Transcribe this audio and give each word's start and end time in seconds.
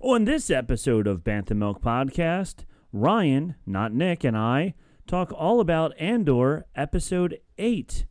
On 0.00 0.26
this 0.26 0.48
episode 0.48 1.08
of 1.08 1.24
Bantha 1.24 1.56
Milk 1.56 1.82
Podcast, 1.82 2.64
Ryan, 2.92 3.56
not 3.66 3.92
Nick, 3.92 4.22
and 4.22 4.36
I 4.36 4.74
talk 5.08 5.32
all 5.32 5.58
about 5.58 5.92
Andor 5.98 6.66
Episode 6.76 7.40
8. 7.58 8.06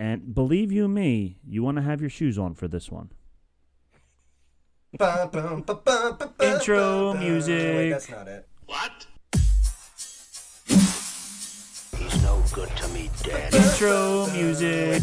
And 0.00 0.34
believe 0.34 0.72
you 0.72 0.88
me, 0.88 1.38
you 1.46 1.62
want 1.62 1.76
to 1.76 1.82
have 1.82 2.00
your 2.00 2.10
shoes 2.10 2.38
on 2.38 2.54
for 2.54 2.66
this 2.66 2.90
one. 2.90 3.12
Intro 6.40 7.14
music. 7.14 7.76
Wait, 7.76 7.90
that's 7.90 8.10
not 8.10 8.26
it. 8.26 8.48
What? 8.66 9.06
He's 10.66 12.22
no 12.24 12.42
good 12.52 12.68
to 12.68 12.88
me, 12.88 13.10
Dad. 13.22 13.54
Intro 13.54 14.26
music. 14.32 15.02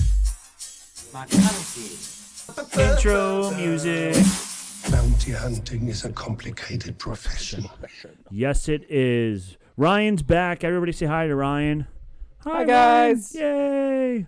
Intro 2.78 3.52
music. 3.52 4.45
Bounty 4.96 5.34
hunting 5.34 5.90
is 5.90 6.06
a 6.06 6.10
complicated 6.14 6.98
profession. 6.98 7.68
Yes, 8.32 8.70
it 8.70 8.90
is. 8.90 9.58
Ryan's 9.76 10.24
back. 10.24 10.64
Everybody 10.64 10.94
say 10.94 11.06
hi 11.06 11.28
to 11.28 11.36
Ryan. 11.36 11.86
Hi, 12.46 12.64
guys. 12.64 13.36
Ryan. 13.36 13.52
Yay. 14.16 14.26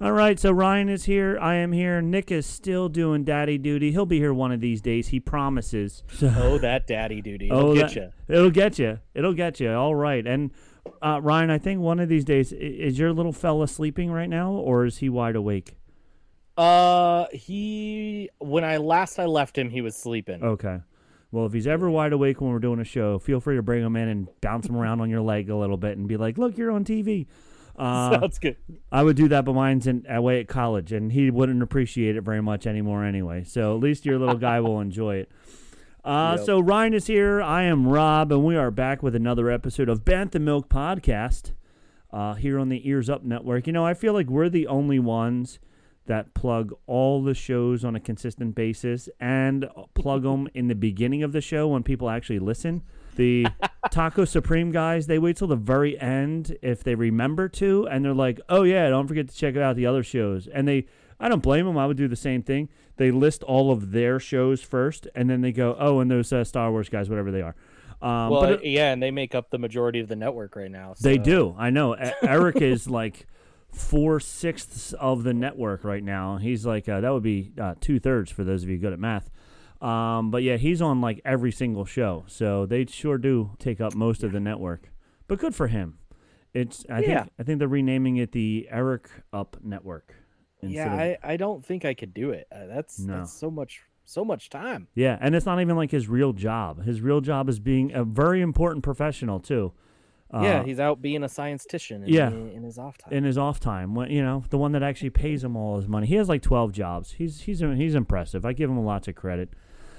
All 0.00 0.10
right, 0.10 0.36
so 0.40 0.50
Ryan 0.50 0.88
is 0.88 1.04
here. 1.04 1.38
I 1.40 1.54
am 1.54 1.70
here. 1.70 2.02
Nick 2.02 2.32
is 2.32 2.46
still 2.46 2.88
doing 2.88 3.22
daddy 3.22 3.58
duty. 3.58 3.92
He'll 3.92 4.06
be 4.06 4.18
here 4.18 4.34
one 4.34 4.50
of 4.50 4.60
these 4.60 4.80
days. 4.80 5.06
He 5.06 5.20
promises. 5.20 6.02
So, 6.08 6.34
Oh, 6.36 6.58
that 6.58 6.88
daddy 6.88 7.22
duty. 7.22 7.46
It'll 7.46 7.70
oh, 7.70 7.74
get 7.76 7.94
you. 7.94 8.10
It'll 8.26 8.50
get 8.50 8.76
you. 8.80 8.98
It'll 9.14 9.34
get 9.34 9.60
you. 9.60 9.72
All 9.72 9.94
right. 9.94 10.26
And 10.26 10.50
uh, 11.00 11.20
Ryan, 11.22 11.50
I 11.50 11.58
think 11.58 11.80
one 11.80 12.00
of 12.00 12.08
these 12.08 12.24
days, 12.24 12.52
is 12.52 12.98
your 12.98 13.12
little 13.12 13.32
fella 13.32 13.68
sleeping 13.68 14.10
right 14.10 14.28
now, 14.28 14.50
or 14.50 14.84
is 14.84 14.98
he 14.98 15.08
wide 15.08 15.36
awake? 15.36 15.77
Uh, 16.58 17.26
he 17.32 18.30
when 18.38 18.64
I 18.64 18.78
last 18.78 19.18
I 19.20 19.26
left 19.26 19.56
him, 19.56 19.70
he 19.70 19.80
was 19.80 19.94
sleeping. 19.96 20.42
Okay. 20.42 20.80
Well, 21.30 21.46
if 21.46 21.52
he's 21.52 21.66
ever 21.68 21.88
wide 21.88 22.12
awake 22.12 22.40
when 22.40 22.50
we're 22.50 22.58
doing 22.58 22.80
a 22.80 22.84
show, 22.84 23.18
feel 23.20 23.38
free 23.38 23.54
to 23.56 23.62
bring 23.62 23.84
him 23.84 23.94
in 23.94 24.08
and 24.08 24.28
bounce 24.40 24.66
him 24.66 24.76
around 24.76 25.00
on 25.00 25.08
your 25.08 25.20
leg 25.20 25.50
a 25.50 25.56
little 25.56 25.76
bit 25.76 25.96
and 25.96 26.08
be 26.08 26.16
like, 26.16 26.36
"Look, 26.36 26.58
you're 26.58 26.72
on 26.72 26.84
TV." 26.84 27.26
Uh, 27.78 28.18
Sounds 28.18 28.40
good. 28.40 28.56
I 28.90 29.04
would 29.04 29.14
do 29.14 29.28
that, 29.28 29.44
but 29.44 29.52
mine's 29.52 29.86
in, 29.86 30.04
away 30.08 30.40
at 30.40 30.48
college, 30.48 30.90
and 30.90 31.12
he 31.12 31.30
wouldn't 31.30 31.62
appreciate 31.62 32.16
it 32.16 32.22
very 32.22 32.42
much 32.42 32.66
anymore 32.66 33.04
anyway. 33.04 33.44
So 33.44 33.72
at 33.76 33.80
least 33.80 34.04
your 34.04 34.18
little 34.18 34.34
guy 34.34 34.58
will 34.58 34.80
enjoy 34.80 35.18
it. 35.18 35.30
Uh, 36.04 36.34
Yep. 36.38 36.46
So 36.46 36.58
Ryan 36.58 36.94
is 36.94 37.06
here. 37.06 37.40
I 37.40 37.62
am 37.62 37.86
Rob, 37.86 38.32
and 38.32 38.42
we 38.42 38.56
are 38.56 38.72
back 38.72 39.00
with 39.00 39.14
another 39.14 39.48
episode 39.48 39.88
of 39.88 40.04
Bantha 40.04 40.40
Milk 40.40 40.68
Podcast 40.68 41.52
uh, 42.12 42.34
here 42.34 42.58
on 42.58 42.68
the 42.68 42.88
Ears 42.88 43.08
Up 43.08 43.22
Network. 43.22 43.68
You 43.68 43.72
know, 43.72 43.86
I 43.86 43.94
feel 43.94 44.12
like 44.12 44.26
we're 44.26 44.48
the 44.48 44.66
only 44.66 44.98
ones 44.98 45.60
that 46.08 46.34
plug 46.34 46.74
all 46.86 47.22
the 47.22 47.34
shows 47.34 47.84
on 47.84 47.94
a 47.94 48.00
consistent 48.00 48.54
basis 48.54 49.08
and 49.20 49.66
plug 49.94 50.24
them 50.24 50.48
in 50.54 50.66
the 50.68 50.74
beginning 50.74 51.22
of 51.22 51.32
the 51.32 51.40
show 51.40 51.68
when 51.68 51.82
people 51.82 52.10
actually 52.10 52.38
listen. 52.40 52.82
The 53.16 53.46
Taco 53.90 54.24
Supreme 54.24 54.70
guys, 54.72 55.06
they 55.06 55.18
wait 55.18 55.36
till 55.36 55.48
the 55.48 55.56
very 55.56 55.98
end 56.00 56.56
if 56.62 56.82
they 56.82 56.94
remember 56.94 57.48
to, 57.50 57.86
and 57.88 58.04
they're 58.04 58.14
like, 58.14 58.40
"Oh 58.48 58.62
yeah, 58.64 58.88
don't 58.90 59.06
forget 59.06 59.28
to 59.28 59.34
check 59.36 59.56
out 59.56 59.76
the 59.76 59.86
other 59.86 60.02
shows." 60.02 60.46
And 60.48 60.66
they, 60.68 60.86
I 61.20 61.28
don't 61.28 61.42
blame 61.42 61.66
them. 61.66 61.78
I 61.78 61.86
would 61.86 61.96
do 61.96 62.08
the 62.08 62.16
same 62.16 62.42
thing. 62.42 62.68
They 62.96 63.10
list 63.10 63.42
all 63.44 63.70
of 63.70 63.92
their 63.92 64.18
shows 64.18 64.60
first, 64.60 65.06
and 65.14 65.28
then 65.30 65.40
they 65.40 65.52
go, 65.52 65.76
"Oh, 65.78 66.00
and 66.00 66.10
those 66.10 66.32
uh, 66.32 66.44
Star 66.44 66.70
Wars 66.70 66.88
guys, 66.88 67.08
whatever 67.08 67.30
they 67.30 67.42
are." 67.42 67.54
Um, 68.00 68.30
well, 68.30 68.40
but 68.42 68.52
it- 68.64 68.70
yeah, 68.70 68.92
and 68.92 69.02
they 69.02 69.10
make 69.10 69.34
up 69.34 69.50
the 69.50 69.58
majority 69.58 69.98
of 70.00 70.06
the 70.08 70.16
network 70.16 70.54
right 70.56 70.70
now. 70.70 70.94
they 71.00 71.18
do. 71.18 71.54
I 71.58 71.70
know. 71.70 71.94
Eric 72.22 72.62
is 72.62 72.88
like 72.88 73.26
four 73.72 74.18
sixths 74.20 74.92
of 74.94 75.22
the 75.24 75.34
network 75.34 75.84
right 75.84 76.02
now. 76.02 76.36
He's 76.38 76.64
like 76.66 76.88
uh, 76.88 77.00
that 77.00 77.12
would 77.12 77.22
be 77.22 77.52
uh, 77.60 77.74
two 77.80 77.98
thirds 77.98 78.30
for 78.30 78.44
those 78.44 78.62
of 78.62 78.68
you 78.68 78.78
good 78.78 78.92
at 78.92 78.98
math. 78.98 79.30
Um, 79.80 80.30
but 80.30 80.42
yeah, 80.42 80.56
he's 80.56 80.82
on 80.82 81.00
like 81.00 81.20
every 81.24 81.52
single 81.52 81.84
show, 81.84 82.24
so 82.26 82.66
they 82.66 82.84
sure 82.86 83.18
do 83.18 83.52
take 83.58 83.80
up 83.80 83.94
most 83.94 84.24
of 84.24 84.32
the 84.32 84.40
network. 84.40 84.90
But 85.28 85.38
good 85.38 85.54
for 85.54 85.68
him. 85.68 85.98
It's 86.54 86.84
I 86.90 87.00
Yeah. 87.00 87.20
think 87.20 87.32
I 87.38 87.42
think 87.44 87.58
they're 87.60 87.68
renaming 87.68 88.16
it 88.16 88.32
the 88.32 88.66
Eric 88.70 89.08
Up 89.32 89.58
Network. 89.62 90.14
Yeah, 90.62 90.92
of- 90.94 90.98
I, 90.98 91.18
I 91.22 91.36
don't 91.36 91.64
think 91.64 91.84
I 91.84 91.94
could 91.94 92.12
do 92.12 92.30
it. 92.30 92.48
Uh, 92.50 92.66
that's 92.66 92.98
No. 92.98 93.18
that's 93.18 93.32
so 93.32 93.50
much 93.50 93.82
so 94.04 94.24
much 94.24 94.48
time. 94.48 94.88
yeah, 94.94 95.18
and 95.20 95.34
it's 95.36 95.44
not 95.44 95.60
even 95.60 95.76
like 95.76 95.90
his 95.90 96.08
real 96.08 96.32
job. 96.32 96.82
His 96.84 97.02
real 97.02 97.20
job 97.20 97.48
is 97.50 97.60
being 97.60 97.92
a 97.92 98.02
very 98.04 98.40
important 98.40 98.82
professional 98.82 99.38
too. 99.38 99.74
Yeah, 100.32 100.60
Uh, 100.60 100.64
he's 100.64 100.78
out 100.78 101.00
being 101.00 101.22
a 101.22 101.26
scientician. 101.26 102.02
In, 102.02 102.08
yeah. 102.08 102.28
in, 102.28 102.62
his 102.62 102.78
off 102.78 102.98
time. 102.98 103.12
in 103.12 103.24
his 103.24 103.38
off 103.38 103.60
time 103.60 103.94
when 103.94 104.10
you 104.10 104.22
know 104.22 104.44
the 104.50 104.58
one 104.58 104.72
that 104.72 104.82
actually 104.82 105.10
pays 105.10 105.42
him 105.42 105.56
all 105.56 105.76
his 105.76 105.88
money 105.88 106.06
he 106.06 106.16
has 106.16 106.28
like 106.28 106.42
12 106.42 106.72
jobs 106.72 107.12
he's 107.12 107.42
he's 107.42 107.60
he's 107.60 107.94
impressive 107.94 108.44
i 108.44 108.52
give 108.52 108.68
him 108.68 108.84
lots 108.84 109.08
of 109.08 109.14
credit 109.14 109.48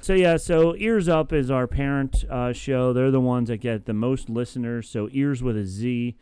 so 0.02 0.14
yeah 0.14 0.38
so 0.38 0.76
ears 0.78 1.10
up 1.10 1.34
is 1.34 1.50
our 1.50 1.66
parent 1.66 2.24
uh, 2.30 2.54
show 2.54 2.94
they're 2.94 3.12
the 3.12 3.20
ones 3.20 3.50
that 3.50 3.58
get 3.58 3.86
the 3.86 3.94
most 3.94 4.30
listeners 4.30 4.88
so 4.88 5.10
ears 5.12 5.42
with 5.42 5.58
a 5.58 5.66
z 5.66 6.16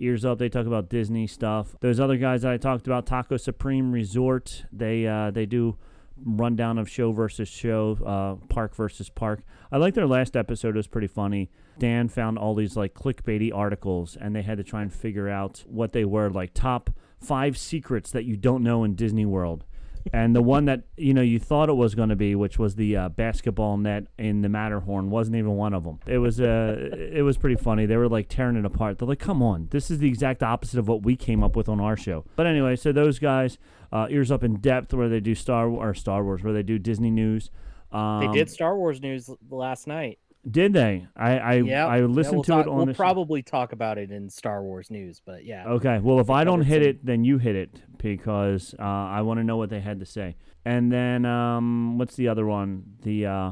ears 0.00 0.24
up 0.24 0.38
they 0.38 0.48
talk 0.48 0.66
about 0.66 0.88
disney 0.88 1.26
stuff 1.26 1.76
those 1.80 2.00
other 2.00 2.16
guys 2.16 2.42
that 2.42 2.50
i 2.50 2.56
talked 2.56 2.86
about 2.86 3.06
taco 3.06 3.36
supreme 3.36 3.92
resort 3.92 4.64
they 4.72 5.06
uh, 5.06 5.30
they 5.30 5.46
do 5.46 5.76
rundown 6.22 6.78
of 6.78 6.88
show 6.88 7.12
versus 7.12 7.48
show, 7.48 7.98
uh, 8.04 8.46
park 8.46 8.74
versus 8.74 9.08
park. 9.08 9.40
I 9.70 9.78
like 9.78 9.94
their 9.94 10.06
last 10.06 10.36
episode; 10.36 10.70
it 10.70 10.76
was 10.76 10.86
pretty 10.86 11.06
funny. 11.06 11.50
Dan 11.78 12.08
found 12.08 12.38
all 12.38 12.54
these 12.54 12.76
like 12.76 12.94
clickbaity 12.94 13.54
articles, 13.54 14.16
and 14.20 14.34
they 14.34 14.42
had 14.42 14.58
to 14.58 14.64
try 14.64 14.82
and 14.82 14.92
figure 14.92 15.28
out 15.28 15.64
what 15.66 15.92
they 15.92 16.04
were, 16.04 16.30
like 16.30 16.54
top 16.54 16.90
five 17.20 17.56
secrets 17.56 18.10
that 18.12 18.24
you 18.24 18.36
don't 18.36 18.62
know 18.62 18.84
in 18.84 18.94
Disney 18.94 19.26
World. 19.26 19.64
And 20.12 20.36
the 20.36 20.42
one 20.42 20.66
that 20.66 20.82
you 20.96 21.14
know 21.14 21.22
you 21.22 21.38
thought 21.38 21.70
it 21.70 21.74
was 21.74 21.94
going 21.94 22.10
to 22.10 22.16
be, 22.16 22.34
which 22.34 22.58
was 22.58 22.74
the 22.74 22.96
uh, 22.96 23.08
basketball 23.08 23.78
net 23.78 24.06
in 24.18 24.42
the 24.42 24.50
Matterhorn, 24.50 25.08
wasn't 25.08 25.36
even 25.36 25.52
one 25.52 25.72
of 25.72 25.84
them. 25.84 25.98
It 26.06 26.18
was 26.18 26.40
uh, 26.40 26.90
it 26.92 27.22
was 27.22 27.38
pretty 27.38 27.56
funny. 27.56 27.86
They 27.86 27.96
were 27.96 28.08
like 28.08 28.28
tearing 28.28 28.56
it 28.56 28.66
apart. 28.66 28.98
They're 28.98 29.08
like, 29.08 29.18
"Come 29.18 29.42
on, 29.42 29.68
this 29.70 29.90
is 29.90 29.98
the 29.98 30.08
exact 30.08 30.42
opposite 30.42 30.78
of 30.78 30.88
what 30.88 31.02
we 31.02 31.16
came 31.16 31.42
up 31.42 31.56
with 31.56 31.70
on 31.70 31.80
our 31.80 31.96
show." 31.96 32.26
But 32.36 32.46
anyway, 32.46 32.76
so 32.76 32.92
those 32.92 33.18
guys, 33.18 33.56
uh, 33.92 34.06
ears 34.10 34.30
up 34.30 34.44
in 34.44 34.56
depth, 34.56 34.92
where 34.92 35.08
they 35.08 35.20
do 35.20 35.34
Star 35.34 35.68
or 35.68 35.94
Star 35.94 36.22
Wars, 36.22 36.42
where 36.42 36.52
they 36.52 36.62
do 36.62 36.78
Disney 36.78 37.10
news. 37.10 37.50
Um, 37.90 38.26
they 38.26 38.38
did 38.38 38.50
Star 38.50 38.76
Wars 38.76 39.00
news 39.00 39.30
last 39.48 39.86
night. 39.86 40.18
Did 40.50 40.72
they? 40.72 41.06
I 41.16 41.38
I, 41.38 41.52
Yeah, 41.54 41.86
I 41.86 42.00
listened 42.00 42.36
we'll 42.36 42.44
to 42.44 42.50
talk- 42.52 42.66
it 42.66 42.68
on 42.68 42.86
We'll 42.86 42.94
probably 42.94 43.42
talk 43.42 43.72
about 43.72 43.98
it 43.98 44.10
in 44.10 44.28
Star 44.28 44.62
Wars 44.62 44.90
news, 44.90 45.20
but 45.24 45.44
yeah. 45.44 45.66
Okay. 45.66 45.98
Well, 46.00 46.20
if 46.20 46.28
I 46.30 46.44
don't 46.44 46.62
hit 46.62 46.82
it, 46.82 47.04
then 47.04 47.24
you 47.24 47.38
hit 47.38 47.56
it 47.56 47.80
because 47.98 48.74
uh, 48.78 48.82
I 48.82 49.22
want 49.22 49.40
to 49.40 49.44
know 49.44 49.56
what 49.56 49.70
they 49.70 49.80
had 49.80 50.00
to 50.00 50.06
say. 50.06 50.36
And 50.64 50.92
then 50.92 51.24
um, 51.24 51.98
what's 51.98 52.16
the 52.16 52.28
other 52.28 52.46
one? 52.46 52.84
The 53.02 53.26
uh, 53.26 53.50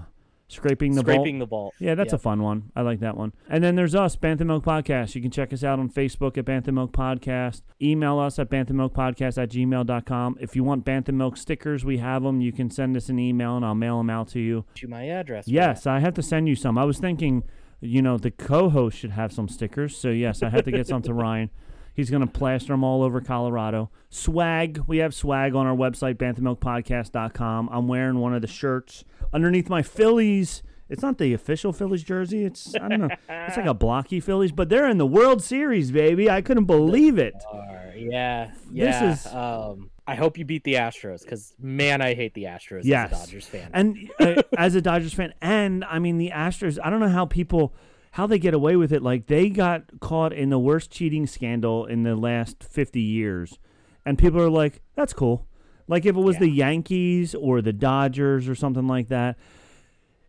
scraping 0.52 0.94
the 0.94 1.00
Scraping 1.00 1.38
vault. 1.38 1.40
the 1.40 1.46
vault. 1.50 1.74
Yeah, 1.78 1.94
that's 1.94 2.12
a 2.12 2.16
Yep. 2.16 2.20
fun 2.22 2.42
one. 2.42 2.64
I 2.76 2.82
like 2.82 3.00
that 3.00 3.16
one. 3.16 3.32
And 3.48 3.62
then 3.64 3.74
there's 3.74 3.94
us, 3.94 4.16
Bantha 4.16 4.46
Milk 4.46 4.64
Podcast. 4.64 5.14
You 5.14 5.20
can 5.22 5.30
check 5.30 5.52
us 5.52 5.64
out 5.64 5.78
on 5.78 5.88
Facebook 5.88 6.36
at 6.38 6.44
Bantha 6.44 6.72
Milk 6.72 6.92
Podcast. 6.92 7.62
Email 7.80 8.18
us 8.18 8.38
at 8.38 8.50
banthamilkpodcast 8.50 9.42
at 9.42 9.50
gmail.com. 9.50 10.36
If 10.40 10.54
you 10.56 10.64
want 10.64 10.84
Bantha 10.84 11.12
Milk 11.14 11.36
stickers, 11.36 11.84
we 11.84 11.98
have 11.98 12.22
them. 12.22 12.40
You 12.40 12.52
can 12.52 12.70
send 12.70 12.96
us 12.96 13.08
an 13.08 13.18
email 13.18 13.56
and 13.56 13.64
I'll 13.64 13.74
mail 13.74 13.98
them 13.98 14.10
out 14.10 14.28
to 14.28 14.40
you. 14.40 14.64
to 14.76 14.88
my 14.88 15.08
address. 15.08 15.44
for 15.46 15.50
Yes, 15.50 15.86
I 15.86 15.98
have 16.00 16.14
to 16.14 16.22
send 16.22 16.48
you 16.48 16.54
some. 16.54 16.78
I 16.78 16.84
was 16.84 16.98
thinking, 16.98 17.42
you 17.80 18.02
know, 18.02 18.16
the 18.18 18.30
co-host 18.30 18.98
should 18.98 19.10
have 19.12 19.32
some 19.32 19.48
stickers. 19.48 19.96
So 19.96 20.10
yes, 20.10 20.42
I 20.42 20.48
had 20.50 20.64
to 20.66 20.70
get 20.70 20.86
some 20.86 21.02
to 21.02 21.14
Ryan. 21.24 21.50
He's 21.94 22.10
gonna 22.10 22.26
plaster 22.26 22.72
them 22.72 22.82
all 22.84 23.02
over 23.02 23.20
Colorado. 23.20 23.90
Swag, 24.08 24.82
we 24.86 24.98
have 24.98 25.14
swag 25.14 25.54
on 25.54 25.66
our 25.66 25.76
website, 25.76 26.14
banthamilkpodcast.com. 26.14 27.68
I'm 27.72 27.88
wearing 27.88 28.18
one 28.18 28.34
of 28.34 28.40
the 28.42 28.48
shirts 28.48 29.04
underneath 29.32 29.68
my 29.68 29.82
Phillies. 29.82 30.62
It's 30.88 31.02
not 31.02 31.16
the 31.18 31.32
official 31.32 31.72
Phillies 31.72 32.02
jersey. 32.02 32.44
It's 32.44 32.74
I 32.74 32.88
don't 32.88 33.00
know. 33.00 33.08
It's 33.28 33.56
like 33.56 33.66
a 33.66 33.74
blocky 33.74 34.20
Phillies, 34.20 34.52
but 34.52 34.68
they're 34.68 34.88
in 34.88 34.98
the 34.98 35.06
World 35.06 35.42
Series, 35.42 35.90
baby. 35.90 36.28
I 36.28 36.42
couldn't 36.42 36.64
believe 36.66 37.18
it. 37.18 37.34
Are- 37.50 37.92
yeah, 37.96 38.50
This 38.70 39.00
is- 39.26 39.32
Um, 39.32 39.90
I 40.06 40.16
hope 40.16 40.36
you 40.36 40.44
beat 40.44 40.64
the 40.64 40.74
Astros 40.74 41.22
because 41.22 41.54
man, 41.60 42.02
I 42.02 42.14
hate 42.14 42.34
the 42.34 42.44
Astros 42.44 42.80
Yes. 42.84 43.12
as 43.12 43.22
a 43.22 43.24
Dodgers 43.26 43.46
fan. 43.46 43.70
And 43.72 44.10
uh, 44.18 44.42
as 44.58 44.74
a 44.74 44.82
Dodgers 44.82 45.14
fan, 45.14 45.32
and 45.40 45.84
I 45.84 45.98
mean 46.00 46.18
the 46.18 46.30
Astros, 46.34 46.78
I 46.82 46.90
don't 46.90 46.98
know 47.00 47.08
how 47.08 47.24
people 47.24 47.72
how 48.12 48.26
they 48.26 48.38
get 48.38 48.54
away 48.54 48.76
with 48.76 48.92
it. 48.92 49.02
Like 49.02 49.26
they 49.26 49.48
got 49.48 50.00
caught 50.00 50.32
in 50.32 50.50
the 50.50 50.58
worst 50.58 50.90
cheating 50.90 51.26
scandal 51.26 51.86
in 51.86 52.02
the 52.02 52.14
last 52.14 52.62
50 52.62 53.00
years. 53.00 53.58
And 54.04 54.18
people 54.18 54.40
are 54.40 54.50
like, 54.50 54.82
that's 54.94 55.12
cool. 55.12 55.46
Like 55.88 56.04
if 56.04 56.14
it 56.14 56.20
was 56.20 56.38
the 56.38 56.48
Yankees 56.48 57.34
or 57.34 57.62
the 57.62 57.72
Dodgers 57.72 58.48
or 58.48 58.54
something 58.54 58.86
like 58.86 59.08
that, 59.08 59.36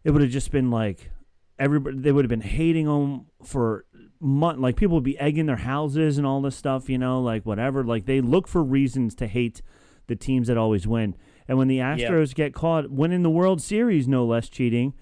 it 0.03 0.11
would 0.11 0.21
have 0.21 0.31
just 0.31 0.51
been 0.51 0.71
like 0.71 1.11
everybody 1.59 1.97
they 1.99 2.11
would 2.11 2.25
have 2.25 2.29
been 2.29 2.41
hating 2.41 2.87
them 2.87 3.27
for 3.43 3.85
month 4.19 4.59
like 4.59 4.75
people 4.75 4.95
would 4.95 5.03
be 5.03 5.19
egging 5.19 5.45
their 5.45 5.57
houses 5.57 6.17
and 6.17 6.25
all 6.25 6.41
this 6.41 6.55
stuff, 6.55 6.89
you 6.89 6.97
know, 6.97 7.21
like 7.21 7.45
whatever. 7.45 7.83
Like 7.83 8.05
they 8.05 8.21
look 8.21 8.47
for 8.47 8.63
reasons 8.63 9.13
to 9.15 9.27
hate 9.27 9.61
the 10.07 10.15
teams 10.15 10.47
that 10.47 10.57
always 10.57 10.87
win. 10.87 11.15
And 11.47 11.57
when 11.57 11.67
the 11.67 11.79
Astros 11.79 12.33
get 12.33 12.53
caught 12.53 12.89
winning 12.89 13.23
the 13.23 13.29
World 13.29 13.61
Series, 13.61 14.07
no 14.07 14.25
less 14.25 14.47
cheating, 14.47 14.93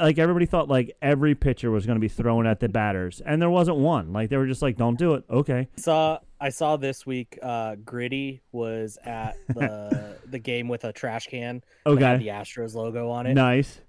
like 0.00 0.18
everybody 0.18 0.46
thought 0.46 0.68
like 0.68 0.96
every 1.00 1.34
pitcher 1.34 1.70
was 1.70 1.86
going 1.86 1.96
to 1.96 2.00
be 2.00 2.08
thrown 2.08 2.46
at 2.46 2.60
the 2.60 2.68
batters, 2.68 3.20
and 3.24 3.40
there 3.40 3.50
wasn't 3.50 3.76
one. 3.78 4.12
Like 4.12 4.28
they 4.30 4.36
were 4.36 4.46
just 4.46 4.62
like, 4.62 4.76
"Don't 4.76 4.98
do 4.98 5.14
it." 5.14 5.24
Okay. 5.30 5.68
saw 5.76 6.18
I 6.40 6.48
saw 6.48 6.76
this 6.76 7.06
week 7.06 7.38
uh 7.42 7.76
Gritty 7.84 8.42
was 8.50 8.98
at 9.04 9.36
the 9.48 10.16
the 10.26 10.38
game 10.38 10.68
with 10.68 10.84
a 10.84 10.92
trash 10.92 11.26
can 11.28 11.62
Okay. 11.86 12.16
the 12.16 12.28
Astros 12.28 12.74
logo 12.74 13.10
on 13.10 13.26
it. 13.26 13.34
Nice. 13.34 13.80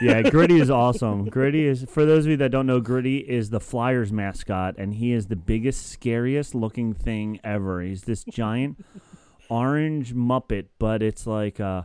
Yeah, 0.00 0.22
Gritty 0.22 0.60
is 0.60 0.70
awesome. 0.70 1.24
Gritty 1.26 1.66
is 1.66 1.84
for 1.88 2.06
those 2.06 2.24
of 2.24 2.30
you 2.30 2.36
that 2.38 2.50
don't 2.50 2.66
know, 2.66 2.80
Gritty 2.80 3.18
is 3.18 3.50
the 3.50 3.60
Flyers 3.60 4.12
mascot, 4.12 4.76
and 4.78 4.94
he 4.94 5.12
is 5.12 5.26
the 5.26 5.36
biggest, 5.36 5.88
scariest 5.90 6.54
looking 6.54 6.94
thing 6.94 7.40
ever. 7.42 7.82
He's 7.82 8.02
this 8.02 8.24
giant 8.24 8.84
orange 9.50 10.14
Muppet, 10.14 10.66
but 10.78 11.02
it's 11.02 11.26
like 11.26 11.60
uh, 11.60 11.82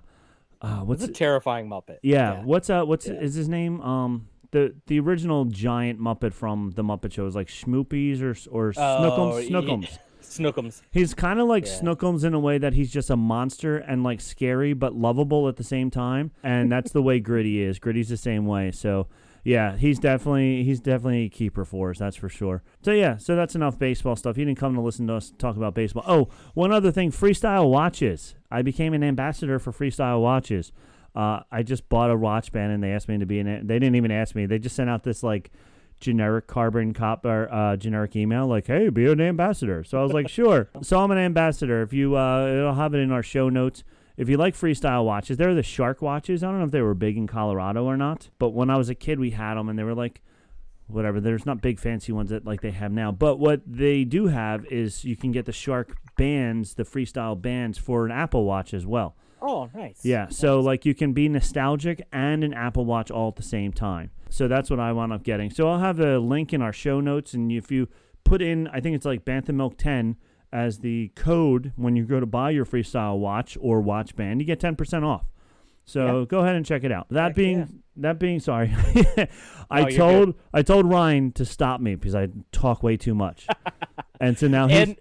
uh 0.62 0.80
what's 0.82 1.04
It's 1.04 1.12
a 1.12 1.14
terrifying 1.14 1.68
Muppet. 1.68 1.98
Yeah, 2.04 2.44
what's 2.44 2.70
uh 2.70 2.84
what's 2.84 3.08
Yeah. 3.08 3.14
is 3.16 3.34
his 3.36 3.50
name? 3.50 3.82
Um 3.82 4.28
the 4.52 4.76
the 4.88 5.00
original 5.00 5.46
giant 5.46 6.00
Muppet 6.00 6.34
from 6.34 6.72
the 6.76 6.84
Muppet 6.84 7.14
Show 7.14 7.26
is 7.26 7.36
like 7.36 7.48
Schmoopies 7.48 8.22
or 8.22 8.36
or 8.52 8.70
Oh, 8.78 9.40
Snookums. 9.40 9.50
yeah. 9.50 9.58
Snookums. 9.60 9.98
Snookums. 10.22 10.82
He's 10.92 11.14
kind 11.14 11.40
of 11.40 11.48
like 11.48 11.66
Yeah. 11.66 11.72
Snookums 11.74 12.24
in 12.24 12.34
a 12.34 12.40
way 12.40 12.58
that 12.58 12.74
he's 12.74 12.92
just 12.92 13.10
a 13.10 13.16
monster 13.18 13.78
and 13.78 14.04
like 14.04 14.22
scary 14.22 14.74
but 14.74 14.94
lovable 14.96 15.48
at 15.50 15.58
the 15.58 15.64
same 15.64 15.90
time, 15.90 16.32
and 16.44 16.72
that's 16.72 16.92
the 16.92 17.02
way 17.02 17.20
Gritty 17.20 17.62
is. 17.62 17.80
Gritty's 17.80 18.10
the 18.10 18.18
same 18.18 18.46
way. 18.46 18.72
So 18.72 19.08
yeah, 19.44 19.76
he's 19.76 19.98
definitely 20.00 20.64
he's 20.64 20.80
definitely 20.80 21.26
a 21.26 21.30
keeper 21.30 21.66
for 21.66 21.90
us. 21.92 22.00
That's 22.00 22.16
for 22.16 22.30
sure. 22.30 22.64
So 22.84 22.92
yeah, 22.92 23.18
so 23.18 23.36
that's 23.36 23.56
enough 23.56 23.80
baseball 23.80 24.16
stuff. 24.16 24.38
You 24.38 24.46
didn't 24.46 24.60
come 24.60 24.76
to 24.76 24.82
listen 24.82 25.08
to 25.08 25.16
us 25.16 25.34
talk 25.38 25.56
about 25.56 25.74
baseball. 25.74 26.04
Oh, 26.08 26.30
one 26.54 26.72
other 26.72 26.92
thing: 26.92 27.12
freestyle 27.12 27.70
watches. 27.70 28.36
I 28.52 28.62
became 28.62 28.94
an 28.94 29.04
ambassador 29.04 29.58
for 29.58 29.72
freestyle 29.72 30.22
watches. 30.22 30.72
Uh, 31.16 31.42
I 31.52 31.64
just 31.64 31.90
bought 31.90 32.12
a 32.12 32.16
watch 32.16 32.52
band 32.52 32.72
and 32.72 32.84
they 32.84 32.92
asked 32.92 33.10
me 33.10 33.18
to 33.18 33.26
be 33.26 33.40
in 33.40 33.48
it. 33.48 33.68
They 33.68 33.80
didn't 33.80 33.96
even 33.96 34.12
ask 34.12 34.36
me. 34.36 34.46
They 34.46 34.60
just 34.60 34.76
sent 34.76 34.90
out 34.90 35.04
this 35.04 35.24
like 35.24 35.52
generic 36.00 36.48
carbon 36.48 36.94
copper 36.94 37.48
uh, 37.52 37.78
generic 37.78 38.16
email 38.16 38.48
like 38.48 38.66
hey 38.66 38.90
be 38.90 39.06
an 39.06 39.22
ambassador 39.22 39.84
so 39.84 40.00
i 40.00 40.02
was 40.02 40.12
like 40.12 40.28
sure 40.40 40.68
so 40.82 41.00
i'm 41.00 41.12
an 41.12 41.18
ambassador 41.20 41.84
if 41.84 41.94
you 41.94 42.18
uh 42.18 42.48
it'll 42.48 42.74
have 42.74 42.96
it 42.96 42.98
in 42.98 43.12
our 43.12 43.22
show 43.22 43.50
notes 43.50 43.84
if 44.18 44.28
you 44.30 44.38
like 44.38 44.56
freestyle 44.56 45.06
watches 45.06 45.38
they're 45.38 45.54
the 45.56 45.64
shark 45.64 46.02
watches 46.02 46.44
i 46.44 46.48
don't 46.48 46.60
know 46.60 46.66
if 46.66 46.72
they 46.72 46.82
were 46.82 46.94
big 46.94 47.18
in 47.18 47.28
colorado 47.28 47.86
or 47.86 47.98
not 47.98 48.30
but 48.40 48.50
when 48.50 48.70
i 48.70 48.78
was 48.78 48.90
a 48.90 48.96
kid 48.96 49.20
we 49.20 49.32
had 49.32 49.56
them 49.56 49.70
and 49.70 49.78
they 49.80 49.84
were 49.84 49.96
like 49.96 50.22
whatever 50.88 51.20
there's 51.22 51.46
not 51.46 51.62
big 51.62 51.80
fancy 51.80 52.12
ones 52.12 52.30
that 52.30 52.46
like 52.46 52.62
they 52.62 52.72
have 52.72 52.92
now 52.92 53.12
but 53.12 53.38
what 53.40 53.62
they 53.66 54.04
do 54.04 54.28
have 54.28 54.66
is 54.66 55.06
you 55.06 55.16
can 55.16 55.32
get 55.32 55.46
the 55.46 55.54
shark 55.54 55.96
bands 56.18 56.74
the 56.74 56.84
freestyle 56.84 57.40
bands 57.42 57.78
for 57.78 58.06
an 58.06 58.12
apple 58.12 58.44
watch 58.46 58.74
as 58.74 58.86
well 58.86 59.16
Oh, 59.44 59.72
nice. 59.74 60.06
yeah, 60.06 60.30
so 60.30 60.60
like 60.60 60.86
you 60.86 60.94
can 60.94 61.14
be 61.14 61.28
nostalgic 61.28 62.06
and 62.14 62.44
an 62.44 62.54
Apple 62.54 62.86
Watch 62.86 63.10
all 63.10 63.30
at 63.30 63.38
the 63.38 63.42
same 63.42 63.74
time. 63.74 64.12
So 64.30 64.48
that's 64.48 64.70
what 64.70 64.80
I 64.80 64.92
wound 64.92 65.12
up 65.14 65.24
getting. 65.24 65.50
So 65.50 65.68
I'll 65.68 65.80
have 65.80 66.00
a 66.00 66.20
link 66.20 66.54
in 66.54 66.62
our 66.62 66.72
show 66.72 67.00
notes, 67.02 67.34
and 67.34 67.52
if 67.52 67.72
you 67.72 67.88
put 68.24 68.44
in, 68.44 68.68
I 68.68 68.82
think 68.82 68.96
it's 68.96 69.04
like 69.06 69.26
Bantha 69.26 69.50
Milk 69.52 69.80
10 69.80 70.16
as 70.54 70.80
the 70.80 71.10
code 71.16 71.72
when 71.76 71.96
you 71.96 72.04
go 72.06 72.20
to 72.20 72.26
buy 72.26 72.50
your 72.50 72.66
freestyle 72.66 73.18
watch 73.20 73.58
or 73.62 73.82
watch 73.82 74.16
band, 74.16 74.42
you 74.42 74.46
get 74.48 74.60
10% 74.60 75.04
off. 75.04 75.26
So 75.86 76.20
Yeah. 76.20 76.26
go 76.28 76.40
ahead 76.40 76.56
and 76.56 76.66
check 76.66 76.84
it 76.84 76.92
out. 76.92 77.08
That 77.10 77.28
Heck 77.28 77.36
being 77.36 77.60
yeah. 77.60 77.66
that 77.98 78.20
being 78.20 78.40
sorry, 78.40 78.74
I 79.70 79.82
No, 79.84 79.90
told 79.90 80.36
I 80.54 80.62
told 80.62 80.86
Ryan 80.90 81.32
to 81.34 81.46
stop 81.46 81.82
me 81.82 81.96
because 81.96 82.16
I 82.16 82.28
talk 82.52 82.84
way 82.84 82.98
too 82.98 83.16
much, 83.16 83.48
and 84.20 84.38
so 84.38 84.48
now 84.48 84.68
he's 84.68 84.78
And 84.90 84.98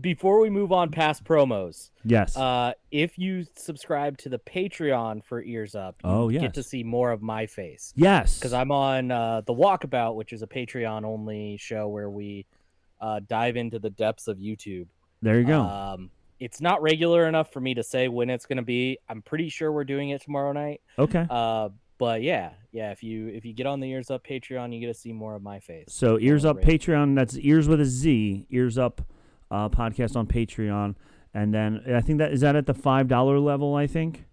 before 0.00 0.40
we 0.40 0.48
move 0.50 0.72
on 0.72 0.90
past 0.90 1.22
promos, 1.22 1.90
yes, 2.04 2.36
uh, 2.36 2.72
if 2.90 3.18
you 3.18 3.44
subscribe 3.54 4.16
to 4.18 4.28
the 4.30 4.38
Patreon 4.38 5.22
for 5.22 5.42
Ears 5.42 5.74
Up, 5.74 5.96
Oh, 6.02 6.30
yes. 6.30 6.40
get 6.42 6.54
to 6.54 6.62
see 6.62 6.82
more 6.82 7.10
of 7.12 7.20
my 7.22 7.46
face. 7.46 7.92
yes, 7.94 8.38
Because 8.38 8.54
I'm 8.54 8.72
on 8.72 9.10
uh, 9.10 9.42
the 9.42 9.52
Walkabout, 9.54 10.14
which 10.16 10.32
is 10.32 10.42
a 10.42 10.46
Patreon 10.46 11.04
only 11.04 11.58
show 11.58 11.88
where 11.88 12.08
we 12.10 12.46
uh, 13.02 13.20
dive 13.28 13.56
into 13.56 13.78
the 13.78 13.90
depths 13.90 14.28
of 14.28 14.38
YouTube. 14.38 14.86
there 15.20 15.38
you 15.38 15.46
go. 15.46 15.60
Um, 15.60 16.10
it's 16.40 16.60
not 16.60 16.80
regular 16.82 17.28
enough 17.28 17.52
for 17.52 17.60
me 17.60 17.74
to 17.74 17.82
say 17.82 18.08
when 18.08 18.30
it's 18.30 18.46
going 18.46 18.56
to 18.56 18.62
be. 18.62 18.98
I'm 19.08 19.20
pretty 19.20 19.48
sure 19.48 19.70
we're 19.70 19.84
doing 19.84 20.10
it 20.10 20.22
tomorrow 20.22 20.52
night. 20.52 20.80
okay. 20.98 21.26
Uh, 21.28 21.68
but 21.98 22.22
yeah, 22.22 22.50
yeah. 22.72 22.90
If 22.90 23.04
you 23.04 23.28
if 23.28 23.44
you 23.44 23.52
get 23.52 23.66
on 23.66 23.78
the 23.78 23.88
Ears 23.88 24.10
Up 24.10 24.26
Patreon, 24.26 24.74
you 24.74 24.80
get 24.80 24.88
to 24.88 24.94
see 24.94 25.12
more 25.12 25.36
of 25.36 25.42
my 25.42 25.60
face. 25.60 25.86
So 25.88 26.18
ears 26.18 26.44
up. 26.44 26.60
Patreon. 26.60 27.14
That's 27.14 27.36
ears 27.36 27.68
with 27.68 27.80
a 27.80 27.84
Z. 27.84 28.46
Ears 28.50 28.76
up 28.76 29.02
uh, 29.52 29.68
podcast 29.68 30.16
on 30.16 30.26
Patreon, 30.26 30.96
and 31.32 31.54
then 31.54 31.82
I 31.94 32.00
think 32.00 32.18
that 32.18 32.32
is 32.32 32.40
that 32.40 32.56
at 32.56 32.66
the 32.66 32.74
five 32.74 33.06
dollar 33.06 33.38
level. 33.38 33.76
I 33.76 33.86
think 33.86 34.24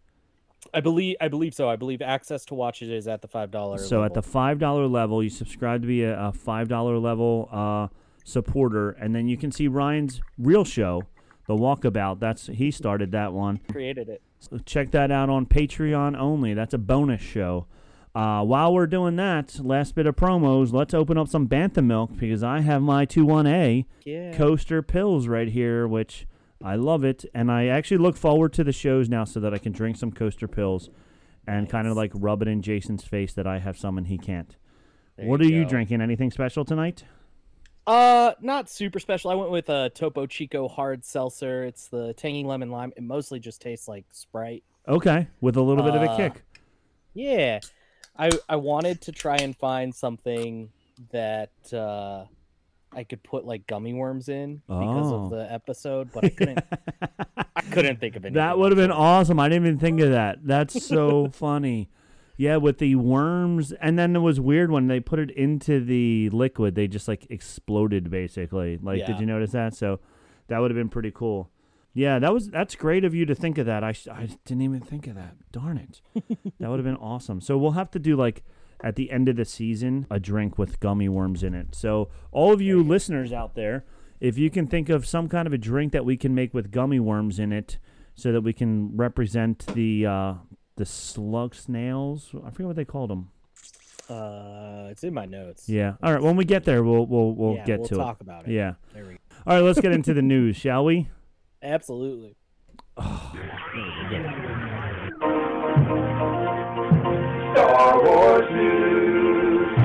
I 0.73 0.79
believe 0.81 1.17
I 1.21 1.27
believe 1.27 1.53
so. 1.53 1.69
I 1.69 1.75
believe 1.75 2.01
access 2.01 2.43
to 2.45 2.55
watch 2.55 2.81
it 2.81 2.89
is 2.89 3.07
at 3.07 3.21
the 3.21 3.27
five 3.27 3.51
dollar. 3.51 3.77
so. 3.77 4.03
At 4.03 4.15
the 4.15 4.23
five 4.23 4.57
dollar 4.57 4.87
level, 4.87 5.21
you 5.21 5.29
subscribe 5.29 5.81
to 5.81 5.87
be 5.87 6.03
a, 6.03 6.19
a 6.19 6.31
five 6.31 6.69
dollar 6.69 6.97
level 6.97 7.49
uh, 7.51 7.87
supporter, 8.23 8.91
and 8.91 9.15
then 9.15 9.27
you 9.27 9.37
can 9.37 9.51
see 9.51 9.67
Ryan's 9.67 10.21
real 10.37 10.63
show, 10.65 11.03
The 11.47 11.55
Walkabout. 11.55 12.19
That's 12.19 12.47
he 12.47 12.71
started 12.71 13.11
that 13.11 13.33
one. 13.33 13.59
created 13.71 14.09
it. 14.09 14.21
So 14.39 14.57
check 14.59 14.91
that 14.91 15.11
out 15.11 15.29
on 15.29 15.45
Patreon 15.45 16.17
only. 16.17 16.53
That's 16.53 16.73
a 16.73 16.77
bonus 16.77 17.21
show. 17.21 17.65
Uh, 18.15 18.43
while 18.43 18.73
we're 18.73 18.87
doing 18.87 19.15
that, 19.17 19.59
last 19.63 19.93
bit 19.95 20.07
of 20.07 20.15
promos, 20.15 20.73
let's 20.73 20.93
open 20.93 21.17
up 21.17 21.27
some 21.27 21.47
Bantha 21.47 21.83
milk 21.85 22.11
because 22.17 22.41
I 22.43 22.61
have 22.61 22.81
my 22.81 23.05
21A 23.05 23.85
Yeah. 24.05 24.33
coaster 24.33 24.81
pills 24.81 25.27
right 25.27 25.47
here, 25.47 25.87
which 25.87 26.25
I 26.63 26.75
love 26.75 27.03
it. 27.03 27.23
And 27.35 27.51
I 27.51 27.67
actually 27.67 27.97
look 27.97 28.17
forward 28.17 28.51
to 28.53 28.63
the 28.63 28.71
shows 28.73 29.09
now 29.09 29.25
so 29.25 29.39
that 29.41 29.53
I 29.53 29.57
can 29.59 29.71
drink 29.73 29.95
some 29.97 30.11
coaster 30.11 30.47
pills 30.47 30.89
and 31.45 31.69
kind 31.69 31.87
of 31.87 31.95
like 31.95 32.11
rub 32.15 32.41
it 32.41 32.47
in 32.47 32.61
Jason's 32.61 33.03
face 33.03 33.33
that 33.33 33.45
I 33.47 33.59
have 33.59 33.77
some 33.77 33.97
and 33.97 34.07
he 34.07 34.17
can't. 34.17 34.55
There 35.17 35.27
what 35.27 35.41
are 35.41 35.45
you 35.45 35.63
drinking? 35.65 36.01
Anything 36.01 36.31
special 36.31 36.65
tonight? 36.65 37.03
Uh, 37.89 38.33
not 38.39 38.69
super 38.69 38.99
special. 38.99 39.31
I 39.31 39.33
went 39.35 39.49
with 39.49 39.67
a 39.69 39.89
Topo 39.89 40.27
Chico 40.27 40.67
hard 40.67 41.03
seltzer. 41.03 41.63
It's 41.63 41.87
the 41.87 42.13
tangy 42.13 42.43
lemon 42.43 42.69
lime. 42.69 42.93
It 42.95 43.01
mostly 43.01 43.39
just 43.39 43.61
tastes 43.61 43.87
like 43.87 44.05
Sprite. 44.11 44.63
Okay, 44.87 45.27
with 45.41 45.57
a 45.57 45.61
little 45.61 45.83
bit 45.83 45.95
of 45.95 46.01
a 46.03 46.11
Uh, 46.11 46.17
kick. 46.17 46.43
Yeah, 47.15 47.59
I 48.17 48.29
I 48.47 48.57
wanted 48.57 49.01
to 49.01 49.11
try 49.11 49.37
and 49.37 49.55
find 49.57 49.93
something 49.93 50.69
that 51.11 51.51
uh, 51.73 52.25
I 52.91 53.03
could 53.05 53.23
put 53.23 53.45
like 53.45 53.65
gummy 53.65 53.93
worms 53.93 54.29
in 54.29 54.57
because 54.67 55.11
Oh. 55.11 55.23
of 55.25 55.29
the 55.31 55.51
episode, 55.51 56.11
but 56.13 56.25
I 56.25 56.29
couldn't. 56.29 56.59
I 57.55 57.61
couldn't 57.71 57.99
think 57.99 58.15
of 58.15 58.23
anything. 58.23 58.35
That 58.35 58.57
would 58.59 58.71
have 58.71 58.77
been 58.77 58.91
awesome. 58.91 59.39
I 59.39 59.49
didn't 59.49 59.65
even 59.65 59.79
think 59.79 59.99
of 60.01 60.11
that. 60.11 60.39
That's 60.43 60.85
so 60.85 61.29
funny. 61.33 61.89
Yeah, 62.39 62.55
with 62.55 62.77
the 62.77 62.95
worms, 62.95 63.73
and 63.73 63.99
then 63.99 64.15
it 64.15 64.19
was 64.19 64.39
weird 64.39 64.71
when 64.71 64.87
they 64.87 65.01
put 65.01 65.19
it 65.19 65.29
into 65.31 65.83
the 65.83 66.29
liquid. 66.29 66.73
They 66.73 66.87
just 66.87 67.05
like 67.05 67.27
exploded, 67.29 68.09
basically. 68.09 68.79
Like, 68.81 68.99
did 69.07 69.19
you 69.19 69.25
notice 69.25 69.51
that? 69.51 69.75
So 69.75 69.99
that 70.47 70.59
would 70.59 70.71
have 70.71 70.77
been 70.77 70.87
pretty 70.87 71.11
cool. 71.11 71.49
Yeah, 71.93 72.17
that 72.19 72.33
was 72.33 72.49
that's 72.49 72.75
great 72.75 73.03
of 73.03 73.13
you 73.13 73.25
to 73.25 73.35
think 73.35 73.57
of 73.57 73.65
that. 73.65 73.83
I 73.83 73.93
I 74.09 74.29
didn't 74.45 74.61
even 74.61 74.79
think 74.79 75.05
of 75.07 75.15
that. 75.15 75.35
Darn 75.51 75.77
it, 75.77 75.99
that 76.61 76.69
would 76.69 76.79
have 76.79 76.85
been 76.85 76.95
awesome. 76.95 77.41
So 77.41 77.57
we'll 77.57 77.71
have 77.71 77.91
to 77.91 77.99
do 77.99 78.15
like 78.15 78.45
at 78.81 78.95
the 78.95 79.11
end 79.11 79.27
of 79.27 79.35
the 79.35 79.43
season 79.43 80.07
a 80.09 80.17
drink 80.17 80.57
with 80.57 80.79
gummy 80.79 81.09
worms 81.09 81.43
in 81.43 81.53
it. 81.53 81.75
So 81.75 82.07
all 82.31 82.53
of 82.53 82.61
you 82.61 82.81
listeners 82.81 83.33
out 83.33 83.55
there, 83.55 83.83
if 84.21 84.37
you 84.37 84.49
can 84.49 84.65
think 84.65 84.87
of 84.87 85.05
some 85.05 85.27
kind 85.27 85.45
of 85.45 85.51
a 85.51 85.57
drink 85.57 85.91
that 85.91 86.05
we 86.05 86.15
can 86.15 86.33
make 86.33 86.53
with 86.53 86.71
gummy 86.71 87.01
worms 87.01 87.37
in 87.37 87.51
it, 87.51 87.79
so 88.15 88.31
that 88.31 88.41
we 88.41 88.53
can 88.53 88.95
represent 88.95 89.65
the 89.75 90.05
uh, 90.05 90.33
the 90.79 90.85
slug 90.85 91.53
snails. 91.53 92.33
I 92.45 92.49
forget 92.51 92.67
what 92.67 92.75
they 92.77 92.85
called 92.85 93.09
them. 93.09 93.29
Uh, 94.09 94.87
it's 94.89 95.03
in 95.03 95.13
my 95.13 95.25
notes. 95.25 95.67
Yeah. 95.67 95.95
All 96.01 96.13
right. 96.13 96.21
When 96.23 96.37
we 96.37 96.45
get 96.45 96.63
there, 96.63 96.83
we'll 96.83 97.05
we'll 97.05 97.35
we'll 97.35 97.55
Yeah, 97.55 97.65
get 97.65 97.79
we'll 97.79 97.87
to 97.89 97.95
talk 97.95 98.17
it. 98.19 98.23
about 98.23 98.47
it. 98.47 98.51
Yeah. 98.53 98.75
There 98.93 99.03
we 99.03 99.11
go. 99.11 99.17
All 99.45 99.55
right. 99.55 99.63
Let's 99.63 99.81
get 99.81 99.91
into 99.91 100.13
the 100.13 100.21
news, 100.21 100.55
shall 100.55 100.85
we? 100.85 101.09
Absolutely. 101.61 102.37
Star 107.55 108.03
Wars 108.03 108.49
news. 108.51 109.77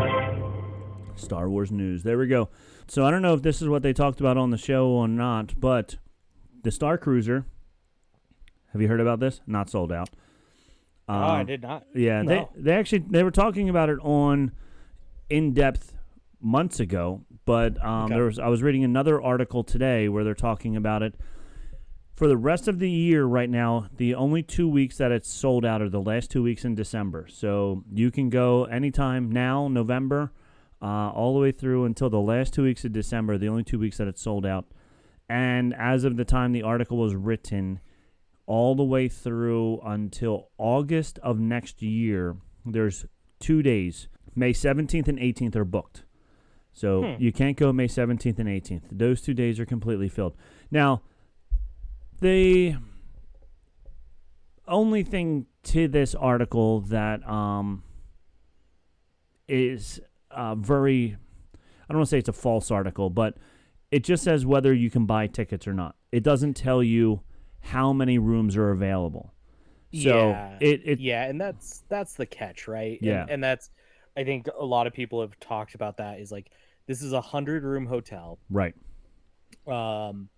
Star 1.20 1.48
Wars 1.48 1.72
news. 1.72 2.02
There 2.02 2.18
we 2.18 2.26
go. 2.26 2.48
So 2.86 3.06
I 3.06 3.10
don't 3.10 3.22
know 3.22 3.34
if 3.34 3.42
this 3.42 3.62
is 3.62 3.68
what 3.68 3.82
they 3.82 3.92
talked 3.92 4.20
about 4.20 4.36
on 4.36 4.50
the 4.50 4.58
show 4.58 4.88
or 4.88 5.08
not, 5.08 5.58
but 5.58 5.96
the 6.62 6.70
Star 6.70 6.98
Cruiser. 6.98 7.46
Have 8.72 8.82
you 8.82 8.88
heard 8.88 9.00
about 9.00 9.20
this? 9.20 9.40
Not 9.46 9.70
sold 9.70 9.92
out. 9.92 10.10
Oh, 11.08 11.12
I 11.14 11.40
Um, 11.40 11.46
did 11.46 11.62
not. 11.62 11.84
Yeah, 11.94 12.22
No. 12.22 12.50
they 12.54 12.62
they 12.62 12.72
actually 12.72 13.04
they 13.10 13.22
were 13.22 13.30
talking 13.30 13.68
about 13.68 13.88
it 13.90 13.98
on 14.02 14.52
in 15.30 15.52
depth 15.52 15.92
months 16.40 16.80
ago, 16.80 17.22
but 17.44 17.82
um, 17.84 18.04
Okay. 18.06 18.14
there 18.14 18.24
was 18.24 18.38
I 18.38 18.48
was 18.48 18.62
reading 18.62 18.84
another 18.84 19.20
article 19.20 19.64
today 19.64 20.08
where 20.08 20.24
they're 20.24 20.34
talking 20.34 20.76
about 20.76 21.02
it 21.02 21.14
for 22.14 22.28
the 22.28 22.36
rest 22.36 22.68
of 22.68 22.78
the 22.78 22.90
year. 22.90 23.24
Right 23.24 23.50
now, 23.50 23.88
the 23.96 24.14
only 24.14 24.42
two 24.42 24.68
weeks 24.68 24.98
that 24.98 25.10
it's 25.10 25.28
sold 25.28 25.64
out 25.64 25.82
are 25.82 25.88
the 25.88 26.00
last 26.02 26.30
two 26.30 26.42
weeks 26.42 26.64
in 26.64 26.74
December. 26.74 27.26
So 27.28 27.82
you 27.92 28.10
can 28.10 28.28
go 28.30 28.64
anytime 28.64 29.30
now, 29.32 29.68
November, 29.68 30.32
uh, 30.82 31.10
all 31.10 31.34
the 31.34 31.40
way 31.40 31.50
through 31.52 31.84
until 31.86 32.10
the 32.10 32.20
last 32.20 32.52
two 32.54 32.62
weeks 32.64 32.84
of 32.84 32.92
December. 32.92 33.38
The 33.38 33.48
only 33.48 33.64
two 33.64 33.78
weeks 33.78 33.96
that 33.98 34.06
it's 34.08 34.20
sold 34.22 34.44
out, 34.46 34.66
and 35.28 35.74
as 35.74 36.04
of 36.04 36.16
the 36.16 36.24
time 36.24 36.52
the 36.52 36.62
article 36.62 36.98
was 36.98 37.14
written 37.14 37.80
all 38.46 38.74
the 38.74 38.84
way 38.84 39.08
through 39.08 39.80
until 39.84 40.48
August 40.58 41.18
of 41.22 41.38
next 41.38 41.82
year. 41.82 42.36
There's 42.66 43.06
two 43.40 43.62
days. 43.62 44.08
May 44.34 44.52
17th 44.52 45.08
and 45.08 45.18
18th 45.18 45.56
are 45.56 45.64
booked. 45.64 46.04
So 46.72 47.02
Hmm. 47.14 47.22
you 47.22 47.32
can't 47.32 47.56
go 47.56 47.72
May 47.72 47.86
17th 47.86 48.38
and 48.38 48.48
18th. 48.48 48.82
Those 48.90 49.22
two 49.22 49.34
days 49.34 49.60
are 49.60 49.66
completely 49.66 50.08
filled. 50.08 50.34
Now, 50.70 51.02
the 52.20 52.76
only 54.66 55.02
thing 55.02 55.46
to 55.64 55.86
this 55.88 56.14
article 56.14 56.80
that 56.80 57.26
um, 57.28 57.82
is 59.48 60.00
uh, 60.30 60.54
very, 60.54 61.16
I 61.54 61.92
don't 61.92 61.98
want 61.98 62.08
to 62.08 62.10
say 62.10 62.18
it's 62.18 62.28
a 62.28 62.32
false 62.32 62.70
article, 62.70 63.10
but 63.10 63.36
it 63.90 64.02
just 64.04 64.24
says 64.24 64.44
whether 64.46 64.72
you 64.72 64.90
can 64.90 65.06
buy 65.06 65.26
tickets 65.26 65.68
or 65.68 65.74
not. 65.74 65.96
It 66.12 66.22
doesn't 66.22 66.54
tell 66.54 66.82
you 66.82 67.20
how 67.64 67.92
many 67.92 68.18
rooms 68.18 68.56
are 68.56 68.70
available. 68.70 69.32
So 69.92 70.30
yeah, 70.30 70.56
it, 70.60 70.82
it 70.84 71.00
yeah, 71.00 71.24
and 71.24 71.40
that's 71.40 71.82
that's 71.88 72.14
the 72.14 72.26
catch, 72.26 72.68
right? 72.68 72.98
And- 73.00 73.06
Yeah. 73.08 73.26
and, 73.28 73.42
that's 73.42 73.70
I 74.16 74.22
think 74.24 74.48
a 74.58 74.64
lot 74.64 74.86
of 74.86 74.92
people 74.92 75.20
have 75.20 75.38
talked 75.40 75.74
about 75.74 75.96
that. 75.96 76.20
Is 76.20 76.30
like 76.30 76.50
this 76.86 77.00
is 77.02 77.12
a 77.12 77.20
hundred 77.20 77.64
room 77.64 77.86
hotel. 77.86 78.38
right. 78.50 78.74
Um, 79.66 80.28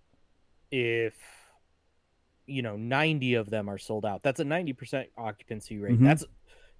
if 0.70 1.14
you 2.46 2.62
know 2.62 2.76
ninety 2.76 3.34
of 3.34 3.50
them 3.50 3.68
are 3.68 3.78
sold 3.78 4.04
out, 4.06 4.22
that's 4.22 4.40
a 4.40 4.44
ninety 4.44 4.72
percent 4.72 5.08
occupancy 5.16 5.78
rate. 5.78 5.98
Mhm. 5.98 6.04
That's 6.04 6.24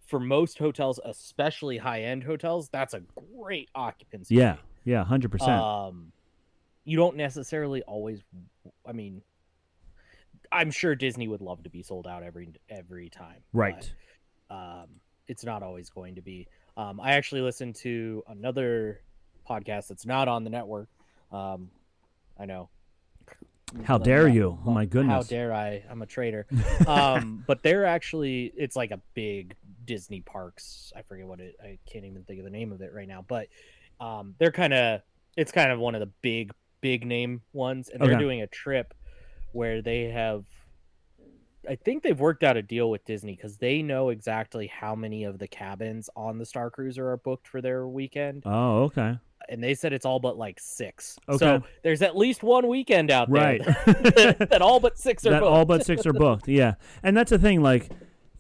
for 0.07 0.21
most 0.21 0.59
hotels, 0.59 1.00
especially 1.05 1.79
high 1.79 2.03
end 2.03 2.23
hotels. 2.25 2.69
That's 2.69 2.95
a 2.95 3.00
great 3.37 3.69
occupancy. 3.75 4.35
Yeah. 4.37 4.53
rate. 4.53 4.61
Yeah. 4.85 5.05
Hundred 5.05 5.31
percent. 5.33 5.61
Um, 5.61 6.12
you 6.85 6.97
don't 6.97 7.17
necessarily 7.17 7.83
always. 7.83 8.23
I 8.87 8.93
mean, 8.93 9.23
I'm 10.53 10.71
sure 10.71 10.95
Disney 10.95 11.29
would 11.29 11.41
love 11.41 11.62
to 11.65 11.71
be 11.71 11.83
sold 11.83 12.07
out 12.07 12.23
every 12.23 12.49
every 12.69 13.09
time. 13.11 13.43
Right. 13.53 13.91
but, 14.49 14.55
um, 14.57 14.87
it's 15.29 15.45
not 15.45 15.62
always 15.62 15.91
going 15.91 16.15
to 16.17 16.23
be. 16.23 16.47
Um, 16.76 17.00
I 17.00 17.12
actually 17.12 17.41
listened 17.41 17.75
to 17.76 18.23
another 18.29 19.00
podcast 19.49 19.88
that's 19.88 20.07
not 20.07 20.29
on 20.29 20.45
the 20.45 20.50
network. 20.50 20.88
Um, 21.33 21.71
I 22.38 22.47
know. 22.47 22.69
How 23.85 23.99
dare 23.99 24.29
you? 24.29 24.59
Oh 24.65 24.71
my 24.71 24.85
goodness! 24.85 25.12
How 25.12 25.23
dare 25.23 25.53
I? 25.53 25.83
I'm 25.91 26.00
a 26.03 26.07
traitor. 26.07 26.47
Um, 26.87 27.43
but 27.49 27.62
they're 27.65 27.85
actually 27.85 28.53
it's 28.57 28.76
like 28.76 28.93
a 28.93 29.00
big 29.15 29.57
Disney 29.85 30.21
parks. 30.21 30.93
I 30.97 31.03
forget 31.03 31.26
what 31.26 31.41
it. 31.41 31.57
I 31.61 31.79
can't 31.91 32.05
even 32.05 32.23
think 32.23 32.38
of 32.38 32.45
the 32.45 32.50
name 32.50 32.71
of 32.71 32.81
it 32.81 32.93
right 32.95 33.09
now. 33.09 33.25
But 33.26 33.49
um, 34.00 34.37
they're 34.38 34.53
kind 34.53 34.73
of 34.73 35.00
it's 35.37 35.50
kind 35.50 35.73
of 35.73 35.81
one 35.81 35.97
of 35.97 36.00
the 36.00 36.11
big 36.23 36.53
big 36.81 37.05
name 37.05 37.43
ones, 37.53 37.88
and 37.88 38.00
they're 38.00 38.11
Okay. 38.12 38.21
doing 38.21 38.43
a 38.43 38.47
trip 38.47 38.95
where 39.57 39.83
they 39.83 40.05
have. 40.05 40.45
I 41.69 41.75
think 41.75 42.05
they've 42.05 42.19
worked 42.19 42.45
out 42.45 42.57
a 42.57 42.63
deal 42.63 42.91
with 42.91 43.05
Disney 43.05 43.35
because 43.35 43.57
they 43.57 43.83
know 43.83 44.11
exactly 44.11 44.69
how 44.69 44.95
many 44.95 45.25
of 45.25 45.39
the 45.41 45.49
cabins 45.49 46.09
on 46.15 46.39
the 46.39 46.47
Star 46.47 46.71
Cruiser 46.71 47.09
are 47.11 47.17
booked 47.17 47.49
for 47.49 47.61
their 47.61 47.89
weekend, 47.89 48.45
Oh, 48.47 48.85
okay. 48.85 49.19
and 49.49 49.65
they 49.65 49.75
said 49.75 49.93
it's 49.93 50.07
all 50.07 50.21
but 50.21 50.39
like 50.39 50.61
six. 50.61 51.19
Okay. 51.29 51.39
So 51.39 51.63
there's 51.83 52.03
at 52.03 52.17
least 52.17 52.45
one 52.45 52.69
weekend 52.69 53.11
out 53.11 53.29
Right. 53.29 53.65
there 53.65 53.75
that, 54.37 54.49
that 54.51 54.63
all 54.63 54.79
but 54.79 54.97
six 54.97 55.27
are 55.27 55.31
that 55.31 55.41
booked. 55.41 55.51
all 55.53 55.65
but 55.65 55.85
six 55.85 56.07
are 56.07 56.13
booked. 56.13 56.47
Yeah, 56.47 56.75
and 57.03 57.17
that's 57.17 57.31
the 57.31 57.39
thing. 57.39 57.63
Like, 57.63 57.91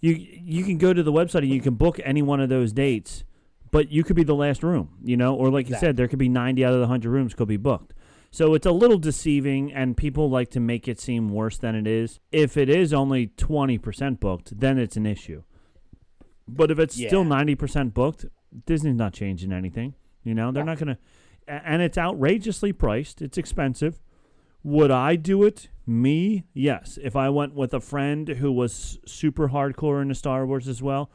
you 0.00 0.12
you 0.12 0.62
can 0.62 0.78
go 0.78 0.92
to 0.92 1.02
the 1.02 1.12
website 1.12 1.38
and 1.40 1.48
you 1.48 1.60
can 1.60 1.74
book 1.74 1.98
any 2.04 2.22
one 2.22 2.38
of 2.40 2.48
those 2.48 2.72
dates, 2.72 3.24
but 3.72 3.90
you 3.90 4.04
could 4.04 4.14
be 4.14 4.22
the 4.24 4.36
last 4.36 4.62
room. 4.62 4.90
You 5.02 5.16
know, 5.16 5.34
or 5.34 5.50
like 5.50 5.68
you 5.68 5.74
said, 5.76 5.96
there 5.96 6.06
could 6.06 6.20
be 6.20 6.28
ninety 6.28 6.64
out 6.64 6.74
of 6.74 6.78
the 6.80 6.86
hundred 6.86 7.10
rooms 7.10 7.34
could 7.34 7.48
be 7.48 7.56
booked. 7.56 7.92
So 8.36 8.52
it's 8.52 8.66
a 8.66 8.70
little 8.70 8.98
deceiving, 8.98 9.72
and 9.72 9.96
people 9.96 10.28
like 10.28 10.50
to 10.50 10.60
make 10.60 10.88
it 10.88 11.00
seem 11.00 11.30
worse 11.30 11.56
than 11.56 11.74
it 11.74 11.86
is. 11.86 12.20
If 12.30 12.58
it 12.58 12.68
is 12.68 12.92
only 12.92 13.28
twenty 13.28 13.78
percent 13.78 14.20
booked, 14.20 14.60
then 14.60 14.76
it's 14.76 14.94
an 14.98 15.06
issue. 15.06 15.42
But 16.46 16.70
if 16.70 16.78
it's 16.78 16.94
still 16.94 17.24
ninety 17.24 17.54
percent 17.54 17.94
booked, 17.94 18.26
Disney's 18.66 18.96
not 18.96 19.14
changing 19.14 19.52
anything. 19.54 19.94
You 20.22 20.34
know, 20.34 20.52
they're 20.52 20.66
No. 20.66 20.72
not 20.72 20.78
gonna, 20.78 20.98
and 21.48 21.80
it's 21.80 21.96
outrageously 21.96 22.74
priced. 22.74 23.22
It's 23.22 23.38
expensive. 23.38 24.02
Would 24.62 24.90
I 24.90 25.16
do 25.16 25.42
it? 25.42 25.70
Me? 25.86 26.44
Yes. 26.52 26.98
If 27.02 27.16
I 27.16 27.30
went 27.30 27.54
with 27.54 27.72
a 27.72 27.80
friend 27.80 28.28
who 28.28 28.52
was 28.52 28.98
super 29.06 29.48
hardcore 29.48 30.02
into 30.02 30.14
Star 30.14 30.46
Wars 30.46 30.68
as 30.68 30.82
well, 30.82 31.10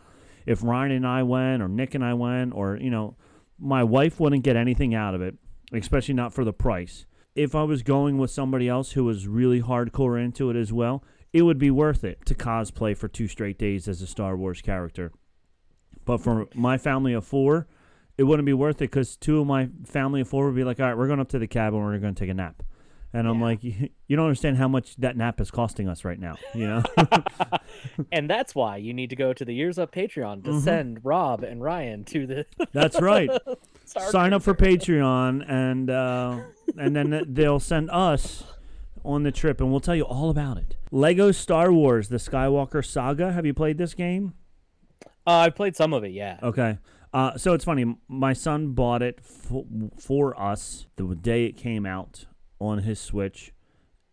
if 0.47 0.63
Ryan 0.63 0.91
and 0.91 1.05
I 1.05 1.21
went, 1.21 1.61
or 1.61 1.67
Nick 1.67 1.93
and 1.93 2.03
I 2.03 2.15
went, 2.15 2.55
or, 2.55 2.77
you 2.77 2.89
know, 2.89 3.15
my 3.59 3.83
wife 3.83 4.19
wouldn't 4.19 4.43
get 4.43 4.55
anything 4.55 4.95
out 4.95 5.13
of 5.13 5.21
it, 5.21 5.35
especially 5.71 6.15
not 6.15 6.33
for 6.33 6.43
the 6.43 6.51
price. 6.53 7.05
If 7.35 7.55
I 7.55 7.63
was 7.63 7.81
going 7.83 8.17
with 8.17 8.29
somebody 8.31 8.67
else 8.67 8.91
who 8.91 9.05
was 9.05 9.27
really 9.27 9.61
hardcore 9.61 10.21
into 10.21 10.49
it 10.49 10.55
as 10.55 10.73
well, 10.73 11.03
it 11.31 11.43
would 11.43 11.57
be 11.57 11.71
worth 11.71 12.03
it 12.03 12.25
to 12.25 12.35
cosplay 12.35 12.95
for 12.95 13.07
two 13.07 13.27
straight 13.27 13.57
days 13.57 13.87
as 13.87 14.01
a 14.01 14.07
Star 14.07 14.35
Wars 14.35 14.61
character. 14.61 15.11
But 16.03 16.17
for 16.17 16.47
my 16.53 16.77
family 16.77 17.13
of 17.13 17.25
four, 17.25 17.67
it 18.17 18.23
wouldn't 18.23 18.45
be 18.45 18.53
worth 18.53 18.77
it 18.77 18.91
because 18.91 19.15
two 19.15 19.39
of 19.39 19.47
my 19.47 19.69
family 19.85 20.21
of 20.21 20.27
four 20.27 20.45
would 20.47 20.55
be 20.55 20.63
like, 20.65 20.79
all 20.79 20.87
right, 20.87 20.97
we're 20.97 21.07
going 21.07 21.19
up 21.21 21.29
to 21.29 21.39
the 21.39 21.47
cabin, 21.47 21.79
we're 21.79 21.97
going 21.99 22.13
to 22.13 22.19
take 22.19 22.29
a 22.29 22.33
nap. 22.33 22.63
And 23.13 23.27
I'm 23.27 23.41
like, 23.41 23.59
you, 23.63 23.89
don't 24.09 24.19
understand 24.25 24.57
how 24.57 24.67
much 24.67 24.95
that 24.97 25.15
nap 25.17 25.39
is 25.41 25.51
costing 25.51 25.87
us 25.87 26.03
right 26.05 26.19
now, 26.19 26.35
you 26.53 26.65
know? 26.67 26.83
and 28.11 28.29
that's 28.29 28.55
why 28.55 28.77
you 28.77 28.93
need 28.93 29.09
to 29.09 29.15
go 29.15 29.33
to 29.33 29.43
the 29.45 29.57
Ears 29.59 29.77
Up 29.77 29.93
Patreon 29.93 30.43
to 30.45 30.51
Mhm. 30.51 30.61
send 30.61 30.99
Rob 31.05 31.43
and 31.43 31.61
Ryan 31.61 32.03
to 32.05 32.25
the 32.25 32.45
That's 32.73 32.99
right. 33.01 33.29
Star 33.91 34.09
Sign 34.09 34.31
up 34.33 34.41
for 34.41 34.53
Patreon, 34.53 35.43
and 35.49 35.89
uh, 35.89 36.39
and 36.77 36.95
then 36.95 37.25
they'll 37.27 37.59
send 37.59 37.89
us 37.91 38.43
on 39.03 39.23
the 39.23 39.31
trip, 39.31 39.59
and 39.59 39.69
we'll 39.69 39.81
tell 39.81 39.95
you 39.95 40.03
all 40.03 40.29
about 40.29 40.57
it. 40.57 40.77
Lego 40.91 41.31
Star 41.33 41.73
Wars: 41.73 42.07
The 42.07 42.15
Skywalker 42.15 42.85
Saga. 42.85 43.33
Have 43.33 43.45
you 43.45 43.53
played 43.53 43.77
this 43.77 43.93
game? 43.93 44.33
Uh, 45.27 45.39
I 45.39 45.49
played 45.49 45.75
some 45.75 45.93
of 45.93 46.05
it, 46.05 46.11
yeah. 46.11 46.39
Okay. 46.41 46.77
Uh, 47.13 47.37
so 47.37 47.53
it's 47.53 47.65
funny. 47.65 47.97
My 48.07 48.31
son 48.31 48.71
bought 48.71 49.01
it 49.01 49.19
for, 49.21 49.65
for 49.99 50.39
us 50.41 50.87
the 50.95 51.13
day 51.13 51.45
it 51.45 51.57
came 51.57 51.85
out 51.85 52.25
on 52.59 52.79
his 52.79 52.99
Switch, 52.99 53.51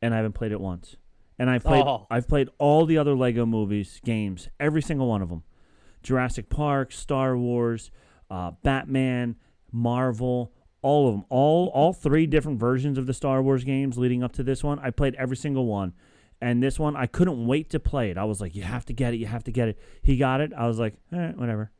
and 0.03 0.13
I 0.13 0.17
haven't 0.17 0.33
played 0.33 0.51
it 0.51 0.61
once. 0.61 0.97
And 1.39 1.49
I've 1.49 1.63
played 1.63 1.85
Oh. 1.87 2.09
I've 2.11 2.27
played 2.27 2.49
all 2.59 2.85
the 2.85 2.99
other 2.99 3.15
Lego 3.15 3.47
movies 3.47 4.01
games, 4.05 4.49
every 4.59 4.83
single 4.83 5.07
one 5.07 5.23
of 5.23 5.29
them. 5.29 5.45
Jurassic 6.03 6.49
Park, 6.49 6.91
Star 6.91 7.39
Wars, 7.39 7.93
uh, 8.29 8.51
Batman, 8.65 9.37
Marvel, 9.73 10.53
all 10.83 11.09
of 11.09 11.15
them, 11.15 11.25
all 11.29 11.69
all 11.69 11.93
three 11.93 12.27
different 12.27 12.61
versions 12.61 12.99
of 12.99 13.07
the 13.07 13.15
Star 13.15 13.43
Wars 13.43 13.65
games 13.65 13.99
leading 13.99 14.23
up 14.23 14.33
to 14.33 14.43
this 14.43 14.63
one. 14.63 14.79
I 14.79 14.91
played 14.91 15.15
every 15.17 15.37
single 15.37 15.67
one, 15.67 15.93
and 16.41 16.63
this 16.63 16.79
one 16.79 16.97
I 16.97 17.07
couldn't 17.07 17.47
wait 17.47 17.71
to 17.71 17.81
play 17.81 18.11
it. 18.11 18.19
I 18.19 18.25
was 18.25 18.41
like, 18.41 18.55
"You 18.55 18.63
have 18.63 18.85
to 18.87 18.93
get 18.93 19.15
it, 19.15 19.17
you 19.19 19.27
have 19.27 19.45
to 19.45 19.53
get 19.53 19.69
it." 19.69 19.79
He 20.03 20.17
got 20.17 20.41
it. 20.41 20.53
I 20.57 20.67
was 20.67 20.79
like, 20.79 20.95
"Whatever." 21.11 21.71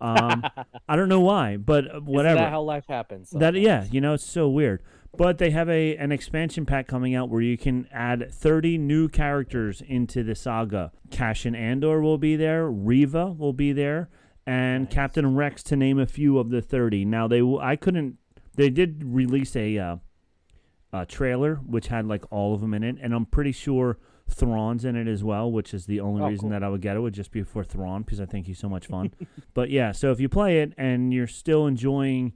Um, 0.00 0.44
I 0.88 0.96
don't 0.96 1.08
know 1.08 1.20
why, 1.20 1.56
but 1.56 2.02
whatever. 2.02 2.36
Isn't 2.36 2.44
that 2.44 2.50
how 2.50 2.62
life 2.62 2.86
happens? 2.88 3.30
That 3.30 3.54
yeah, 3.54 3.86
you 3.90 4.00
know 4.00 4.14
it's 4.14 4.24
so 4.24 4.48
weird. 4.48 4.82
But 5.16 5.38
they 5.38 5.50
have 5.50 5.68
a 5.68 5.96
an 5.96 6.12
expansion 6.12 6.66
pack 6.66 6.86
coming 6.86 7.14
out 7.14 7.28
where 7.28 7.42
you 7.42 7.58
can 7.58 7.88
add 7.92 8.32
30 8.32 8.78
new 8.78 9.08
characters 9.08 9.80
into 9.80 10.22
the 10.22 10.34
saga. 10.34 10.92
Cassian 11.10 11.54
Andor 11.54 12.00
will 12.00 12.18
be 12.18 12.36
there, 12.36 12.70
Reva 12.70 13.32
will 13.32 13.52
be 13.52 13.72
there, 13.72 14.08
and 14.50 14.90
Captain 14.90 15.34
Rex 15.36 15.62
to 15.64 15.76
name 15.76 15.98
a 15.98 16.06
few 16.06 16.38
of 16.38 16.50
the 16.50 16.60
30. 16.60 17.04
Now 17.04 17.28
they 17.28 17.40
I 17.60 17.76
couldn't 17.76 18.16
they 18.56 18.70
did 18.70 19.02
release 19.04 19.54
a 19.56 19.78
uh, 19.78 19.96
a 20.92 21.06
trailer 21.06 21.56
which 21.56 21.86
had 21.88 22.06
like 22.06 22.24
all 22.32 22.54
of 22.54 22.60
them 22.60 22.74
in 22.74 22.82
it 22.82 22.96
and 23.00 23.14
I'm 23.14 23.26
pretty 23.26 23.52
sure 23.52 23.98
Thrawn's 24.28 24.84
in 24.84 24.94
it 24.96 25.08
as 25.08 25.24
well, 25.24 25.50
which 25.50 25.74
is 25.74 25.86
the 25.86 25.98
only 26.00 26.22
Oh, 26.22 26.28
reason 26.28 26.42
cool. 26.42 26.50
that 26.50 26.62
I 26.62 26.68
would 26.68 26.80
get 26.80 26.96
it 26.96 27.00
would 27.00 27.14
just 27.14 27.32
be 27.32 27.42
for 27.42 27.64
Thrawn 27.64 28.02
because 28.02 28.20
I 28.20 28.26
think 28.26 28.46
he's 28.46 28.58
so 28.58 28.68
much 28.68 28.86
fun. 28.86 29.12
but 29.54 29.70
yeah, 29.70 29.90
so 29.92 30.12
if 30.12 30.20
you 30.20 30.28
play 30.28 30.60
it 30.60 30.72
and 30.78 31.12
you're 31.12 31.26
still 31.26 31.66
enjoying 31.66 32.32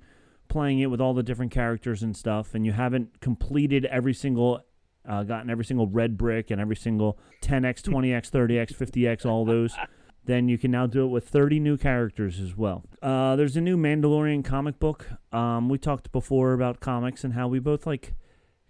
playing 0.49 0.81
it 0.81 0.87
with 0.91 1.01
all 1.01 1.15
the 1.15 1.23
different 1.23 1.51
characters 1.53 2.03
and 2.03 2.17
stuff, 2.17 2.55
and 2.55 2.67
you 2.67 2.73
haven't 2.73 3.21
completed 3.21 3.87
every 3.87 4.13
single, 4.13 4.61
uh, 5.09 5.23
gotten 5.23 5.49
every 5.51 5.65
single 5.65 5.87
red 5.89 6.17
brick 6.19 6.51
and 6.51 6.61
every 6.61 6.77
single 6.77 7.19
10x, 7.43 7.81
20x, 7.83 8.31
30x, 8.31 8.75
50x, 8.75 9.25
all 9.25 9.45
those, 9.45 9.75
then 10.27 10.49
you 10.49 10.57
can 10.59 10.71
now 10.71 10.87
do 10.87 11.05
it 11.05 11.09
with 11.09 11.29
30 11.29 11.61
new 11.61 11.77
characters 11.77 12.41
as 12.41 12.57
well. 12.57 12.85
Uh, 13.03 13.37
there's 13.37 13.57
a 13.57 13.61
new 13.61 13.77
Mandalorian 13.77 14.45
comic 14.45 14.79
book. 14.79 15.07
Um, 15.33 15.69
we 15.69 15.79
talked 15.79 16.11
before 16.13 16.53
about 16.55 16.81
comics 16.81 17.25
and 17.25 17.35
how 17.35 17.49
we 17.49 17.59
both 17.59 17.87
like 17.87 18.15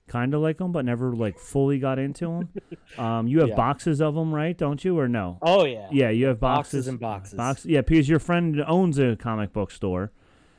kind 0.09 0.35
of 0.35 0.41
like 0.43 0.59
them, 0.59 0.73
but 0.73 0.85
never 0.85 1.15
like 1.15 1.39
fully 1.39 1.79
got 1.79 1.99
into 1.99 2.27
them. 2.27 2.49
Um, 2.97 3.27
you 3.27 3.41
have 3.41 3.49
Yeah. 3.49 3.57
boxes 3.57 4.01
of 4.01 4.15
them, 4.15 4.33
right? 4.33 4.57
Don't 4.57 4.85
you, 4.85 4.97
or 4.97 5.09
no? 5.09 5.39
Oh 5.43 5.65
yeah. 5.65 5.89
Yeah, 5.91 6.11
you 6.11 6.27
have 6.27 6.39
boxes, 6.39 6.87
Boxes 6.87 6.87
and 6.89 7.01
boxes. 7.01 7.37
Box, 7.37 7.67
yeah, 7.67 7.81
because 7.81 8.09
your 8.09 8.21
friend 8.21 8.63
owns 8.69 8.99
a 9.01 9.17
comic 9.17 9.53
book 9.53 9.73
store. 9.73 10.13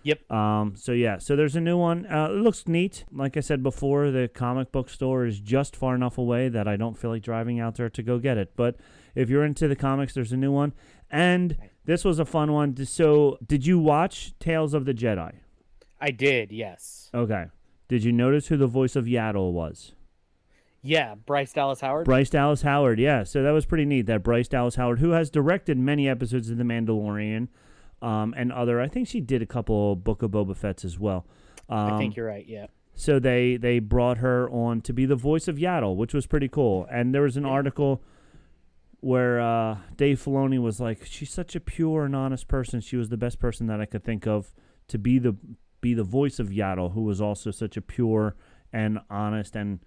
Yep. 0.06 0.32
Um. 0.32 0.76
So 0.76 0.92
yeah. 0.92 1.18
So 1.18 1.36
there's 1.36 1.56
a 1.56 1.62
new 1.62 1.78
one. 1.78 2.06
Uh, 2.06 2.28
it 2.30 2.36
looks 2.36 2.68
neat. 2.68 3.06
Like 3.12 3.36
I 3.38 3.40
said 3.40 3.64
before, 3.64 4.12
the 4.12 4.28
comic 4.28 4.72
book 4.72 4.88
store 4.88 5.26
is 5.26 5.40
just 5.40 5.76
far 5.76 5.96
enough 5.96 6.20
away 6.20 6.48
that 6.48 6.68
I 6.68 6.78
don't 6.78 6.96
feel 6.96 7.10
like 7.10 7.24
driving 7.24 7.60
out 7.60 7.76
there 7.76 7.90
to 7.90 8.04
go 8.04 8.20
get 8.20 8.38
it. 8.38 8.52
But 8.56 8.78
if 9.16 9.32
you're 9.32 9.44
into 9.44 9.68
the 9.68 9.76
comics, 9.76 10.14
there's 10.14 10.32
a 10.32 10.38
new 10.38 10.52
one. 10.52 10.74
And 11.10 11.58
this 11.86 12.06
was 12.06 12.20
a 12.20 12.26
fun 12.26 12.52
one. 12.52 12.86
So 12.86 13.40
did 13.44 13.66
you 13.66 13.80
watch 13.80 14.38
Tales 14.40 14.76
of 14.76 14.86
the 14.86 14.94
Jedi? 14.94 15.38
I 16.00 16.12
did. 16.12 16.52
Yes. 16.52 17.10
Okay. 17.12 17.46
Did 17.88 18.04
you 18.04 18.12
notice 18.12 18.48
who 18.48 18.58
the 18.58 18.68
voice 18.68 18.96
of 18.96 19.06
Yaddle 19.06 19.54
was? 19.54 19.94
Yeah. 20.84 21.16
Bryce 21.16 21.52
Dallas 21.52 21.82
Howard. 21.82 22.06
Bryce 22.06 22.30
Dallas 22.30 22.62
Howard, 22.62 23.00
yeah. 23.00 23.24
So 23.24 23.42
that 23.42 23.52
was 23.52 23.66
pretty 23.66 23.86
neat. 23.86 24.06
That 24.06 24.22
Bryce 24.22 24.48
Dallas 24.48 24.76
Howard, 24.76 25.00
who 25.00 25.12
has 25.12 25.32
directed 25.32 25.80
many 25.80 26.08
episodes 26.08 26.52
of 26.52 26.58
The 26.58 26.64
Mandalorian, 26.64 27.48
um, 28.06 28.34
and 28.38 28.52
other. 28.52 28.80
I 28.80 28.88
think 28.88 29.08
she 29.08 29.20
did 29.20 29.42
a 29.42 29.46
couple 29.46 29.94
of 29.94 30.04
Book 30.04 30.22
of 30.22 30.32
Boba 30.32 30.56
Fett's 30.56 30.86
as 30.86 31.00
well. 31.00 31.26
Um, 31.70 31.94
I 31.94 31.98
think 31.98 32.16
you're 32.16 32.28
right. 32.28 32.46
Yeah. 32.48 32.68
so 32.94 33.20
they 33.20 33.58
they 33.58 33.80
brought 33.80 34.18
her 34.20 34.50
on 34.50 34.82
to 34.82 34.94
be 34.94 35.06
the 35.06 35.16
voice 35.16 35.48
of 35.48 35.56
Yaddle, 35.58 35.96
which 35.96 36.14
was 36.14 36.28
pretty 36.28 36.48
cool. 36.48 36.88
And 36.92 37.14
there 37.14 37.24
was 37.24 37.36
an 37.38 37.46
article 37.46 38.04
where 39.00 39.40
uh, 39.40 39.78
Dave 39.96 40.22
Filoni 40.24 40.62
was 40.62 40.80
like, 40.80 41.06
"She's 41.06 41.32
such 41.32 41.56
a 41.56 41.60
pure 41.60 42.06
and 42.06 42.16
honest 42.16 42.48
person. 42.48 42.80
She 42.82 42.98
was 42.98 43.10
the 43.10 43.18
best 43.18 43.40
person 43.40 43.68
that 43.68 43.82
I 43.82 43.86
could 43.86 44.04
think 44.04 44.28
of 44.28 44.54
to 44.88 44.98
be 44.98 45.20
the 45.20 45.36
be 45.82 45.94
the 45.94 46.04
voice 46.04 46.40
of 46.40 46.50
Yaddle, 46.50 46.94
who 46.94 47.02
was 47.04 47.20
also 47.22 47.52
such 47.52 47.76
a 47.78 47.82
pure 47.82 48.36
and 48.72 49.00
honest 49.10 49.56
and 49.56 49.80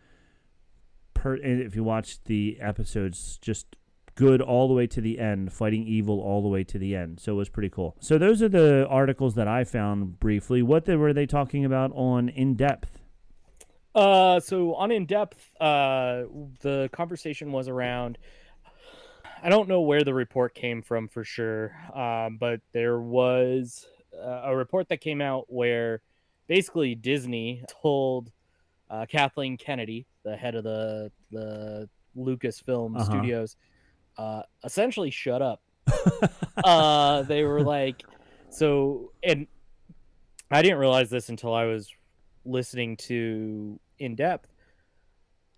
per- 1.14 1.34
and 1.34 1.60
if 1.60 1.74
you 1.76 1.84
watch 1.84 2.22
the 2.24 2.58
episodes, 2.60 3.38
just 3.42 3.76
good 4.18 4.40
all 4.42 4.66
the 4.66 4.74
way 4.74 4.86
to 4.88 5.00
the 5.00 5.18
end, 5.18 5.52
fighting 5.52 5.86
evil 5.86 6.20
all 6.20 6.42
the 6.42 6.48
way 6.48 6.64
to 6.64 6.78
the 6.78 6.96
end. 6.96 7.20
So 7.20 7.32
it 7.34 7.36
was 7.36 7.48
pretty 7.48 7.70
cool. 7.70 7.96
So 8.00 8.18
those 8.18 8.42
are 8.42 8.48
the 8.48 8.86
articles 8.88 9.34
that 9.36 9.46
I 9.46 9.62
found 9.64 10.18
briefly. 10.18 10.60
What 10.60 10.84
they, 10.86 10.96
were 10.96 11.12
they 11.12 11.26
talking 11.26 11.64
about 11.64 11.92
on 11.94 12.28
in 12.28 12.54
depth? 12.54 12.98
Uh, 13.94 14.40
so 14.40 14.74
on 14.74 14.90
in 14.90 15.06
depth, 15.06 15.50
uh, 15.60 16.24
the 16.60 16.90
conversation 16.92 17.52
was 17.52 17.68
around. 17.68 18.18
I 19.42 19.48
don't 19.48 19.68
know 19.68 19.80
where 19.82 20.02
the 20.02 20.14
report 20.14 20.54
came 20.54 20.82
from 20.82 21.06
for 21.08 21.22
sure, 21.22 21.74
um, 21.94 22.38
but 22.38 22.60
there 22.72 22.98
was 23.00 23.86
uh, 24.12 24.42
a 24.44 24.56
report 24.56 24.88
that 24.88 25.00
came 25.00 25.20
out 25.20 25.46
where 25.48 26.02
basically 26.48 26.96
Disney 26.96 27.62
told 27.68 28.32
uh, 28.90 29.06
Kathleen 29.08 29.56
Kennedy, 29.56 30.06
the 30.24 30.36
head 30.36 30.54
of 30.56 30.64
the 30.64 31.12
the 31.30 31.88
Lucasfilm 32.16 32.96
Uh-huh. 32.96 33.04
Studios, 33.04 33.56
uh, 34.18 34.42
essentially 34.64 35.10
shut 35.10 35.40
up. 35.40 35.62
uh, 36.64 37.22
they 37.22 37.44
were 37.44 37.62
like, 37.62 38.02
so, 38.50 39.12
and 39.22 39.46
I 40.50 40.60
didn't 40.60 40.78
realize 40.78 41.08
this 41.08 41.28
until 41.28 41.54
I 41.54 41.64
was 41.64 41.90
listening 42.44 42.96
to 42.96 43.78
in 43.98 44.16
depth. 44.16 44.48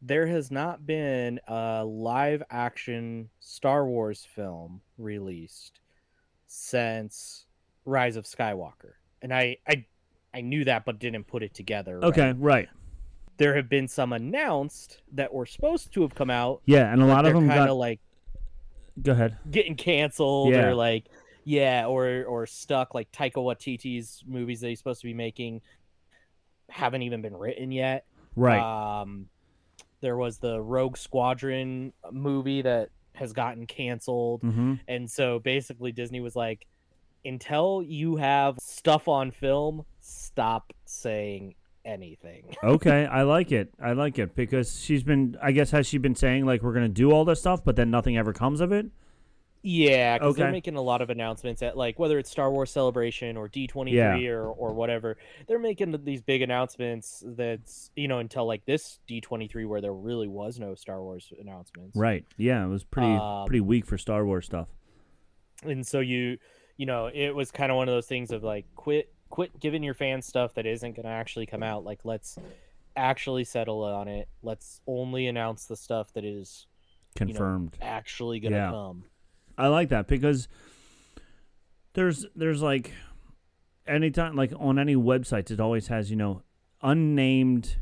There 0.02 0.26
has 0.26 0.50
not 0.50 0.86
been 0.86 1.40
a 1.48 1.84
live 1.84 2.42
action 2.50 3.28
Star 3.40 3.86
Wars 3.86 4.26
film 4.34 4.80
released 4.96 5.80
since 6.46 7.46
Rise 7.84 8.16
of 8.16 8.24
Skywalker, 8.24 8.92
and 9.20 9.32
I 9.32 9.58
I 9.68 9.84
I 10.32 10.40
knew 10.40 10.64
that, 10.64 10.84
but 10.86 10.98
didn't 10.98 11.24
put 11.24 11.42
it 11.42 11.52
together. 11.52 11.98
right? 11.98 12.08
Okay, 12.08 12.34
right. 12.38 12.68
there 13.36 13.54
have 13.56 13.68
been 13.68 13.88
some 13.88 14.14
announced 14.14 15.02
that 15.12 15.34
were 15.34 15.44
supposed 15.44 15.92
to 15.92 16.02
have 16.02 16.14
come 16.14 16.30
out. 16.30 16.62
Yeah, 16.64 16.90
and 16.90 17.02
a 17.02 17.06
lot 17.06 17.26
of 17.26 17.34
them 17.34 17.46
kind 17.46 17.60
got. 17.60 17.68
of 17.68 17.76
like 17.76 18.00
go 19.02 19.12
ahead. 19.12 19.38
getting 19.50 19.76
canceled 19.76 20.52
Yeah. 20.52 20.68
or 20.68 20.74
like 20.74 21.06
yeah 21.44 21.86
or 21.86 22.24
or 22.24 22.46
stuck 22.46 22.94
like 22.94 23.10
Taika 23.12 23.36
Waititi's 23.36 24.22
movies 24.26 24.60
that 24.60 24.68
he's 24.68 24.78
supposed 24.78 25.00
to 25.00 25.06
be 25.06 25.14
making 25.14 25.62
haven't 26.68 27.02
even 27.02 27.22
been 27.22 27.36
written 27.36 27.72
yet. 27.72 28.04
Right. 28.36 28.60
Um 29.02 29.28
there 30.00 30.16
was 30.16 30.38
the 30.38 30.60
Rogue 30.60 30.96
Squadron 30.96 31.92
movie 32.10 32.62
that 32.62 32.90
has 33.14 33.32
gotten 33.32 33.66
canceled 33.66 34.42
mm-hmm. 34.42 34.74
and 34.88 35.10
so 35.10 35.38
basically 35.40 35.92
Disney 35.92 36.20
was 36.20 36.36
like 36.36 36.66
until 37.24 37.82
you 37.82 38.16
have 38.16 38.56
stuff 38.60 39.08
on 39.08 39.30
film 39.30 39.84
stop 40.00 40.72
saying 40.86 41.54
anything. 41.84 42.54
Okay, 42.62 43.06
I 43.06 43.22
like 43.22 43.52
it. 43.52 43.72
I 43.82 43.92
like 43.92 44.18
it 44.18 44.34
because 44.34 44.80
she's 44.80 45.02
been. 45.02 45.36
I 45.42 45.52
guess 45.52 45.70
has 45.70 45.86
she 45.86 45.98
been 45.98 46.14
saying 46.14 46.46
like 46.46 46.62
we're 46.62 46.74
gonna 46.74 46.88
do 46.88 47.10
all 47.12 47.24
this 47.24 47.40
stuff, 47.40 47.64
but 47.64 47.76
then 47.76 47.90
nothing 47.90 48.16
ever 48.18 48.32
comes 48.32 48.60
of 48.60 48.70
it. 48.72 48.86
Yeah, 49.62 50.16
because 50.16 50.36
they're 50.36 50.50
making 50.50 50.76
a 50.76 50.80
lot 50.80 51.02
of 51.02 51.10
announcements 51.10 51.62
at 51.62 51.76
like 51.76 51.98
whether 51.98 52.18
it's 52.18 52.30
Star 52.30 52.50
Wars 52.50 52.70
Celebration 52.70 53.36
or 53.36 53.46
D 53.48 53.66
twenty 53.66 53.92
three 53.92 54.26
or 54.28 54.44
or 54.46 54.72
whatever. 54.72 55.18
They're 55.46 55.58
making 55.58 55.94
these 56.04 56.22
big 56.22 56.40
announcements 56.40 57.22
that's 57.26 57.90
you 57.94 58.08
know 58.08 58.20
until 58.20 58.46
like 58.46 58.64
this 58.64 59.00
D 59.06 59.20
twenty 59.20 59.48
three 59.48 59.66
where 59.66 59.82
there 59.82 59.92
really 59.92 60.28
was 60.28 60.58
no 60.58 60.74
Star 60.74 61.02
Wars 61.02 61.30
announcements. 61.38 61.94
Right. 61.96 62.24
Yeah, 62.38 62.64
it 62.64 62.68
was 62.68 62.84
pretty 62.84 63.08
Um, 63.12 63.46
pretty 63.46 63.60
weak 63.60 63.84
for 63.84 63.98
Star 63.98 64.24
Wars 64.24 64.46
stuff. 64.46 64.68
And 65.62 65.86
so 65.86 66.00
you 66.00 66.38
you 66.78 66.86
know 66.86 67.10
it 67.12 67.34
was 67.34 67.50
kind 67.50 67.70
of 67.70 67.76
one 67.76 67.86
of 67.88 67.94
those 67.94 68.06
things 68.06 68.30
of 68.30 68.42
like 68.42 68.64
quit 68.76 69.12
quit 69.30 69.58
giving 69.60 69.82
your 69.82 69.94
fans 69.94 70.26
stuff 70.26 70.54
that 70.54 70.66
isn't 70.66 70.96
going 70.96 71.06
to 71.06 71.12
actually 71.12 71.46
come 71.46 71.62
out. 71.62 71.84
Like 71.84 72.00
let's 72.04 72.38
actually 72.96 73.44
settle 73.44 73.82
on 73.84 74.08
it. 74.08 74.28
Let's 74.42 74.80
only 74.86 75.26
announce 75.26 75.64
the 75.66 75.76
stuff 75.76 76.12
that 76.14 76.24
is 76.24 76.66
you 77.18 77.26
know, 77.26 77.32
Confirmed. 77.32 77.78
actually 77.80 78.40
going 78.40 78.52
to 78.52 78.58
Yeah. 78.58 78.70
come. 78.70 79.04
I 79.56 79.68
like 79.68 79.88
that 79.90 80.06
because 80.06 80.48
there's 81.94 82.26
there's 82.34 82.62
like 82.62 82.92
anytime 83.86 84.36
like 84.36 84.52
on 84.58 84.78
any 84.78 84.94
websites 84.96 85.50
it 85.50 85.60
always 85.60 85.88
has 85.88 86.10
you 86.10 86.16
know 86.16 86.42
unnamed 86.82 87.76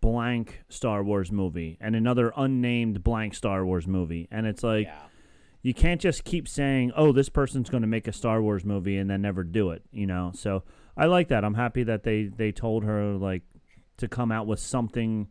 blank 0.00 0.62
Star 0.68 1.02
Wars 1.02 1.30
movie 1.32 1.78
and 1.80 1.94
another 1.96 2.32
unnamed 2.36 3.02
blank 3.02 3.34
Star 3.34 3.64
Wars 3.64 3.86
movie 3.86 4.28
and 4.30 4.46
it's 4.46 4.62
like 4.62 4.86
yeah. 4.86 4.94
you 5.62 5.72
can't 5.72 6.00
just 6.00 6.24
keep 6.24 6.46
saying 6.48 6.92
oh 6.96 7.12
this 7.12 7.28
person's 7.28 7.70
going 7.70 7.82
to 7.82 7.86
make 7.86 8.06
a 8.08 8.12
Star 8.12 8.42
Wars 8.42 8.64
movie 8.64 8.98
and 8.98 9.08
then 9.08 9.22
never 9.22 9.44
do 9.44 9.70
it 9.70 9.82
you 9.92 10.06
know 10.06 10.32
so 10.34 10.62
I 10.96 11.06
like 11.06 11.28
that 11.28 11.44
I'm 11.44 11.54
happy 11.54 11.82
that 11.84 12.02
they 12.02 12.24
they 12.24 12.52
told 12.52 12.84
her 12.84 13.14
like 13.14 13.42
to 13.98 14.08
come 14.08 14.32
out 14.32 14.46
with 14.46 14.60
something 14.60 15.28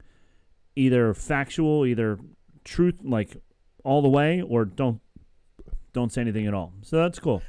either 0.75 1.13
factual 1.13 1.85
either 1.85 2.19
truth 2.63 2.95
like 3.03 3.37
all 3.83 4.01
the 4.01 4.09
way 4.09 4.41
or 4.41 4.65
don't 4.65 5.01
don't 5.93 6.11
say 6.11 6.21
anything 6.21 6.47
at 6.47 6.53
all. 6.53 6.73
So 6.81 6.97
that's 6.97 7.19
cool. 7.19 7.41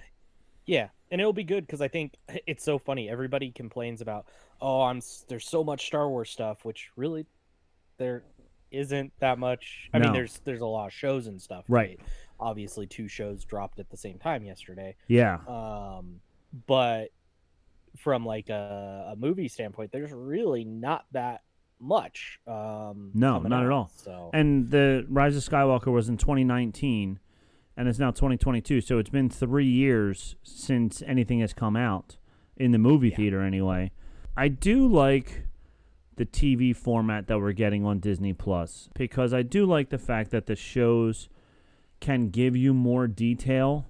Yeah, 0.66 0.88
and 1.10 1.20
it'll 1.20 1.32
be 1.32 1.44
good 1.44 1.66
because 1.66 1.80
I 1.80 1.88
think 1.88 2.14
it's 2.46 2.64
so 2.64 2.78
funny. 2.78 3.08
Everybody 3.08 3.50
complains 3.50 4.00
about, 4.00 4.26
oh, 4.60 4.82
I'm 4.82 5.00
there's 5.28 5.48
so 5.48 5.64
much 5.64 5.86
Star 5.86 6.08
Wars 6.08 6.30
stuff, 6.30 6.64
which 6.64 6.90
really 6.96 7.26
there 7.98 8.22
isn't 8.70 9.12
that 9.20 9.38
much. 9.38 9.88
I 9.94 9.98
mean, 9.98 10.12
there's 10.12 10.40
there's 10.44 10.60
a 10.60 10.66
lot 10.66 10.86
of 10.86 10.92
shows 10.92 11.26
and 11.26 11.40
stuff. 11.40 11.64
Right. 11.68 11.98
Obviously, 12.40 12.86
two 12.86 13.08
shows 13.08 13.44
dropped 13.44 13.78
at 13.78 13.90
the 13.90 13.96
same 13.96 14.18
time 14.18 14.44
yesterday. 14.44 14.96
Yeah. 15.06 15.38
Um, 15.46 16.20
but 16.66 17.10
from 17.96 18.24
like 18.24 18.48
a, 18.48 19.10
a 19.12 19.16
movie 19.16 19.48
standpoint, 19.48 19.92
there's 19.92 20.12
really 20.12 20.64
not 20.64 21.06
that 21.12 21.42
much. 21.80 22.38
Um, 22.46 23.10
No, 23.14 23.40
not 23.40 23.64
at 23.64 23.70
all. 23.70 23.90
So 23.96 24.30
And 24.32 24.70
the 24.70 25.04
Rise 25.08 25.36
of 25.36 25.42
Skywalker 25.42 25.92
was 25.92 26.08
in 26.08 26.16
2019 26.16 27.18
and 27.76 27.88
it's 27.88 27.98
now 27.98 28.10
2022. 28.10 28.80
So 28.80 28.98
it's 28.98 29.10
been 29.10 29.28
3 29.28 29.66
years 29.66 30.36
since 30.42 31.02
anything 31.06 31.40
has 31.40 31.52
come 31.52 31.76
out 31.76 32.16
in 32.56 32.70
the 32.70 32.78
movie 32.78 33.08
Yeah. 33.08 33.16
theater 33.16 33.40
anyway. 33.42 33.90
I 34.36 34.48
do 34.48 34.86
like 34.86 35.46
the 36.16 36.24
TV 36.24 36.74
format 36.74 37.26
that 37.26 37.38
we're 37.40 37.52
getting 37.52 37.84
on 37.84 37.98
Disney 37.98 38.32
Plus 38.32 38.88
because 38.94 39.34
I 39.34 39.42
do 39.42 39.66
like 39.66 39.90
the 39.90 39.98
fact 39.98 40.30
that 40.30 40.46
the 40.46 40.54
shows 40.56 41.28
can 42.00 42.28
give 42.30 42.56
you 42.56 42.72
more 42.72 43.06
detail 43.08 43.86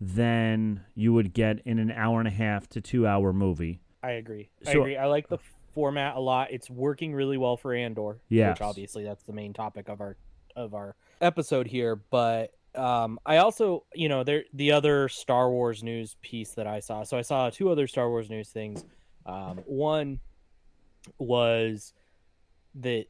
than 0.00 0.82
you 0.94 1.12
would 1.12 1.32
get 1.32 1.60
in 1.64 1.78
an 1.78 1.90
hour 1.90 2.18
and 2.18 2.28
a 2.28 2.32
half 2.32 2.68
to 2.68 2.80
2 2.80 3.06
hour 3.06 3.32
movie. 3.32 3.80
I 4.02 4.12
agree. 4.12 4.50
I 4.66 4.70
agree. 4.72 4.96
I 4.96 5.06
like 5.06 5.28
the 5.28 5.38
format 5.72 6.16
a 6.16 6.20
lot. 6.20 6.52
It's 6.52 6.70
working 6.70 7.14
really 7.14 7.36
well 7.36 7.56
for 7.56 7.74
Andor. 7.74 8.18
Yes. 8.28 8.54
Which 8.54 8.62
obviously 8.62 9.04
that's 9.04 9.24
the 9.24 9.32
main 9.32 9.52
topic 9.52 9.88
of 9.88 10.00
our 10.00 10.16
of 10.54 10.74
our 10.74 10.96
episode 11.20 11.66
here. 11.66 11.96
But 11.96 12.52
um 12.74 13.18
I 13.26 13.38
also 13.38 13.84
you 13.94 14.08
know 14.08 14.22
there 14.22 14.44
the 14.52 14.72
other 14.72 15.08
Star 15.08 15.50
Wars 15.50 15.82
news 15.82 16.16
piece 16.22 16.52
that 16.52 16.66
I 16.66 16.80
saw. 16.80 17.02
So 17.02 17.18
I 17.18 17.22
saw 17.22 17.50
two 17.50 17.70
other 17.70 17.86
Star 17.86 18.08
Wars 18.08 18.30
news 18.30 18.50
things. 18.50 18.84
Um 19.24 19.60
one 19.66 20.20
was 21.18 21.92
that 22.76 23.06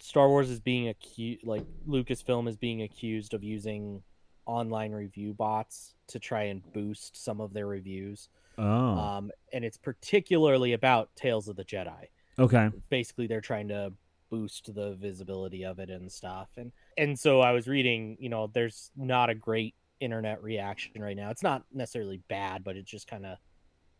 Star 0.00 0.28
Wars 0.28 0.50
is 0.50 0.60
being 0.60 0.88
accused 0.88 1.44
like 1.44 1.64
Lucasfilm 1.86 2.48
is 2.48 2.56
being 2.56 2.82
accused 2.82 3.34
of 3.34 3.44
using 3.44 4.02
online 4.46 4.92
review 4.92 5.32
bots 5.34 5.94
to 6.08 6.18
try 6.18 6.44
and 6.44 6.62
boost 6.72 7.16
some 7.22 7.40
of 7.40 7.52
their 7.52 7.66
reviews 7.66 8.28
Oh. 8.58 8.64
um, 8.64 9.30
and 9.52 9.64
it's 9.64 9.78
particularly 9.78 10.74
about 10.74 11.14
Tales 11.16 11.48
of 11.48 11.56
the 11.56 11.64
Jedi. 11.64 12.08
okay. 12.38 12.70
Basically, 12.90 13.26
they're 13.26 13.40
trying 13.40 13.68
to 13.68 13.92
boost 14.30 14.74
the 14.74 14.94
visibility 14.94 15.64
of 15.64 15.78
it 15.78 15.88
and 15.90 16.10
stuff. 16.10 16.48
And 16.56 16.72
and 16.98 17.18
so 17.18 17.40
I 17.40 17.52
was 17.52 17.66
reading, 17.68 18.16
you 18.20 18.28
know, 18.28 18.46
there's 18.48 18.90
not 18.96 19.30
a 19.30 19.34
great 19.34 19.74
internet 20.00 20.42
reaction 20.42 21.00
right 21.02 21.16
now. 21.16 21.30
It's 21.30 21.42
not 21.42 21.64
necessarily 21.72 22.18
bad, 22.28 22.62
but 22.64 22.76
it's 22.76 22.90
just 22.90 23.06
kind 23.06 23.24
of 23.26 23.38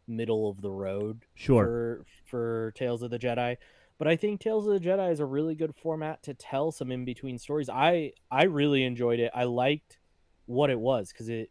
middle 0.06 0.50
of 0.50 0.60
the 0.60 0.70
road 0.70 1.24
Sure. 1.34 1.64
for 1.64 2.04
for 2.24 2.72
Tales 2.76 3.02
of 3.02 3.10
the 3.10 3.18
Jedi. 3.18 3.56
But 3.98 4.08
I 4.08 4.16
think 4.16 4.40
Tales 4.40 4.66
of 4.66 4.72
the 4.72 4.86
Jedi 4.86 5.12
is 5.12 5.20
a 5.20 5.24
really 5.26 5.54
good 5.54 5.74
format 5.76 6.22
to 6.24 6.34
tell 6.34 6.72
some 6.72 6.90
in 6.90 7.04
between 7.04 7.38
stories. 7.38 7.68
I 7.70 8.12
I 8.30 8.44
really 8.44 8.84
enjoyed 8.84 9.20
it. 9.20 9.30
I 9.34 9.44
liked 9.44 9.98
what 10.46 10.70
it 10.70 10.78
was 10.80 11.12
because 11.12 11.28
it 11.28 11.50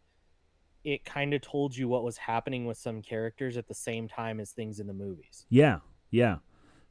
it 0.83 1.05
kind 1.05 1.33
of 1.33 1.41
told 1.41 1.77
you 1.77 1.87
what 1.87 2.03
was 2.03 2.17
happening 2.17 2.65
with 2.65 2.77
some 2.77 3.01
characters 3.01 3.55
at 3.55 3.67
the 3.67 3.73
same 3.73 4.07
time 4.07 4.39
as 4.39 4.51
things 4.51 4.79
in 4.79 4.87
the 4.87 4.93
movies. 4.93 5.45
Yeah. 5.49 5.79
Yeah. 6.09 6.37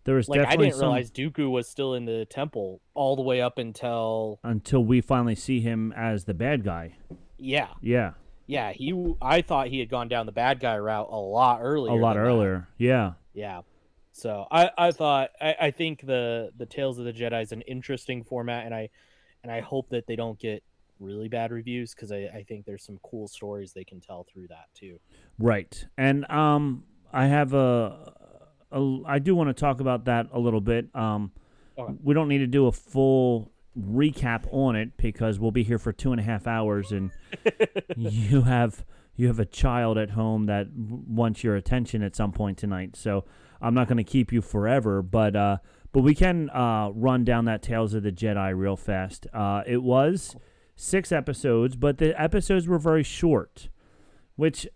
There 0.05 0.15
was 0.15 0.29
Like 0.29 0.47
I 0.47 0.55
didn't 0.57 0.73
some 0.75 0.83
realize 0.83 1.11
Dooku 1.11 1.51
was 1.51 1.69
still 1.69 1.95
in 1.95 2.05
the 2.05 2.25
temple 2.25 2.81
all 2.95 3.17
the 3.17 3.23
way 3.23 3.41
up 3.41 3.59
until 3.59 4.39
until 4.45 4.85
we 4.85 5.01
finally 5.01 5.35
see 5.35 5.61
him 5.61 5.93
as 5.97 6.25
the 6.25 6.35
bad 6.35 6.63
guy. 6.65 6.97
yeah, 7.37 7.69
Yeah. 7.83 8.13
yeah, 8.47 8.73
he. 8.73 9.15
I 9.21 9.43
thought 9.43 9.67
he 9.69 9.79
had 9.81 9.91
gone 9.91 10.09
down 10.09 10.25
the 10.27 10.33
bad 10.33 10.61
guy 10.61 10.79
route 10.79 11.09
a 11.11 11.17
lot 11.17 11.59
earlier. 11.61 11.93
a 11.93 11.97
lot 12.01 12.15
than 12.15 12.23
that. 12.23 12.29
earlier. 12.29 12.69
Yeah. 12.79 13.13
Yeah. 13.35 13.63
So 14.13 14.47
I, 14.51 14.71
I 14.79 14.91
thought 14.93 15.31
I, 15.41 15.55
I 15.61 15.71
think 15.71 16.07
the 16.07 16.51
the 16.57 16.67
Tales 16.67 16.99
of 16.99 17.05
the 17.05 17.13
Jedi 17.13 17.43
is 17.43 17.53
an 17.53 17.61
interesting 17.63 18.23
format, 18.25 18.65
and 18.67 18.75
I 18.75 18.89
and 19.43 19.51
I 19.53 19.61
hope 19.61 19.91
that 19.91 20.07
they 20.07 20.17
don't 20.17 20.39
get 20.39 20.63
really 21.01 21.29
bad 21.29 21.51
reviews 21.51 21.95
because 21.95 22.13
I, 22.13 22.29
I 22.35 22.45
think 22.47 22.67
there's 22.67 22.85
some 22.85 22.99
cool 23.03 23.27
stories 23.27 23.73
they 23.73 23.85
can 23.85 24.01
tell 24.01 24.25
through 24.25 24.49
that 24.49 24.67
too. 24.75 25.01
Right. 25.39 25.87
And 25.99 26.31
um 26.31 26.85
I 27.13 27.27
have 27.27 27.55
a, 27.55 28.13
a 28.71 28.99
I 29.07 29.19
do 29.19 29.35
want 29.35 29.49
to 29.49 29.55
talk 29.55 29.81
about 29.81 30.05
that 30.05 30.29
a 30.33 30.39
little 30.39 30.61
bit. 30.61 30.95
Um 30.95 31.33
Okay. 31.79 31.95
we 32.03 32.13
don't 32.13 32.29
need 32.29 32.39
to 32.39 32.47
do 32.47 32.67
a 32.67 32.73
full 32.73 33.53
recap 33.79 34.47
on 34.53 34.77
it 34.77 34.97
because 34.99 35.39
we'll 35.39 35.53
be 35.53 35.63
here 35.63 35.79
for 35.79 35.93
two 35.93 36.11
and 36.13 36.21
a 36.21 36.25
half 36.25 36.47
hours 36.47 36.93
and 36.93 37.11
you 37.97 38.43
have 38.43 38.85
you 39.17 39.29
have 39.29 39.39
a 39.39 39.47
child 39.47 39.97
at 39.97 40.11
home 40.11 40.47
that 40.47 40.67
wants 40.75 41.43
your 41.45 41.57
attention 41.57 42.03
at 42.03 42.17
some 42.17 42.33
point 42.33 42.59
tonight. 42.59 42.97
So 42.97 43.25
I'm 43.63 43.73
not 43.75 43.87
going 43.87 43.99
to 43.99 44.05
keep 44.05 44.33
you 44.33 44.41
forever, 44.43 45.01
but 45.03 45.37
uh, 45.37 45.59
but 45.93 46.03
we 46.03 46.15
can 46.15 46.51
uh, 46.51 46.91
run 46.95 47.25
down 47.25 47.45
that 47.47 47.63
Tales 47.63 47.95
of 47.95 48.03
the 48.03 48.13
Jedi 48.13 48.57
real 48.57 48.77
fast. 48.77 49.27
Uh, 49.33 49.63
it 49.67 49.83
was 49.83 50.37
six 50.81 51.13
episodes, 51.13 51.77
but 51.77 51.99
the 51.99 52.19
episodes 52.21 52.67
were 52.67 52.79
very 52.79 53.03
short, 53.03 53.69
which 54.37 54.67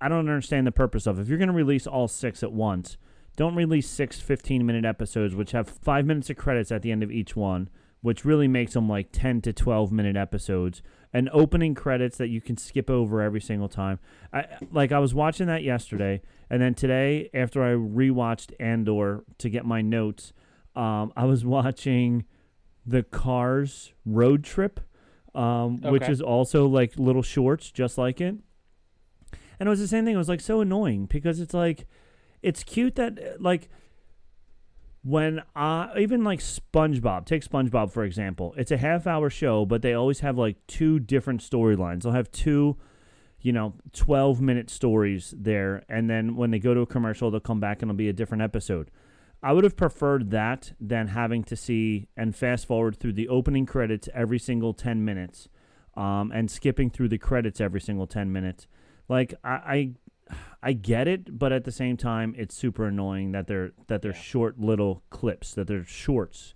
I 0.00 0.08
don't 0.08 0.28
understand 0.28 0.66
the 0.66 0.72
purpose 0.72 1.06
of. 1.06 1.18
If 1.18 1.28
you're 1.28 1.38
going 1.38 1.48
to 1.48 1.54
release 1.54 1.88
all 1.88 2.06
six 2.06 2.44
at 2.44 2.52
once, 2.52 2.96
don't 3.36 3.56
release 3.56 3.88
six 3.88 4.20
15 4.20 4.64
minute 4.64 4.84
episodes, 4.84 5.34
which 5.34 5.50
have 5.50 5.68
five 5.68 6.06
minutes 6.06 6.30
of 6.30 6.36
credits 6.36 6.70
at 6.70 6.82
the 6.82 6.92
end 6.92 7.02
of 7.02 7.10
each 7.10 7.34
one, 7.34 7.68
which 8.00 8.24
really 8.24 8.46
makes 8.46 8.74
them 8.74 8.88
like 8.88 9.08
10 9.10 9.40
to 9.42 9.52
12 9.52 9.90
minute 9.90 10.16
episodes, 10.16 10.82
and 11.12 11.28
opening 11.32 11.74
credits 11.74 12.16
that 12.18 12.28
you 12.28 12.40
can 12.40 12.56
skip 12.56 12.88
over 12.88 13.20
every 13.20 13.40
single 13.40 13.68
time. 13.68 13.98
I 14.32 14.46
like 14.70 14.92
I 14.92 15.00
was 15.00 15.14
watching 15.14 15.48
that 15.48 15.64
yesterday, 15.64 16.22
and 16.48 16.62
then 16.62 16.74
today 16.74 17.28
after 17.34 17.64
I 17.64 17.72
rewatched 17.72 18.52
Andor 18.60 19.24
to 19.38 19.50
get 19.50 19.64
my 19.64 19.82
notes, 19.82 20.32
um, 20.76 21.12
I 21.16 21.24
was 21.24 21.44
watching 21.56 22.24
the 22.86 23.02
Cars 23.02 23.92
road 24.06 24.44
trip, 24.44 24.80
um, 25.34 25.80
which 25.82 26.08
is 26.08 26.20
also 26.20 26.66
like 26.66 26.98
little 26.98 27.22
shorts, 27.22 27.70
just 27.70 27.98
like 27.98 28.20
it. 28.20 28.34
And 29.58 29.66
it 29.66 29.68
was 29.68 29.80
the 29.80 29.88
same 29.88 30.04
thing. 30.04 30.14
It 30.14 30.18
was 30.18 30.28
like 30.28 30.40
so 30.40 30.60
annoying 30.60 31.06
because 31.06 31.40
it's 31.40 31.54
like, 31.54 31.86
it's 32.42 32.64
cute 32.64 32.94
that 32.96 33.40
like 33.40 33.68
when 35.02 35.42
I 35.54 35.90
even 35.98 36.24
like 36.24 36.40
SpongeBob, 36.40 37.26
take 37.26 37.44
SpongeBob 37.44 37.90
for 37.90 38.04
example. 38.04 38.54
It's 38.56 38.70
a 38.70 38.76
half 38.76 39.06
hour 39.06 39.30
show, 39.30 39.64
but 39.64 39.82
they 39.82 39.94
always 39.94 40.20
have 40.20 40.36
like 40.36 40.56
two 40.66 40.98
different 40.98 41.40
storylines. 41.40 42.02
They'll 42.02 42.12
have 42.12 42.30
two, 42.32 42.76
you 43.40 43.52
know, 43.52 43.74
12 43.92 44.40
minute 44.40 44.70
stories 44.70 45.34
there. 45.36 45.84
And 45.88 46.08
then 46.08 46.36
when 46.36 46.50
they 46.50 46.58
go 46.58 46.74
to 46.74 46.80
a 46.80 46.86
commercial, 46.86 47.30
they'll 47.30 47.40
come 47.40 47.60
back 47.60 47.82
and 47.82 47.90
it'll 47.90 47.98
be 47.98 48.08
a 48.08 48.14
different 48.14 48.42
episode. 48.42 48.90
I 49.42 49.52
would 49.52 49.64
have 49.64 49.76
preferred 49.76 50.30
that 50.30 50.72
than 50.80 51.08
having 51.08 51.44
to 51.44 51.56
see 51.56 52.08
and 52.16 52.36
fast 52.36 52.66
forward 52.66 52.96
through 52.96 53.14
the 53.14 53.28
opening 53.28 53.66
credits 53.66 54.08
every 54.12 54.38
single 54.38 54.74
10 54.74 55.04
minutes 55.04 55.48
um, 55.96 56.30
and 56.32 56.50
skipping 56.50 56.90
through 56.90 57.08
the 57.08 57.18
credits 57.18 57.60
every 57.60 57.80
single 57.80 58.06
10 58.06 58.32
minutes. 58.32 58.66
Like, 59.08 59.34
I. 59.44 59.50
I 59.50 59.92
I 60.62 60.74
get 60.74 61.08
it, 61.08 61.38
but 61.38 61.52
at 61.52 61.64
the 61.64 61.72
same 61.72 61.96
time, 61.96 62.36
it's 62.38 62.54
super 62.54 62.86
annoying 62.86 63.32
that 63.32 63.48
they're 63.48 63.72
that 63.88 64.00
they're 64.00 64.14
short 64.14 64.60
little 64.60 65.02
clips, 65.10 65.54
that 65.54 65.66
they're 65.66 65.84
shorts. 65.84 66.54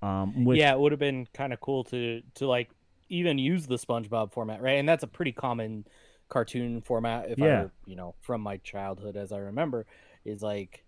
Um, 0.00 0.44
which, 0.44 0.58
yeah, 0.58 0.72
it 0.72 0.78
would 0.78 0.92
have 0.92 1.00
been 1.00 1.26
kind 1.34 1.52
of 1.52 1.60
cool 1.60 1.82
to 1.84 2.22
to 2.34 2.46
like 2.46 2.70
even 3.08 3.38
use 3.38 3.66
the 3.66 3.76
SpongeBob 3.76 4.32
format, 4.32 4.62
right? 4.62 4.78
And 4.78 4.88
that's 4.88 5.02
a 5.02 5.08
pretty 5.08 5.32
common 5.32 5.86
cartoon 6.28 6.80
format. 6.82 7.30
If 7.30 7.38
Yeah. 7.38 7.64
I, 7.64 7.70
you 7.84 7.96
know, 7.96 8.14
from 8.20 8.42
my 8.42 8.58
childhood 8.58 9.16
as 9.16 9.32
I 9.32 9.38
remember, 9.38 9.86
is 10.24 10.40
like 10.40 10.84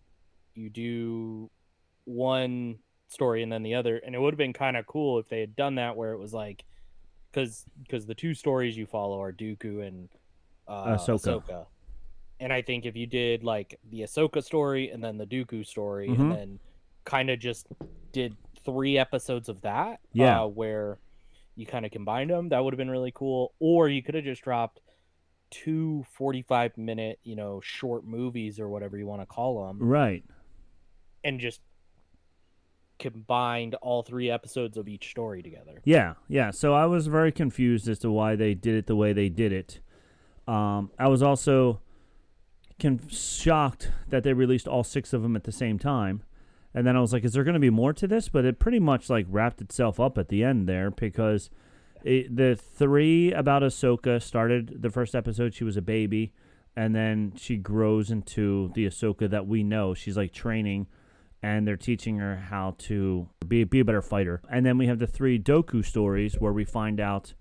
you 0.59 0.69
do 0.69 1.51
one 2.05 2.79
story 3.09 3.43
and 3.43 3.51
then 3.51 3.63
the 3.63 3.75
other, 3.75 3.99
and 3.99 4.15
it 4.15 4.21
would 4.21 4.35
have 4.35 4.39
been 4.39 4.53
kind 4.53 4.77
of 4.77 4.87
cool 4.87 5.19
if 5.19 5.29
they 5.29 5.41
had 5.41 5.55
done 5.57 5.77
that 5.77 5.97
where 5.97 6.13
it 6.13 6.19
was 6.19 6.35
like, 6.35 6.65
because 7.31 7.65
because 7.83 8.07
the 8.07 8.15
two 8.15 8.35
stories 8.35 8.77
you 8.77 8.87
follow 8.87 9.21
are 9.23 9.33
Dooku 9.33 9.87
and 9.87 10.09
uh, 10.67 10.97
Ahsoka. 10.97 11.41
Ahsoka. 11.43 11.67
And 12.41 12.53
I 12.53 12.63
think 12.63 12.85
if 12.87 12.97
you 12.97 13.07
did 13.07 13.45
like 13.45 13.79
the 13.91 14.01
Ahsoka 14.01 14.43
story 14.43 14.91
and 14.91 15.03
then 15.03 15.17
the 15.17 15.27
Dooku 15.27 15.65
story, 15.67 16.09
Mhm. 16.09 16.21
and 16.21 16.33
then 16.33 16.61
kind 17.05 17.31
of 17.31 17.39
just 17.39 17.67
did 18.13 18.37
three 18.65 18.99
episodes 18.99 19.49
of 19.49 19.61
that, 19.63 20.01
Yeah. 20.13 20.43
uh, 20.43 20.47
where 20.47 20.99
you 21.57 21.67
kind 21.67 21.85
of 21.87 21.91
combined 21.93 22.31
them, 22.31 22.49
that 22.51 22.63
would 22.63 22.73
have 22.73 22.79
been 22.79 22.91
really 22.91 23.13
cool. 23.13 23.55
Or 23.61 23.89
you 23.89 24.03
could 24.03 24.15
have 24.15 24.25
just 24.25 24.43
dropped 24.43 24.81
two 25.51 26.05
45 26.13 26.77
minute, 26.77 27.19
you 27.25 27.35
know, 27.35 27.61
short 27.61 28.05
movies 28.05 28.61
or 28.61 28.69
whatever 28.69 28.99
you 28.99 29.07
want 29.07 29.23
to 29.23 29.27
call 29.27 29.67
them, 29.67 29.79
right. 29.83 30.23
And 31.25 31.41
just 31.41 31.61
combined 32.99 33.75
all 33.77 34.03
three 34.03 34.31
episodes 34.31 34.77
of 34.77 34.89
each 34.89 35.11
story 35.11 35.43
together. 35.43 35.81
Yeah, 35.85 36.15
yeah. 36.29 36.51
So 36.51 36.75
I 36.75 36.87
was 36.87 37.07
very 37.07 37.33
confused 37.33 37.89
as 37.89 37.99
to 38.01 38.11
why 38.11 38.37
they 38.37 38.55
did 38.55 38.75
it 38.75 38.87
the 38.87 38.97
way 38.97 39.13
they 39.13 39.29
did 39.29 39.53
it. 39.53 39.81
Um, 40.47 40.91
I 40.99 41.09
was 41.09 41.23
also 41.23 41.81
con- 42.81 43.07
shocked 43.09 43.93
that 44.09 44.23
they 44.23 44.33
released 44.33 44.67
all 44.67 44.85
six 44.85 45.13
of 45.13 45.23
them 45.23 45.37
at 45.37 45.45
the 45.45 45.53
same 45.53 45.79
time. 45.79 46.23
And 46.75 46.87
then 46.87 46.97
I 46.97 47.01
was 47.01 47.13
like, 47.13 47.25
is 47.25 47.33
there 47.33 47.45
going 47.45 47.55
to 47.55 47.61
be 47.61 47.71
more 47.71 47.93
to 47.93 48.07
this? 48.07 48.29
But 48.29 48.45
it 48.45 48.59
pretty 48.59 48.79
much 48.79 49.09
like 49.11 49.27
wrapped 49.29 49.61
itself 49.61 49.99
up 49.99 50.19
at 50.19 50.29
the 50.29 50.45
end 50.45 50.69
there 50.69 50.91
because 50.91 51.51
it, 52.05 52.35
the 52.35 52.57
three 52.57 53.33
about 53.33 53.63
Ahsoka 53.63 54.23
started 54.23 54.83
the 54.83 54.91
first 54.91 55.15
episode. 55.15 55.55
She 55.55 55.65
was 55.65 55.77
a 55.77 55.83
baby, 55.83 56.33
and 56.77 56.95
then 56.95 57.33
she 57.37 57.57
grows 57.57 58.11
into 58.11 58.71
the 58.75 58.87
Ahsoka 58.87 59.29
that 59.31 59.47
we 59.47 59.63
know. 59.63 59.95
She's 59.95 60.17
like 60.17 60.33
training, 60.33 60.87
and 61.43 61.67
they're 61.67 61.77
teaching 61.77 62.17
her 62.19 62.37
how 62.37 62.75
to 62.79 63.29
be 63.47 63.65
be 63.65 63.81
a 63.81 63.85
better 63.85 64.03
fighter. 64.03 64.41
And 64.51 64.67
then 64.67 64.79
we 64.79 64.87
have 64.87 64.99
the 64.99 65.07
three 65.07 65.39
Dooku 65.39 65.85
stories 65.85 66.35
where 66.39 66.53
we 66.53 66.65
find 66.65 67.01
out 67.01 67.35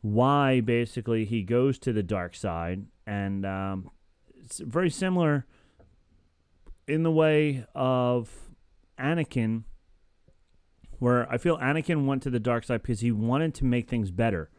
why 0.00 0.60
basically 0.60 1.24
he 1.24 1.42
goes 1.42 1.78
to 1.80 1.92
the 1.92 2.02
dark 2.02 2.34
side, 2.34 2.86
and 3.06 3.44
um, 3.44 3.90
it's 4.42 4.58
very 4.58 4.90
similar 4.90 5.46
in 6.88 7.02
the 7.02 7.10
way 7.10 7.64
of 7.74 8.30
Anakin, 8.98 9.64
where 10.98 11.30
I 11.30 11.38
feel 11.38 11.58
Anakin 11.58 12.06
went 12.06 12.22
to 12.24 12.30
the 12.30 12.40
dark 12.40 12.64
side 12.64 12.82
because 12.82 13.00
he 13.00 13.12
wanted 13.12 13.54
to 13.56 13.64
make 13.64 13.88
things 13.88 14.10
better. 14.10 14.50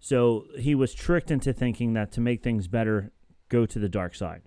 So 0.00 0.46
he 0.58 0.74
was 0.74 0.94
tricked 0.94 1.30
into 1.30 1.52
thinking 1.52 1.92
that 1.92 2.10
to 2.12 2.20
make 2.20 2.42
things 2.42 2.66
better, 2.66 3.12
go 3.48 3.66
to 3.66 3.78
the 3.78 3.88
dark 3.88 4.14
side. 4.14 4.42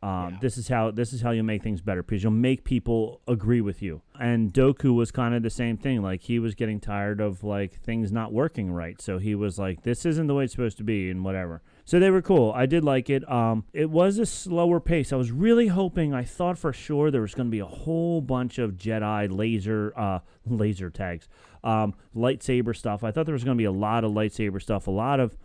Um, 0.00 0.34
Yeah. 0.34 0.38
This 0.40 0.58
is 0.58 0.68
how 0.68 0.92
this 0.92 1.12
is 1.12 1.22
how 1.22 1.32
you 1.32 1.42
make 1.42 1.62
things 1.62 1.80
better 1.80 2.02
because 2.04 2.22
you'll 2.22 2.30
make 2.30 2.62
people 2.62 3.20
agree 3.26 3.60
with 3.60 3.82
you. 3.82 4.00
And 4.18 4.52
Dooku 4.52 4.94
was 4.94 5.10
kind 5.10 5.34
of 5.34 5.42
the 5.42 5.50
same 5.50 5.76
thing. 5.76 6.02
Like 6.02 6.22
he 6.22 6.38
was 6.38 6.54
getting 6.54 6.78
tired 6.78 7.20
of 7.20 7.42
like 7.42 7.80
things 7.80 8.12
not 8.12 8.32
working 8.32 8.70
right, 8.70 9.00
so 9.00 9.18
he 9.18 9.34
was 9.34 9.58
like, 9.58 9.82
"This 9.82 10.06
isn't 10.06 10.28
the 10.28 10.34
way 10.34 10.44
it's 10.44 10.52
supposed 10.52 10.78
to 10.78 10.84
be," 10.84 11.10
and 11.10 11.24
whatever. 11.24 11.62
So 11.84 11.98
they 11.98 12.10
were 12.10 12.22
cool. 12.22 12.52
I 12.54 12.66
did 12.66 12.84
like 12.84 13.10
it. 13.10 13.28
Um, 13.30 13.64
it 13.72 13.90
was 13.90 14.18
a 14.18 14.26
slower 14.26 14.78
pace. 14.78 15.12
I 15.12 15.16
was 15.16 15.32
really 15.32 15.68
hoping. 15.68 16.14
I 16.14 16.22
thought 16.22 16.58
for 16.58 16.72
sure 16.72 17.10
there 17.10 17.22
was 17.22 17.34
going 17.34 17.48
to 17.48 17.50
be 17.50 17.60
a 17.60 17.66
whole 17.66 18.20
bunch 18.20 18.58
of 18.58 18.72
Jedi 18.72 19.26
laser, 19.34 19.92
uh, 19.96 20.20
laser 20.46 20.90
tags, 20.90 21.28
um, 21.64 21.94
lightsaber 22.14 22.76
stuff. 22.76 23.02
I 23.02 23.10
thought 23.10 23.26
there 23.26 23.32
was 23.32 23.42
going 23.44 23.56
to 23.56 23.60
be 23.60 23.64
a 23.64 23.72
lot 23.72 24.04
of 24.04 24.12
lightsaber 24.12 24.60
stuff, 24.62 24.86
a 24.86 24.92
lot 24.92 25.18
of 25.18 25.36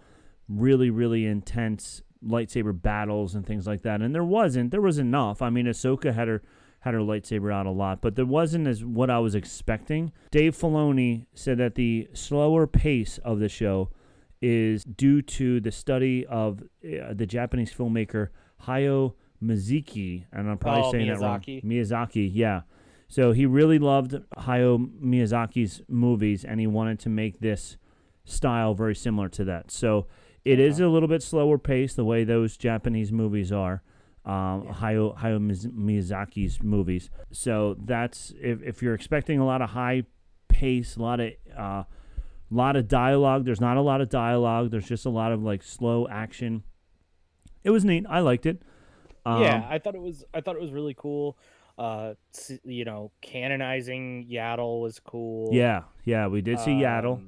really, 0.50 0.90
really 0.90 1.26
intense 1.26 2.04
lightsaber 2.26 2.80
battles 2.80 3.36
and 3.36 3.46
things 3.46 3.68
like 3.68 3.82
that. 3.84 4.02
And 4.02 4.14
there 4.14 4.24
wasn't. 4.24 4.72
There 4.72 4.82
was 4.82 4.98
enough. 4.98 5.42
I 5.42 5.50
mean, 5.50 5.66
Ahsoka 5.66 6.14
had 6.14 6.28
her 6.28 6.42
had 6.80 6.94
her 6.94 7.00
lightsaber 7.00 7.54
out 7.54 7.66
a 7.66 7.72
lot, 7.72 8.02
but 8.02 8.16
there 8.16 8.26
wasn't 8.26 8.68
as 8.68 8.84
what 8.84 9.10
I 9.10 9.18
was 9.20 9.36
expecting. 9.36 10.12
Dave 10.32 10.54
Filoni 10.58 11.28
said 11.34 11.58
that 11.60 11.76
the 11.76 12.10
slower 12.14 12.68
pace 12.68 13.20
of 13.20 13.40
the 13.40 13.48
show 13.48 13.90
is 14.42 14.84
due 14.84 15.22
to 15.22 15.62
the 15.62 15.72
study 15.72 16.26
of 16.26 16.62
uh, 16.84 17.14
the 17.14 17.26
Japanese 17.26 17.74
filmmaker 17.74 18.28
Hayao 18.64 19.14
Miyazaki, 19.42 20.26
and 20.34 20.50
I'm 20.50 20.58
probably 20.58 20.84
Oh, 20.84 20.92
saying 20.92 21.08
that 21.08 21.20
wrong. 21.20 21.40
Miyazaki. 21.40 21.64
Miyazaki, 21.64 22.30
yeah. 22.34 22.62
So 23.08 23.32
he 23.32 23.46
really 23.46 23.80
loved 23.80 24.16
Hayao 24.40 24.90
Miyazaki's 25.02 25.82
movies, 25.88 26.44
and 26.44 26.60
he 26.60 26.68
wanted 26.68 27.00
to 27.00 27.10
make 27.10 27.40
this 27.40 27.78
style 28.26 28.74
very 28.74 28.96
similar 28.96 29.30
to 29.30 29.44
that. 29.46 29.72
So 29.72 30.08
it 30.46 30.60
is 30.60 30.80
a 30.80 30.88
little 30.88 31.08
bit 31.08 31.24
slower 31.24 31.58
pace 31.58 31.94
the 31.94 32.06
way 32.06 32.24
those 32.24 32.58
Japanese 32.58 33.12
movies 33.12 33.52
are. 33.52 33.82
Um, 34.26 34.68
Hayao, 34.68 35.18
Hayao 35.18 35.68
Miyazaki's 35.72 36.62
movies. 36.64 37.10
So 37.32 37.76
that's 37.84 38.34
if, 38.42 38.62
if 38.62 38.82
you're 38.82 38.94
expecting 38.94 39.40
a 39.40 39.46
lot 39.46 39.62
of 39.62 39.72
high 39.72 40.04
pace, 40.48 40.96
a 40.96 41.02
lot 41.02 41.20
of 41.20 41.32
uh, 41.58 41.84
lot 42.50 42.76
of 42.76 42.88
dialogue. 42.88 43.46
There's 43.46 43.62
not 43.62 43.78
a 43.78 43.82
lot 43.82 44.02
of 44.02 44.10
dialogue. 44.10 44.72
There's 44.72 44.88
just 44.88 45.06
a 45.06 45.10
lot 45.10 45.32
of 45.32 45.44
like 45.44 45.64
slow 45.64 46.08
action. 46.08 46.64
It 47.64 47.72
was 47.72 47.84
neat. 47.84 48.06
I 48.10 48.20
liked 48.20 48.46
it. 48.46 48.62
Um, 49.26 49.42
yeah, 49.42 49.66
I 49.70 49.80
thought 49.80 49.96
it 49.96 50.02
was 50.02 50.24
I 50.34 50.42
thought 50.42 50.56
it 50.56 50.62
was 50.62 50.72
really 50.72 50.96
cool. 50.98 51.38
Uh, 51.78 52.14
you 52.64 52.86
know, 52.86 53.12
canonizing 53.22 54.28
Yaddle 54.32 54.82
was 54.82 55.00
cool. 55.00 55.50
yeah, 55.54 55.84
yeah. 56.06 56.28
We 56.28 56.42
did 56.42 56.60
see 56.60 56.72
Yaddle. 56.72 57.22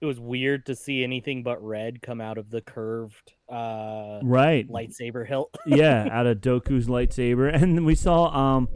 It 0.00 0.06
was 0.06 0.18
weird 0.18 0.66
to 0.66 0.74
see 0.74 1.04
anything 1.04 1.42
but 1.42 1.62
red 1.62 2.00
come 2.00 2.20
out 2.20 2.38
of 2.38 2.50
the 2.50 2.60
curved 2.60 3.34
uh 3.48 4.20
right. 4.22 4.66
lightsaber 4.68 5.26
hilt. 5.26 5.54
yeah, 5.66 6.08
out 6.10 6.26
of 6.26 6.38
Dooku's 6.38 6.86
lightsaber, 6.86 7.52
and 7.52 7.76
then 7.76 7.84
we 7.84 7.94
saw 7.94 8.28
um 8.28 8.68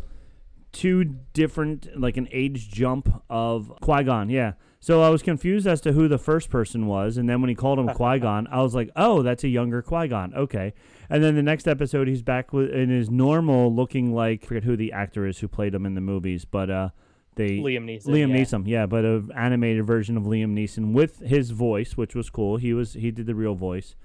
two 0.73 1.05
different 1.05 1.99
like 1.99 2.17
an 2.17 2.29
age 2.31 2.69
jump 2.69 3.23
of 3.31 3.73
Qui 3.81 4.05
Gon. 4.05 4.29
Yeah, 4.29 4.53
so 4.81 5.01
I 5.01 5.09
was 5.09 5.23
confused 5.23 5.67
as 5.67 5.81
to 5.83 5.93
who 5.93 6.09
the 6.09 6.19
first 6.19 6.51
person 6.51 6.87
was, 6.87 7.17
and 7.17 7.27
then 7.27 7.41
when 7.41 7.49
he 7.49 7.55
called 7.55 7.79
him 7.79 7.89
Qui 7.89 8.19
Gon, 8.19 8.47
I 8.51 8.61
was 8.61 8.75
like, 8.75 8.91
oh, 8.95 9.23
that's 9.23 9.45
a 9.45 9.49
younger 9.49 9.81
Qui 9.81 10.09
Gon. 10.09 10.35
Okay, 10.35 10.75
and 11.09 11.25
then 11.25 11.37
the 11.37 11.43
next 11.43 11.67
episode, 11.67 12.07
he's 12.07 12.23
back 12.23 12.53
with 12.53 12.71
in 12.71 12.91
his 12.91 13.09
normal 13.09 13.75
looking 13.75 14.13
like 14.13 14.45
I 14.45 14.47
forget 14.47 14.65
who 14.65 14.77
the 14.77 14.93
actor 14.93 15.27
is 15.27 15.39
who 15.39 15.49
played 15.49 15.75
him 15.75 15.87
in 15.87 15.95
the 15.95 16.03
movies, 16.03 16.45
but 16.45 16.69
uh. 16.69 16.89
They, 17.37 17.59
Liam 17.59 17.85
Neeson. 17.85 18.07
Liam 18.07 18.29
yeah. 18.31 18.37
Neeson, 18.37 18.63
yeah, 18.67 18.87
but 18.87 19.05
an 19.05 19.31
animated 19.37 19.87
version 19.87 20.17
of 20.17 20.23
Liam 20.25 20.53
Neeson 20.55 20.93
with 20.93 21.19
his 21.21 21.51
voice, 21.51 21.97
which 21.97 22.15
was 22.15 22.31
cool. 22.31 22.57
He 22.59 22.73
was 22.73 22.95
he 22.95 23.11
did 23.11 23.27
the 23.27 23.35
real 23.35 23.55
voice. 23.55 23.97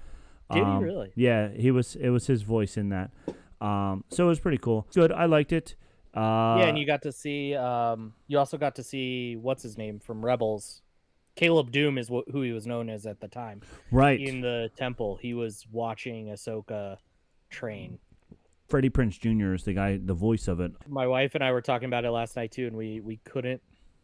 Did 0.50 0.58
he 0.58 0.64
Um, 0.64 0.82
really? 0.82 1.12
Yeah, 1.14 1.48
he 1.48 1.70
was. 1.70 1.94
It 1.96 2.10
was 2.10 2.26
his 2.26 2.42
voice 2.42 2.76
in 2.76 2.88
that. 2.88 3.10
Um, 3.60 4.04
so 4.08 4.24
it 4.24 4.28
was 4.28 4.40
pretty 4.40 4.58
cool. 4.58 4.86
Good. 4.94 5.12
I 5.12 5.26
liked 5.26 5.52
it. 5.52 5.76
Uh, 6.12 6.56
yeah, 6.58 6.66
and 6.66 6.78
you 6.78 6.86
got 6.86 7.02
to 7.02 7.12
see. 7.12 7.54
Um, 7.54 8.14
you 8.26 8.38
also 8.38 8.58
got 8.58 8.74
to 8.76 8.82
see 8.82 9.36
what's 9.36 9.62
his 9.62 9.78
name 9.78 10.00
from 10.00 10.24
Rebels. 10.24 10.82
Caleb 11.36 11.70
Dume 11.70 11.98
is 11.98 12.08
wh- 12.08 12.28
who 12.32 12.42
he 12.42 12.52
was 12.52 12.66
known 12.66 12.90
as 12.90 13.06
at 13.06 13.20
the 13.20 13.28
time. 13.28 13.60
right. 13.92 14.20
In 14.20 14.40
the 14.40 14.70
temple, 14.76 15.18
he 15.22 15.34
was 15.34 15.64
watching 15.70 16.26
Ahsoka 16.26 16.96
train. 17.48 17.98
Freddie 18.70 18.90
Prinze 18.90 19.18
Jr. 19.18 19.54
is 19.54 19.64
the 19.64 19.74
guy, 19.74 19.98
the 20.02 20.14
voice 20.14 20.48
of 20.48 20.60
it. 20.60 20.72
My 20.88 21.06
wife 21.06 21.34
and 21.34 21.42
I 21.44 21.52
were 21.52 21.60
talking 21.60 21.86
about 21.86 22.04
it 22.04 22.10
last 22.10 22.36
night 22.36 22.52
too, 22.52 22.66
and 22.66 22.76
we 22.76 23.00
we 23.00 23.18
couldn't 23.24 23.60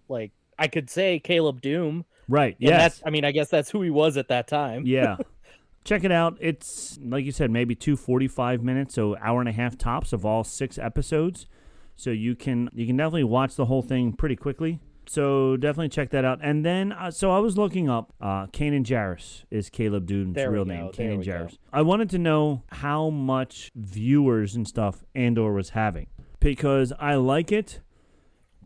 like. 0.08 0.32
I 0.58 0.68
could 0.68 0.90
say 0.90 1.18
Caleb 1.18 1.60
Dume. 1.62 2.04
Right. 2.28 2.56
Yes. 2.58 2.80
That's, 2.80 3.02
I 3.06 3.10
mean, 3.10 3.24
I 3.24 3.30
guess 3.30 3.48
that's 3.48 3.70
who 3.70 3.82
he 3.82 3.90
was 3.90 4.16
at 4.16 4.28
that 4.28 4.48
time. 4.48 4.84
yeah. 4.86 5.16
Check 5.84 6.02
it 6.02 6.10
out. 6.10 6.36
It's 6.40 6.98
like 7.00 7.24
you 7.24 7.30
said, 7.30 7.48
maybe 7.52 7.76
two 7.76 7.96
forty-five 7.96 8.60
minutes, 8.60 8.94
so 8.96 9.16
hour 9.18 9.38
and 9.38 9.48
a 9.48 9.52
half 9.52 9.78
tops 9.78 10.12
of 10.12 10.26
all 10.26 10.42
six 10.42 10.78
episodes. 10.78 11.46
So 11.94 12.10
you 12.10 12.34
can 12.34 12.68
you 12.74 12.86
can 12.88 12.96
definitely 12.96 13.22
watch 13.22 13.54
the 13.54 13.66
whole 13.66 13.82
thing 13.82 14.12
pretty 14.12 14.34
quickly. 14.34 14.80
So 15.08 15.56
definitely 15.56 15.88
check 15.88 16.10
that 16.10 16.24
out. 16.24 16.40
And 16.42 16.64
then, 16.64 16.92
uh, 16.92 17.10
so 17.10 17.30
I 17.30 17.38
was 17.38 17.56
looking 17.56 17.88
up. 17.88 18.12
Uh, 18.20 18.46
Kanan 18.46 18.84
Jarrus 18.84 19.44
is 19.50 19.70
Caleb 19.70 20.06
There 20.08 20.50
real 20.50 20.64
go, 20.64 20.70
name. 20.70 20.90
Kanan 20.92 21.18
we 21.18 21.24
go. 21.24 21.32
Jarrus. 21.32 21.58
I 21.72 21.82
wanted 21.82 22.10
to 22.10 22.18
know 22.18 22.62
how 22.70 23.10
much 23.10 23.70
viewers 23.74 24.54
and 24.56 24.66
stuff 24.66 25.04
Andor 25.14 25.52
was 25.52 25.70
having 25.70 26.08
because 26.40 26.92
I 26.98 27.14
like 27.14 27.52
it, 27.52 27.80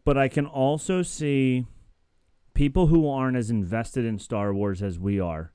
but 0.04 0.16
I 0.16 0.28
can 0.28 0.46
also 0.46 1.02
see 1.02 1.66
people 2.54 2.88
who 2.88 3.08
aren't 3.08 3.36
as 3.36 3.50
invested 3.50 4.04
in 4.04 4.18
Star 4.18 4.52
Wars 4.52 4.82
as 4.82 4.98
we 4.98 5.20
are, 5.20 5.52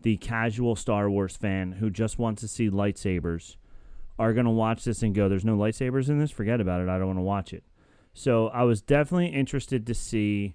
the 0.00 0.16
casual 0.16 0.76
Star 0.76 1.10
Wars 1.10 1.36
fan 1.36 1.72
who 1.72 1.90
just 1.90 2.18
wants 2.18 2.40
to 2.42 2.48
see 2.48 2.70
lightsabers, 2.70 3.56
are 4.18 4.32
going 4.32 4.46
to 4.46 4.50
watch 4.50 4.84
this 4.84 5.02
and 5.02 5.14
go, 5.14 5.28
There's 5.28 5.44
no 5.44 5.56
lightsabers 5.56 6.08
in 6.08 6.18
this? 6.18 6.30
Forget 6.30 6.60
about 6.60 6.80
it. 6.80 6.88
I 6.88 6.98
don't 6.98 7.06
want 7.08 7.18
to 7.18 7.22
watch 7.22 7.52
it. 7.52 7.64
So 8.12 8.48
I 8.48 8.64
was 8.64 8.82
definitely 8.82 9.28
interested 9.28 9.86
to 9.86 9.94
see 9.94 10.54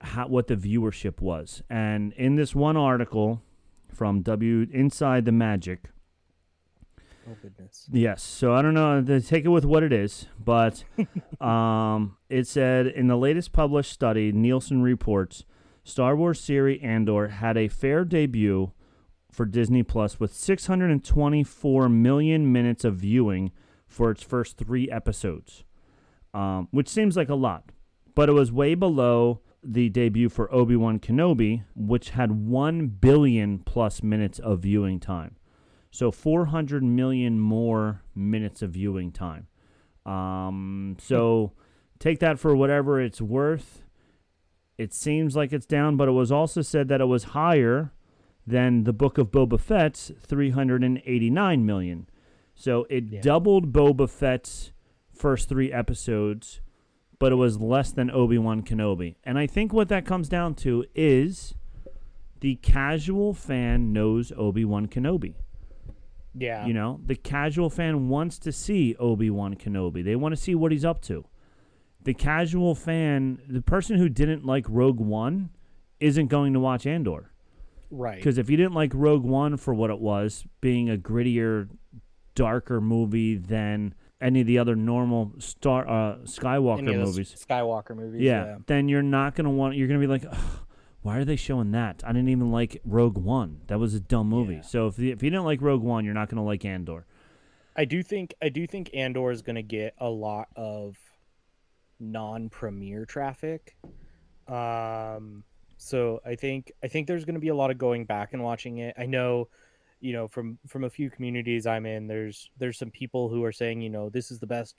how, 0.00 0.28
what 0.28 0.46
the 0.46 0.56
viewership 0.56 1.20
was. 1.20 1.62
And 1.70 2.12
in 2.14 2.36
this 2.36 2.54
one 2.54 2.76
article 2.76 3.42
from 3.92 4.22
W 4.22 4.66
Inside 4.70 5.24
the 5.24 5.32
Magic, 5.32 5.88
Oh 7.28 7.36
goodness. 7.40 7.86
Yes. 7.92 8.22
So 8.22 8.52
I 8.52 8.62
don't 8.62 8.74
know. 8.74 9.00
Take 9.20 9.44
it 9.44 9.48
with 9.48 9.64
what 9.64 9.82
it 9.82 9.92
is, 9.92 10.26
but 10.42 10.84
um, 11.40 12.16
it 12.28 12.46
said 12.46 12.86
in 12.86 13.06
the 13.06 13.16
latest 13.16 13.52
published 13.52 13.92
study, 13.92 14.32
Nielsen 14.32 14.82
reports 14.82 15.44
Star 15.84 16.16
Wars 16.16 16.40
series 16.40 16.80
Andor 16.82 17.28
had 17.28 17.56
a 17.56 17.68
fair 17.68 18.04
debut 18.04 18.72
for 19.30 19.46
Disney 19.46 19.82
Plus 19.82 20.20
with 20.20 20.34
624 20.34 21.88
million 21.88 22.52
minutes 22.52 22.84
of 22.84 22.96
viewing 22.96 23.50
for 23.86 24.10
its 24.10 24.22
first 24.22 24.56
three 24.56 24.90
episodes, 24.90 25.64
um, 26.34 26.68
which 26.70 26.88
seems 26.88 27.16
like 27.16 27.28
a 27.28 27.34
lot, 27.34 27.70
but 28.14 28.28
it 28.28 28.32
was 28.32 28.50
way 28.52 28.74
below 28.74 29.40
the 29.64 29.88
debut 29.88 30.28
for 30.28 30.52
Obi 30.52 30.74
Wan 30.76 30.98
Kenobi, 30.98 31.62
which 31.76 32.10
had 32.10 32.32
1 32.32 32.86
billion 32.88 33.58
plus 33.60 34.02
minutes 34.02 34.38
of 34.38 34.60
viewing 34.60 34.98
time. 34.98 35.36
So 35.90 36.10
400 36.10 36.82
million 36.82 37.38
more 37.38 38.02
minutes 38.14 38.62
of 38.62 38.70
viewing 38.72 39.12
time. 39.12 39.46
Um, 40.06 40.96
so 40.98 41.52
take 41.98 42.18
that 42.20 42.38
for 42.38 42.56
whatever 42.56 43.00
it's 43.00 43.20
worth. 43.20 43.82
It 44.78 44.92
seems 44.94 45.36
like 45.36 45.52
it's 45.52 45.66
down, 45.66 45.96
but 45.96 46.08
it 46.08 46.12
was 46.12 46.32
also 46.32 46.62
said 46.62 46.88
that 46.88 47.00
it 47.00 47.04
was 47.04 47.24
higher 47.24 47.92
than 48.46 48.82
the 48.84 48.92
Book 48.92 49.18
of 49.18 49.30
Boba 49.30 49.60
Fett's 49.60 50.10
389 50.26 51.64
million. 51.64 52.08
So 52.54 52.86
it 52.90 53.04
Yeah. 53.04 53.20
doubled 53.20 53.72
Boba 53.72 54.08
Fett's 54.10 54.72
first 55.22 55.48
three 55.48 55.72
episodes, 55.72 56.60
but 57.20 57.30
it 57.30 57.36
was 57.36 57.60
less 57.60 57.92
than 57.92 58.10
Obi 58.10 58.38
Wan 58.38 58.62
Kenobi. 58.62 59.14
And 59.22 59.38
I 59.38 59.46
think 59.46 59.72
what 59.72 59.88
that 59.88 60.04
comes 60.04 60.28
down 60.28 60.56
to 60.56 60.84
is 60.96 61.54
the 62.40 62.56
casual 62.56 63.32
fan 63.32 63.92
knows 63.92 64.32
Obi 64.36 64.64
Wan 64.64 64.88
Kenobi. 64.88 65.34
Yeah. 66.34 66.66
You 66.66 66.74
know, 66.74 67.00
the 67.06 67.14
casual 67.14 67.70
fan 67.70 68.08
wants 68.08 68.36
to 68.40 68.50
see 68.50 68.96
Obi 68.96 69.30
Wan 69.30 69.54
Kenobi. 69.54 70.04
They 70.04 70.16
want 70.16 70.34
to 70.34 70.40
see 70.40 70.56
what 70.56 70.72
he's 70.72 70.84
up 70.84 71.00
to. 71.02 71.24
The 72.02 72.14
casual 72.14 72.74
fan, 72.74 73.40
the 73.48 73.62
person 73.62 73.98
who 73.98 74.08
didn't 74.08 74.44
like 74.44 74.66
Rogue 74.68 74.98
One, 74.98 75.50
isn't 76.00 76.26
going 76.26 76.52
to 76.54 76.58
watch 76.58 76.84
Andor. 76.84 77.30
right. 77.92 78.16
Because 78.16 78.38
if 78.38 78.50
you 78.50 78.56
didn't 78.56 78.74
like 78.74 78.90
Rogue 78.92 79.22
One 79.22 79.56
for 79.56 79.72
what 79.72 79.90
it 79.90 80.00
was, 80.00 80.44
being 80.60 80.90
a 80.90 80.96
grittier, 80.96 81.68
darker 82.34 82.80
movie 82.80 83.36
than 83.36 83.94
any 84.22 84.40
of 84.42 84.46
the 84.46 84.58
other 84.58 84.74
normal 84.76 85.32
Star 85.38 85.86
uh, 85.88 86.16
Skywalker 86.24 86.84
movies, 86.84 87.34
Skywalker 87.48 87.96
movies. 87.96 88.20
yeah, 88.22 88.44
Yeah. 88.44 88.56
then 88.66 88.88
you're 88.88 89.02
not 89.02 89.34
gonna 89.34 89.50
want. 89.50 89.76
You're 89.76 89.88
gonna 89.88 90.00
be 90.00 90.06
like, 90.06 90.24
why 91.02 91.18
are 91.18 91.24
they 91.24 91.36
showing 91.36 91.72
that? 91.72 92.02
I 92.06 92.12
didn't 92.12 92.28
even 92.28 92.50
like 92.52 92.80
Rogue 92.84 93.18
One. 93.18 93.60
That 93.66 93.78
was 93.78 93.92
a 93.94 94.00
dumb 94.00 94.28
movie. 94.28 94.54
Yeah. 94.56 94.60
So 94.62 94.86
if 94.86 94.98
you, 94.98 95.12
if 95.12 95.22
you 95.22 95.30
didn't 95.30 95.44
like 95.44 95.60
Rogue 95.60 95.82
One, 95.82 96.04
you're 96.04 96.14
not 96.14 96.28
gonna 96.28 96.44
like 96.44 96.64
Andor. 96.64 97.04
I 97.74 97.84
do 97.86 98.02
think 98.02 98.34
I 98.42 98.48
do 98.50 98.66
think 98.66 98.90
Andor 98.94 99.30
is 99.30 99.40
going 99.42 99.56
to 99.56 99.62
get 99.62 99.94
a 99.96 100.10
lot 100.10 100.48
of 100.56 100.98
non-premiere 101.98 103.06
traffic. 103.06 103.76
Um 104.48 105.44
so 105.78 106.20
I 106.24 106.34
think 106.36 106.70
I 106.82 106.88
think 106.88 107.06
there's 107.06 107.24
going 107.24 107.34
to 107.34 107.40
be 107.40 107.48
a 107.48 107.54
lot 107.54 107.70
of 107.70 107.78
going 107.78 108.04
back 108.04 108.34
and 108.34 108.42
watching 108.42 108.78
it. 108.78 108.94
I 108.98 109.06
know 109.06 109.48
you 110.02 110.12
know 110.12 110.28
from 110.28 110.58
from 110.66 110.84
a 110.84 110.90
few 110.90 111.08
communities 111.08 111.66
I'm 111.66 111.86
in 111.86 112.06
there's 112.06 112.50
there's 112.58 112.76
some 112.78 112.90
people 112.90 113.28
who 113.30 113.42
are 113.44 113.52
saying, 113.52 113.80
you 113.80 113.88
know, 113.90 114.10
this 114.10 114.30
is 114.30 114.38
the 114.40 114.46
best 114.46 114.76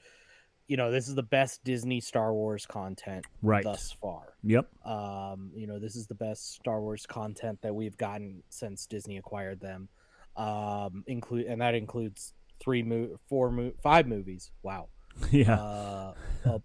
you 0.68 0.78
know, 0.78 0.92
this 0.92 1.10
is 1.10 1.16
the 1.16 1.24
best 1.24 1.62
Disney 1.66 2.00
Star 2.00 2.34
Wars 2.34 2.66
content 2.66 3.26
Right. 3.42 3.64
thus 3.66 3.92
far. 3.92 4.36
Yep. 4.44 4.70
Um, 4.86 5.52
you 5.54 5.68
know, 5.68 5.78
this 5.78 5.98
is 5.98 6.08
the 6.08 6.16
best 6.16 6.54
Star 6.54 6.80
Wars 6.80 7.06
content 7.06 7.60
that 7.64 7.76
we've 7.76 7.98
gotten 7.98 8.44
since 8.50 8.86
Disney 8.86 9.18
acquired 9.18 9.60
them. 9.60 9.90
Um, 10.38 11.04
include 11.08 11.48
and 11.48 11.60
that 11.62 11.76
includes 11.76 12.34
three, 12.62 12.82
mo- 12.82 13.20
four, 13.28 13.52
mo- 13.52 13.74
five 13.84 14.08
movies. 14.08 14.52
Wow, 14.64 14.88
yeah. 15.32 15.54
uh, 15.56 16.14
a 16.46 16.62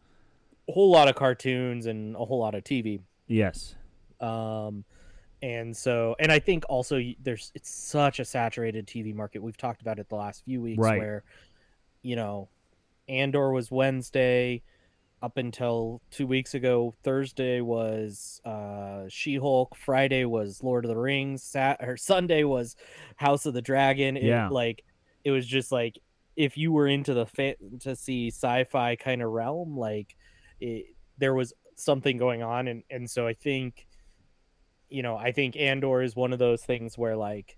whole 0.68 0.90
lot 0.90 1.08
of 1.08 1.16
cartoons 1.16 1.86
and 1.86 2.14
a 2.14 2.24
whole 2.24 2.38
lot 2.38 2.54
of 2.54 2.62
TV. 2.64 3.00
yes. 3.26 3.74
Um, 4.20 4.84
and 5.42 5.76
so, 5.76 6.16
and 6.18 6.30
I 6.32 6.38
think 6.38 6.64
also 6.68 7.00
there's 7.22 7.52
it's 7.54 7.70
such 7.70 8.18
a 8.20 8.24
saturated 8.24 8.86
TV 8.86 9.14
market. 9.14 9.42
We've 9.42 9.56
talked 9.56 9.80
about 9.82 9.98
it 9.98 10.08
the 10.08 10.16
last 10.16 10.44
few 10.44 10.60
weeks, 10.60 10.78
Right. 10.78 10.98
where 10.98 11.24
you 12.02 12.16
know, 12.16 12.48
Andor 13.08 13.50
was 13.52 13.70
Wednesday 13.70 14.62
up 15.20 15.36
until 15.36 16.00
two 16.12 16.26
weeks 16.28 16.54
ago. 16.54 16.94
Thursday 17.02 17.60
was 17.60 18.40
uh, 18.44 19.02
She 19.08 19.34
Hulk. 19.36 19.74
Friday 19.74 20.24
was 20.24 20.62
Lord 20.62 20.84
of 20.84 20.90
the 20.90 20.96
Rings. 20.96 21.42
Sat 21.42 21.78
or 21.82 21.96
Sunday 21.96 22.44
was 22.44 22.76
House 23.16 23.44
of 23.46 23.54
the 23.54 23.62
Dragon. 23.62 24.16
It, 24.16 24.22
Yeah. 24.22 24.48
like 24.48 24.84
it 25.24 25.32
was 25.32 25.44
just 25.46 25.72
like 25.72 25.98
if 26.36 26.56
you 26.56 26.70
were 26.70 26.86
into 26.86 27.14
the 27.14 27.26
fantasy 27.26 28.28
sci-fi 28.28 28.94
kind 28.94 29.22
of 29.22 29.30
realm, 29.32 29.76
like 29.76 30.14
it, 30.60 30.86
there 31.18 31.34
was 31.34 31.52
something 31.74 32.16
going 32.16 32.44
on, 32.44 32.68
and 32.68 32.84
and 32.88 33.10
so 33.10 33.26
I 33.26 33.34
think, 33.34 33.87
you 34.88 35.02
know, 35.02 35.16
I 35.16 35.32
think 35.32 35.56
Andor 35.56 36.02
is 36.02 36.14
one 36.16 36.32
of 36.32 36.38
those 36.38 36.62
things 36.62 36.96
where 36.96 37.16
like 37.16 37.56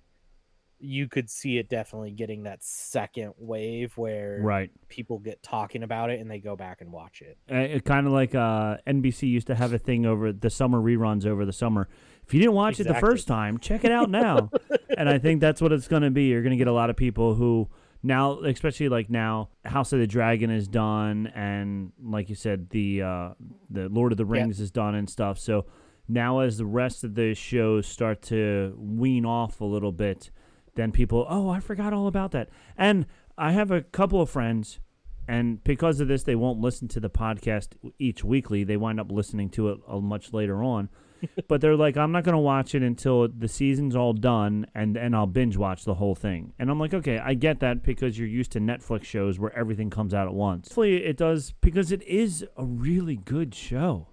you 0.82 1.08
could 1.08 1.28
see 1.28 1.58
it 1.58 1.68
definitely 1.68 2.10
getting 2.10 2.44
that 2.44 2.62
second 2.64 3.34
wave 3.36 3.92
where 3.98 4.38
Right. 4.40 4.70
people 4.88 5.18
get 5.18 5.42
talking 5.42 5.82
about 5.82 6.08
it 6.08 6.20
and 6.20 6.30
they 6.30 6.38
go 6.38 6.56
back 6.56 6.80
and 6.80 6.90
watch 6.90 7.20
it. 7.22 7.36
Uh, 7.50 7.78
kind 7.80 8.06
of 8.06 8.14
like 8.14 8.34
uh, 8.34 8.78
NBC 8.86 9.28
used 9.28 9.46
to 9.48 9.54
have 9.54 9.74
a 9.74 9.78
thing 9.78 10.06
over 10.06 10.32
the 10.32 10.48
summer 10.48 10.80
reruns 10.80 11.26
over 11.26 11.44
the 11.44 11.52
summer. 11.52 11.86
If 12.26 12.32
you 12.32 12.40
didn't 12.40 12.54
watch 12.54 12.80
it 12.80 12.84
the 12.84 12.94
first 12.94 13.26
time, 13.28 13.58
check 13.58 13.84
it 13.84 13.92
out 13.92 14.08
now. 14.08 14.50
and 14.96 15.06
I 15.08 15.18
think 15.18 15.42
that's 15.42 15.60
what 15.60 15.70
it's 15.72 15.86
going 15.86 16.02
to 16.02 16.10
be. 16.10 16.24
You're 16.28 16.42
going 16.42 16.52
to 16.52 16.56
get 16.56 16.68
a 16.68 16.72
lot 16.72 16.88
of 16.88 16.96
people 16.96 17.34
who 17.34 17.68
now, 18.02 18.40
especially 18.40 18.88
like 18.88 19.10
now, 19.10 19.50
House 19.66 19.92
of 19.92 19.98
the 19.98 20.06
Dragon 20.06 20.48
is 20.50 20.66
done, 20.66 21.26
and 21.34 21.92
like 22.02 22.30
you 22.30 22.34
said, 22.34 22.70
the 22.70 23.02
uh, 23.02 23.30
the 23.68 23.90
Lord 23.90 24.12
of 24.12 24.16
the 24.18 24.24
Yeah. 24.24 24.40
Rings 24.44 24.60
is 24.60 24.70
done 24.70 24.94
and 24.94 25.10
stuff. 25.10 25.38
So 25.38 25.66
Now, 26.10 26.40
as 26.40 26.58
the 26.58 26.66
rest 26.66 27.04
of 27.04 27.14
the 27.14 27.34
shows 27.34 27.86
start 27.86 28.20
to 28.22 28.74
wean 28.76 29.24
off 29.24 29.60
a 29.60 29.64
little 29.64 29.92
bit, 29.92 30.32
then 30.74 30.90
people, 30.90 31.24
oh, 31.28 31.48
I 31.48 31.60
forgot 31.60 31.92
all 31.92 32.08
about 32.08 32.32
that. 32.32 32.48
And 32.76 33.06
I 33.38 33.52
have 33.52 33.70
a 33.70 33.82
couple 33.82 34.20
of 34.20 34.28
friends, 34.28 34.80
and 35.28 35.62
because 35.62 36.00
of 36.00 36.08
this, 36.08 36.24
they 36.24 36.34
won't 36.34 36.60
listen 36.60 36.88
to 36.88 37.00
the 37.00 37.08
podcast 37.08 37.74
each 38.00 38.24
weekly. 38.24 38.64
They 38.64 38.76
wind 38.76 38.98
up 38.98 39.12
listening 39.12 39.50
to 39.50 39.68
it 39.68 39.78
uh, 39.86 40.00
much 40.00 40.32
later 40.32 40.64
on. 40.64 40.88
but 41.48 41.60
they're 41.60 41.76
like, 41.76 41.96
I'm 41.96 42.10
not 42.10 42.24
going 42.24 42.34
to 42.34 42.40
watch 42.40 42.74
it 42.74 42.82
until 42.82 43.28
the 43.28 43.46
season's 43.46 43.94
all 43.94 44.12
done, 44.12 44.66
and 44.74 44.96
and 44.96 45.14
I'll 45.14 45.28
binge 45.28 45.56
watch 45.56 45.84
the 45.84 45.94
whole 45.94 46.16
thing. 46.16 46.54
And 46.58 46.70
I'm 46.70 46.80
like, 46.80 46.92
okay, 46.92 47.18
I 47.18 47.34
get 47.34 47.60
that 47.60 47.84
because 47.84 48.18
you're 48.18 48.26
used 48.26 48.50
to 48.52 48.58
Netflix 48.58 49.04
shows 49.04 49.38
where 49.38 49.56
everything 49.56 49.90
comes 49.90 50.12
out 50.12 50.26
at 50.26 50.34
once. 50.34 50.68
Hopefully, 50.68 51.04
it 51.04 51.16
does 51.16 51.52
because 51.60 51.92
it 51.92 52.02
is 52.02 52.44
a 52.56 52.64
really 52.64 53.16
good 53.16 53.54
show. 53.54 54.08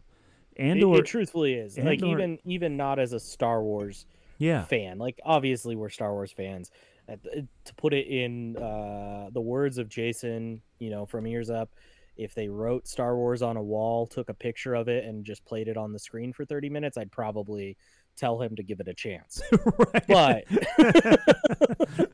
And 0.58 0.80
It, 0.80 0.84
or 0.84 1.00
it 1.00 1.06
truthfully 1.06 1.54
is. 1.54 1.78
Like 1.78 2.02
Andor- 2.02 2.08
even 2.08 2.39
even 2.46 2.78
not 2.78 3.00
as 3.00 3.13
a 3.13 3.20
Star 3.20 3.63
Wars 3.63 4.06
yeah, 4.38 4.63
fan. 4.65 4.98
Like 4.98 5.20
obviously 5.26 5.76
we're 5.76 5.89
Star 5.89 6.13
Wars 6.13 6.32
fans. 6.32 6.72
Uh, 7.10 7.15
To 7.65 7.76
put 7.76 7.93
it 7.93 8.08
in 8.08 8.58
uh, 8.58 9.30
the 9.32 9.41
words 9.41 9.78
of 9.78 9.88
Jason, 9.89 10.62
you 10.80 10.89
know, 10.89 11.06
from 11.06 11.26
Ears 11.26 11.50
Up, 11.50 11.70
if 12.17 12.34
they 12.34 12.50
wrote 12.50 12.88
Star 12.88 13.15
Wars 13.15 13.41
on 13.41 13.58
a 13.58 13.63
wall, 13.63 14.08
took 14.08 14.30
a 14.30 14.34
picture 14.34 14.74
of 14.76 14.88
it, 14.88 15.06
and 15.06 15.24
just 15.24 15.46
played 15.46 15.67
it 15.67 15.78
on 15.78 15.93
the 15.93 16.00
screen 16.00 16.34
for 16.34 16.46
thirty 16.46 16.70
minutes, 16.70 16.98
I'd 16.98 17.12
probably 17.12 17.78
tell 18.17 18.41
him 18.41 18.56
to 18.56 18.63
give 18.63 18.80
it 18.80 18.88
a 18.88 18.93
chance. 18.93 19.41
But 20.08 20.46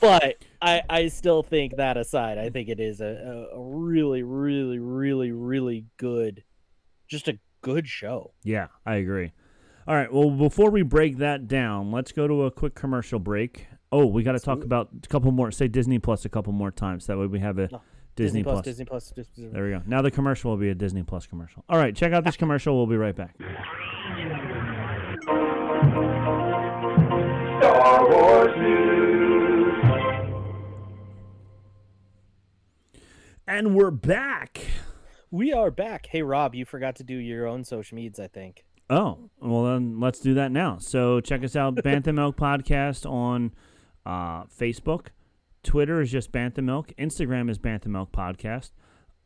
but 0.00 0.36
I 0.60 0.82
I 0.88 1.08
still 1.08 1.42
think 1.42 1.76
that 1.76 1.96
aside, 1.96 2.38
I 2.38 2.50
think 2.50 2.68
it 2.68 2.80
is 2.80 3.00
a 3.00 3.48
a 3.54 3.60
really 3.60 4.22
really 4.22 4.78
really 4.78 5.32
really 5.32 5.84
good, 5.96 6.42
just 7.12 7.28
a 7.28 7.38
good 7.60 7.86
show. 7.86 8.32
Yeah, 8.42 8.68
I 8.86 8.96
agree. 8.96 9.32
All 9.86 9.94
right. 9.94 10.12
Well, 10.12 10.30
before 10.30 10.70
we 10.70 10.82
break 10.82 11.18
that 11.18 11.46
down, 11.46 11.92
let's 11.92 12.10
go 12.10 12.26
to 12.26 12.44
a 12.44 12.50
quick 12.50 12.74
commercial 12.74 13.18
break. 13.18 13.66
Oh, 13.92 14.06
we 14.06 14.22
got 14.22 14.32
to 14.32 14.40
talk 14.40 14.64
about 14.64 14.88
a 15.04 15.08
couple 15.08 15.30
more. 15.30 15.50
Say 15.52 15.68
Disney 15.68 15.98
Plus 15.98 16.24
a 16.24 16.30
couple 16.30 16.52
more 16.54 16.70
times. 16.70 17.06
That 17.06 17.18
way 17.18 17.26
we 17.26 17.40
have 17.40 17.58
a 17.58 17.68
No, 17.70 17.82
Disney, 18.16 18.42
Plus. 18.42 18.64
Disney 18.64 18.86
Plus, 18.86 19.10
Disney 19.10 19.48
There 19.48 19.64
we 19.64 19.70
go. 19.70 19.82
Now 19.86 20.00
the 20.00 20.10
commercial 20.10 20.50
will 20.52 20.56
be 20.58 20.70
a 20.70 20.74
Disney 20.74 21.02
Plus 21.02 21.26
commercial. 21.26 21.64
All 21.68 21.76
right. 21.78 21.94
Check 21.94 22.12
out 22.14 22.24
this 22.24 22.36
commercial. 22.36 22.74
We'll 22.76 22.86
be 22.86 22.96
right 22.96 23.14
back. 23.14 23.36
Star 27.60 28.10
Wars 28.10 28.56
News. 28.56 29.02
And 33.46 33.74
we're 33.74 33.90
back. 33.90 34.64
We 35.34 35.50
are 35.54 35.70
back. 35.70 36.08
Hey 36.10 36.20
Rob, 36.20 36.54
you 36.54 36.66
forgot 36.66 36.96
to 36.96 37.04
do 37.04 37.16
your 37.16 37.46
own 37.46 37.64
social 37.64 37.96
medias, 37.96 38.20
I 38.20 38.26
think. 38.26 38.66
Oh, 38.90 39.30
well 39.40 39.64
then 39.64 39.98
let's 39.98 40.20
do 40.20 40.34
that 40.34 40.52
now. 40.52 40.76
So 40.76 41.20
check 41.20 41.42
us 41.42 41.56
out, 41.56 41.74
Bantha 41.76 42.14
Milk 42.14 42.36
Podcast 42.36 43.10
on 43.10 43.54
uh, 44.04 44.44
Facebook. 44.44 45.06
Twitter 45.62 46.02
is 46.02 46.12
just 46.12 46.32
Bantha 46.32 46.62
Milk. 46.62 46.92
Instagram 46.98 47.48
is 47.48 47.58
Bantha 47.58 47.86
Milk 47.86 48.12
Podcast. 48.12 48.72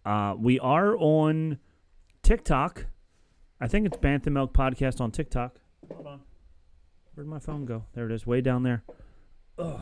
Uh, 0.05 0.37
we 0.39 0.61
are 0.61 0.97
on 0.97 1.59
TikTok. 2.23 2.87
I 3.61 3.67
think 3.67 3.85
it's 3.85 3.97
Bantha 3.97 4.29
Milk 4.29 4.53
Podcast 4.53 5.01
on 5.01 5.11
TikTok. 5.11 5.57
Hold 5.93 6.07
on. 6.07 6.21
Where'd 7.17 7.27
my 7.27 7.41
phone 7.41 7.65
go? 7.65 7.83
There 7.95 8.07
it 8.07 8.13
is, 8.13 8.25
way 8.25 8.41
down 8.41 8.63
there. 8.63 8.85
Ugh. 9.59 9.81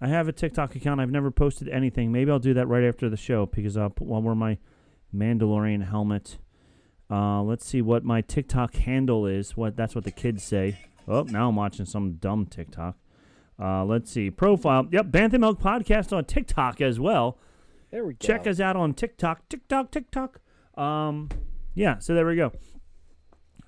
I 0.00 0.08
have 0.08 0.26
a 0.26 0.32
TikTok 0.32 0.74
account. 0.74 1.00
I've 1.00 1.12
never 1.12 1.30
posted 1.30 1.68
anything. 1.68 2.10
Maybe 2.10 2.32
I'll 2.32 2.40
do 2.40 2.54
that 2.54 2.66
right 2.66 2.82
after 2.82 3.08
the 3.08 3.16
show 3.16 3.46
because 3.46 3.76
I'll, 3.76 3.90
put- 3.90 4.12
I'll 4.12 4.22
wear 4.22 4.34
my 4.34 4.58
Mandalorian 5.14 5.88
helmet. 5.88 6.38
Uh, 7.10 7.42
let's 7.42 7.66
see 7.66 7.82
what 7.82 8.04
my 8.04 8.20
TikTok 8.20 8.74
handle 8.74 9.26
is. 9.26 9.56
What 9.56 9.76
that's 9.76 9.94
what 9.94 10.04
the 10.04 10.10
kids 10.10 10.42
say. 10.42 10.78
Oh, 11.06 11.22
now 11.22 11.48
I'm 11.48 11.56
watching 11.56 11.84
some 11.84 12.14
dumb 12.14 12.46
TikTok. 12.46 12.96
Uh, 13.60 13.84
let's 13.84 14.10
see 14.10 14.30
profile. 14.30 14.88
Yep, 14.90 15.06
Bantha 15.06 15.38
Milk 15.38 15.60
Podcast 15.60 16.16
on 16.16 16.24
TikTok 16.24 16.80
as 16.80 16.98
well. 16.98 17.38
There 17.90 18.04
we 18.04 18.14
go. 18.14 18.26
Check 18.26 18.46
us 18.46 18.60
out 18.60 18.76
on 18.76 18.94
TikTok, 18.94 19.48
TikTok, 19.48 19.90
TikTok. 19.90 20.40
Um, 20.76 21.28
yeah. 21.74 21.98
So 21.98 22.14
there 22.14 22.26
we 22.26 22.36
go. 22.36 22.52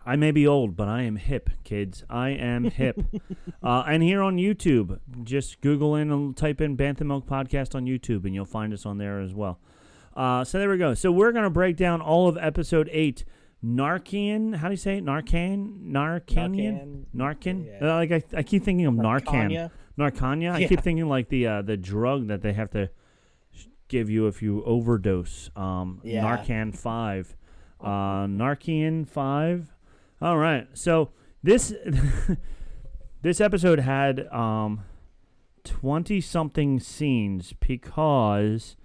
I 0.07 0.16
may 0.16 0.33
be 0.33 0.46
old, 0.46 0.76
but 0.76 0.88
I 0.88 1.02
am 1.02 1.16
hip, 1.16 1.50
kids. 1.64 2.04
I 2.11 2.30
am 2.30 2.64
hip. 2.64 3.00
uh, 3.62 3.85
and 3.87 4.02
here 4.02 4.22
on 4.22 4.37
YouTube, 4.37 4.98
just 5.22 5.61
Google 5.62 5.96
in 5.96 6.11
and 6.11 6.37
type 6.37 6.61
in 6.61 6.76
Bantha 6.76 7.02
Milk 7.02 7.26
Podcast 7.26 7.74
on 7.74 7.87
YouTube, 7.87 8.24
and 8.24 8.35
you'll 8.35 8.44
find 8.44 8.72
us 8.74 8.85
on 8.85 8.98
there 8.98 9.20
as 9.20 9.35
well. 9.35 9.61
Uh, 10.14 10.44
so 10.44 10.59
there 10.59 10.70
we 10.70 10.79
go. 10.79 10.94
So 10.94 11.11
we're 11.11 11.33
going 11.33 11.44
to 11.44 11.50
break 11.50 11.77
down 11.77 12.00
all 12.00 12.29
of 12.29 12.37
episode 12.38 12.88
eight. 12.92 13.24
Narcan, 13.64 14.57
how 14.57 14.68
do 14.68 14.72
you 14.72 14.77
say 14.77 14.98
it? 14.98 15.05
Narcan? 15.05 15.90
Narcanian? 15.90 17.05
Narcan? 17.16 17.66
Yeah. 17.66 17.79
Uh, 17.92 17.94
like 17.94 18.12
I, 18.12 18.22
I 18.37 18.42
keep 18.42 18.62
thinking 18.62 18.87
of 18.87 18.94
Narcan. 18.94 19.70
Narcania? 19.98 20.53
I 20.53 20.59
Yeah. 20.59 20.68
keep 20.68 20.81
thinking 20.83 21.09
like 21.09 21.29
the 21.29 21.46
uh, 21.46 21.62
the 21.62 21.77
drug 21.77 22.27
that 22.29 22.42
they 22.42 22.53
have 22.53 22.70
to 22.72 22.90
give 23.88 24.11
you 24.11 24.27
if 24.27 24.42
you 24.42 24.62
overdose. 24.64 25.50
Um, 25.57 26.00
Yeah. 26.05 26.22
Narcan 26.24 26.77
five, 26.77 27.35
uh, 27.81 28.27
Narcan 28.27 29.07
five. 29.09 29.72
All 30.20 30.37
right, 30.37 30.66
so 30.74 31.11
this 31.42 31.72
this 33.22 33.40
episode 33.40 33.81
had 33.81 34.27
um 34.29 34.83
twenty 35.64 36.20
something 36.20 36.81
scenes 36.81 37.55
because 37.66 38.77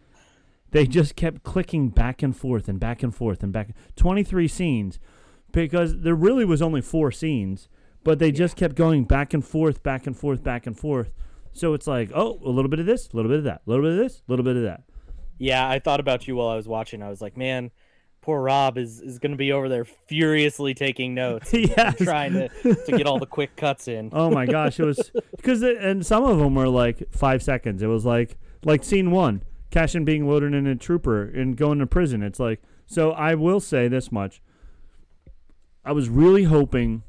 they 0.72 0.86
just 0.86 1.16
kept 1.16 1.44
clicking 1.44 1.90
back 1.90 2.22
and 2.22 2.36
forth 2.36 2.68
and 2.68 2.80
back 2.80 3.04
and 3.04 3.14
forth 3.14 3.44
and 3.44 3.52
back. 3.52 3.70
Twenty 3.96 4.24
three 4.24 4.48
scenes 4.48 5.00
because 5.52 6.02
there 6.02 6.16
really 6.16 6.46
was 6.46 6.62
only 6.62 6.82
four 6.82 7.12
scenes, 7.12 7.70
but 8.04 8.20
they 8.20 8.32
just 8.32 8.56
kept 8.56 8.76
going 8.76 9.04
back 9.04 9.34
and 9.34 9.44
forth, 9.44 9.82
back 9.84 10.06
and 10.08 10.16
forth, 10.16 10.44
back 10.44 10.68
and 10.68 10.78
forth. 10.78 11.12
So 11.54 11.74
it's 11.74 11.88
like, 11.88 12.12
oh, 12.14 12.40
a 12.46 12.50
little 12.50 12.70
bit 12.70 12.80
of 12.80 12.86
this, 12.86 13.10
a 13.12 13.16
little 13.16 13.30
bit 13.30 13.40
of 13.40 13.44
that, 13.46 13.62
a 13.66 13.70
little 13.70 13.84
bit 13.84 13.94
of 13.94 13.98
this, 13.98 14.22
a 14.28 14.32
little 14.32 14.46
bit 14.46 14.56
of 14.56 14.64
that. 14.64 14.84
Yeah, 15.38 15.68
I 15.68 15.80
thought 15.80 16.00
about 16.00 16.28
you 16.28 16.36
while 16.36 16.50
I 16.50 16.56
was 16.56 16.68
watching. 16.68 17.02
I 17.02 17.10
was 17.10 17.22
like, 17.22 17.36
man, 17.38 17.72
poor 18.22 18.42
Rob 18.42 18.78
is, 18.78 19.02
is 19.02 19.20
going 19.20 19.32
to 19.32 19.38
be 19.38 19.52
over 19.52 19.70
there 19.70 19.86
furiously 19.86 20.74
taking 20.74 21.14
notes, 21.16 21.52
Yes. 21.54 21.98
trying 22.02 22.34
to, 22.34 22.50
to 22.50 22.92
get 22.92 23.08
all 23.08 23.20
the 23.20 23.26
quick 23.26 23.56
cuts 23.56 23.88
in. 23.88 24.10
Oh 24.14 24.30
my 24.30 24.46
gosh, 24.46 24.80
it 24.80 24.86
was 24.86 25.12
because 25.36 25.64
and 25.64 26.06
some 26.06 26.24
of 26.24 26.38
them 26.38 26.56
were 26.56 26.68
like 26.68 27.04
five 27.12 27.42
seconds. 27.42 27.82
It 27.82 27.88
was 27.88 28.06
like 28.06 28.38
like 28.64 28.84
scene 28.84 29.12
one, 29.12 29.44
Cassian 29.72 30.06
being 30.06 30.28
loaded 30.28 30.54
in 30.54 30.66
a 30.68 30.76
trooper 30.76 31.24
and 31.24 31.56
going 31.56 31.80
to 31.80 31.88
prison. 31.88 32.24
It's 32.24 32.40
like 32.40 32.62
so. 32.86 33.12
I 33.12 33.36
will 33.36 33.60
say 33.60 33.88
this 33.88 34.12
much: 34.12 34.42
I 35.86 35.92
was 35.92 36.10
really 36.10 36.44
hoping 36.46 37.04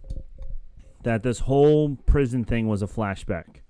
that 1.02 1.22
this 1.22 1.40
whole 1.40 1.96
prison 2.06 2.44
thing 2.44 2.68
was 2.68 2.82
a 2.82 2.86
flashback. 2.86 3.62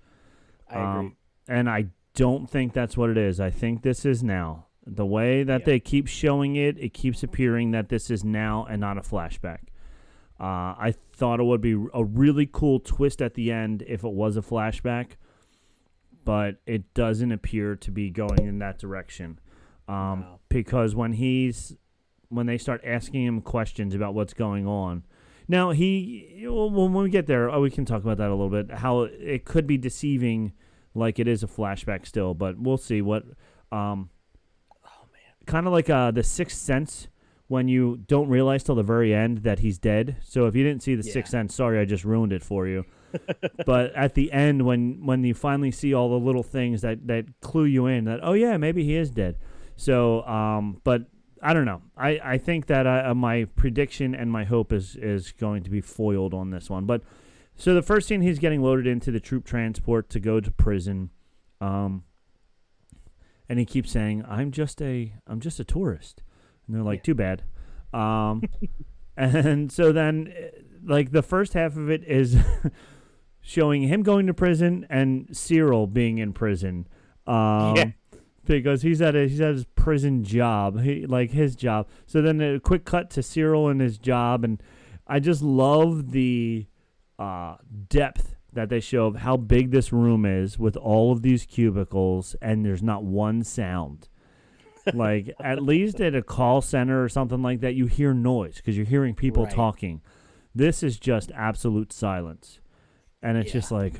I 0.68 0.74
agree. 0.74 0.83
Um, 1.09 1.16
and 1.48 1.70
I 1.70 1.87
don't 2.14 2.50
think 2.50 2.72
that's 2.72 2.96
what 2.96 3.11
it 3.11 3.16
is. 3.18 3.40
I 3.40 3.50
think 3.50 3.83
this 3.83 4.05
is 4.05 4.22
now. 4.22 4.66
The 4.87 5.07
way 5.07 5.44
that 5.44 5.61
Yeah. 5.61 5.66
they 5.66 5.81
keep 5.81 6.09
showing 6.09 6.57
it, 6.57 6.76
it 6.79 6.92
keeps 6.92 7.22
appearing 7.22 7.70
that 7.70 7.88
this 7.88 8.11
is 8.11 8.24
now 8.24 8.66
and 8.68 8.81
not 8.81 8.98
a 8.98 9.03
flashback. 9.03 9.68
Uh, 10.40 10.74
I 10.79 10.94
thought 11.12 11.38
it 11.38 11.44
would 11.44 11.61
be 11.61 11.76
a 11.94 12.03
really 12.03 12.48
cool 12.50 12.81
twist 12.81 13.20
at 13.22 13.35
the 13.35 13.53
end 13.53 13.85
if 13.87 14.03
it 14.05 14.12
was 14.12 14.37
a 14.37 14.40
flashback, 14.42 15.11
but 16.24 16.56
it 16.66 16.92
doesn't 16.94 17.33
appear 17.33 17.76
to 17.76 17.90
be 17.90 18.11
going 18.11 18.46
in 18.46 18.59
that 18.61 18.78
direction. 18.78 19.38
Um, 19.88 20.20
Wow. 20.22 20.40
Because 20.48 20.94
when 20.94 21.12
he's 21.14 21.76
when 22.28 22.46
they 22.46 22.59
start 22.59 22.80
asking 22.85 23.24
him 23.24 23.40
questions 23.40 23.94
about 23.94 24.14
what's 24.14 24.35
going 24.35 24.66
on, 24.66 25.04
now 25.48 25.70
he 25.70 26.44
well, 26.48 26.70
when 26.70 26.92
we 26.92 27.11
get 27.11 27.26
there, 27.26 27.50
oh, 27.50 27.61
we 27.61 27.70
can 27.70 27.85
talk 27.85 28.02
about 28.02 28.18
that 28.18 28.28
a 28.28 28.35
little 28.35 28.48
bit. 28.50 28.70
How 28.70 29.02
it 29.02 29.44
could 29.44 29.66
be 29.66 29.78
deceiving, 29.78 30.52
like 30.94 31.18
it 31.18 31.26
is 31.28 31.42
a 31.42 31.46
flashback 31.46 32.06
still, 32.06 32.35
but 32.35 32.59
we'll 32.59 32.78
see 32.78 33.00
what. 33.02 33.24
Um, 33.72 34.11
oh 34.85 35.06
man, 35.12 35.46
kind 35.46 35.66
of 35.66 35.72
like 35.72 35.88
uh, 35.88 36.11
the 36.11 36.22
Sixth 36.24 36.56
Sense 36.59 37.09
when 37.46 37.66
you 37.68 37.96
don't 38.06 38.28
realize 38.28 38.62
till 38.62 38.76
the 38.76 38.83
very 38.83 39.12
end 39.14 39.38
that 39.38 39.59
he's 39.61 39.78
dead. 39.78 40.16
So 40.22 40.46
if 40.46 40.54
you 40.54 40.62
didn't 40.64 40.83
see 40.83 40.94
the 40.94 41.04
Yeah. 41.06 41.12
Sixth 41.12 41.30
Sense, 41.33 41.54
sorry, 41.54 41.78
I 41.80 41.85
just 41.85 42.04
ruined 42.04 42.33
it 42.33 42.42
for 42.44 42.66
you. 42.68 42.85
but 43.66 43.94
at 43.94 44.14
the 44.14 44.33
end, 44.33 44.64
when 44.64 45.05
when 45.05 45.25
you 45.25 45.35
finally 45.35 45.70
see 45.70 45.94
all 45.94 46.11
the 46.11 46.25
little 46.25 46.42
things 46.42 46.83
that 46.83 47.07
that 47.07 47.27
clue 47.40 47.64
you 47.64 47.87
in 47.87 48.05
that 48.05 48.20
oh 48.23 48.33
yeah 48.33 48.57
maybe 48.57 48.85
he 48.85 48.96
is 48.96 49.11
dead. 49.11 49.37
So 49.77 50.23
um, 50.27 50.81
but 50.85 51.07
I 51.42 51.55
don't 51.55 51.64
know. 51.64 51.83
I 51.96 52.20
I 52.23 52.38
think 52.38 52.66
that 52.66 52.87
uh, 52.87 53.14
my 53.14 53.44
prediction 53.57 54.14
and 54.14 54.31
my 54.31 54.44
hope 54.44 54.73
is 54.73 54.96
is 54.96 55.33
going 55.33 55.62
to 55.64 55.70
be 55.70 55.81
foiled 55.81 56.35
on 56.35 56.50
this 56.50 56.69
one. 56.69 56.85
But 56.85 57.02
so 57.56 57.75
the 57.75 57.83
first 57.83 58.08
scene, 58.08 58.23
he's 58.23 58.38
getting 58.38 58.63
loaded 58.63 58.87
into 58.87 59.11
the 59.11 59.21
troop 59.21 59.44
transport 59.44 60.08
to 60.11 60.21
go 60.21 60.40
to 60.40 60.50
prison. 60.50 61.11
Um, 61.61 62.04
and 63.50 63.58
he 63.58 63.67
keeps 63.67 63.90
saying, 63.90 64.25
"I'm 64.27 64.50
just 64.50 64.81
a, 64.81 65.13
I'm 65.27 65.40
just 65.40 65.61
a 65.61 65.65
tourist," 65.65 66.23
and 66.67 66.75
they're 66.75 66.83
like, 66.83 67.02
"Too 67.02 67.15
bad." 67.15 67.42
Um, 67.92 68.42
and 69.17 69.71
so 69.71 69.92
then, 69.92 70.33
like 70.83 71.11
the 71.11 71.23
first 71.23 71.52
half 71.52 71.77
of 71.77 71.90
it 71.90 72.02
is 72.04 72.37
showing 73.41 73.83
him 73.83 74.03
going 74.03 74.27
to 74.27 74.35
prison 74.35 74.87
and 74.91 75.29
Syril 75.29 75.93
being 75.93 76.19
in 76.19 76.33
prison. 76.33 76.87
Um, 77.27 77.77
Yeah. 77.77 77.91
Because 78.47 78.83
he's 78.83 79.01
at 79.03 79.15
a, 79.15 79.29
he's 79.29 79.41
at 79.41 79.53
his 79.53 79.65
prison 79.77 80.25
job, 80.25 80.81
he, 80.81 81.07
like 81.07 81.31
his 81.31 81.55
job. 81.55 81.87
So 82.07 82.21
then 82.23 82.41
a 82.41 82.59
quick 82.59 82.85
cut 82.85 83.11
to 83.11 83.21
Syril 83.21 83.71
and 83.71 83.81
his 83.81 83.97
job, 83.99 84.45
and 84.45 84.61
I 85.07 85.21
just 85.21 85.41
love 85.43 86.11
the 86.11 86.67
uh, 87.19 87.57
depth 87.88 88.35
that 88.53 88.69
they 88.69 88.81
show 88.81 89.07
of 89.07 89.17
how 89.17 89.37
big 89.37 89.71
this 89.71 89.93
room 89.93 90.25
is 90.25 90.59
with 90.59 90.77
all 90.77 91.13
of 91.13 91.23
these 91.23 91.45
cubicles, 91.47 92.35
and 92.43 92.65
there's 92.65 92.83
not 92.83 93.05
one 93.05 93.45
sound. 93.45 94.09
like 94.95 95.33
at 95.41 95.63
least 95.63 96.01
at 96.01 96.17
a 96.17 96.23
call 96.23 96.61
center 96.63 97.05
or 97.05 97.09
something 97.09 97.43
like 97.43 97.61
that, 97.61 97.75
you 97.75 97.87
hear 97.87 98.13
noise 98.15 98.57
because 98.57 98.77
you're 98.77 98.87
hearing 98.87 99.15
people 99.15 99.45
Right. 99.45 99.55
talking. 99.55 100.01
This 100.55 100.83
is 100.83 100.99
just 100.99 101.31
absolute 101.33 101.93
silence, 101.93 102.59
and 103.23 103.37
it's 103.38 103.52
just 103.52 103.71
Yeah. 103.71 103.77
like. 103.79 103.94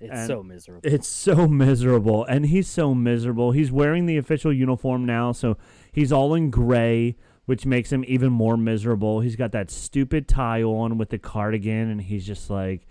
It's 0.00 0.12
And 0.12 0.26
so 0.28 0.42
miserable. 0.44 0.80
It's 0.88 1.08
so 1.08 1.48
miserable, 1.48 2.24
and 2.24 2.46
he's 2.46 2.68
so 2.68 2.94
miserable. 2.94 3.50
He's 3.50 3.72
wearing 3.72 4.06
the 4.06 4.16
official 4.16 4.52
uniform 4.52 5.04
now, 5.04 5.32
so 5.32 5.56
he's 5.90 6.12
all 6.12 6.34
in 6.34 6.50
gray, 6.50 7.16
which 7.46 7.66
makes 7.66 7.90
him 7.90 8.04
even 8.06 8.30
more 8.30 8.56
miserable. 8.56 9.20
He's 9.20 9.34
got 9.34 9.50
that 9.52 9.72
stupid 9.72 10.28
tie 10.28 10.62
on 10.62 10.98
with 10.98 11.10
the 11.10 11.18
cardigan, 11.18 11.90
and 11.90 12.00
he's 12.00 12.24
just 12.24 12.48
like, 12.48 12.86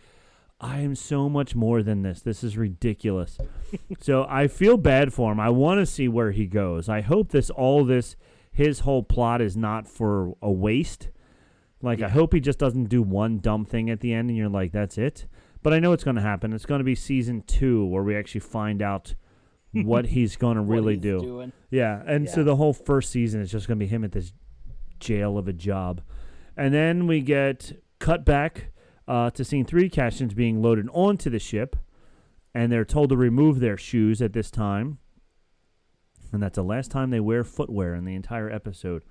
I 0.59 0.80
am 0.80 0.95
so 0.95 1.30
much 1.30 1.55
more 1.55 1.82
than 1.82 2.01
this. 2.01 2.20
This 2.22 2.43
is 2.43 2.57
ridiculous. 2.57 3.38
so 4.01 4.26
I 4.28 4.47
feel 4.47 4.76
bad 4.76 5.13
for 5.13 5.32
him. 5.32 5.39
I 5.39 5.49
want 5.49 5.80
to 5.80 5.86
see 5.86 6.09
where 6.09 6.32
he 6.32 6.45
goes. 6.45 6.89
I 6.89 6.99
hope 6.99 7.30
this, 7.30 7.49
all 7.49 7.86
this, 7.86 8.18
his 8.51 8.82
whole 8.82 9.03
plot 9.03 9.39
is 9.41 9.55
not 9.55 9.88
for 9.88 10.34
a 10.41 10.51
waste. 10.51 11.07
Like, 11.82 12.01
I 12.01 12.09
hope 12.09 12.34
he 12.34 12.39
just 12.39 12.57
doesn't 12.57 12.86
do 12.86 13.01
one 13.01 13.39
dumb 13.39 13.65
thing 13.65 13.89
at 13.89 13.99
the 13.99 14.13
end, 14.13 14.30
and 14.30 14.38
you're 14.38 14.49
like, 14.49 14.71
that's 14.71 14.97
it. 14.97 15.28
But 15.61 15.73
I 15.73 15.80
know 15.80 15.93
it's 15.93 16.03
going 16.03 16.15
to 16.15 16.21
happen. 16.21 16.53
It's 16.53 16.65
going 16.65 16.80
to 16.80 16.86
be 16.86 16.95
season 16.95 17.43
two 17.45 17.86
where 17.86 18.03
we 18.03 18.15
actually 18.15 18.41
find 18.41 18.82
out 18.82 19.15
what 19.71 20.07
he's 20.07 20.36
going 20.36 20.55
to 20.55 20.61
really 20.61 20.97
do. 20.97 21.19
doing. 21.19 21.53
Yeah, 21.69 22.01
and 22.05 22.30
so 22.30 22.43
the 22.43 22.55
whole 22.55 22.73
first 22.73 23.11
season 23.11 23.41
is 23.41 23.51
just 23.51 23.67
going 23.67 23.80
to 23.80 23.86
be 23.86 23.89
him 23.89 24.03
at 24.03 24.11
this 24.11 24.34
jail 24.99 25.38
of 25.38 25.47
a 25.47 25.53
job, 25.53 26.01
and 26.55 26.73
then 26.73 27.05
we 27.05 27.21
get 27.21 27.84
cut 27.99 28.25
back 28.25 28.71
uh, 29.07 29.30
to 29.32 29.43
scene 29.43 29.65
three. 29.65 29.89
Cassian's 29.89 30.34
being 30.34 30.61
loaded 30.61 30.88
onto 30.93 31.30
the 31.30 31.39
ship, 31.39 31.75
and 32.53 32.71
they're 32.71 32.86
told 32.86 33.09
to 33.09 33.17
remove 33.17 33.59
their 33.59 33.78
shoes 33.78 34.21
at 34.21 34.34
this 34.34 34.49
time, 34.49 34.99
and 36.32 36.41
that's 36.41 36.55
the 36.55 36.63
last 36.63 36.89
time 36.91 37.09
they 37.09 37.19
wear 37.19 37.43
footwear 37.43 37.93
in 37.93 38.05
the 38.05 38.15
entire 38.15 38.49
episode. 38.49 39.03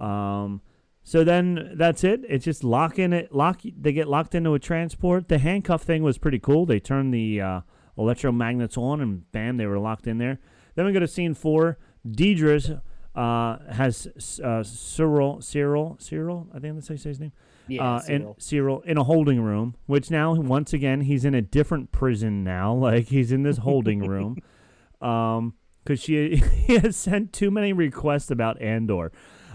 Um, 0.00 0.62
so 1.10 1.24
then 1.24 1.72
that's 1.74 2.04
it. 2.04 2.20
It's 2.28 2.44
just 2.44 2.62
locking 2.62 3.12
it. 3.12 3.34
Lock. 3.34 3.62
They 3.64 3.92
get 3.92 4.06
locked 4.06 4.32
into 4.36 4.54
a 4.54 4.60
transport. 4.60 5.26
The 5.26 5.38
handcuff 5.38 5.82
thing 5.82 6.04
was 6.04 6.18
pretty 6.18 6.38
cool. 6.38 6.66
They 6.66 6.78
turn 6.78 7.10
the 7.10 7.40
uh, 7.40 7.60
electromagnets 7.98 8.78
on, 8.78 9.00
and 9.00 9.32
bam, 9.32 9.56
they 9.56 9.66
were 9.66 9.80
locked 9.80 10.06
in 10.06 10.18
there. 10.18 10.38
Then 10.76 10.86
we 10.86 10.92
go 10.92 11.00
to 11.00 11.08
scene 11.08 11.34
four. 11.34 11.78
Dedra's 12.08 12.70
uh, 13.16 13.58
has 13.72 14.06
uh, 14.40 14.62
Syril, 14.62 15.42
Syril, 15.42 15.98
Syril. 15.98 16.46
I 16.54 16.60
think 16.60 16.76
that's 16.76 16.86
how 16.86 16.92
you 16.92 16.98
say 16.98 17.08
his 17.08 17.18
name. 17.18 17.32
Yeah, 17.66 17.96
uh, 17.96 18.02
in 18.06 18.22
Syril. 18.22 18.38
Syril 18.38 18.84
in 18.84 18.96
a 18.96 19.02
holding 19.02 19.40
room, 19.40 19.74
which 19.86 20.12
now 20.12 20.34
once 20.34 20.72
again 20.72 21.00
he's 21.00 21.24
in 21.24 21.34
a 21.34 21.42
different 21.42 21.90
prison 21.90 22.44
now. 22.44 22.72
Like 22.80 23.08
he's 23.08 23.32
in 23.32 23.42
this 23.42 23.56
holding 23.56 23.98
room, 24.06 24.36
um, 25.00 25.54
because 25.82 26.00
she 26.00 26.36
he 26.66 26.78
has 26.78 26.94
sent 26.94 27.32
too 27.32 27.50
many 27.50 27.72
requests 27.72 28.30
about 28.30 28.62
Andor. 28.62 29.10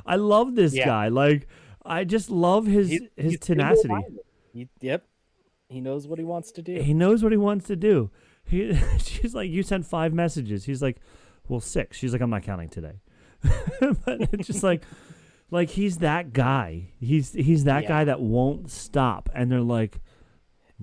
I 0.06 0.16
love 0.18 0.56
this 0.56 0.74
Yeah. 0.74 0.86
guy. 0.86 1.08
Like 1.10 1.48
I 1.86 2.04
just 2.04 2.30
love 2.30 2.66
his 2.66 2.90
He- 2.90 3.10
his 3.16 3.38
tenacity. 3.40 3.94
He, 4.54 4.70
yep. 4.82 5.06
He 5.70 5.82
knows 5.82 6.08
what 6.08 6.20
he 6.20 6.26
wants 6.26 6.52
to 6.54 6.62
do. 6.62 6.80
He 6.82 6.94
knows 6.94 7.24
what 7.24 7.32
he 7.32 7.38
wants 7.38 7.68
to 7.68 7.76
do. 7.76 8.12
He, 8.44 8.76
she's 9.00 9.34
like, 9.34 9.50
you 9.50 9.64
sent 9.64 9.86
five 9.86 10.14
messages. 10.14 10.66
He's 10.66 10.82
like, 10.82 10.98
well, 11.48 11.60
six. 11.60 11.98
She's 11.98 12.14
like, 12.14 12.22
I'm 12.22 12.30
not 12.30 12.44
counting 12.44 12.70
today. 12.70 13.02
but 13.42 14.22
it's 14.34 14.48
just 14.48 14.64
like, 14.64 14.84
like 15.52 15.70
he's 15.70 15.98
that 16.00 16.34
guy. 16.34 16.90
He's 17.00 17.34
he's 17.34 17.64
that 17.66 17.84
Yeah. 17.84 17.90
guy 17.90 18.04
that 18.06 18.22
won't 18.22 18.72
stop. 18.72 19.30
And 19.34 19.52
they're 19.52 19.62
like, 19.62 20.00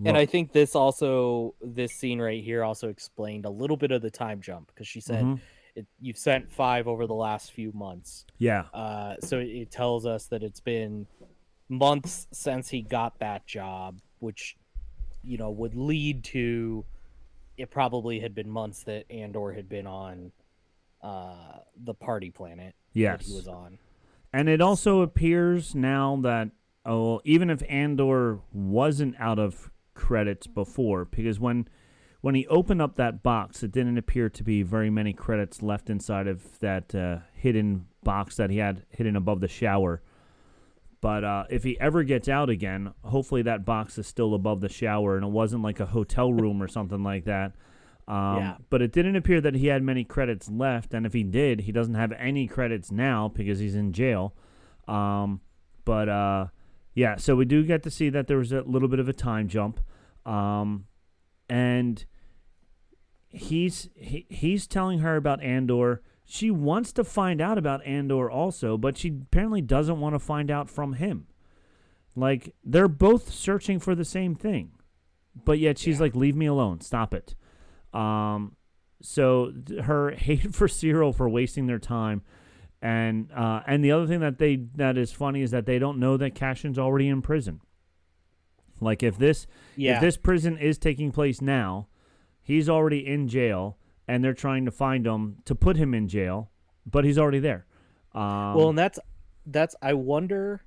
And 0.04 0.16
I 0.16 0.26
think 0.26 0.52
this 0.52 0.74
also, 0.74 1.54
this 1.60 1.92
scene 1.92 2.20
right 2.20 2.42
here 2.42 2.62
also 2.64 2.88
explained 2.88 3.44
a 3.44 3.50
little 3.50 3.76
bit 3.76 3.90
of 3.90 4.02
the 4.02 4.10
time 4.10 4.40
jump 4.40 4.68
because 4.68 4.86
she 4.86 5.00
said 5.00 5.24
Mhm. 5.24 5.40
It, 5.74 5.86
you've 6.00 6.18
sent 6.18 6.52
five 6.52 6.86
over 6.86 7.06
the 7.06 7.14
last 7.14 7.52
few 7.52 7.72
months. 7.72 8.26
yeah, 8.38 8.64
Uh, 8.74 9.14
so 9.22 9.38
it, 9.38 9.48
it 9.48 9.70
tells 9.70 10.06
us 10.06 10.26
that 10.26 10.42
it's 10.42 10.60
been 10.60 11.06
months 11.68 12.26
since 12.32 12.68
he 12.68 12.82
got 12.82 13.18
that 13.20 13.46
job, 13.46 14.00
which, 14.18 14.56
you 15.22 15.38
know, 15.38 15.50
would 15.50 15.74
lead 15.74 16.24
to 16.24 16.84
it 17.56 17.70
probably 17.70 18.20
had 18.20 18.34
been 18.34 18.50
months 18.50 18.82
that 18.84 19.04
Andor 19.10 19.52
had 19.52 19.68
been 19.68 19.86
on 19.86 20.32
uh, 21.02 21.58
the 21.84 21.94
party 21.94 22.30
planet 22.30 22.74
that 22.94 22.98
yes. 22.98 23.26
he 23.26 23.34
was 23.34 23.46
on. 23.46 23.78
And 24.32 24.48
it 24.48 24.60
also 24.60 25.02
appears 25.02 25.74
now 25.74 26.18
that 26.22 26.50
oh, 26.84 27.20
even 27.24 27.50
if 27.50 27.62
Andor 27.68 28.40
wasn't 28.52 29.14
out 29.18 29.38
of 29.38 29.70
credits 29.94 30.46
before, 30.46 31.04
because 31.04 31.38
when 31.38 31.68
when 32.22 32.34
he 32.34 32.46
opened 32.46 32.80
up 32.80 32.94
that 32.96 33.22
box, 33.22 33.62
it 33.62 33.72
didn't 33.72 33.98
appear 33.98 34.28
to 34.30 34.42
be 34.42 34.62
very 34.62 34.88
many 34.90 35.12
credits 35.12 35.60
left 35.60 35.90
inside 35.90 36.26
of 36.28 36.58
that 36.60 36.94
uh, 36.94 37.18
hidden 37.34 37.86
box 38.02 38.36
that 38.36 38.48
he 38.48 38.58
had 38.58 38.84
hidden 38.90 39.16
above 39.16 39.40
the 39.40 39.48
shower. 39.48 40.00
But 41.00 41.24
uh, 41.24 41.44
if 41.50 41.64
he 41.64 41.78
ever 41.80 42.04
gets 42.04 42.28
out 42.28 42.48
again, 42.48 42.94
hopefully 43.02 43.42
that 43.42 43.64
box 43.64 43.98
is 43.98 44.06
still 44.06 44.34
above 44.34 44.60
the 44.60 44.68
shower 44.68 45.16
and 45.16 45.26
it 45.26 45.30
wasn't 45.30 45.62
like 45.62 45.80
a 45.80 45.86
hotel 45.86 46.32
room 46.32 46.62
or 46.62 46.68
something 46.68 47.02
like 47.02 47.24
that. 47.24 47.54
Um, 48.06 48.36
Yeah. 48.38 48.56
But 48.70 48.82
it 48.82 48.92
didn't 48.92 49.16
appear 49.16 49.40
that 49.40 49.56
he 49.56 49.66
had 49.66 49.82
many 49.82 50.04
credits 50.04 50.48
left, 50.48 50.94
and 50.94 51.04
if 51.04 51.12
he 51.12 51.24
did, 51.24 51.62
he 51.62 51.72
doesn't 51.72 51.94
have 51.94 52.12
any 52.12 52.46
credits 52.46 52.92
now 52.92 53.28
because 53.28 53.58
he's 53.58 53.74
in 53.74 53.92
jail. 53.92 54.34
Um, 54.86 55.40
but 55.84 56.08
uh, 56.08 56.46
yeah, 56.94 57.16
so 57.16 57.34
we 57.34 57.46
do 57.46 57.64
get 57.64 57.82
to 57.82 57.90
see 57.90 58.08
that 58.10 58.28
there 58.28 58.38
was 58.38 58.52
a 58.52 58.62
little 58.62 58.88
bit 58.88 59.00
of 59.00 59.08
a 59.08 59.12
time 59.12 59.48
jump, 59.48 59.80
um, 60.24 60.86
and 61.48 62.04
he's 63.32 63.88
he, 63.94 64.26
he's 64.28 64.66
telling 64.66 65.00
her 65.00 65.16
about 65.16 65.42
Andor. 65.42 66.02
She 66.24 66.50
wants 66.50 66.92
to 66.92 67.04
find 67.04 67.40
out 67.40 67.58
about 67.58 67.84
Andor 67.84 68.30
also, 68.30 68.78
but 68.78 68.96
she 68.96 69.08
apparently 69.08 69.60
doesn't 69.60 70.00
want 70.00 70.14
to 70.14 70.18
find 70.18 70.50
out 70.50 70.70
from 70.70 70.94
him. 70.94 71.26
Like 72.14 72.54
they're 72.64 72.88
both 72.88 73.32
searching 73.32 73.78
for 73.80 73.94
the 73.94 74.04
same 74.04 74.34
thing, 74.34 74.72
but 75.44 75.58
yet 75.58 75.78
she's 75.78 76.00
like, 76.00 76.14
"Leave 76.14 76.36
me 76.36 76.46
alone, 76.46 76.80
stop 76.80 77.12
it." 77.14 77.34
Um, 77.92 78.56
so 79.00 79.50
th- 79.66 79.84
her 79.84 80.10
hate 80.16 80.54
for 80.54 80.68
Syril 80.68 81.14
for 81.14 81.28
wasting 81.28 81.66
their 81.66 81.78
time, 81.78 82.22
and 82.80 83.30
uh, 83.34 83.60
and 83.66 83.82
the 83.84 83.92
other 83.92 84.06
thing 84.06 84.20
that 84.20 84.38
they 84.38 84.56
that 84.76 84.96
is 84.98 85.10
funny 85.12 85.42
is 85.42 85.50
that 85.52 85.66
they 85.66 85.78
don't 85.78 85.98
know 85.98 86.16
that 86.18 86.34
Cassian's 86.34 86.78
already 86.78 87.08
in 87.08 87.22
prison. 87.22 87.60
Like 88.80 89.02
if 89.02 89.16
this 89.18 89.46
Yeah. 89.76 89.96
if 89.96 90.00
this 90.02 90.16
prison 90.16 90.58
is 90.58 90.76
taking 90.78 91.12
place 91.12 91.40
now, 91.40 91.88
he's 92.42 92.68
already 92.68 93.06
in 93.06 93.28
jail, 93.28 93.78
and 94.08 94.22
they're 94.22 94.34
trying 94.34 94.64
to 94.64 94.70
find 94.70 95.06
him 95.06 95.38
to 95.44 95.54
put 95.54 95.76
him 95.76 95.94
in 95.94 96.08
jail, 96.08 96.50
but 96.84 97.04
he's 97.04 97.18
already 97.18 97.38
there. 97.38 97.66
Um, 98.14 98.54
well, 98.54 98.68
and 98.70 98.78
that's 98.78 98.98
that's. 99.46 99.74
I 99.80 99.94
wonder. 99.94 100.62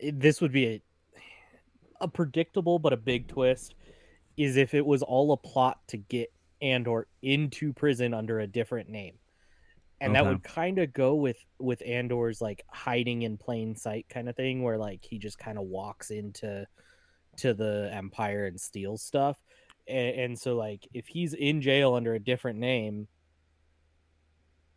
This 0.00 0.40
would 0.40 0.52
be 0.52 0.66
a 0.66 0.82
a 2.00 2.08
predictable 2.08 2.78
but 2.78 2.92
a 2.92 2.96
big 2.96 3.28
twist. 3.28 3.74
Is 4.36 4.56
if 4.56 4.72
it 4.72 4.86
was 4.86 5.02
all 5.02 5.32
a 5.32 5.36
plot 5.36 5.80
to 5.88 5.98
get 5.98 6.32
Andor 6.62 7.06
into 7.20 7.72
prison 7.72 8.14
under 8.14 8.40
a 8.40 8.46
different 8.46 8.88
name, 8.88 9.18
and 10.00 10.14
that 10.14 10.24
would 10.24 10.42
kind 10.42 10.78
of 10.78 10.94
go 10.94 11.14
with 11.14 11.36
with 11.58 11.82
Andor's 11.86 12.40
like 12.40 12.64
hiding 12.68 13.22
in 13.22 13.36
plain 13.36 13.76
sight 13.76 14.06
kind 14.08 14.28
of 14.28 14.36
thing, 14.36 14.62
where 14.62 14.78
like 14.78 15.04
he 15.04 15.18
just 15.18 15.38
kind 15.38 15.58
of 15.58 15.64
walks 15.64 16.10
into 16.10 16.66
to 17.36 17.54
the 17.54 17.90
Empire 17.92 18.46
and 18.46 18.58
steals 18.58 19.02
stuff. 19.02 19.36
And, 19.90 20.20
and 20.20 20.38
so 20.38 20.56
like 20.56 20.86
if 20.94 21.06
he's 21.08 21.34
in 21.34 21.60
jail 21.60 21.94
under 21.94 22.14
a 22.14 22.18
different 22.20 22.58
name, 22.58 23.08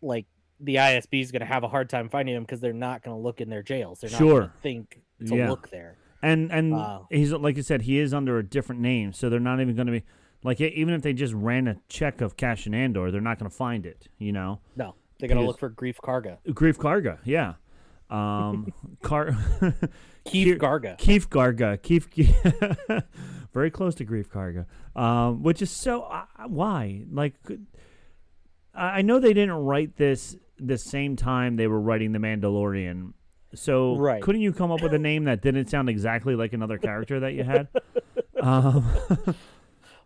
like 0.01 0.25
the 0.59 0.75
ISB 0.75 1.21
is 1.21 1.31
going 1.31 1.41
to 1.41 1.45
have 1.45 1.63
a 1.63 1.67
hard 1.67 1.89
time 1.89 2.09
finding 2.09 2.35
him 2.35 2.43
because 2.43 2.59
they're 2.59 2.73
not 2.73 3.03
going 3.03 3.15
to 3.15 3.21
look 3.21 3.41
in 3.41 3.49
their 3.49 3.63
jails. 3.63 3.99
They're 3.99 4.11
not 4.11 4.17
Sure. 4.17 4.39
going 4.41 4.49
to 4.51 4.57
think 4.61 5.01
to 5.27 5.35
Yeah. 5.35 5.49
look 5.49 5.69
there. 5.69 5.97
and 6.21 6.51
and 6.51 6.71
Wow. 6.71 7.07
he's 7.09 7.31
like 7.33 7.57
you 7.57 7.63
said, 7.63 7.81
he 7.83 7.99
is 7.99 8.13
under 8.13 8.37
a 8.37 8.43
different 8.43 8.79
name, 8.81 9.11
so 9.13 9.29
they're 9.29 9.39
not 9.41 9.59
even 9.59 9.75
going 9.75 9.87
to 9.87 9.91
be 9.93 10.03
like 10.43 10.59
even 10.61 10.93
if 10.93 11.01
they 11.01 11.13
just 11.13 11.33
ran 11.33 11.67
a 11.67 11.75
check 11.89 12.21
of 12.21 12.37
Cassian 12.37 12.73
Andor, 12.73 13.11
they're 13.11 13.21
not 13.21 13.39
going 13.39 13.49
to 13.49 13.55
find 13.55 13.85
it. 13.85 14.07
You 14.19 14.31
know, 14.31 14.59
No, 14.75 14.95
they're 15.19 15.27
going 15.29 15.39
to 15.41 15.45
look 15.45 15.59
for 15.59 15.69
Greef 15.69 15.97
Karga. 15.97 16.37
Greef 16.47 16.77
Karga, 16.77 17.19
yeah, 17.25 17.53
um, 18.09 18.71
Car. 19.01 19.35
Keith 20.25 20.57
Garga. 20.59 20.97
Keith 20.97 21.29
Garga, 21.29 21.81
Keith, 21.81 22.07
very 23.53 23.69
close 23.71 23.95
to 23.95 24.05
Greef 24.05 24.27
Karga, 24.27 24.65
um, 24.99 25.43
which 25.43 25.61
is 25.61 25.69
so 25.71 26.03
uh, 26.03 26.25
why 26.47 27.03
like 27.11 27.35
I 28.73 28.99
I 28.99 29.01
know 29.01 29.19
they 29.19 29.33
didn't 29.33 29.55
write 29.55 29.97
this 29.97 30.35
the 30.59 30.77
same 30.77 31.15
time 31.15 31.55
they 31.55 31.67
were 31.67 31.79
writing 31.79 32.11
The 32.11 32.19
Mandalorian, 32.19 33.13
so 33.53 33.95
Right. 33.97 34.21
couldn't 34.21 34.41
you 34.41 34.53
come 34.53 34.71
up 34.71 34.81
with 34.81 34.93
a 34.93 34.99
name 34.99 35.25
that 35.25 35.41
didn't 35.41 35.67
sound 35.69 35.89
exactly 35.89 36.35
like 36.35 36.53
another 36.53 36.77
character 36.77 37.19
that 37.21 37.33
you 37.33 37.43
had? 37.43 37.67
um, 38.41 38.85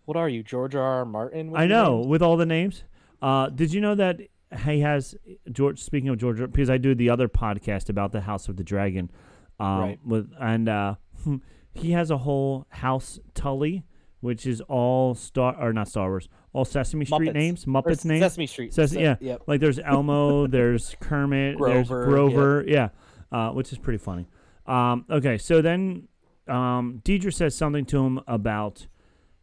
What 0.06 0.16
are 0.16 0.30
you, 0.30 0.42
George 0.42 0.74
R. 0.74 0.82
R. 0.82 1.06
Martin? 1.06 1.54
I 1.54 1.68
know 1.68 1.98
names? 1.98 2.08
with 2.08 2.22
all 2.22 2.38
the 2.38 2.46
names. 2.46 2.84
Uh, 3.22 3.50
did 3.50 3.74
you 3.74 3.82
know 3.82 3.94
that 3.96 4.22
he 4.64 4.80
has 4.80 5.16
George? 5.52 5.80
Speaking 5.84 6.08
of 6.08 6.18
George, 6.18 6.38
because 6.40 6.70
I 6.70 6.78
do 6.78 6.96
the 6.96 7.10
other 7.10 7.28
podcast 7.28 7.90
about 7.90 8.14
the 8.14 8.22
House 8.22 8.48
of 8.48 8.56
the 8.56 8.64
Dragon. 8.64 9.12
Um, 9.60 9.80
Right. 9.80 10.00
With 10.06 10.32
and 10.40 10.70
uh, 10.70 10.96
he 11.80 11.92
has 11.92 12.12
a 12.12 12.18
whole 12.18 12.66
house 12.70 13.20
Tully, 13.34 13.84
which 14.22 14.46
is 14.46 14.62
all 14.62 15.14
Star 15.16 15.56
or 15.60 15.74
not 15.74 15.88
Star 15.88 16.10
Wars, 16.10 16.28
all 16.54 16.66
Sesame 16.66 17.06
Street 17.06 17.30
Muppets. 17.30 17.34
names, 17.34 17.66
Muppets 17.66 18.06
names. 18.06 18.22
Sesame 18.22 18.48
Street. 18.48 18.74
Ses- 18.74 18.92
Se- 18.92 19.02
yeah, 19.02 19.16
Yep. 19.20 19.44
like 19.48 19.60
there's 19.62 19.80
Elmo, 19.80 20.48
there's 20.58 20.96
Kermit, 21.00 21.58
Grover, 21.58 21.74
there's 21.74 21.88
Grover, 22.10 22.66
yeah, 22.68 22.90
uh, 23.32 23.52
which 23.52 23.72
is 23.72 23.78
pretty 23.78 24.00
funny. 24.00 24.28
Um, 24.66 25.06
okay, 25.10 25.38
so 25.38 25.62
then 25.62 26.08
um, 26.48 27.02
Dedra 27.06 27.34
says 27.34 27.56
something 27.56 27.86
to 27.86 28.06
him 28.06 28.20
about, 28.28 28.88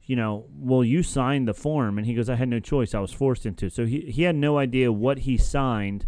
you 0.03 0.17
know, 0.17 0.47
well, 0.55 0.85
you 0.85 1.03
signed 1.03 1.49
the 1.49 1.55
form, 1.55 1.97
and 1.99 2.07
he 2.07 2.15
goes, 2.15 2.29
I 2.29 2.35
had 2.35 2.49
no 2.49 2.61
choice, 2.61 2.95
I 2.95 3.01
was 3.01 3.13
forced 3.13 3.47
into. 3.47 3.71
So 3.71 3.87
he 3.87 4.01
he 4.03 4.23
had 4.25 4.37
no 4.37 4.59
idea 4.59 4.91
what 4.93 5.21
he 5.21 5.37
signed. 5.37 6.07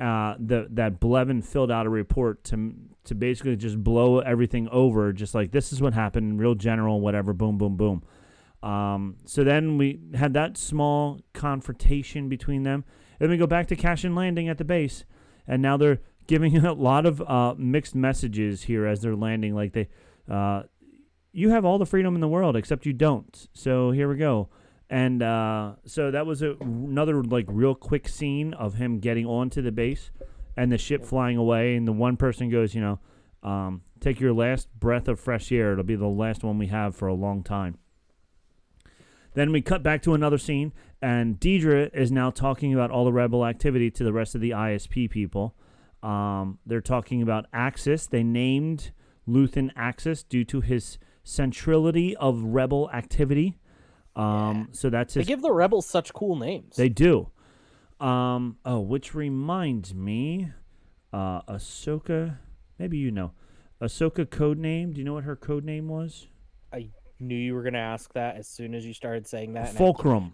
Uh, 0.00 0.34
the 0.38 0.66
that 0.70 0.98
Blevin 0.98 1.44
filled 1.44 1.70
out 1.70 1.84
a 1.84 1.90
report 1.90 2.42
to 2.44 2.72
to 3.04 3.14
basically 3.14 3.56
just 3.56 3.82
blow 3.82 4.20
everything 4.20 4.68
over, 4.68 5.12
just 5.12 5.34
like 5.34 5.52
this 5.52 5.72
is 5.72 5.80
what 5.80 5.94
happened, 5.94 6.38
real 6.38 6.54
general, 6.54 7.00
whatever, 7.00 7.32
boom, 7.32 7.58
boom, 7.58 7.76
boom. 7.76 8.02
Um, 8.62 9.16
so 9.24 9.42
then 9.42 9.78
we 9.78 10.00
had 10.14 10.34
that 10.34 10.58
small 10.58 11.20
confrontation 11.32 12.28
between 12.28 12.62
them. 12.62 12.84
Then 13.18 13.30
we 13.30 13.36
go 13.36 13.46
back 13.46 13.68
to 13.68 13.76
Cassian 13.76 14.14
Landing 14.14 14.48
at 14.48 14.58
the 14.58 14.64
base, 14.64 15.04
and 15.46 15.62
now 15.62 15.76
they're 15.76 16.00
giving 16.26 16.56
a 16.64 16.72
lot 16.72 17.06
of 17.06 17.20
uh, 17.22 17.54
mixed 17.56 17.94
messages 17.94 18.62
here 18.62 18.86
as 18.86 19.00
they're 19.00 19.16
landing. 19.16 19.54
Like 19.54 19.72
they, 19.72 19.88
uh, 20.30 20.64
you 21.32 21.50
have 21.50 21.64
all 21.64 21.78
the 21.78 21.86
freedom 21.86 22.14
in 22.14 22.20
the 22.20 22.28
world 22.28 22.56
except 22.56 22.86
you 22.86 22.92
don't. 22.92 23.48
So 23.54 23.90
here 23.90 24.08
we 24.08 24.16
go. 24.16 24.48
And 24.88 25.22
uh, 25.22 25.74
so 25.86 26.10
that 26.10 26.26
was 26.26 26.42
a, 26.42 26.56
another 26.60 27.22
like 27.22 27.46
real 27.48 27.76
quick 27.76 28.08
scene 28.08 28.54
of 28.54 28.74
him 28.74 28.98
getting 28.98 29.24
onto 29.24 29.62
the 29.62 29.70
base 29.70 30.10
and 30.56 30.70
the 30.70 30.78
ship 30.78 31.04
flying 31.04 31.36
away. 31.36 31.76
And 31.76 31.86
the 31.86 31.92
one 31.92 32.16
person 32.16 32.50
goes, 32.50 32.74
you 32.74 32.80
know, 32.80 32.98
um, 33.42 33.82
take 34.00 34.20
your 34.20 34.32
last 34.32 34.68
breath 34.78 35.08
of 35.08 35.18
fresh 35.18 35.50
air. 35.52 35.72
It'll 35.72 35.84
be 35.84 35.96
the 35.96 36.06
last 36.06 36.42
one 36.42 36.58
we 36.58 36.68
have 36.68 36.94
for 36.94 37.08
a 37.08 37.14
long 37.14 37.42
time. 37.42 37.78
Then 39.34 39.52
we 39.52 39.62
cut 39.62 39.82
back 39.82 40.02
to 40.02 40.14
another 40.14 40.38
scene, 40.38 40.72
and 41.00 41.38
Dedra 41.38 41.94
is 41.94 42.10
now 42.10 42.30
talking 42.30 42.74
about 42.74 42.90
all 42.90 43.04
the 43.04 43.12
rebel 43.12 43.46
activity 43.46 43.90
to 43.92 44.02
the 44.02 44.12
rest 44.12 44.34
of 44.34 44.40
the 44.40 44.50
ISB 44.50 45.08
people. 45.08 45.54
Um, 46.02 46.58
they're 46.66 46.80
talking 46.80 47.22
about 47.22 47.46
Axis. 47.52 48.06
They 48.06 48.24
named 48.24 48.90
Luthen 49.28 49.70
Axis 49.76 50.24
due 50.24 50.44
to 50.46 50.60
his 50.60 50.98
centrality 51.22 52.16
of 52.16 52.42
rebel 52.42 52.90
activity. 52.92 53.58
Um, 54.16 54.68
So 54.72 54.90
that's 54.90 55.14
They 55.14 55.22
give 55.24 55.42
the 55.42 55.52
rebels 55.52 55.86
such 55.86 56.12
cool 56.12 56.36
names. 56.36 56.76
They 56.76 56.88
do. 56.88 57.30
Um, 58.00 58.56
oh, 58.64 58.80
which 58.80 59.14
reminds 59.14 59.94
me, 59.94 60.52
uh, 61.12 61.42
Ahsoka. 61.42 62.38
Maybe 62.78 62.96
you 62.96 63.10
know, 63.10 63.32
Ahsoka 63.80 64.28
code 64.28 64.58
name. 64.58 64.92
Do 64.92 64.98
you 65.00 65.04
know 65.04 65.14
what 65.14 65.24
her 65.24 65.36
code 65.36 65.64
name 65.64 65.88
was? 65.88 66.28
I 66.72 66.88
knew 67.18 67.36
you 67.36 67.54
were 67.54 67.62
gonna 67.62 67.78
ask 67.78 68.12
that 68.14 68.36
as 68.36 68.48
soon 68.48 68.74
as 68.74 68.86
you 68.86 68.94
started 68.94 69.26
saying 69.26 69.52
that. 69.54 69.68
I- 69.68 69.72
Fulcrum. 69.72 70.32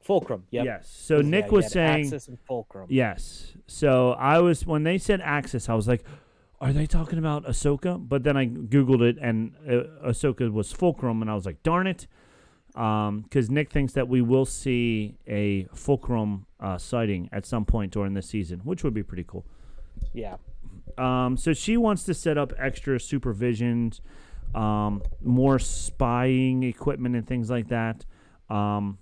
Fulcrum. 0.00 0.44
Yep. 0.50 0.64
Yes. 0.64 0.88
So 0.88 1.16
Yeah, 1.16 1.28
Nick 1.28 1.52
was 1.52 1.70
saying. 1.70 2.04
Axis 2.06 2.28
and 2.28 2.38
Fulcrum. 2.40 2.86
Yes. 2.88 3.54
So 3.66 4.12
I 4.12 4.38
was 4.38 4.64
when 4.64 4.84
they 4.84 4.96
said 4.96 5.20
Axis, 5.20 5.68
I 5.68 5.74
was 5.74 5.86
like, 5.86 6.04
"Are 6.60 6.72
they 6.72 6.86
talking 6.86 7.18
about 7.18 7.44
Ahsoka?" 7.44 7.98
But 8.08 8.22
then 8.22 8.36
I 8.36 8.46
googled 8.46 9.02
it, 9.02 9.18
and 9.20 9.54
uh, 9.68 10.08
Ahsoka 10.08 10.50
was 10.50 10.72
Fulcrum, 10.72 11.20
and 11.20 11.30
I 11.30 11.34
was 11.34 11.44
like, 11.44 11.62
"Darn 11.62 11.86
it!" 11.86 12.06
Because 12.80 13.50
Nick 13.50 13.70
thinks 13.70 13.92
that 13.92 14.08
we 14.08 14.22
will 14.22 14.46
see 14.46 15.18
a 15.26 15.64
Fulcrum 15.74 16.46
uh, 16.58 16.78
sighting 16.78 17.28
at 17.30 17.44
some 17.44 17.66
point 17.66 17.92
during 17.92 18.14
this 18.14 18.26
season, 18.26 18.60
which 18.60 18.82
would 18.84 18.94
be 18.94 19.02
pretty 19.02 19.24
cool. 19.26 19.44
Yeah. 20.14 20.36
Um, 20.96 21.36
so 21.36 21.52
she 21.52 21.76
wants 21.76 22.04
to 22.04 22.14
set 22.14 22.38
up 22.38 22.54
extra 22.58 22.98
supervisions, 22.98 24.00
um, 24.54 25.02
more 25.22 25.58
spying 25.58 26.62
equipment 26.62 27.16
and 27.16 27.26
things 27.26 27.50
like 27.50 27.68
that, 27.68 28.06
um, 28.48 28.96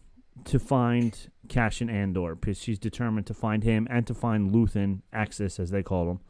to 0.47 0.59
find 0.59 1.31
Cassian 1.49 1.89
Andor 1.89 2.35
because 2.35 2.59
she's 2.61 2.81
determined 2.81 3.27
to 3.27 3.35
find 3.35 3.63
him 3.63 3.87
and 3.91 4.07
to 4.09 4.15
find 4.15 4.51
Luthen 4.51 5.03
Axis 5.13 5.61
as 5.61 5.71
they 5.71 5.85
call 5.85 6.11
him, 6.11 6.21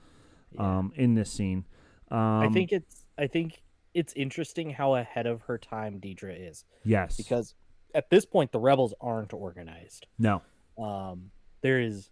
um, 0.59 0.93
in 0.97 1.15
this 1.15 1.31
scene. 1.31 1.65
Um, 2.11 2.41
I 2.41 2.49
think 2.49 2.73
it's 2.73 3.05
I 3.17 3.27
think 3.27 3.63
it's 3.95 4.13
interesting 4.15 4.71
how 4.71 4.95
ahead 4.95 5.27
of 5.27 5.43
her 5.43 5.59
time 5.59 6.01
Dedra 6.01 6.37
is 6.51 6.65
yes 6.85 7.17
because 7.17 7.55
at 7.95 8.11
this 8.11 8.25
point 8.27 8.53
the 8.53 8.61
rebels 8.61 8.95
aren't 9.01 9.33
organized. 9.33 10.07
no 10.19 10.43
Um, 10.79 11.31
there 11.63 11.81
is 11.81 12.11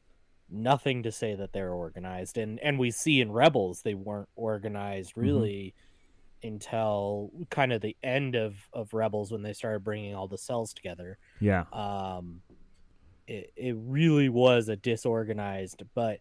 nothing 0.50 1.02
to 1.02 1.12
say 1.12 1.34
that 1.34 1.52
they're 1.52 1.72
organized, 1.72 2.38
and 2.38 2.58
and 2.60 2.78
we 2.78 2.90
see 2.90 3.20
in 3.20 3.30
Rebels 3.32 3.82
they 3.82 3.94
weren't 3.94 4.28
organized 4.36 5.10
Mm-hmm. 5.12 5.20
really 5.20 5.74
until 6.42 7.30
kind 7.50 7.72
of 7.72 7.80
the 7.80 7.96
end 8.02 8.34
of 8.36 8.54
of 8.72 8.92
Rebels 8.94 9.32
when 9.32 9.42
they 9.42 9.52
started 9.52 9.82
bringing 9.84 10.14
all 10.14 10.28
the 10.28 10.38
cells 10.38 10.72
together. 10.72 11.18
yeah 11.40 11.64
um 11.72 12.42
it, 13.26 13.52
it 13.56 13.76
really 13.78 14.28
was 14.28 14.68
a 14.68 14.76
disorganized 14.76 15.82
but 15.94 16.20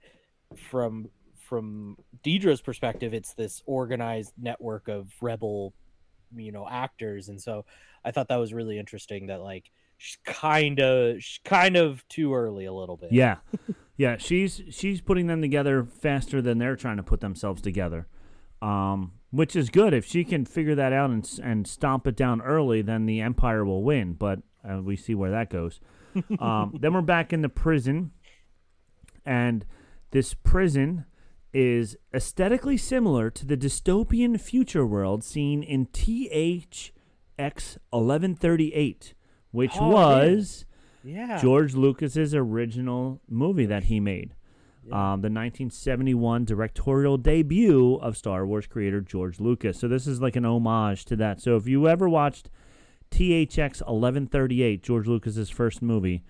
from 0.55 1.07
from 1.45 1.97
Dedra's 2.23 2.61
perspective 2.61 3.13
it's 3.13 3.33
this 3.33 3.61
organized 3.65 4.33
network 4.37 4.87
of 4.87 5.13
rebel 5.21 5.73
you 6.35 6.51
know 6.51 6.67
actors 6.69 7.29
and 7.29 7.41
so 7.41 7.65
I 8.03 8.11
thought 8.11 8.27
that 8.27 8.37
was 8.37 8.53
really 8.53 8.77
interesting 8.77 9.27
that 9.27 9.41
like 9.41 9.71
she's 9.97 10.17
kind 10.25 10.79
of 10.79 11.21
she's 11.21 11.39
kind 11.43 11.75
of 11.75 12.07
too 12.07 12.33
early 12.33 12.65
a 12.65 12.73
little 12.73 12.97
bit 12.97 13.11
Yeah, 13.11 13.37
yeah. 13.97 14.17
She's 14.17 14.61
she's 14.69 15.01
putting 15.01 15.27
them 15.27 15.41
together 15.41 15.83
faster 15.83 16.41
than 16.41 16.57
they're 16.57 16.75
trying 16.75 16.97
to 16.97 17.03
put 17.03 17.21
themselves 17.21 17.61
together, 17.61 18.07
um, 18.61 19.13
which 19.31 19.55
is 19.55 19.69
good. 19.69 19.93
If 19.93 20.05
she 20.05 20.23
can 20.23 20.45
figure 20.45 20.75
that 20.75 20.93
out 20.93 21.09
and 21.09 21.27
and 21.41 21.67
stomp 21.67 22.07
it 22.07 22.15
down 22.15 22.41
early, 22.41 22.81
then 22.81 23.05
the 23.05 23.21
Empire 23.21 23.65
will 23.65 23.83
win. 23.83 24.13
But 24.13 24.39
uh, 24.67 24.81
we 24.81 24.95
see 24.95 25.15
where 25.15 25.31
that 25.31 25.49
goes. 25.49 25.79
um, 26.39 26.77
then 26.79 26.93
we're 26.93 27.01
back 27.01 27.33
in 27.33 27.41
the 27.41 27.49
prison, 27.49 28.11
and 29.25 29.65
this 30.11 30.33
prison 30.33 31.05
is 31.57 31.95
aesthetically 32.13 32.75
similar 32.75 33.29
to 33.29 33.45
the 33.45 33.55
dystopian 33.55 34.37
future 34.39 34.85
world 34.85 35.23
seen 35.23 35.63
in 35.63 35.85
THX 35.85 36.91
1138, 37.91 39.13
which 39.51 39.71
Oh, 39.79 39.89
was. 39.89 40.65
yeah 41.03 41.39
George 41.41 41.73
Lucas's 41.73 42.35
original 42.35 43.21
movie 43.29 43.65
that 43.65 43.85
he 43.85 43.99
made. 44.01 44.35
Um, 44.91 45.21
the 45.21 45.29
1971 45.31 46.43
directorial 46.45 47.17
debut 47.17 47.95
of 47.95 48.17
Star 48.17 48.45
Wars 48.45 48.67
creator 48.67 48.99
George 49.01 49.39
Lucas. 49.39 49.79
So 49.79 49.87
this 49.87 50.05
is 50.07 50.21
like 50.21 50.35
an 50.35 50.45
homage 50.45 51.05
to 51.05 51.15
that. 51.15 51.41
So 51.41 51.55
if 51.55 51.67
you 51.67 51.87
ever 51.87 52.07
watched 52.09 52.49
THX 53.11 53.81
1138, 53.81 54.83
George 54.83 55.07
Lucas's 55.07 55.49
first 55.49 55.81
movie, 55.81 56.21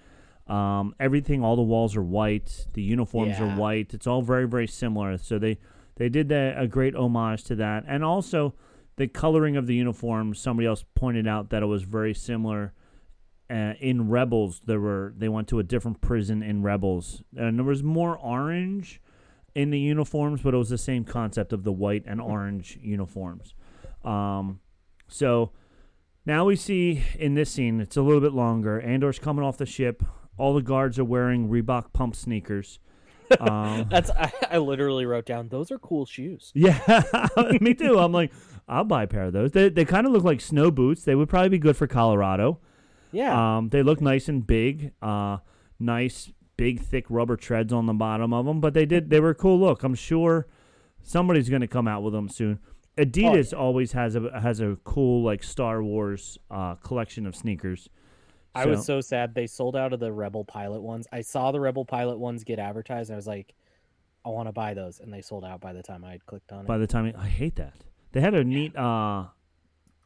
um, 0.48 0.96
everything, 1.00 1.44
all 1.44 1.56
the 1.56 1.62
walls 1.62 1.96
are 1.96 2.04
white, 2.04 2.68
the 2.74 2.82
uniforms 2.82 3.40
are 3.40 3.56
white. 3.56 3.94
It's 3.94 4.08
all 4.08 4.22
very, 4.22 4.48
very 4.48 4.68
similar. 4.68 5.18
So 5.18 5.40
they 5.40 5.58
they 5.96 6.10
did 6.10 6.30
that, 6.30 6.62
a 6.62 6.68
great 6.68 6.96
homage 6.96 7.44
to 7.46 7.56
that, 7.56 7.86
and 7.88 8.04
also 8.04 8.54
the 8.98 9.08
coloring 9.08 9.58
of 9.58 9.68
the 9.68 9.76
uniforms. 9.76 10.40
Somebody 10.40 10.68
else 10.68 10.84
pointed 10.94 11.28
out 11.28 11.50
that 11.50 11.64
it 11.64 11.68
was 11.68 11.84
very 11.84 12.14
similar 12.14 12.74
uh, 13.50 13.74
in 13.80 14.10
Rebels, 14.10 14.62
there 14.66 14.80
were 14.80 15.14
they 15.18 15.30
went 15.30 15.48
to 15.50 15.60
a 15.60 15.64
different 15.64 16.02
prison 16.02 16.42
in 16.42 16.64
Rebels, 16.64 17.22
and 17.36 17.60
there 17.60 17.66
was 17.66 17.84
more 17.84 18.18
orange 18.18 19.02
in 19.54 19.70
the 19.70 19.80
uniforms, 19.80 20.42
but 20.42 20.54
it 20.54 20.58
was 20.58 20.70
the 20.70 20.78
same 20.78 21.04
concept 21.04 21.54
of 21.54 21.64
the 21.64 21.72
white 21.72 22.04
and 22.08 22.20
orange 22.20 22.80
uniforms. 22.82 23.54
Um, 24.04 24.60
so 25.08 25.52
now 26.26 26.46
we 26.46 26.56
see 26.56 27.04
in 27.20 27.36
this 27.36 27.52
scene, 27.52 27.80
it's 27.80 27.96
a 27.96 28.02
little 28.02 28.20
bit 28.20 28.34
longer. 28.34 28.82
Andor's 28.82 29.20
coming 29.20 29.46
off 29.46 29.58
the 29.58 29.66
ship. 29.66 30.04
All 30.38 30.54
the 30.54 30.62
guards 30.62 31.00
are 31.00 31.06
wearing 31.06 31.50
Reebok 31.50 31.94
pump 31.94 32.16
sneakers. 32.16 32.80
Um, 33.40 33.88
that's 33.90 34.12
I, 34.12 34.32
I 34.52 34.58
literally 34.60 35.08
wrote 35.08 35.26
down 35.26 35.48
those 35.48 35.72
are 35.72 35.80
cool 35.80 36.06
shoes 36.06 36.52
yeah, 36.56 37.00
me 37.60 37.74
too. 37.74 37.98
I'm 37.98 38.12
like, 38.12 38.32
I'll 38.68 38.84
buy 38.84 39.02
a 39.02 39.08
pair 39.08 39.24
of 39.24 39.34
those. 39.34 39.52
They 39.52 39.70
they 39.70 39.84
kind 39.84 40.06
of 40.06 40.14
look 40.14 40.24
like 40.24 40.40
snow 40.40 40.70
boots. 40.70 41.04
They 41.04 41.16
would 41.16 41.28
probably 41.28 41.50
be 41.50 41.58
good 41.58 41.76
for 41.76 41.88
Colorado. 41.88 42.60
yeah 43.12 43.58
Um, 43.58 43.70
they 43.70 43.82
look 43.82 44.00
nice 44.00 44.30
and 44.30 44.46
big. 44.46 44.92
Uh, 45.02 45.38
nice 45.80 46.32
big 46.56 46.82
thick 46.82 47.06
rubber 47.10 47.36
treads 47.36 47.74
on 47.74 47.88
the 47.88 47.94
bottom 47.94 48.32
of 48.32 48.46
them, 48.46 48.60
but 48.62 48.76
they 48.76 48.86
did 48.86 49.10
they 49.10 49.20
were 49.20 49.32
a 49.32 49.36
cool 49.36 49.60
look. 49.60 49.82
I'm 49.82 49.96
sure 49.96 50.46
somebody's 51.02 51.50
going 51.50 51.62
to 51.62 51.68
come 51.68 51.88
out 51.88 52.04
with 52.04 52.14
them 52.14 52.30
soon. 52.30 52.60
Adidas 52.98 53.58
always 53.58 53.94
has 53.94 54.16
a 54.16 54.40
has 54.40 54.60
a 54.60 54.78
cool 54.84 55.24
like 55.24 55.44
Star 55.44 55.84
Wars 55.84 56.38
uh, 56.52 56.76
collection 56.76 57.26
of 57.26 57.36
sneakers. 57.36 57.90
I 58.56 58.66
was 58.66 58.86
so 58.86 59.02
sad 59.02 59.36
they 59.36 59.48
sold 59.48 59.76
out 59.76 59.94
of 59.94 60.00
the 60.00 60.12
Rebel 60.12 60.46
Pilot 60.46 60.82
ones. 60.82 61.08
I 61.12 61.22
saw 61.22 61.52
the 61.52 61.60
Rebel 61.60 61.86
Pilot 61.86 62.18
ones 62.18 62.44
get 62.44 62.58
advertised. 62.58 63.10
And 63.10 63.16
I 63.16 63.18
was 63.18 63.28
like, 63.28 63.54
I 64.26 64.30
want 64.30 64.48
to 64.48 64.54
buy 64.54 64.74
those, 64.74 65.00
and 65.00 65.14
they 65.14 65.22
sold 65.22 65.46
out 65.46 65.62
by 65.62 65.74
the 65.74 65.84
time 65.84 66.04
I 66.04 66.12
had 66.14 66.26
clicked 66.26 66.52
on 66.52 66.62
it. 66.62 66.68
by 66.68 66.78
the 66.80 66.88
time 66.88 67.14
I 67.18 67.28
hate 67.28 67.58
that 67.58 67.76
they 68.12 68.22
had 68.22 68.34
a 68.34 68.44
neat 68.44 68.76
uh, 68.76 69.26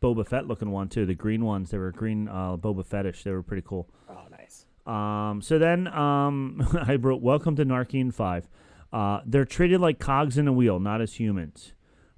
Boba 0.02 0.28
Fett 0.28 0.48
looking 0.48 0.72
one 0.72 0.90
too. 0.90 1.06
The 1.06 1.16
green 1.16 1.46
ones 1.46 1.70
they 1.72 1.78
were 1.78 1.92
green 1.92 2.28
uh, 2.28 2.58
Boba 2.58 2.86
Fettish. 2.86 3.24
They 3.24 3.32
were 3.32 3.44
pretty 3.44 3.64
cool. 3.66 3.88
oh, 4.10 4.24
nice. 4.32 4.66
Um, 4.86 5.42
so 5.42 5.60
then 5.60 5.88
um, 5.88 6.68
I 6.88 6.96
wrote, 6.96 7.22
Welcome 7.22 7.56
to 7.58 7.66
Narkina 7.66 8.14
5. 8.14 8.50
Uh, 8.92 9.22
they're 9.26 9.46
treated 9.46 9.80
like 9.80 10.00
cogs 10.00 10.38
in 10.38 10.48
a 10.48 10.54
wheel, 10.54 10.80
not 10.80 11.00
as 11.00 11.14
humans. 11.14 11.74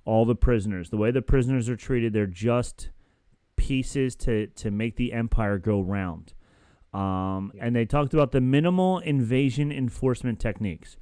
all 0.06 0.26
the 0.26 0.36
prisoners. 0.36 0.90
The 0.90 0.98
way 0.98 1.12
the 1.12 1.22
prisoners 1.22 1.68
are 1.70 1.76
treated, 1.76 2.14
they're 2.14 2.26
just 2.26 2.90
pieces 3.62 4.16
to 4.16 4.48
to 4.48 4.72
make 4.72 4.96
the 4.96 5.14
empire 5.14 5.60
go 5.60 5.82
round. 5.82 6.34
Um, 6.94 7.54
and 7.60 7.76
they 7.76 7.86
talked 7.86 8.14
about 8.14 8.32
the 8.32 8.42
minimal 8.42 9.00
invasion 9.00 9.72
enforcement 9.72 10.40
techniques, 10.40 10.98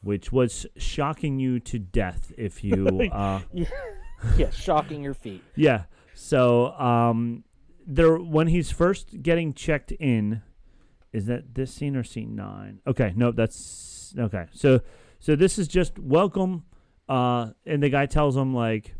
which 0.00 0.32
was 0.32 0.66
shocking 0.78 1.38
you 1.38 1.60
to 1.60 1.78
death 1.78 2.32
if 2.38 2.64
you. 2.68 3.10
Uh, 3.12 3.40
yeah, 4.36 4.50
shocking 4.50 5.02
your 5.02 5.14
feet. 5.14 5.44
yeah. 5.54 5.84
So 6.14 6.72
um, 6.72 7.44
there, 7.86 8.16
when 8.16 8.46
he's 8.48 8.70
first 8.70 9.22
getting 9.22 9.52
checked 9.52 9.92
in, 9.92 10.42
is 11.12 11.26
that 11.26 11.54
this 11.54 11.72
scene 11.74 11.94
or 11.94 12.04
scene 12.04 12.34
nine? 12.34 12.80
Okay, 12.86 13.12
no, 13.14 13.30
that's 13.30 14.14
okay. 14.18 14.46
So, 14.52 14.80
so 15.20 15.36
this 15.36 15.58
is 15.58 15.68
just 15.68 15.98
welcome, 15.98 16.64
uh, 17.08 17.50
and 17.66 17.82
the 17.82 17.90
guy 17.90 18.06
tells 18.06 18.34
him 18.34 18.54
like, 18.54 18.94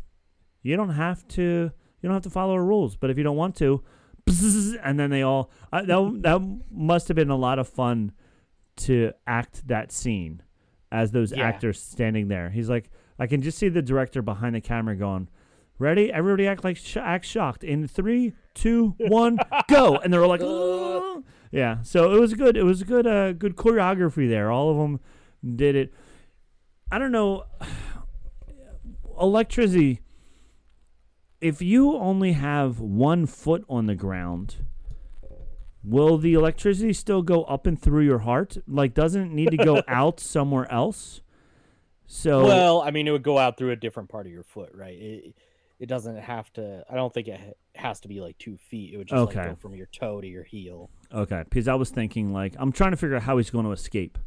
you 0.61 0.75
don't 0.75 0.91
have 0.91 1.27
to, 1.29 1.71
you 2.01 2.07
don't 2.09 2.13
have 2.15 2.23
to 2.23 2.29
follow 2.29 2.53
our 2.53 2.63
rules, 2.63 2.95
but 2.95 3.09
if 3.09 3.17
you 3.17 3.23
don't 3.23 3.37
want 3.37 3.55
to, 3.57 3.83
and 4.83 4.99
then 4.99 5.09
they 5.09 5.21
all 5.23 5.49
I, 5.73 5.81
that 5.83 6.19
that 6.23 6.59
must 6.71 7.07
have 7.07 7.15
been 7.15 7.29
a 7.31 7.35
lot 7.35 7.57
of 7.59 7.67
fun 7.67 8.11
to 8.77 9.11
act 9.27 9.67
that 9.67 9.91
scene 9.91 10.41
as 10.91 11.11
those 11.11 11.31
Yeah. 11.31 11.47
actors 11.47 11.81
standing 11.81 12.27
there. 12.27 12.49
He's 12.49 12.69
like, 12.69 12.89
I 13.17 13.27
can 13.27 13.41
just 13.41 13.57
see 13.57 13.69
the 13.69 13.81
director 13.81 14.21
behind 14.21 14.55
the 14.55 14.61
camera 14.61 14.95
going, 14.95 15.27
"Ready? 15.79 16.11
Everybody 16.11 16.47
act 16.47 16.63
like 16.63 16.77
sh- 16.77 16.97
act 16.97 17.25
shocked 17.25 17.63
in 17.63 17.87
three, 17.87 18.33
two, 18.53 18.95
one, 18.99 19.37
go!" 19.67 19.97
And 19.97 20.13
they're 20.13 20.23
all 20.23 20.29
like. 20.29 21.23
"Yeah." 21.51 21.81
So 21.81 22.15
it 22.15 22.19
was 22.19 22.33
good. 22.35 22.55
It 22.55 22.63
was 22.63 22.83
good. 22.83 23.05
Uh, 23.07 23.33
good 23.33 23.55
choreography 23.55 24.29
there. 24.29 24.51
All 24.51 24.69
of 24.71 24.77
them 24.77 24.99
did 25.55 25.75
it. 25.75 25.93
I 26.91 26.97
don't 26.99 27.11
know. 27.11 27.43
Electricity. 29.19 29.99
If 31.41 31.61
you 31.61 31.93
only 31.93 32.33
have 32.33 32.79
one 32.79 33.25
foot 33.25 33.63
on 33.69 33.85
the 33.85 33.95
ground, 33.95 34.57
will 35.83 36.17
the 36.17 36.33
electricity 36.33 36.91
still 36.93 37.21
go 37.21 37.43
up 37.43 37.65
and 37.65 37.81
through 37.81 38.03
your 38.03 38.19
heart? 38.19 38.57
Like, 38.67 38.93
doesn't 38.93 39.21
it 39.21 39.31
need 39.31 39.51
to 39.51 39.57
go 39.57 39.83
out 39.87 40.19
somewhere 40.19 40.69
else? 40.71 41.21
So 42.07 42.43
Well, 42.43 42.81
I 42.81 42.91
mean, 42.91 43.07
it 43.07 43.11
would 43.11 43.23
go 43.23 43.37
out 43.37 43.57
through 43.57 43.71
a 43.71 43.75
different 43.75 44.09
part 44.09 44.25
of 44.25 44.31
your 44.31 44.43
foot, 44.43 44.71
right? 44.73 44.97
It, 44.97 45.35
it 45.79 45.85
doesn't 45.85 46.17
have 46.17 46.51
to. 46.53 46.83
I 46.89 46.95
don't 46.95 47.13
think 47.13 47.27
it 47.29 47.57
has 47.75 48.01
to 48.01 48.07
be 48.09 48.19
like 48.19 48.37
two 48.37 48.57
feet. 48.57 48.93
It 48.93 48.97
would 48.97 49.07
just 49.07 49.23
Okay. 49.23 49.39
like 49.39 49.49
go 49.51 49.55
from 49.55 49.75
your 49.75 49.87
toe 49.87 50.19
to 50.19 50.27
your 50.27 50.43
heel. 50.43 50.89
Okay, 51.13 51.43
because 51.45 51.67
I 51.67 51.75
was 51.75 51.89
thinking 51.89 52.33
like 52.33 52.55
I'm 52.59 52.71
trying 52.73 52.91
to 52.91 52.97
figure 52.97 53.15
out 53.15 53.23
how 53.23 53.37
he's 53.37 53.49
going 53.49 53.65
to 53.65 53.71
escape, 53.71 54.17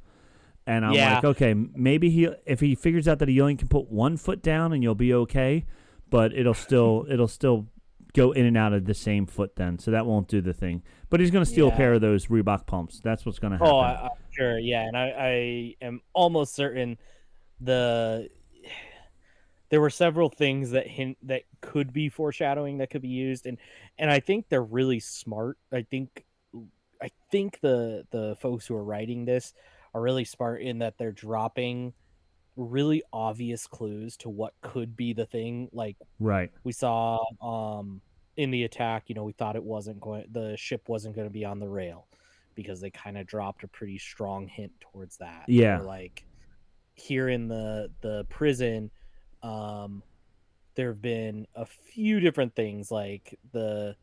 and 0.67 0.85
I'm 0.87 0.95
Yeah. 0.95 1.17
like, 1.17 1.25
okay, 1.25 1.53
maybe 1.55 2.09
he 2.09 2.29
if 2.47 2.61
he 2.61 2.75
figures 2.75 3.07
out 3.07 3.19
that 3.19 3.29
he 3.29 3.41
only 3.41 3.57
can 3.57 3.69
put 3.69 3.89
one 3.91 4.17
foot 4.17 4.43
down 4.43 4.73
and 4.73 4.83
you'll 4.83 4.95
be 4.95 5.13
okay, 5.13 5.67
but 6.13 6.33
it'll 6.33 6.55
still 6.55 7.07
it'll 7.11 7.27
still 7.27 7.67
go 8.13 8.33
in 8.33 8.45
and 8.45 8.57
out 8.57 8.75
of 8.75 8.85
the 8.85 8.95
same 8.95 9.27
foot 9.27 9.57
then, 9.57 9.79
so 9.79 9.91
that 9.91 10.07
won't 10.07 10.29
do 10.29 10.41
the 10.41 10.53
thing. 10.53 10.83
But 11.11 11.21
he's 11.21 11.31
going 11.31 11.45
to 11.45 11.51
steal 11.51 11.69
a 11.69 11.73
pair 11.73 11.95
of 11.95 12.01
those 12.03 12.27
Reebok 12.27 12.67
pumps. 12.67 13.01
That's 13.03 13.27
what's 13.27 13.39
going 13.39 13.59
to 13.59 13.65
oh, 13.65 13.83
happen. 13.83 13.99
Oh, 14.01 14.05
I, 14.05 14.05
I'm 14.05 14.11
sure. 14.31 14.59
Yeah, 14.59 14.83
and 14.87 14.97
I, 14.97 15.09
I 15.19 15.85
am 15.85 16.01
almost 16.13 16.55
certain 16.55 16.99
the 17.61 18.29
there 19.71 19.81
were 19.81 19.91
several 19.91 20.29
things 20.29 20.73
that 20.73 20.87
hint 20.87 21.17
that 21.23 21.45
could 21.63 21.95
be 21.95 22.11
foreshadowing 22.11 22.79
that 22.79 22.91
could 22.91 23.03
be 23.03 23.09
used, 23.09 23.47
and 23.47 23.57
and 23.99 24.11
I 24.11 24.21
think 24.21 24.49
they're 24.49 24.63
really 24.63 25.01
smart. 25.01 25.57
I 25.73 25.83
think 25.83 26.25
I 27.01 27.09
think 27.31 27.61
the 27.61 28.05
the 28.11 28.37
folks 28.41 28.67
who 28.67 28.77
are 28.77 28.85
writing 28.85 29.25
this 29.25 29.55
are 29.95 30.01
really 30.03 30.25
smart 30.25 30.61
in 30.61 30.81
that 30.81 30.99
they're 30.99 31.13
dropping 31.13 31.95
really 32.57 33.03
obvious 33.13 33.67
clues 33.67 34.17
to 34.19 34.29
what 34.29 34.53
could 34.61 34.97
be 34.97 35.13
the 35.13 35.27
thing 35.27 35.69
like 35.73 35.97
right. 36.21 36.51
we 36.65 36.73
saw 36.73 37.19
um 37.43 38.01
in 38.37 38.51
the 38.51 38.65
attack 38.65 39.05
you 39.07 39.15
know 39.15 39.25
we 39.25 39.33
thought 39.33 39.57
it 39.57 39.63
wasn't 39.63 39.99
going 40.01 40.25
the 40.33 40.57
ship 40.57 40.89
wasn't 40.89 41.15
going 41.15 41.27
to 41.27 41.33
be 41.33 41.45
on 41.45 41.59
the 41.59 41.69
rail 41.69 42.07
because 42.55 42.81
they 42.81 42.91
kind 42.91 43.17
of 43.17 43.27
dropped 43.27 43.65
a 43.65 43.69
pretty 43.69 43.99
strong 43.99 44.47
hint 44.47 44.73
towards 44.81 45.17
that 45.17 45.45
Yeah. 45.49 45.79
Like 45.81 46.25
here 46.95 47.29
in 47.29 47.49
the 47.49 47.91
the 48.03 48.25
prison 48.29 48.91
um 49.43 50.03
there 50.75 50.89
have 50.89 51.03
been 51.03 51.47
a 51.55 51.65
few 51.65 52.21
different 52.21 52.55
things 52.55 52.91
like 52.91 53.39
the 53.53 53.97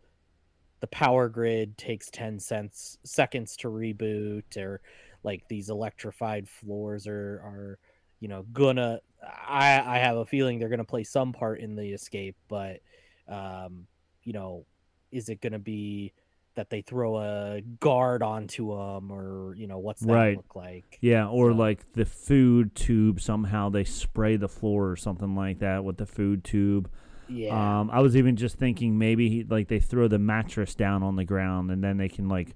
the 0.80 0.88
power 0.88 1.30
grid 1.30 1.78
takes 1.78 2.10
10 2.10 2.39
cents 2.39 2.97
seconds 3.04 3.56
to 3.58 3.68
reboot 3.68 4.58
or 4.58 4.82
like 5.24 5.47
these 5.50 5.70
electrified 5.70 6.47
floors 6.47 7.06
are 7.08 7.41
are 7.43 7.80
you 8.20 8.28
know 8.28 8.43
gonna 8.53 8.99
i 9.47 9.82
i 9.86 9.97
have 9.99 10.17
a 10.17 10.26
feeling 10.26 10.59
they're 10.59 10.70
gonna 10.70 10.84
play 10.84 11.03
some 11.03 11.32
part 11.34 11.59
in 11.59 11.76
the 11.76 11.91
escape 11.93 12.36
but 12.47 12.80
um 13.28 13.86
you 14.24 14.34
know 14.34 14.65
is 15.11 15.30
it 15.30 15.41
gonna 15.41 15.59
be 15.59 16.13
that 16.55 16.70
they 16.70 16.82
throw 16.82 17.17
a 17.17 17.61
guard 17.80 18.22
onto 18.22 18.70
them 18.76 19.11
or 19.11 19.55
you 19.55 19.65
know 19.67 19.78
what's 19.78 20.01
that 20.01 20.11
Right. 20.13 20.36
look 20.36 20.55
like 20.55 20.97
Yeah, 20.99 21.28
or 21.28 21.51
So- 21.51 21.57
like 21.57 21.93
the 21.93 22.03
food 22.05 22.76
tube 22.76 23.22
somehow 23.22 23.70
they 23.70 23.86
spray 23.86 24.36
the 24.36 24.49
floor 24.49 24.89
or 24.89 24.95
something 24.97 25.36
like 25.36 25.59
that 25.59 25.86
with 25.86 25.97
the 25.97 26.05
food 26.05 26.43
tube. 26.43 26.89
yeah 27.30 27.80
Um, 27.80 27.89
I 27.91 28.01
was 28.01 28.17
even 28.17 28.36
just 28.36 28.57
thinking 28.57 28.97
maybe 28.97 29.30
he, 29.30 29.43
like 29.45 29.70
they 29.70 29.80
throw 29.80 30.09
the 30.09 30.20
mattress 30.20 30.76
down 30.76 31.01
on 31.01 31.15
the 31.15 31.24
ground 31.24 31.72
and 31.72 31.82
then 31.82 31.95
they 31.97 32.09
can 32.09 32.28
like 32.28 32.55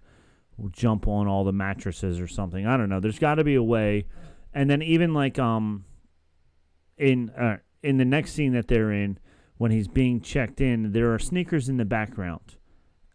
jump 0.72 1.07
on 1.07 1.28
all 1.28 1.43
the 1.45 1.53
mattresses 1.53 2.20
or 2.20 2.28
something. 2.28 2.66
I 2.68 2.76
don't 2.78 2.89
know. 2.89 2.99
There's 2.99 3.20
got 3.20 3.36
to 3.36 3.43
be 3.45 3.55
a 3.55 3.64
way. 3.64 4.05
And 4.54 4.70
then 4.70 4.82
even 4.82 5.14
like 5.14 5.39
um 5.39 5.86
in 6.97 7.30
uh, 7.32 7.58
in 7.82 7.97
the 7.97 8.06
next 8.06 8.34
scene 8.34 8.54
that 8.54 8.68
they're 8.68 8.91
in 8.91 9.18
when 9.58 9.72
he's 9.72 9.88
being 9.88 10.22
checked 10.22 10.62
in, 10.62 10.91
there 10.91 11.14
are 11.14 11.20
sneakers 11.20 11.70
in 11.70 11.78
the 11.78 11.86
background 11.86 12.56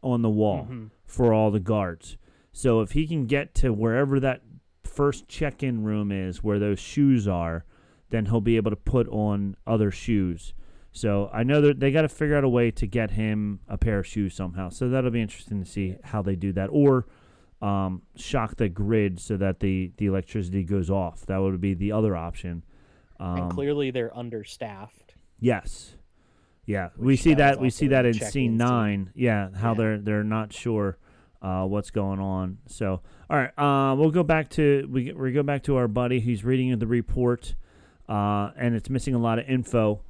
on 0.03 0.22
the 0.22 0.30
wall 0.30 0.66
Mhm. 0.70 0.91
for 1.05 1.32
all 1.32 1.51
the 1.51 1.61
guards. 1.61 2.16
So 2.53 2.80
if 2.80 2.93
he 2.93 3.07
can 3.07 3.26
get 3.26 3.55
to 3.57 3.72
wherever 3.72 4.18
that 4.20 4.43
first 4.84 5.28
check-in 5.28 5.84
room 5.84 6.11
is 6.11 6.43
where 6.43 6.59
those 6.59 6.78
shoes 6.80 7.28
are, 7.28 7.64
then 8.11 8.26
he'll 8.26 8.41
be 8.41 8.57
able 8.57 8.70
to 8.70 8.76
put 8.76 9.07
on 9.09 9.57
other 9.66 9.91
shoes. 9.91 10.55
So 10.91 11.30
I 11.32 11.43
know 11.45 11.61
that 11.61 11.78
they 11.78 11.93
got 11.93 12.03
to 12.03 12.09
figure 12.09 12.36
out 12.36 12.45
a 12.45 12.49
way 12.49 12.70
to 12.72 12.86
get 12.86 13.12
him 13.12 13.61
a 13.68 13.76
pair 13.78 13.99
of 13.99 14.07
shoes 14.07 14.34
somehow. 14.34 14.70
So 14.70 14.89
that'll 14.89 15.11
be 15.11 15.20
interesting 15.20 15.62
to 15.62 15.68
see 15.70 15.97
how 16.05 16.22
they 16.22 16.34
do 16.34 16.53
that, 16.55 16.68
or 16.72 17.07
um, 17.61 18.03
shock 18.17 18.57
the 18.57 18.69
grid 18.69 19.19
so 19.21 19.37
that 19.37 19.61
the 19.61 19.93
the 19.97 20.07
electricity 20.07 20.63
goes 20.65 20.91
off. 20.91 21.27
That 21.27 21.39
would 21.39 21.61
be 21.61 21.75
the 21.75 21.93
other 21.93 22.17
option. 22.17 22.65
Um, 23.21 23.37
and 23.43 23.51
clearly 23.51 23.91
they're 23.91 24.17
understaffed 24.17 25.15
Yes. 25.41 25.95
Yeah, 26.65 26.91
we 26.99 27.17
see 27.17 27.35
that. 27.35 27.61
We 27.61 27.71
see 27.71 27.87
that 27.89 28.05
in 28.05 28.13
scene 28.15 28.31
scene. 28.31 28.57
nine. 28.59 29.11
Yeah, 29.15 29.49
how 29.57 29.71
Yeah. 29.73 29.79
they're 29.79 29.99
they're 29.99 30.25
not 30.25 30.53
sure 30.53 30.99
uh, 31.41 31.65
what's 31.65 31.91
going 31.91 32.21
on. 32.21 32.59
So, 32.67 33.01
all 33.31 33.37
right, 33.39 33.57
uh, 33.59 33.95
we'll 33.97 34.11
go 34.11 34.23
back 34.23 34.51
to 34.51 34.87
we 34.91 35.13
we 35.13 35.33
go 35.33 35.43
back 35.43 35.63
to 35.65 35.77
our 35.77 35.89
buddy. 35.89 36.21
He's 36.21 36.45
reading 36.45 36.79
the 36.79 36.87
report, 36.87 37.55
uh, 38.09 38.51
and 38.57 38.75
it's 38.75 38.91
missing 38.91 39.15
a 39.15 39.19
lot 39.19 39.39
of 39.39 39.49
info. 39.49 40.03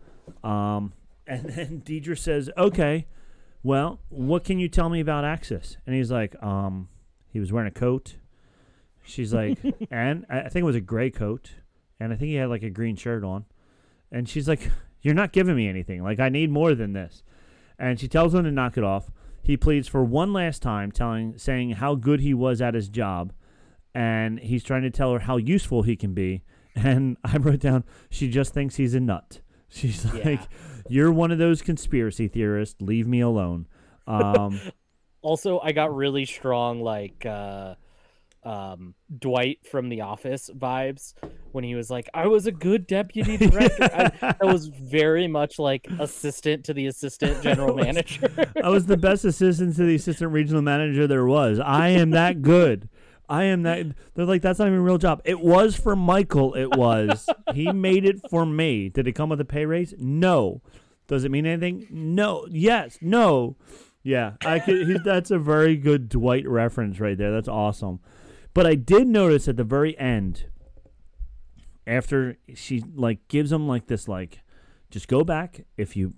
Um, 0.42 0.94
and 1.28 1.44
then 1.50 1.82
Dedra 1.86 2.18
says, 2.18 2.50
"Okay, 2.56 3.06
well, 3.62 4.00
what 4.08 4.42
can 4.42 4.58
you 4.58 4.68
tell 4.68 4.88
me 4.88 4.98
about 4.98 5.24
Axis?" 5.24 5.76
And 5.86 5.94
he's 5.94 6.10
like, 6.10 6.34
um, 6.42 6.88
"He 7.30 7.40
was 7.40 7.52
wearing 7.52 7.68
a 7.68 7.72
coat." 7.78 8.16
She's 9.04 9.32
like, 9.32 9.58
"And 9.90 10.26
I 10.28 10.40
I 10.42 10.48
think 10.48 10.62
it 10.62 10.66
was 10.66 10.76
a 10.76 10.80
gray 10.80 11.10
coat, 11.10 11.52
and 12.00 12.12
I 12.12 12.16
think 12.16 12.28
he 12.28 12.34
had 12.34 12.48
like 12.50 12.62
a 12.62 12.70
green 12.70 12.96
shirt 12.96 13.24
on." 13.24 13.44
And 14.10 14.28
she's 14.28 14.48
like, 14.48 14.70
You're 15.02 15.14
not 15.14 15.32
giving 15.32 15.54
me 15.54 15.68
anything. 15.68 16.02
Like, 16.02 16.18
I 16.18 16.28
need 16.30 16.50
more 16.50 16.74
than 16.74 16.92
this. 16.94 17.22
And 17.78 18.00
she 18.00 18.08
tells 18.08 18.34
him 18.34 18.44
to 18.44 18.50
knock 18.50 18.76
it 18.78 18.82
off. 18.84 19.10
He 19.42 19.56
pleads 19.56 19.86
for 19.86 20.02
one 20.02 20.32
last 20.32 20.62
time, 20.62 20.90
telling, 20.90 21.36
saying 21.38 21.72
how 21.72 21.94
good 21.94 22.20
he 22.20 22.32
was 22.34 22.60
at 22.62 22.72
his 22.74 22.88
job. 22.88 23.32
And 23.94 24.38
he's 24.40 24.64
trying 24.64 24.82
to 24.82 24.90
tell 24.90 25.12
her 25.12 25.18
how 25.20 25.36
useful 25.36 25.82
he 25.82 25.94
can 25.96 26.14
be. 26.14 26.42
And 26.74 27.16
I 27.24 27.36
wrote 27.38 27.60
down, 27.60 27.84
She 28.10 28.28
just 28.30 28.54
thinks 28.54 28.76
he's 28.76 28.94
a 28.94 29.00
nut. 29.00 29.40
She's 29.68 30.04
Yeah. 30.14 30.22
like, 30.24 30.40
You're 30.88 31.12
one 31.12 31.30
of 31.30 31.38
those 31.38 31.60
conspiracy 31.60 32.28
theorists. 32.28 32.80
Leave 32.80 33.06
me 33.06 33.20
alone. 33.20 33.66
Um, 34.06 34.58
also 35.22 35.58
i 35.60 35.72
got 35.72 35.94
really 35.94 36.24
strong 36.24 36.80
like 36.80 37.24
uh 37.26 37.74
um 38.44 38.94
dwight 39.18 39.58
from 39.68 39.88
the 39.88 40.00
office 40.02 40.48
vibes 40.56 41.12
when 41.52 41.64
he 41.64 41.74
was 41.74 41.90
like 41.90 42.08
i 42.14 42.26
was 42.26 42.46
a 42.46 42.52
good 42.52 42.86
deputy 42.86 43.36
director 43.48 43.84
I, 43.92 44.32
that 44.32 44.44
was 44.44 44.68
very 44.68 45.26
much 45.26 45.58
like 45.58 45.88
assistant 45.98 46.64
to 46.66 46.72
the 46.72 46.86
assistant 46.86 47.42
general 47.42 47.74
was- 47.74 47.84
manager 47.84 48.30
I 48.62 48.68
was 48.70 48.86
the 48.86 48.96
best 48.96 49.24
assistant 49.24 49.74
to 49.76 49.84
the 49.84 49.96
assistant 49.96 50.32
regional 50.32 50.62
manager 50.62 51.06
there 51.06 51.26
was. 51.26 51.58
I 51.60 51.88
am 51.88 52.10
that 52.10 52.42
good. 52.42 52.88
I 53.28 53.44
am 53.44 53.62
that. 53.62 53.86
They're 54.14 54.24
like, 54.24 54.42
that's 54.42 54.58
not 54.58 54.66
even 54.68 54.78
a 54.78 54.82
real 54.82 54.98
job. 54.98 55.20
It 55.24 55.40
was 55.40 55.76
for 55.76 55.94
Michael. 55.94 56.54
It 56.54 56.76
was. 56.76 57.28
he 57.54 57.70
made 57.72 58.04
it 58.04 58.20
for 58.30 58.44
me. 58.46 58.88
Did 58.88 59.06
it 59.06 59.12
come 59.12 59.28
with 59.28 59.40
a 59.40 59.44
pay 59.44 59.64
raise? 59.66 59.94
No. 59.98 60.62
Does 61.06 61.24
it 61.24 61.30
mean 61.30 61.46
anything? 61.46 61.86
No. 61.90 62.46
Yes. 62.50 62.98
No. 63.00 63.56
Yeah. 64.08 64.32
I 64.40 64.58
could. 64.58 65.04
That's 65.04 65.30
a 65.30 65.38
very 65.38 65.76
good 65.76 66.08
Dwight 66.08 66.48
reference 66.48 66.98
right 66.98 67.18
there. 67.18 67.30
That's 67.30 67.46
awesome. 67.46 68.00
But 68.54 68.66
I 68.66 68.74
did 68.74 69.06
notice 69.06 69.48
at 69.48 69.58
the 69.58 69.64
very 69.64 69.98
end, 69.98 70.46
after 71.86 72.38
she 72.54 72.82
like 72.94 73.28
gives 73.28 73.52
him 73.52 73.68
like 73.68 73.86
this 73.86 74.08
like 74.08 74.40
Just 74.90 75.08
go 75.08 75.24
back. 75.24 75.66
If 75.76 75.96
you 75.96 76.14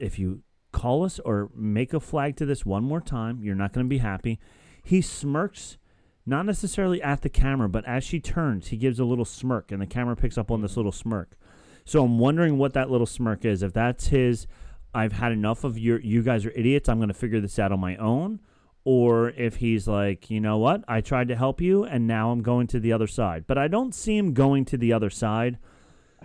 if 0.00 0.18
you 0.18 0.42
call 0.72 1.04
us 1.04 1.20
or 1.20 1.50
make 1.54 1.94
a 1.94 2.00
flag 2.00 2.36
to 2.36 2.46
this 2.46 2.66
one 2.66 2.82
more 2.82 3.00
time, 3.00 3.38
you're 3.42 3.54
not 3.54 3.72
going 3.72 3.86
to 3.86 3.88
be 3.88 3.98
happy. 3.98 4.40
He 4.82 5.00
smirks, 5.00 5.78
not 6.26 6.46
necessarily 6.46 7.00
at 7.02 7.22
the 7.22 7.28
camera, 7.28 7.68
but 7.68 7.84
as 7.84 8.02
she 8.02 8.18
turns, 8.18 8.68
he 8.68 8.76
gives 8.76 8.98
a 8.98 9.04
little 9.04 9.24
smirk, 9.24 9.70
and 9.70 9.80
the 9.80 9.86
camera 9.86 10.16
picks 10.16 10.38
up 10.38 10.50
on 10.50 10.62
this 10.62 10.76
little 10.76 10.92
smirk. 10.92 11.36
So 11.84 12.04
I'm 12.04 12.18
wondering 12.18 12.58
what 12.58 12.72
that 12.74 12.90
little 12.90 13.06
smirk 13.06 13.44
is. 13.44 13.62
If 13.62 13.72
that's 13.72 14.08
his, 14.08 14.46
I've 14.94 15.12
had 15.12 15.32
enough 15.32 15.64
of 15.64 15.78
your. 15.78 16.00
You 16.00 16.22
guys 16.22 16.44
are 16.46 16.50
idiots. 16.50 16.88
I'm 16.88 16.98
going 16.98 17.08
to 17.08 17.14
figure 17.14 17.40
this 17.40 17.58
out 17.58 17.72
on 17.72 17.80
my 17.80 17.96
own. 17.96 18.40
Or 18.84 19.30
if 19.30 19.56
he's 19.56 19.86
like, 19.86 20.30
you 20.30 20.40
know 20.40 20.56
what, 20.56 20.82
I 20.88 21.02
tried 21.02 21.28
to 21.28 21.36
help 21.36 21.60
you, 21.60 21.84
and 21.84 22.06
now 22.06 22.30
I'm 22.30 22.42
going 22.42 22.66
to 22.68 22.80
the 22.80 22.94
other 22.94 23.06
side. 23.06 23.44
But 23.46 23.58
I 23.58 23.68
don't 23.68 23.94
see 23.94 24.16
him 24.16 24.32
going 24.32 24.64
to 24.66 24.78
the 24.78 24.94
other 24.94 25.10
side. 25.10 25.58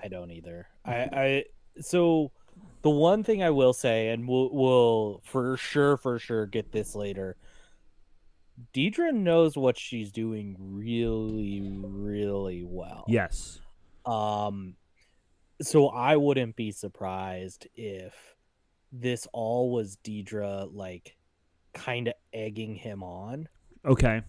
I 0.01 0.07
don't 0.07 0.31
either. 0.31 0.67
I, 0.85 0.95
I 0.95 1.43
so 1.81 2.31
the 2.81 2.89
one 2.89 3.23
thing 3.23 3.43
I 3.43 3.49
will 3.49 3.73
say, 3.73 4.09
and 4.09 4.27
we'll 4.27 4.49
we'll 4.53 5.21
for 5.25 5.57
sure 5.57 5.97
for 5.97 6.17
sure 6.17 6.45
get 6.45 6.71
this 6.71 6.95
later. 6.95 7.35
Dedra 8.73 9.13
knows 9.13 9.57
what 9.57 9.77
she's 9.77 10.11
doing 10.11 10.55
really, 10.57 11.61
really 11.61 12.63
well. 12.63 13.03
Yes. 13.07 13.59
Um, 14.05 14.75
so 15.61 15.87
I 15.89 16.15
wouldn't 16.15 16.55
be 16.55 16.71
surprised 16.71 17.67
if 17.75 18.34
this 18.99 19.27
all 19.33 19.71
was 19.71 19.97
Dedra 20.03 20.69
like 20.73 21.15
kind 21.73 22.07
of 22.07 22.13
egging 22.33 22.75
him 22.75 23.03
on. 23.03 23.47
Okay. 23.85 24.21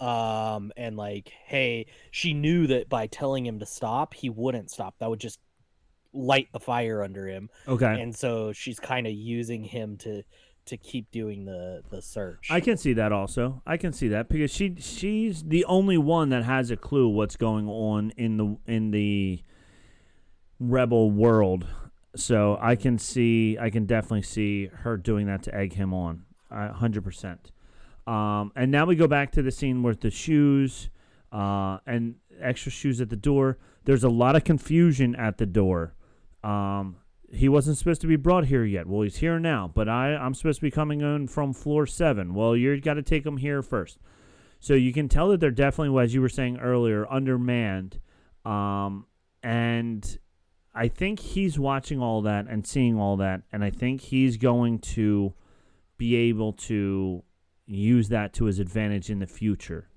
Um, 0.00 0.72
and 0.76 0.96
like, 0.96 1.32
hey, 1.44 1.86
she 2.10 2.34
knew 2.34 2.66
that 2.68 2.88
by 2.88 3.06
telling 3.06 3.46
him 3.46 3.58
to 3.60 3.66
stop, 3.66 4.14
he 4.14 4.30
wouldn't 4.30 4.70
stop. 4.70 4.94
That 4.98 5.10
would 5.10 5.20
just 5.20 5.40
light 6.12 6.48
the 6.52 6.60
fire 6.60 7.02
under 7.02 7.26
him. 7.26 7.50
Okay. 7.66 8.00
And 8.00 8.14
so 8.14 8.52
she's 8.52 8.78
kind 8.78 9.06
of 9.06 9.12
using 9.12 9.64
him 9.64 9.96
to 9.98 10.22
to 10.66 10.76
keep 10.76 11.10
doing 11.12 11.44
the 11.44 11.82
the 11.90 12.02
search. 12.02 12.48
I 12.50 12.60
can 12.60 12.76
see 12.76 12.92
that 12.94 13.12
also. 13.12 13.62
I 13.66 13.76
can 13.76 13.92
see 13.92 14.08
that 14.08 14.28
because 14.28 14.50
she 14.50 14.76
she's 14.78 15.44
the 15.44 15.64
only 15.64 15.98
one 15.98 16.30
that 16.30 16.44
has 16.44 16.70
a 16.70 16.76
clue 16.76 17.08
what's 17.08 17.36
going 17.36 17.68
on 17.68 18.12
in 18.16 18.36
the 18.36 18.56
in 18.66 18.90
the 18.90 19.42
rebel 20.58 21.10
world. 21.10 21.66
So 22.16 22.58
I 22.60 22.76
can 22.76 22.98
see 22.98 23.58
I 23.58 23.70
can 23.70 23.86
definitely 23.86 24.22
see 24.22 24.66
her 24.66 24.96
doing 24.96 25.26
that 25.26 25.42
to 25.44 25.54
egg 25.54 25.74
him 25.74 25.92
on. 25.94 26.24
hundred 26.50 27.04
percent. 27.04 27.52
Um, 28.06 28.52
and 28.54 28.70
now 28.70 28.86
we 28.86 28.96
go 28.96 29.06
back 29.06 29.32
to 29.32 29.42
the 29.42 29.50
scene 29.50 29.82
with 29.82 30.00
the 30.00 30.10
shoes 30.10 30.90
uh, 31.32 31.78
and 31.86 32.14
extra 32.40 32.70
shoes 32.72 33.00
at 33.00 33.10
the 33.10 33.16
door. 33.16 33.58
There's 33.84 34.04
a 34.04 34.08
lot 34.08 34.36
of 34.36 34.44
confusion 34.44 35.14
at 35.16 35.38
the 35.38 35.46
door. 35.46 35.94
Um, 36.44 36.96
he 37.32 37.48
wasn't 37.48 37.76
supposed 37.76 38.00
to 38.02 38.06
be 38.06 38.16
brought 38.16 38.46
here 38.46 38.64
yet. 38.64 38.86
Well, 38.86 39.02
he's 39.02 39.16
here 39.16 39.40
now, 39.40 39.70
but 39.74 39.88
I, 39.88 40.14
I'm 40.14 40.34
supposed 40.34 40.60
to 40.60 40.62
be 40.62 40.70
coming 40.70 41.00
in 41.00 41.26
from 41.26 41.52
floor 41.52 41.86
seven. 41.86 42.34
Well, 42.34 42.56
you've 42.56 42.82
got 42.82 42.94
to 42.94 43.02
take 43.02 43.26
him 43.26 43.38
here 43.38 43.62
first. 43.62 43.98
So 44.60 44.74
you 44.74 44.92
can 44.92 45.08
tell 45.08 45.28
that 45.28 45.40
they're 45.40 45.50
definitely, 45.50 46.00
as 46.02 46.14
you 46.14 46.20
were 46.20 46.28
saying 46.28 46.58
earlier, 46.58 47.06
undermanned. 47.12 48.00
Um, 48.44 49.06
and 49.42 50.18
I 50.76 50.88
think 50.88 51.20
he's 51.20 51.58
watching 51.58 52.00
all 52.00 52.20
that 52.22 52.46
and 52.48 52.66
seeing 52.66 52.98
all 52.98 53.16
that, 53.16 53.40
and 53.50 53.64
I 53.64 53.70
think 53.70 54.02
he's 54.02 54.36
going 54.36 54.78
to 54.80 55.32
be 55.96 56.14
able 56.14 56.52
to 56.52 57.22
use 57.64 58.10
that 58.10 58.34
to 58.34 58.44
his 58.44 58.58
advantage 58.58 59.08
in 59.08 59.18
the 59.18 59.26
future. 59.26 59.88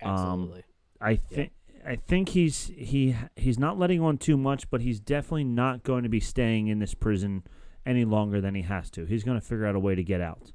Absolutely. 0.00 0.64
I 0.98 1.16
think 1.16 1.52
I 1.86 1.96
think 1.96 2.30
he's 2.30 2.72
he 2.74 3.14
he's 3.36 3.58
not 3.58 3.78
letting 3.78 4.00
on 4.00 4.16
too 4.16 4.38
much, 4.38 4.70
but 4.70 4.80
he's 4.80 4.98
definitely 4.98 5.44
not 5.44 5.82
going 5.82 6.04
to 6.04 6.08
be 6.08 6.20
staying 6.20 6.68
in 6.68 6.78
this 6.78 6.94
prison 6.94 7.44
any 7.84 8.06
longer 8.06 8.40
than 8.40 8.54
he 8.54 8.62
has 8.62 8.88
to. 8.92 9.04
He's 9.04 9.24
going 9.24 9.38
to 9.38 9.46
figure 9.46 9.66
out 9.66 9.74
a 9.74 9.80
way 9.80 9.94
to 9.94 10.02
get 10.02 10.22
out. 10.22 10.52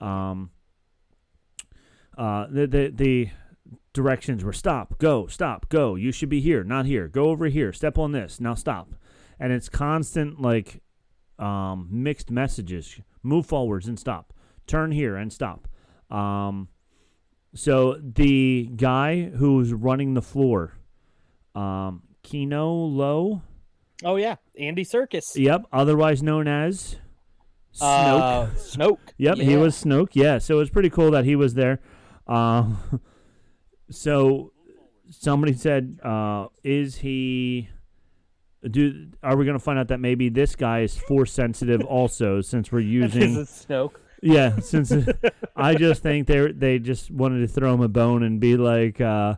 Um. 0.00 0.50
Uh. 2.16 2.46
The 2.48 2.66
the 2.68 2.92
the 2.94 3.30
directions 3.92 4.44
were 4.44 4.52
stop, 4.52 4.98
go, 4.98 5.26
stop, 5.26 5.68
go. 5.68 5.94
You 5.94 6.12
should 6.12 6.28
be 6.28 6.40
here, 6.40 6.64
not 6.64 6.86
here. 6.86 7.08
Go 7.08 7.30
over 7.30 7.46
here. 7.46 7.72
Step 7.72 7.98
on 7.98 8.12
this. 8.12 8.40
Now 8.40 8.54
stop. 8.54 8.94
And 9.38 9.52
it's 9.52 9.68
constant 9.68 10.40
like 10.40 10.82
um 11.38 11.88
mixed 11.90 12.30
messages. 12.30 13.00
Move 13.22 13.46
forwards 13.46 13.88
and 13.88 13.98
stop. 13.98 14.32
Turn 14.66 14.92
here 14.92 15.16
and 15.16 15.32
stop. 15.32 15.68
Um. 16.10 16.68
So 17.54 17.98
the 18.00 18.70
guy 18.76 19.24
who's 19.24 19.74
running 19.74 20.14
the 20.14 20.22
floor, 20.22 20.72
um, 21.54 22.02
Kino 22.22 22.72
Loy, 22.72 23.40
oh 24.04 24.16
yeah, 24.16 24.36
Andy 24.58 24.84
Serkis. 24.84 25.36
yep, 25.36 25.64
otherwise 25.70 26.22
known 26.22 26.48
as 26.48 26.96
Snoke. 27.74 28.20
Uh, 28.20 28.46
Snoke. 28.56 28.98
yep, 29.18 29.36
he 29.36 29.56
was 29.56 29.82
Snoke. 29.82 30.10
Yeah, 30.14 30.38
so 30.38 30.54
it 30.54 30.58
was 30.58 30.70
pretty 30.70 30.88
cool 30.88 31.10
that 31.10 31.24
he 31.26 31.36
was 31.36 31.52
there. 31.54 31.80
Um, 32.26 32.78
so 33.92 34.52
somebody 35.10 35.52
said, 35.52 36.00
uh, 36.02 36.48
"Is 36.64 36.98
he?" 36.98 37.68
Do 38.68 39.08
are 39.22 39.36
we 39.36 39.44
going 39.44 39.58
to 39.58 39.62
find 39.64 39.78
out 39.78 39.88
that 39.88 39.98
maybe 39.98 40.28
this 40.28 40.54
guy 40.54 40.80
is 40.80 40.96
force 40.96 41.32
sensitive 41.32 41.82
also 41.82 42.40
since 42.40 42.70
we're 42.70 42.80
using 43.02 43.34
Snoke. 43.44 43.94
yeah, 44.22 44.56
since 44.60 44.92
I 45.56 45.74
just 45.74 46.02
think 46.02 46.28
they 46.28 46.52
they 46.52 46.78
just 46.78 47.10
wanted 47.10 47.40
to 47.40 47.48
throw 47.48 47.74
him 47.74 47.80
a 47.80 47.88
bone 47.88 48.22
and 48.22 48.38
be 48.40 48.56
like, 48.56 49.00
uh, 49.00 49.34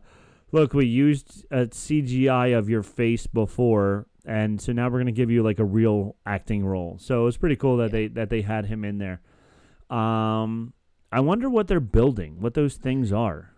"Look, 0.53 0.75
we 0.75 0.87
used 0.87 1.47
a 1.51 1.67
CGI 1.67 2.57
of 2.57 2.69
your 2.69 2.83
face 2.83 3.27
before, 3.27 4.07
and 4.27 4.61
so 4.61 4.73
now 4.73 4.91
we're 4.91 4.99
gonna 4.99 5.13
give 5.13 5.31
you 5.31 5.43
like 5.43 5.59
a 5.59 5.65
real 5.65 6.17
acting 6.27 6.67
role." 6.67 6.99
So 7.01 7.23
it 7.23 7.25
was 7.25 7.39
pretty 7.39 7.57
cool 7.57 7.79
that 7.79 7.93
they 7.93 8.09
that 8.09 8.29
they 8.29 8.43
had 8.43 8.67
him 8.67 8.85
in 8.85 8.99
there. 8.99 9.23
Um, 9.89 10.75
I 11.11 11.21
wonder 11.21 11.49
what 11.49 11.67
they're 11.67 11.81
building, 11.81 12.41
what 12.41 12.53
those 12.53 12.75
things 12.75 13.11
are. 13.11 13.54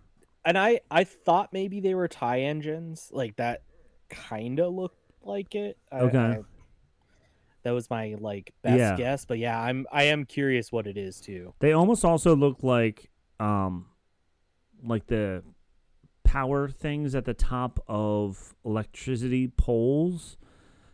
And 0.46 0.56
I 0.56 0.80
I 0.90 1.04
thought 1.04 1.52
maybe 1.52 1.80
they 1.80 1.94
were 1.94 2.08
tie 2.08 2.40
engines, 2.40 3.10
like 3.12 3.36
that 3.36 3.62
kind 4.08 4.58
of 4.60 4.72
looked 4.72 4.96
like 5.22 5.54
it. 5.54 5.76
I- 5.92 6.00
Okay. 6.00 6.18
I- 6.18 6.42
that 7.64 7.72
was 7.72 7.90
my 7.90 8.14
like 8.20 8.54
best 8.62 8.78
Yeah. 8.78 8.96
guess, 8.96 9.24
but 9.24 9.38
yeah, 9.38 9.60
I'm 9.60 9.86
I 9.90 10.04
am 10.04 10.24
curious 10.24 10.70
what 10.70 10.86
it 10.86 10.96
is 10.96 11.20
too. 11.20 11.52
They 11.58 11.72
almost 11.72 12.04
also 12.04 12.36
look 12.36 12.62
like 12.62 13.10
um, 13.40 13.86
like 14.84 15.06
the 15.08 15.42
power 16.22 16.68
things 16.68 17.14
at 17.16 17.24
the 17.24 17.34
top 17.34 17.80
of 17.88 18.54
electricity 18.64 19.48
poles. 19.48 20.38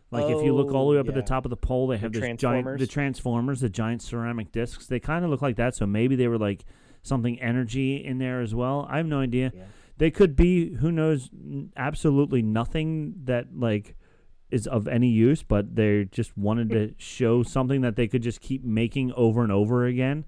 Like 0.09 0.25
if 0.31 0.43
you 0.43 0.53
look 0.55 0.71
all 0.73 0.87
the 0.89 0.93
way 0.95 0.99
up 0.99 1.07
at 1.07 1.13
the 1.15 1.21
Oh, 1.21 1.25
top 1.25 1.45
of 1.45 1.49
the 1.51 1.57
pole, 1.57 1.87
they 1.87 1.95
The 1.95 2.01
have 2.01 2.11
this 2.13 2.21
giant 2.21 2.39
the 2.39 2.47
transformers? 2.47 2.87
transformers, 2.89 3.59
the 3.61 3.69
giant 3.69 4.01
ceramic 4.01 4.51
discs. 4.51 4.87
They 4.87 4.99
kind 4.99 5.23
of 5.23 5.29
look 5.31 5.41
like 5.43 5.55
that. 5.57 5.75
So 5.75 5.85
maybe 5.85 6.15
they 6.15 6.27
were 6.27 6.37
like 6.39 6.65
something 7.03 7.39
energy 7.39 8.03
in 8.03 8.17
there 8.17 8.41
as 8.41 8.55
well. 8.55 8.87
I 8.89 8.97
have 8.97 9.05
no 9.05 9.19
idea. 9.19 9.51
Yeah. 9.55 9.63
They 9.97 10.09
could 10.09 10.35
be 10.35 10.73
who 10.75 10.91
knows 10.91 11.29
absolutely 11.77 12.41
nothing 12.41 13.13
that 13.25 13.55
like 13.55 13.95
is 14.49 14.65
of 14.67 14.87
any 14.87 15.09
use, 15.09 15.43
but 15.43 15.75
they 15.75 16.05
just 16.05 16.35
wanted 16.37 16.69
to 16.71 16.93
show 16.97 17.43
something 17.43 17.81
that 17.81 17.95
they 17.95 18.07
could 18.07 18.23
just 18.23 18.41
keep 18.41 18.63
making 18.63 19.11
over 19.13 19.43
and 19.43 19.51
over 19.51 19.85
again. 19.85 20.25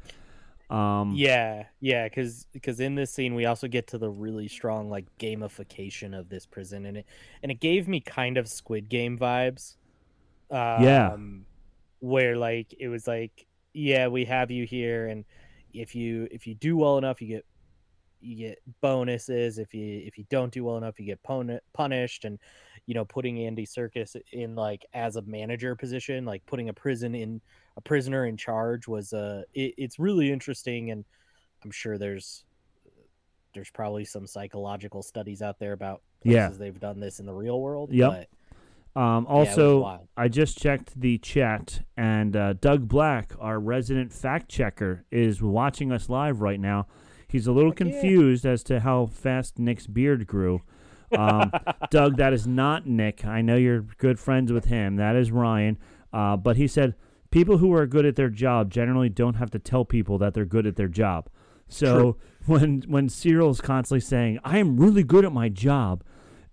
Um, 0.69 1.13
Yeah, 1.15 1.65
yeah, 1.79 2.07
because 2.07 2.79
in 2.79 2.95
this 2.95 3.11
scene 3.11 3.35
we 3.35 3.45
also 3.45 3.67
get 3.67 3.87
to 3.87 3.97
the 3.97 4.09
really 4.09 4.47
strong 4.47 4.89
like 4.89 5.05
gamification 5.19 6.17
of 6.17 6.29
this 6.29 6.45
prison, 6.45 6.85
and 6.85 6.97
it 6.97 7.05
and 7.43 7.51
it 7.51 7.59
gave 7.59 7.87
me 7.87 7.99
kind 7.99 8.37
of 8.37 8.47
Squid 8.47 8.89
Game 8.89 9.17
vibes. 9.17 9.75
Um, 10.49 10.83
Yeah. 10.83 11.15
where 11.99 12.35
like 12.37 12.73
it 12.79 12.87
was 12.87 13.07
like, 13.07 13.45
yeah, 13.73 14.07
we 14.07 14.25
have 14.25 14.51
you 14.51 14.65
here, 14.65 15.07
and 15.07 15.25
if 15.81 15.95
you 15.95 16.27
if 16.31 16.45
you 16.47 16.55
do 16.55 16.77
well 16.77 16.97
enough, 16.97 17.21
you 17.21 17.27
get 17.27 17.45
you 18.21 18.35
get 18.35 18.59
bonuses. 18.81 19.57
If 19.59 19.73
you 19.73 20.01
if 20.05 20.17
you 20.17 20.25
don't 20.29 20.51
do 20.51 20.63
well 20.63 20.77
enough, 20.77 20.99
you 20.99 21.05
get 21.05 21.21
pun- 21.23 21.59
punished, 21.73 22.25
and 22.25 22.39
you 22.85 22.93
know 22.93 23.05
putting 23.05 23.39
Andy 23.45 23.65
Serkis 23.65 24.15
in 24.31 24.55
like 24.55 24.85
as 24.93 25.15
a 25.15 25.21
manager 25.23 25.75
position, 25.75 26.25
like 26.25 26.45
putting 26.45 26.69
a 26.69 26.73
prison 26.73 27.13
in 27.15 27.41
a 27.77 27.81
prisoner 27.81 28.25
in 28.25 28.37
charge 28.37 28.87
was 28.87 29.11
uh 29.11 29.43
it, 29.53 29.73
it's 29.77 29.99
really 29.99 30.31
interesting 30.31 30.91
and 30.91 31.03
i'm 31.65 31.71
sure 31.71 31.97
there's 31.97 32.45
there's 33.53 33.69
probably 33.69 34.05
some 34.05 34.25
psychological 34.25 35.03
studies 35.03 35.41
out 35.41 35.59
there 35.59 35.73
about 35.73 36.01
Yeah. 36.23 36.47
they've 36.49 36.79
done 36.79 37.01
this 37.01 37.19
in 37.19 37.25
the 37.25 37.33
real 37.33 37.59
world 37.59 37.91
Yep. 37.91 38.29
Um, 38.95 39.25
Yeah, 39.25 39.33
also, 39.33 39.79
wild. 39.81 40.07
I 40.15 40.27
just 40.27 40.57
checked 40.57 40.99
the 40.99 41.17
chat, 41.17 41.81
and 41.97 42.35
uh, 42.35 42.53
Doug 42.53 42.87
Black, 42.87 43.33
our 43.39 43.59
resident 43.59 44.13
fact 44.13 44.49
checker, 44.49 45.03
is 45.11 45.41
watching 45.41 45.91
us 45.91 46.09
live 46.09 46.41
right 46.41 46.59
now. 46.59 46.87
He's 47.27 47.47
a 47.47 47.51
little 47.51 47.71
Heck 47.71 47.79
yeah. 47.81 47.91
confused 47.91 48.45
as 48.45 48.63
to 48.63 48.79
how 48.79 49.07
fast 49.07 49.59
Nick's 49.59 49.87
beard 49.87 50.25
grew. 50.27 50.61
Um, 51.11 51.51
Doug, 51.91 52.17
that 52.17 52.33
is 52.33 52.47
not 52.47 52.87
Nick. 52.87 53.25
I 53.25 53.41
know 53.41 53.57
you're 53.57 53.81
good 53.81 54.19
friends 54.19 54.51
with 54.51 54.65
him. 54.65 54.95
That 54.95 55.15
is 55.15 55.31
Ryan. 55.31 55.77
Uh, 56.13 56.37
but 56.37 56.55
he 56.55 56.67
said 56.67 56.95
people 57.31 57.57
who 57.57 57.73
are 57.73 57.85
good 57.85 58.05
at 58.05 58.15
their 58.15 58.29
job 58.29 58.71
generally 58.71 59.09
don't 59.09 59.35
have 59.35 59.51
to 59.51 59.59
tell 59.59 59.83
people 59.83 60.17
that 60.19 60.33
they're 60.33 60.45
good 60.45 60.65
at 60.65 60.77
their 60.77 60.87
job. 60.87 61.29
So 61.67 62.17
when 62.45 62.83
when 62.87 63.09
Syril's 63.09 63.59
constantly 63.59 63.99
saying, 63.99 64.39
"I 64.43 64.59
am 64.59 64.77
really 64.77 65.03
good 65.03 65.25
at 65.25 65.33
my 65.33 65.49
job," 65.49 66.03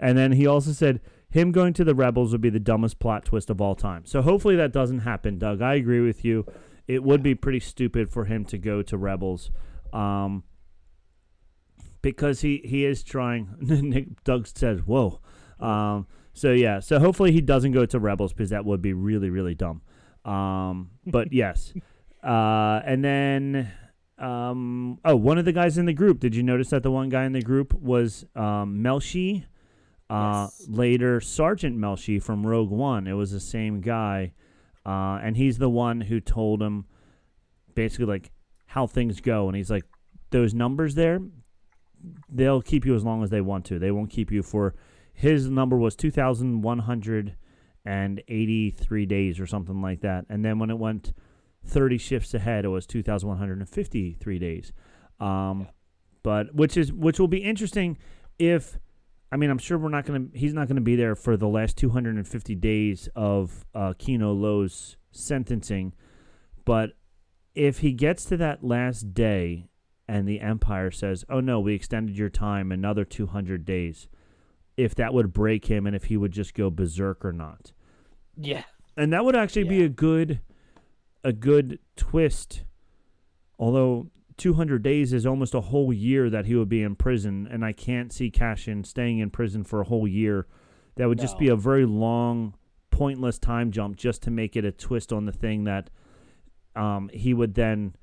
and 0.00 0.18
then 0.18 0.32
he 0.32 0.46
also 0.46 0.72
said 0.72 1.00
him 1.32 1.52
going 1.52 1.72
to 1.74 1.84
the 1.84 1.94
rebels 1.94 2.32
would 2.32 2.40
be 2.40 2.50
the 2.50 2.60
dumbest 2.60 2.98
plot 2.98 3.24
twist 3.24 3.50
of 3.50 3.60
all 3.60 3.74
time. 3.74 4.04
So 4.04 4.22
hopefully 4.22 4.56
that 4.56 4.72
doesn't 4.72 5.00
happen, 5.00 5.38
Doug. 5.38 5.62
I 5.62 5.74
agree 5.74 6.00
with 6.00 6.24
you. 6.24 6.46
It 6.86 7.02
would 7.02 7.22
be 7.22 7.34
pretty 7.34 7.60
stupid 7.60 8.10
for 8.10 8.26
him 8.26 8.44
to 8.46 8.58
go 8.58 8.82
to 8.82 8.96
rebels. 8.96 9.50
Um, 9.92 10.44
because 12.02 12.40
he, 12.40 12.60
he 12.64 12.84
is 12.84 13.02
trying. 13.02 13.54
Nick 13.60 14.22
Doug 14.24 14.46
says, 14.46 14.80
"Whoa." 14.80 15.20
Um, 15.60 16.06
so 16.34 16.52
yeah, 16.52 16.80
so 16.80 16.98
hopefully 16.98 17.32
he 17.32 17.40
doesn't 17.40 17.72
go 17.72 17.86
to 17.86 17.98
Rebels 17.98 18.32
because 18.32 18.50
that 18.50 18.64
would 18.64 18.82
be 18.82 18.92
really 18.92 19.30
really 19.30 19.54
dumb. 19.54 19.82
Um, 20.24 20.90
but 21.06 21.32
yes, 21.32 21.72
uh, 22.22 22.80
and 22.84 23.04
then 23.04 23.72
um, 24.18 24.98
oh, 25.04 25.16
one 25.16 25.38
of 25.38 25.44
the 25.44 25.52
guys 25.52 25.78
in 25.78 25.86
the 25.86 25.92
group. 25.92 26.20
Did 26.20 26.34
you 26.34 26.42
notice 26.42 26.70
that 26.70 26.82
the 26.82 26.90
one 26.90 27.08
guy 27.08 27.24
in 27.24 27.32
the 27.32 27.42
group 27.42 27.72
was 27.74 28.26
um, 28.34 28.82
Melshi? 28.82 29.44
Uh, 30.10 30.48
Yes. 30.50 30.66
Later, 30.68 31.20
Sergeant 31.20 31.78
Melshi 31.78 32.22
from 32.22 32.46
Rogue 32.46 32.70
One. 32.70 33.06
It 33.06 33.14
was 33.14 33.30
the 33.30 33.40
same 33.40 33.80
guy, 33.80 34.34
uh, 34.84 35.18
and 35.22 35.36
he's 35.36 35.58
the 35.58 35.70
one 35.70 36.02
who 36.02 36.20
told 36.20 36.60
him 36.60 36.84
basically 37.74 38.06
like 38.06 38.30
how 38.66 38.86
things 38.86 39.20
go. 39.20 39.48
And 39.48 39.56
he's 39.56 39.70
like, 39.70 39.84
those 40.30 40.52
numbers 40.52 40.94
there, 40.94 41.20
they'll 42.28 42.60
keep 42.60 42.84
you 42.84 42.94
as 42.94 43.04
long 43.04 43.22
as 43.22 43.30
they 43.30 43.40
want 43.40 43.64
to. 43.66 43.78
They 43.78 43.90
won't 43.90 44.10
keep 44.10 44.30
you 44.30 44.42
for. 44.42 44.74
His 45.14 45.48
number 45.48 45.76
was 45.78 45.94
two 45.96 46.10
thousand 46.10 46.62
one 46.62 46.80
hundred 46.80 47.36
and 47.84 48.22
eighty-three 48.28 49.06
days 49.06 49.40
or 49.40 49.46
something 49.46 49.80
like 49.80 50.00
that. 50.00 50.26
And 50.28 50.44
then 50.44 50.58
when 50.58 50.70
it 50.70 50.78
went 50.78 51.12
thirty 51.64 51.96
shifts 51.98 52.34
ahead, 52.34 52.64
it 52.64 52.68
was 52.68 52.86
two 52.86 53.02
thousand 53.02 53.28
one 53.28 53.38
hundred 53.38 53.58
and 53.60 53.68
fifty-three 53.68 54.38
days. 54.38 54.72
Um, 55.20 55.68
but 56.22 56.54
which 56.54 56.76
is 56.76 56.92
which 56.92 57.18
will 57.18 57.28
be 57.28 57.42
interesting 57.42 57.96
if. 58.38 58.78
I 59.32 59.36
mean, 59.36 59.48
I'm 59.48 59.58
sure 59.58 59.78
we're 59.78 59.88
not 59.88 60.04
gonna. 60.04 60.26
He's 60.34 60.52
not 60.52 60.68
gonna 60.68 60.82
be 60.82 60.94
there 60.94 61.16
for 61.16 61.36
the 61.38 61.48
last 61.48 61.78
250 61.78 62.54
days 62.56 63.08
of 63.16 63.64
uh, 63.74 63.94
Kino 63.98 64.32
Loy's 64.32 64.96
sentencing, 65.10 65.94
but 66.66 66.90
if 67.54 67.78
he 67.78 67.92
gets 67.92 68.26
to 68.26 68.36
that 68.36 68.62
last 68.62 69.14
day 69.14 69.68
and 70.06 70.28
the 70.28 70.40
Empire 70.40 70.90
says, 70.90 71.24
"Oh 71.30 71.40
no, 71.40 71.60
we 71.60 71.74
extended 71.74 72.16
your 72.16 72.28
time 72.28 72.70
another 72.70 73.06
200 73.06 73.64
days," 73.64 74.06
if 74.76 74.94
that 74.96 75.14
would 75.14 75.32
break 75.32 75.66
him 75.66 75.86
and 75.86 75.96
if 75.96 76.04
he 76.04 76.16
would 76.18 76.32
just 76.32 76.52
go 76.54 76.68
berserk 76.70 77.24
or 77.24 77.32
not, 77.32 77.72
Yeah. 78.36 78.64
and 78.98 79.12
that 79.14 79.24
would 79.24 79.36
actually 79.36 79.64
be 79.64 79.82
a 79.82 79.88
good, 79.88 80.40
a 81.24 81.32
good 81.32 81.78
twist. 81.96 82.64
Although 83.58 84.10
200 84.42 84.82
days 84.82 85.12
is 85.12 85.24
almost 85.24 85.54
a 85.54 85.60
whole 85.60 85.92
year 85.92 86.28
that 86.28 86.46
he 86.46 86.56
would 86.56 86.68
be 86.68 86.82
in 86.82 86.96
prison, 86.96 87.46
and 87.48 87.64
I 87.64 87.70
can't 87.70 88.12
see 88.12 88.28
Cassian 88.28 88.82
staying 88.82 89.20
in 89.20 89.30
prison 89.30 89.62
for 89.62 89.80
a 89.80 89.84
whole 89.84 90.08
year. 90.08 90.48
That 90.96 91.06
would 91.06 91.20
just 91.20 91.38
be 91.38 91.46
a 91.46 91.54
very 91.54 91.86
long, 91.86 92.54
pointless 92.90 93.38
time 93.38 93.70
jump 93.70 93.94
just 93.94 94.20
to 94.22 94.32
make 94.32 94.56
it 94.56 94.64
a 94.64 94.72
twist 94.72 95.12
on 95.12 95.26
the 95.26 95.32
thing 95.32 95.62
that 95.62 95.90
um, 96.74 97.08
he 97.12 97.32
would 97.32 97.54
then 97.54 97.94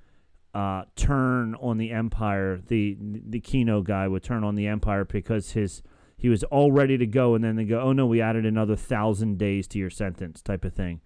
uh, 0.53 0.83
turn 0.95 1.55
on 1.55 1.77
the 1.77 1.91
Empire. 1.91 2.61
The 2.65 2.95
the 3.01 3.41
Kino 3.41 3.81
guy 3.81 4.07
would 4.07 4.23
turn 4.23 4.45
on 4.45 4.55
the 4.55 4.67
Empire 4.67 5.03
because 5.03 5.51
his 5.51 5.83
he 6.15 6.29
was 6.29 6.45
all 6.45 6.71
ready 6.71 6.97
to 6.97 7.05
go, 7.05 7.35
and 7.35 7.43
then 7.43 7.57
they 7.57 7.65
go, 7.65 7.81
"Oh 7.81 7.91
no, 7.91 8.05
we 8.05 8.21
added 8.21 8.45
another 8.45 8.77
thousand 8.77 9.37
days 9.37 9.67
to 9.67 9.77
your 9.77 9.89
sentence," 9.89 10.41
type 10.41 10.63
of 10.63 10.73
thing. 10.73 11.01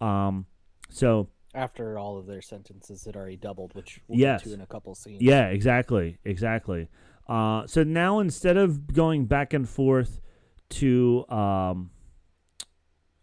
Um, 0.00 0.46
so 0.88 1.28
After 1.54 1.98
all 1.98 2.16
of 2.16 2.26
their 2.26 2.40
sentences 2.42 3.04
had 3.04 3.16
already 3.16 3.36
doubled, 3.36 3.74
which 3.74 4.00
we'll 4.06 4.18
Yes. 4.18 4.42
get 4.42 4.48
to 4.50 4.54
in 4.54 4.60
a 4.60 4.66
couple 4.66 4.94
scenes. 4.94 5.20
Yeah, 5.20 5.48
exactly, 5.48 6.18
exactly. 6.24 6.88
Uh, 7.28 7.66
so 7.66 7.82
now 7.82 8.20
instead 8.20 8.56
of 8.56 8.92
going 8.92 9.26
back 9.26 9.52
and 9.52 9.68
forth 9.68 10.20
to 10.70 11.24
um, 11.28 11.90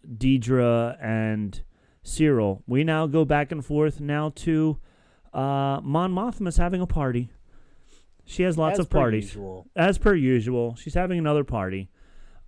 Dedra 0.06 0.98
and 1.02 1.62
Syril, 2.04 2.64
we 2.68 2.84
now 2.84 3.08
go 3.08 3.26
back 3.26 3.52
and 3.52 3.64
forth 3.66 4.00
now 4.00 4.30
to 4.36 4.78
uh, 5.34 5.80
Mon 5.84 6.12
Mothma's 6.14 6.58
having 6.58 6.82
a 6.82 6.88
party. 6.88 7.30
She 8.26 8.44
has 8.44 8.58
lots 8.58 8.74
As 8.80 8.86
of 8.86 8.90
parties, 8.90 9.26
usual. 9.26 9.68
as 9.76 9.98
per 9.98 10.14
usual. 10.14 10.76
She's 10.76 10.94
having 10.96 11.18
another 11.18 11.44
party. 11.46 11.90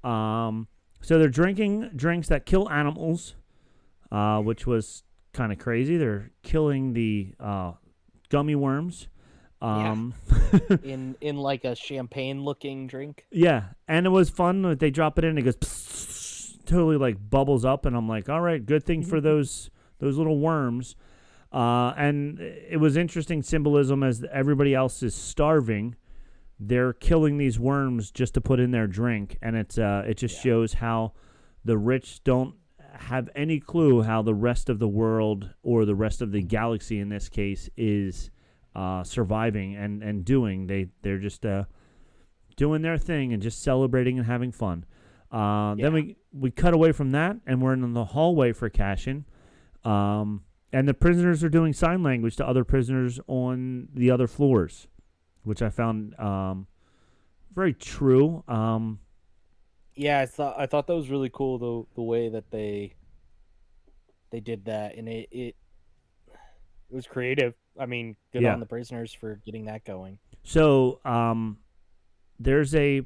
Um, 0.03 0.67
so 1.01 1.17
they're 1.17 1.29
drinking 1.29 1.91
drinks 1.95 2.27
that 2.27 2.45
kill 2.45 2.69
animals, 2.69 3.35
uh, 4.11 4.41
which 4.41 4.67
was 4.67 5.03
kind 5.33 5.51
of 5.51 5.59
crazy. 5.59 5.97
They're 5.97 6.31
killing 6.43 6.93
the 6.93 7.33
uh, 7.39 7.73
gummy 8.29 8.55
worms. 8.55 9.07
Yeah. 9.61 9.91
Um, 9.91 10.13
in 10.83 11.17
in 11.19 11.35
like 11.35 11.65
a 11.65 11.75
champagne 11.75 12.43
looking 12.43 12.87
drink. 12.87 13.25
Yeah, 13.29 13.63
and 13.87 14.05
it 14.05 14.09
was 14.09 14.29
fun. 14.29 14.77
They 14.77 14.89
drop 14.89 15.17
it 15.19 15.25
in, 15.25 15.37
it 15.37 15.41
goes 15.41 16.57
totally 16.65 16.97
like 16.97 17.17
bubbles 17.29 17.65
up, 17.65 17.85
and 17.85 17.95
I'm 17.95 18.07
like, 18.07 18.29
all 18.29 18.39
right, 18.39 18.65
good 18.65 18.85
thing 18.85 19.03
for 19.03 19.19
those 19.21 19.69
those 19.99 20.17
little 20.17 20.39
worms. 20.39 20.95
Uh, 21.51 21.93
and 21.97 22.39
it 22.39 22.79
was 22.79 22.95
interesting 22.95 23.41
symbolism 23.41 24.03
as 24.03 24.23
everybody 24.31 24.75
else 24.75 25.01
is 25.01 25.15
starving. 25.15 25.95
They're 26.59 26.93
killing 26.93 27.37
these 27.37 27.59
worms 27.59 28.11
just 28.11 28.35
to 28.35 28.41
put 28.41 28.59
in 28.59 28.71
their 28.71 28.87
drink, 28.87 29.37
and 29.41 29.55
it's 29.55 29.77
uh, 29.77 30.05
it 30.07 30.15
just 30.15 30.41
shows 30.41 30.73
how 30.73 31.13
the 31.65 31.77
rich 31.77 32.23
don't 32.23 32.55
have 32.99 33.29
any 33.35 33.59
clue 33.59 34.01
how 34.01 34.21
the 34.21 34.33
rest 34.33 34.69
of 34.69 34.79
the 34.79 34.87
world 34.87 35.49
or 35.63 35.85
the 35.85 35.95
rest 35.95 36.21
of 36.21 36.31
the 36.31 36.41
galaxy 36.41 36.99
in 36.99 37.09
this 37.09 37.29
case 37.29 37.69
is 37.77 38.29
uh, 38.75 39.03
surviving 39.03 39.75
and, 39.75 40.03
and 40.03 40.25
doing. 40.25 40.67
They 40.67 40.89
they're 41.01 41.17
just 41.17 41.45
uh, 41.45 41.63
doing 42.55 42.81
their 42.81 42.97
thing 42.97 43.33
and 43.33 43.41
just 43.41 43.63
celebrating 43.63 44.17
and 44.17 44.27
having 44.27 44.51
fun. 44.51 44.85
Uh, 45.31 45.75
Then 45.75 45.93
we 45.93 46.17
we 46.31 46.51
cut 46.51 46.73
away 46.73 46.91
from 46.91 47.11
that 47.11 47.37
and 47.45 47.61
we're 47.61 47.73
in 47.73 47.93
the 47.93 48.05
hallway 48.05 48.51
for 48.51 48.69
Cassian. 48.69 49.25
Um, 49.83 50.43
and 50.71 50.87
the 50.87 50.93
prisoners 50.93 51.43
are 51.43 51.49
doing 51.49 51.73
sign 51.73 52.03
language 52.03 52.35
to 52.35 52.47
other 52.47 52.63
prisoners 52.63 53.19
on 53.27 53.87
the 53.93 54.11
other 54.11 54.27
floors, 54.27 54.87
which 55.43 55.61
I 55.61 55.69
found 55.69 56.19
um, 56.19 56.67
very 57.55 57.73
true. 57.73 58.43
Um, 58.47 58.99
Yeah, 59.99 60.19
I 60.21 60.25
thought 60.27 60.55
I 60.57 60.65
thought 60.65 60.87
that 60.87 60.95
was 60.95 61.09
really 61.09 61.29
cool 61.29 61.57
the 61.57 61.95
the 61.95 62.01
way 62.01 62.29
that 62.29 62.51
they 62.51 62.95
they 64.31 64.39
did 64.39 64.63
that 64.65 64.95
and 64.95 65.09
it 65.09 65.27
it, 65.29 65.55
it 66.89 66.95
was 66.95 67.05
creative. 67.05 67.53
I 67.77 67.85
mean, 67.85 68.15
good 68.31 68.43
Yeah. 68.43 68.53
on 68.53 68.61
the 68.61 68.65
prisoners 68.65 69.13
for 69.13 69.41
getting 69.45 69.65
that 69.65 69.83
going. 69.83 70.19
So 70.43 71.01
um, 71.03 71.57
there's 72.39 72.73
a 72.75 73.01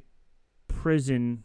prison. 0.68 1.42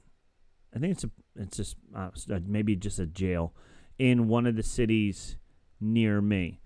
I 0.75 0.77
think 0.77 0.91
it's 0.91 1.03
a 1.03 1.09
it's 1.35 1.57
just 1.57 1.77
uh, 1.95 2.11
maybe 2.45 2.75
just 2.75 2.99
a 2.99 3.07
jail 3.07 3.55
in 3.97 4.27
one 4.27 4.45
of 4.45 4.55
the 4.55 4.61
cities 4.63 5.37
near 5.81 6.21
me, 6.21 6.59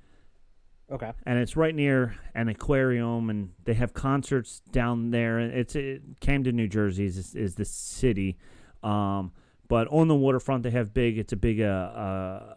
Okay. 0.91 1.11
and 1.25 1.39
it's 1.39 1.55
right 1.55 1.73
near 1.73 2.15
an 2.35 2.49
aquarium, 2.49 3.29
and 3.29 3.51
they 3.63 3.75
have 3.75 3.93
concerts 3.93 4.61
down 4.71 5.11
there. 5.11 5.39
It's 5.39 5.73
it, 5.75 6.01
Camden, 6.19 6.57
New 6.57 6.67
Jersey 6.67 7.05
is 7.05 7.33
is 7.33 7.55
the 7.55 7.65
city, 7.65 8.37
um, 8.83 9.31
but 9.67 9.87
on 9.87 10.07
the 10.07 10.15
waterfront 10.15 10.63
they 10.63 10.71
have 10.71 10.93
big. 10.93 11.17
It's 11.17 11.33
a 11.33 11.37
big 11.37 11.61
uh. 11.61 11.65
uh 11.65 12.55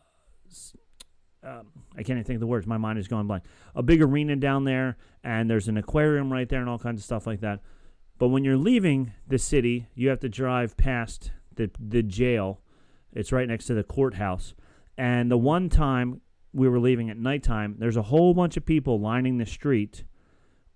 um, 1.43 1.69
I 1.93 2.03
can't 2.03 2.17
even 2.17 2.25
think 2.25 2.37
of 2.37 2.41
the 2.41 2.47
words. 2.47 2.67
My 2.67 2.77
mind 2.77 2.99
is 2.99 3.07
going 3.07 3.29
blank. 3.29 3.45
A 3.77 3.83
big 3.83 4.03
arena 4.03 4.35
down 4.35 4.65
there, 4.65 4.97
and 5.23 5.49
there's 5.49 5.69
an 5.69 5.77
aquarium 5.77 6.33
right 6.33 6.49
there, 6.49 6.61
and 6.61 6.69
all 6.69 6.79
kinds 6.79 7.01
of 7.01 7.05
stuff 7.05 7.27
like 7.27 7.41
that. 7.41 7.61
But 8.19 8.29
when 8.29 8.43
you're 8.43 8.57
leaving 8.57 9.13
the 9.29 9.39
city, 9.39 9.87
you 9.95 10.09
have 10.09 10.21
to 10.21 10.29
drive 10.29 10.77
past 10.77 11.31
the 11.55 11.71
the 11.79 12.03
jail. 12.03 12.61
It's 13.13 13.33
right 13.33 13.49
next 13.49 13.67
to 13.67 13.75
the 13.75 13.85
courthouse. 13.85 14.55
And 14.99 15.31
the 15.31 15.39
one 15.39 15.69
time 15.69 16.21
we 16.53 16.69
were 16.69 16.81
leaving 16.81 17.11
at 17.11 17.19
nighttime, 17.19 17.77
there's 17.79 17.97
a 17.97 18.03
whole 18.03 18.35
bunch 18.35 18.57
of 18.57 18.65
people 18.65 18.99
lining 18.99 19.39
the 19.39 19.47
street, 19.47 20.05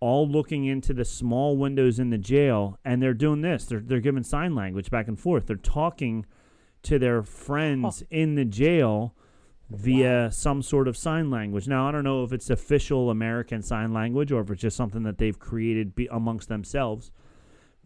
all 0.01 0.26
looking 0.26 0.64
into 0.64 0.92
the 0.94 1.05
small 1.05 1.57
windows 1.57 1.98
in 1.98 2.11
the 2.11 2.18
jail, 2.18 2.78
and 2.84 3.03
they're 3.03 3.14
doing 3.14 3.42
this. 3.42 3.66
They're 3.66 3.80
they're 3.80 4.01
giving 4.01 4.22
sign 4.22 4.55
language 4.55 4.90
back 4.90 5.09
and 5.09 5.18
forth. 5.18 5.46
They're 5.46 5.57
talking 5.57 6.26
to 6.82 6.98
their 6.98 7.22
friends 7.22 8.03
in 8.11 8.34
the 8.34 8.44
jail 8.46 9.14
via 9.70 10.30
some 10.32 10.62
sort 10.62 10.88
of 10.88 10.96
sign 10.96 11.30
language. 11.30 11.68
Now, 11.68 11.88
I 11.88 11.92
don't 11.92 12.03
know 12.05 12.24
if 12.24 12.32
it's 12.32 12.51
official 12.51 13.11
American 13.11 13.62
sign 13.62 13.92
language 13.92 14.32
or 14.32 14.40
if 14.40 14.51
it's 14.51 14.62
just 14.62 14.76
something 14.76 15.03
that 15.05 15.18
they've 15.18 15.38
created 15.38 15.94
be 15.94 16.09
amongst 16.11 16.48
themselves. 16.48 17.12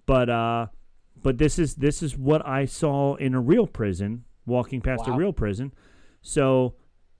But 0.06 0.30
uh, 0.30 0.68
but 1.20 1.38
this 1.38 1.58
is 1.58 1.74
this 1.74 2.02
is 2.02 2.16
what 2.16 2.46
I 2.46 2.64
saw 2.64 3.16
in 3.16 3.34
a 3.34 3.40
real 3.40 3.66
prison, 3.66 4.24
walking 4.46 4.80
past 4.80 5.06
a 5.06 5.12
real 5.12 5.32
prison. 5.32 5.72
So 6.22 6.74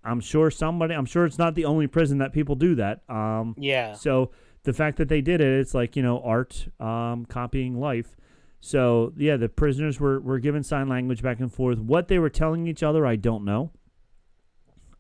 I'm 0.05 0.21
sure 0.21 0.51
somebody. 0.51 0.95
I'm 0.95 1.07
sure 1.07 1.25
it's 1.25 1.39
not 1.39 1.55
the 1.55 1.65
only 1.65 1.87
prison 1.87 2.19
that 2.19 2.33
people 2.33 2.55
do 2.55 2.75
that. 2.77 3.03
Um, 3.09 3.55
Yeah. 3.59 3.93
so 3.95 4.31
the 4.65 4.73
fact 4.73 4.97
that 4.99 5.09
they 5.09 5.21
did 5.21 5.41
it, 5.41 5.61
it's 5.61 5.75
like 5.75 5.97
you 5.97 6.03
know 6.03 6.21
art 6.23 6.69
um, 6.81 7.25
copying 7.27 7.79
life. 7.79 8.17
So 8.61 9.13
yeah, 9.17 9.37
the 9.37 9.49
prisoners 9.49 10.01
were 10.01 10.21
were 10.21 10.39
given 10.39 10.63
sign 10.63 10.89
language 10.89 11.23
back 11.23 11.39
and 11.41 11.53
forth. 11.53 11.79
What 11.79 12.09
they 12.09 12.19
were 12.19 12.31
telling 12.31 12.67
each 12.67 12.83
other, 12.83 13.07
I 13.07 13.17
don't 13.17 13.45
know. 13.45 13.71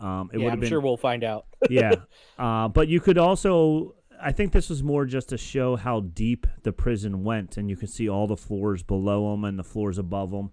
Um, 0.00 0.30
it 0.32 0.38
would 0.38 0.44
yeah, 0.44 0.52
I'm 0.52 0.60
been 0.60 0.68
sure 0.68 0.80
we'll 0.80 0.96
find 0.96 1.24
out. 1.24 1.46
yeah. 1.70 1.94
Uh, 2.38 2.68
but 2.68 2.88
you 2.88 3.00
could 3.00 3.16
also, 3.16 3.94
I 4.20 4.32
think 4.32 4.52
this 4.52 4.68
was 4.68 4.82
more 4.82 5.06
just 5.06 5.30
to 5.30 5.38
show 5.38 5.76
how 5.76 6.00
deep 6.00 6.46
the 6.62 6.72
prison 6.72 7.24
went, 7.24 7.56
and 7.56 7.70
you 7.70 7.76
could 7.76 7.88
see 7.88 8.08
all 8.08 8.26
the 8.26 8.36
floors 8.36 8.82
below 8.82 9.30
them 9.30 9.44
and 9.44 9.58
the 9.58 9.64
floors 9.64 9.96
above 9.96 10.30
them. 10.30 10.50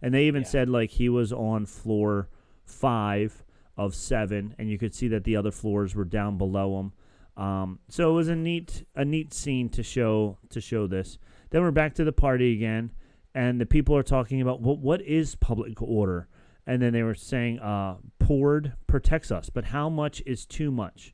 And 0.00 0.14
they 0.14 0.26
even 0.26 0.42
Yeah. 0.42 0.48
said 0.48 0.68
like 0.68 0.90
he 0.90 1.08
was 1.08 1.32
on 1.32 1.66
floor 1.66 2.28
five 2.64 3.42
of 3.76 3.94
seven, 3.96 4.54
and 4.58 4.70
you 4.70 4.78
could 4.78 4.94
see 4.94 5.08
that 5.08 5.24
the 5.24 5.34
other 5.34 5.50
floors 5.50 5.96
were 5.96 6.04
down 6.04 6.38
below 6.38 6.78
him. 6.78 6.92
Um, 7.36 7.80
so 7.88 8.10
it 8.10 8.14
was 8.14 8.28
a 8.28 8.36
neat 8.36 8.84
a 8.94 9.04
neat 9.04 9.34
scene 9.34 9.68
to 9.70 9.82
show 9.82 10.38
to 10.50 10.60
show 10.60 10.86
this. 10.86 11.18
Then 11.50 11.62
we're 11.62 11.70
back 11.70 11.94
to 11.94 12.04
the 12.04 12.12
party 12.12 12.52
again, 12.52 12.92
and 13.34 13.60
the 13.60 13.66
people 13.66 13.96
are 13.96 14.02
talking 14.02 14.40
about 14.40 14.60
what 14.60 14.78
what 14.78 15.00
is 15.02 15.34
public 15.34 15.80
order, 15.82 16.28
and 16.66 16.80
then 16.80 16.92
they 16.92 17.02
were 17.02 17.14
saying, 17.14 17.58
uh, 17.58 17.96
"Poured 18.18 18.74
protects 18.86 19.30
us, 19.32 19.50
but 19.50 19.66
how 19.66 19.88
much 19.88 20.22
is 20.26 20.46
too 20.46 20.70
much?" 20.70 21.12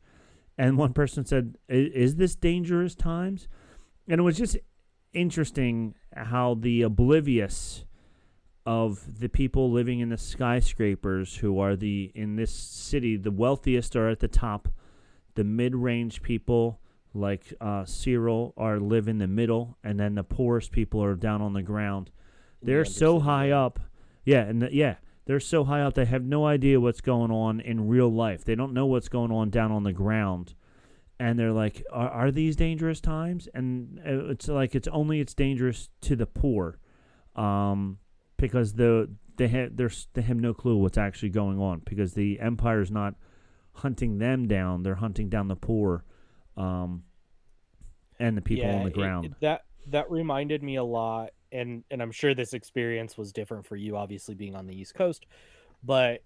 And 0.59 0.77
one 0.79 0.93
person 0.93 1.25
said, 1.25 1.57
"I- 1.71 1.91
"Is 1.95 2.17
this 2.17 2.35
dangerous 2.35 2.95
times?" 2.95 3.49
And 4.07 4.19
it 4.19 4.23
was 4.23 4.37
just 4.37 4.59
interesting 5.13 5.95
how 6.15 6.55
the 6.55 6.83
oblivious 6.83 7.85
of 8.67 9.21
the 9.21 9.29
people 9.29 9.71
living 9.71 10.01
in 10.01 10.11
the 10.11 10.19
skyscrapers 10.19 11.37
who 11.37 11.59
are 11.59 11.77
the 11.77 12.13
in 12.15 12.37
this 12.37 12.53
city 12.53 13.17
the 13.17 13.31
wealthiest 13.31 13.97
are 13.97 14.09
at 14.09 14.21
the 14.21 14.29
top 14.29 14.69
the 15.35 15.45
mid-range 15.45 16.23
people 16.23 16.81
like 17.15 17.53
uh, 17.61 17.83
Syril 17.83 18.53
are 18.57 18.79
live 18.79 19.09
in 19.09 19.19
the 19.19 19.27
middle 19.27 19.77
and 19.83 19.99
then 19.99 20.15
the 20.15 20.23
poorest 20.23 20.71
people 20.73 21.03
are 21.03 21.15
down 21.15 21.43
on 21.43 21.53
the 21.53 21.63
ground. 21.63 22.11
They're 22.63 22.85
so 22.85 23.21
high 23.21 23.51
up. 23.51 23.81
Yeah 24.25 24.43
and 24.43 24.63
the, 24.63 24.75
yeah 24.75 24.97
they're 25.27 25.41
so 25.41 25.65
high 25.65 25.81
up 25.83 25.95
they 25.95 26.05
have 26.05 26.25
no 26.25 26.47
idea 26.47 26.81
what's 26.81 27.01
going 27.01 27.31
on 27.31 27.61
in 27.61 27.89
real 27.89 28.13
life. 28.13 28.45
They 28.45 28.55
don't 28.55 28.73
know 28.73 28.87
what's 28.87 29.09
going 29.09 29.33
on 29.33 29.51
down 29.51 29.73
on 29.73 29.83
the 29.83 29.93
ground. 29.93 30.55
And 31.19 31.39
they're 31.39 31.53
like 31.53 31.83
are, 31.93 32.09
are 32.11 32.31
these 32.31 32.55
dangerous 32.57 33.01
times? 33.01 33.49
And 33.55 34.01
uh, 34.07 34.31
it's 34.31 34.49
like 34.49 34.75
it's 34.75 34.89
only 34.89 35.21
it's 35.21 35.35
dangerous 35.35 35.89
to 36.03 36.17
the 36.17 36.27
poor 36.27 36.79
um, 37.35 37.99
because 38.37 38.75
the 38.75 39.11
they 39.37 39.49
have 39.49 39.77
there's 39.77 40.09
they 40.13 40.23
have 40.23 40.37
no 40.37 40.53
clue 40.53 40.77
what's 40.77 40.99
actually 40.99 41.31
going 41.31 41.59
on 41.59 41.81
because 41.85 42.13
the 42.13 42.39
empire 42.41 42.83
is 42.83 42.91
not 42.91 43.15
hunting 43.81 44.19
them 44.19 44.47
down. 44.49 44.83
They're 44.83 44.95
hunting 44.95 45.29
down 45.29 45.49
the 45.49 45.57
poor 45.57 46.05
um, 46.57 47.05
and 48.19 48.37
the 48.37 48.43
people 48.43 48.71
on 48.71 48.85
the 48.85 48.91
ground 48.91 49.27
it- 49.27 49.41
that 49.41 49.65
that 49.87 50.11
reminded 50.11 50.63
me 50.63 50.77
a 50.77 50.85
lot, 50.85 51.31
and 51.53 51.85
and 51.91 52.03
I'm 52.03 52.13
sure 52.13 52.35
this 52.35 52.53
experience 52.53 53.17
was 53.17 53.33
different 53.33 53.67
for 53.67 53.77
you, 53.77 53.97
obviously 53.97 54.35
being 54.35 54.55
on 54.55 54.67
the 54.67 54.79
East 54.79 54.95
Coast, 54.95 55.27
but 55.83 56.23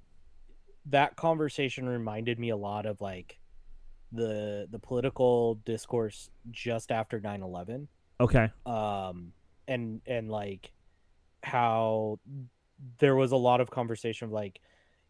that 0.86 1.16
conversation 1.16 1.88
reminded 1.88 2.38
me 2.38 2.50
a 2.50 2.57
lot 2.57 2.84
of 2.84 3.00
like 3.00 3.38
the 4.12 4.66
the 4.70 4.78
political 4.78 5.55
discourse 5.64 6.28
just 6.50 6.92
after 6.92 7.20
9-11 7.20 7.88
okay. 8.20 8.50
Um 8.66 9.32
and 9.66 10.02
and 10.07 10.30
like 10.30 10.72
how 11.42 12.20
there 12.98 13.16
was 13.16 13.32
a 13.32 13.36
lot 13.36 13.61
of 13.62 13.70
conversation 13.70 14.26
of 14.26 14.32
like 14.32 14.61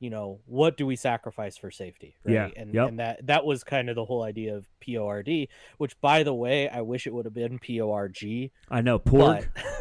you 0.00 0.10
know 0.10 0.40
what 0.46 0.76
do 0.76 0.84
we 0.86 0.96
sacrifice 0.96 1.56
for 1.56 1.70
safety 1.70 2.14
right? 2.24 2.32
Yeah, 2.34 2.48
and 2.56 2.74
yep. 2.74 2.88
and 2.88 2.98
that 2.98 3.26
that 3.26 3.44
was 3.44 3.64
kind 3.64 3.88
of 3.88 3.94
the 3.96 4.04
whole 4.04 4.22
idea 4.22 4.54
of 4.56 4.66
PORD 4.84 5.48
which 5.78 5.98
by 6.00 6.22
the 6.22 6.34
way 6.34 6.68
I 6.68 6.80
wish 6.82 7.06
it 7.06 7.14
would 7.14 7.24
have 7.24 7.34
been 7.34 7.58
PORG 7.58 8.50
I 8.70 8.80
know 8.80 8.98
porg. 8.98 9.46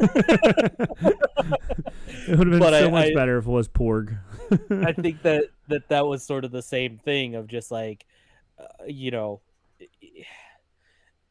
it 2.28 2.38
would 2.38 2.46
have 2.46 2.50
been 2.50 2.58
But 2.58 2.70
so 2.80 2.86
I- 2.86 2.90
much 2.90 3.06
I- 3.10 3.14
better 3.14 3.38
if 3.38 3.46
it 3.46 3.50
was 3.50 3.68
porg. 3.68 4.18
I 4.70 4.92
think 5.00 5.22
that 5.22 5.44
that 5.68 5.88
that 5.88 6.06
was 6.06 6.22
sort 6.24 6.44
of 6.44 6.52
the 6.52 6.62
same 6.62 6.98
thing 6.98 7.34
of 7.34 7.46
just 7.46 7.70
like 7.70 8.06
uh, 8.58 8.84
you 8.86 9.10
know 9.10 9.40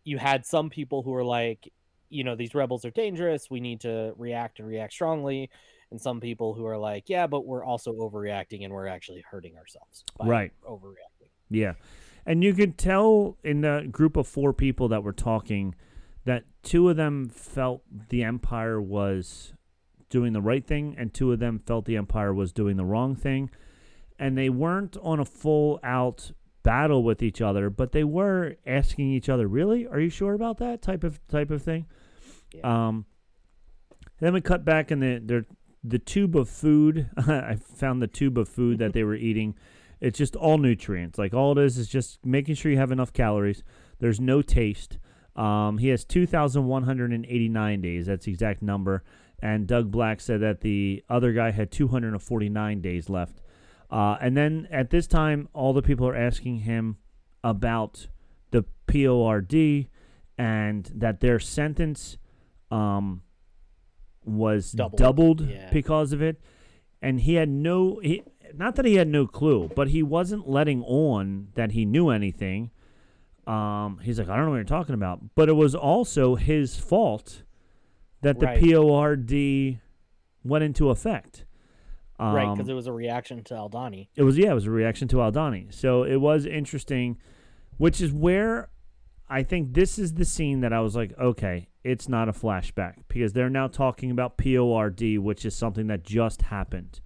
you 0.04 0.18
had 0.18 0.46
some 0.46 0.70
people 0.70 1.02
who 1.04 1.12
were 1.12 1.24
like 1.24 1.72
you 2.10 2.24
know 2.24 2.36
these 2.36 2.54
rebels 2.54 2.86
are 2.86 2.92
dangerous. 2.92 3.50
We 3.50 3.60
need 3.60 3.82
to 3.82 4.14
react 4.18 4.60
and 4.60 4.68
react 4.68 4.94
strongly 4.94 5.50
and 5.94 6.02
some 6.02 6.20
people 6.20 6.54
who 6.56 6.66
are 6.66 6.78
like 6.78 7.08
yeah 7.08 7.28
but 7.28 7.46
we're 7.46 7.64
also 7.64 7.94
overreacting 7.94 8.64
and 8.66 8.74
we're 8.74 8.88
actually 8.88 9.24
hurting 9.32 9.56
ourselves 9.58 10.04
Right. 10.20 10.52
overreacting 10.68 11.30
Yeah. 11.50 11.74
And 12.26 12.44
you 12.44 12.54
could 12.54 12.78
tell 12.78 13.38
in 13.44 13.62
the 13.62 13.88
group 13.92 14.18
of 14.18 14.28
four 14.28 14.54
people 14.54 14.88
that 14.88 15.04
were 15.04 15.14
talking 15.14 15.76
that 16.26 16.46
two 16.64 16.90
of 16.90 16.96
them 16.98 17.30
felt 17.30 17.84
the 18.10 18.24
Empire 18.24 18.82
was 18.82 19.54
doing 20.10 20.32
the 20.34 20.42
right 20.42 20.66
thing, 20.66 20.96
and 20.98 21.14
two 21.14 21.32
of 21.34 21.40
them 21.40 21.60
felt 21.60 21.84
the 21.86 21.98
Empire 21.98 22.34
was 22.34 22.54
doing 22.54 22.78
the 22.78 22.86
wrong 22.86 23.14
thing. 23.16 23.50
And 24.18 24.38
they 24.38 24.50
weren't 24.50 24.96
on 25.02 25.20
a 25.20 25.26
full 25.26 25.80
out 25.84 26.32
battle 26.64 27.04
with 27.04 27.22
each 27.22 27.42
other, 27.42 27.70
but 27.70 27.92
they 27.92 28.06
were 28.06 28.56
asking 28.66 29.10
each 29.12 29.28
other, 29.28 29.48
"Really? 29.48 29.86
Are 29.86 30.00
you 30.00 30.10
sure 30.10 30.34
about 30.34 30.58
that?" 30.60 30.82
type 30.82 31.04
of 31.04 31.20
type 31.28 31.52
of 31.52 31.62
thing. 31.62 31.88
Um, 32.64 33.06
then 34.22 34.34
we 34.34 34.40
cut 34.40 34.64
back 34.64 34.92
and 34.92 35.02
the 35.04 35.20
the 35.20 35.46
the 35.84 36.00
tube 36.00 36.36
of 36.36 36.50
food. 36.50 37.10
I 37.18 37.56
found 37.56 38.02
the 38.02 38.08
tube 38.08 38.38
of 38.38 38.48
food 38.48 38.80
that 38.80 38.94
they 38.94 39.04
were 39.04 39.16
eating. 39.16 39.56
It's 40.00 40.18
just 40.18 40.36
all 40.36 40.58
nutrients. 40.58 41.18
Like 41.18 41.34
all 41.34 41.58
it 41.58 41.64
is 41.64 41.78
is 41.78 41.88
just 41.88 42.26
making 42.26 42.56
sure 42.56 42.72
you 42.72 42.78
have 42.78 42.92
enough 42.92 43.14
calories. 43.14 43.64
There's 44.00 44.20
no 44.20 44.42
taste. 44.42 44.98
Um, 45.36 45.78
he 45.78 45.90
has 45.90 46.06
2,189 46.06 47.82
days. 47.82 48.06
That's 48.06 48.26
the 48.26 48.32
exact 48.32 48.62
number. 48.62 49.04
And 49.42 49.68
Doug 49.68 49.92
Black 49.92 50.22
said 50.22 50.42
that 50.42 50.62
the 50.62 51.04
other 51.10 51.34
guy 51.34 51.52
had 51.52 51.72
249 51.72 52.82
days 52.82 53.10
left. 53.10 53.42
Uh, 53.90 54.18
and 54.22 54.38
then 54.38 54.68
at 54.72 54.90
this 54.90 55.06
time, 55.06 55.50
all 55.54 55.74
the 55.74 55.82
people 55.82 56.08
are 56.08 56.16
asking 56.16 56.60
him 56.60 56.98
about 57.44 58.08
the 58.52 58.64
PORD 58.88 59.88
and 60.38 60.90
that 60.96 61.20
their 61.20 61.40
sentence 61.40 62.18
um, 62.72 63.22
was 64.26 64.72
Doubled, 64.72 64.98
doubled, 65.00 65.42
yeah. 65.42 65.70
because 65.72 66.14
of 66.14 66.22
it. 66.22 66.42
And 67.02 67.22
he 67.22 67.36
had 67.36 67.50
no, 67.50 68.00
he, 68.02 68.24
not 68.56 68.76
that 68.76 68.86
he 68.86 68.96
had 68.96 69.08
no 69.08 69.28
clue, 69.28 69.70
but 69.76 69.90
he 69.90 70.02
wasn't 70.04 70.50
letting 70.50 70.84
on 70.84 71.50
that 71.56 71.72
he 71.72 71.86
knew 71.86 72.10
anything. 72.10 72.72
Um, 73.46 74.00
he's 74.02 74.18
like, 74.20 74.30
I 74.30 74.36
don't 74.36 74.46
know 74.46 74.52
what 74.52 74.58
you're 74.58 74.64
talking 74.64 74.96
about. 74.96 75.36
But 75.36 75.50
it 75.50 75.54
was 75.54 75.76
also 75.76 76.36
his 76.36 76.78
fault 76.78 77.44
that 78.22 78.40
the 78.40 78.46
Right. 78.46 78.62
PORD 78.62 79.80
went 80.44 80.64
into 80.64 80.90
effect. 80.90 81.46
Um, 82.20 82.36
right 82.36 82.54
because 82.56 82.70
it 82.70 82.74
was 82.74 82.86
a 82.86 82.94
reaction 82.94 83.44
to 83.46 83.56
Aldhani 83.56 84.08
it 84.16 84.22
was 84.22 84.38
yeah, 84.38 84.52
it 84.52 84.54
was 84.54 84.68
a 84.68 84.72
reaction 84.72 85.08
to 85.10 85.16
Aldhani. 85.18 85.74
So 85.74 86.04
it 86.04 86.18
was 86.18 86.46
interesting, 86.46 87.18
which 87.78 88.00
is 88.00 88.14
where 88.14 88.70
I 89.28 89.42
think 89.42 89.74
this 89.74 89.98
is 89.98 90.14
the 90.14 90.24
scene 90.24 90.62
that 90.62 90.72
I 90.72 90.80
was 90.80 90.96
like, 90.96 91.18
okay, 91.20 91.70
it's 91.84 92.08
not 92.08 92.30
a 92.30 92.34
flashback 92.34 92.96
because 93.08 93.34
they're 93.34 93.50
now 93.50 93.68
talking 93.68 94.12
about 94.12 94.38
PORD, 94.38 95.18
which 95.18 95.46
is 95.46 95.56
something 95.56 95.88
that 95.88 96.04
just 96.04 96.44
happened. 96.44 97.02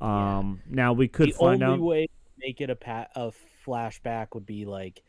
Um, 0.00 0.62
now 0.68 0.92
we 0.92 1.08
could 1.08 1.30
the 1.30 1.32
find 1.32 1.62
only 1.62 1.76
out. 1.76 1.80
way 1.80 2.06
to 2.06 2.12
make 2.38 2.60
it 2.60 2.70
a 2.70 2.76
pat 2.76 3.10
a 3.16 3.32
flashback 3.66 4.28
would 4.34 4.46
be 4.46 4.64
like 4.64 5.02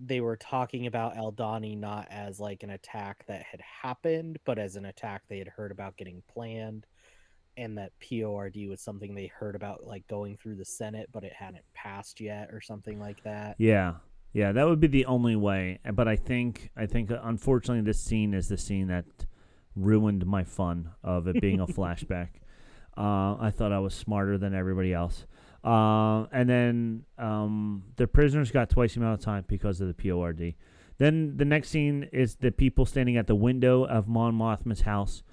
they 0.00 0.20
were 0.20 0.36
talking 0.36 0.86
about 0.86 1.16
Aldhani 1.16 1.76
not 1.76 2.06
as 2.10 2.38
like 2.38 2.62
an 2.62 2.70
attack 2.70 3.24
that 3.26 3.42
had 3.42 3.60
happened, 3.60 4.38
but 4.44 4.58
as 4.58 4.76
an 4.76 4.84
attack 4.84 5.22
they 5.28 5.38
had 5.38 5.48
heard 5.48 5.72
about 5.72 5.96
getting 5.96 6.22
planned, 6.32 6.86
and 7.56 7.76
that 7.78 7.92
PORD 8.00 8.56
was 8.68 8.80
something 8.80 9.14
they 9.14 9.26
heard 9.26 9.56
about 9.56 9.84
like 9.84 10.06
going 10.06 10.36
through 10.36 10.56
the 10.56 10.64
Senate, 10.64 11.08
but 11.12 11.24
it 11.24 11.32
hadn't 11.32 11.64
passed 11.74 12.20
yet 12.20 12.50
or 12.52 12.60
something 12.60 13.00
like 13.00 13.22
that. 13.24 13.56
Yeah, 13.58 13.94
yeah, 14.38 14.52
that 14.52 14.68
would 14.68 14.78
be 14.78 14.86
the 14.86 15.06
only 15.06 15.34
way. 15.34 15.80
But 15.92 16.06
I 16.06 16.14
think, 16.14 16.70
I 16.76 16.86
think, 16.86 17.10
uh, 17.10 17.18
unfortunately, 17.24 17.82
this 17.82 18.00
scene 18.00 18.34
is 18.34 18.46
the 18.46 18.56
scene 18.56 18.86
that 18.86 19.04
ruined 19.74 20.24
my 20.26 20.44
fun 20.44 20.90
of 21.02 21.26
it 21.26 21.40
being 21.40 21.58
a 21.58 21.66
flashback. 21.78 22.28
Uh, 22.96 23.34
I 23.40 23.52
thought 23.52 23.72
I 23.72 23.80
was 23.80 23.94
smarter 23.94 24.38
than 24.38 24.54
everybody 24.54 24.94
else. 24.94 25.26
Uh, 25.64 26.26
and 26.30 26.48
then 26.48 27.02
um, 27.18 27.82
the 27.96 28.06
prisoners 28.06 28.52
got 28.52 28.70
twice 28.70 28.94
the 28.94 29.00
amount 29.00 29.18
of 29.18 29.24
time 29.24 29.44
because 29.48 29.80
of 29.80 29.88
the 29.88 29.94
PORD. 29.94 30.54
Then 30.98 31.36
the 31.36 31.44
next 31.44 31.70
scene 31.70 32.08
is 32.12 32.36
the 32.36 32.52
people 32.52 32.86
standing 32.86 33.16
at 33.16 33.26
the 33.26 33.34
window 33.34 33.86
of 33.86 34.06
Mon 34.06 34.34
Mothma's 34.34 34.82
house, 34.82 35.24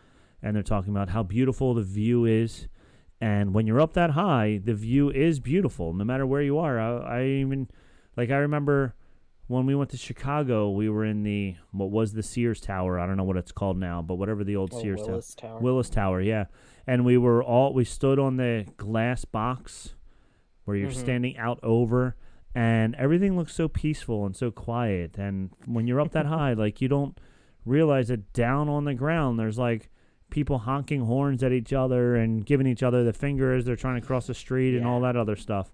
and 0.42 0.56
they're 0.56 0.64
talking 0.64 0.92
about 0.92 1.10
how 1.10 1.22
beautiful 1.22 1.76
the 1.76 1.84
view 1.84 2.26
is. 2.26 2.68
And 3.22 3.54
when 3.54 3.68
you're 3.68 3.82
up 3.82 3.94
that 3.94 4.12
high, 4.12 4.62
the 4.64 4.74
view 4.74 5.12
is 5.12 5.40
beautiful, 5.40 5.94
no 5.94 6.04
matter 6.04 6.26
where 6.26 6.42
you 6.42 6.58
are. 6.58 6.80
I, 6.80 7.20
I 7.20 7.26
even 7.26 7.68
like 8.18 8.30
I 8.32 8.38
remember 8.38 8.96
when 9.48 9.66
we 9.68 9.76
went 9.76 9.92
to 9.92 9.98
Chicago, 9.98 10.72
we 10.72 10.90
were 10.90 11.06
in 11.06 11.24
the 11.24 11.56
what 11.72 11.92
was 11.92 12.14
the 12.14 12.24
Sears 12.24 12.60
Tower. 12.62 13.00
I 13.00 13.06
don't 13.06 13.18
know 13.18 13.24
what 13.24 13.38
it's 13.38 13.52
called 13.52 13.78
now, 13.78 14.02
but 14.02 14.16
whatever 14.16 14.44
the 14.44 14.56
old 14.56 14.72
Oh, 14.74 14.82
Sears 14.82 15.02
Willis 15.02 15.36
Tower. 15.36 15.50
Tower. 15.52 15.60
Willis 15.60 15.90
Tower, 15.90 16.22
yeah. 16.22 16.46
And 16.88 17.06
we 17.06 17.18
were 17.18 17.44
all 17.44 17.74
we 17.74 17.84
stood 17.86 18.18
on 18.20 18.38
the 18.38 18.66
glass 18.78 19.26
box 19.26 19.96
where 20.66 20.76
you're 20.78 20.90
Mhm. 20.90 20.96
standing 20.96 21.38
out 21.38 21.60
over 21.62 22.16
and 22.56 22.96
everything 22.96 23.36
looks 23.38 23.54
so 23.54 23.68
peaceful 23.68 24.26
and 24.26 24.36
so 24.36 24.50
quiet 24.50 25.18
and 25.18 25.50
when 25.66 25.86
you're 25.88 26.00
up 26.02 26.12
that 26.14 26.26
high 26.38 26.54
like 26.54 26.82
you 26.82 26.88
don't 26.88 27.20
realize 27.66 28.08
that 28.08 28.32
down 28.34 28.70
on 28.70 28.86
the 28.86 28.94
ground 28.94 29.38
there's 29.38 29.58
like 29.60 29.90
people 30.32 30.60
honking 30.60 31.02
horns 31.02 31.44
at 31.44 31.52
each 31.52 31.72
other 31.74 32.16
and 32.16 32.46
giving 32.46 32.66
each 32.66 32.82
other 32.82 33.04
the 33.04 33.14
finger 33.14 33.54
as 33.54 33.66
they're 33.66 33.76
trying 33.76 34.00
to 34.00 34.06
cross 34.08 34.26
the 34.28 34.34
street 34.34 34.76
and 34.76 34.88
all 34.88 35.02
that 35.02 35.16
other 35.16 35.36
stuff 35.36 35.72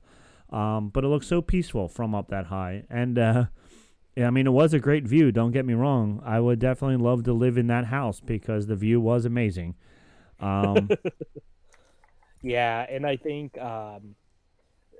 um, 0.52 0.89
but 0.89 1.04
it 1.04 1.08
looks 1.08 1.28
so 1.28 1.41
peaceful 1.41 1.88
from 1.88 2.14
up 2.14 2.30
that 2.30 2.47
high 2.47 2.84
and 2.89 3.18
uh, 3.18 3.45
yeah, 4.16 4.28
I 4.28 4.30
mean, 4.30 4.45
it 4.45 4.52
was 4.52 4.74
a 4.74 4.80
great 4.80 5.08
view. 5.08 5.32
Don't 5.32 5.52
get 5.52 5.66
me 5.66 5.74
wrong. 5.74 6.22
I 6.26 6.41
would 6.41 6.60
definitely 6.60 6.97
love 6.97 7.24
to 7.24 7.34
live 7.34 7.58
in 7.58 7.68
that 7.68 7.86
house 7.86 8.20
because 8.20 8.68
the 8.68 8.76
view 8.76 8.99
was 8.99 9.24
amazing. 9.24 9.76
Um, 10.38 10.89
Yeah, 12.41 12.86
and 12.89 13.06
I 13.06 13.18
think 13.18 13.58
um, 13.60 14.16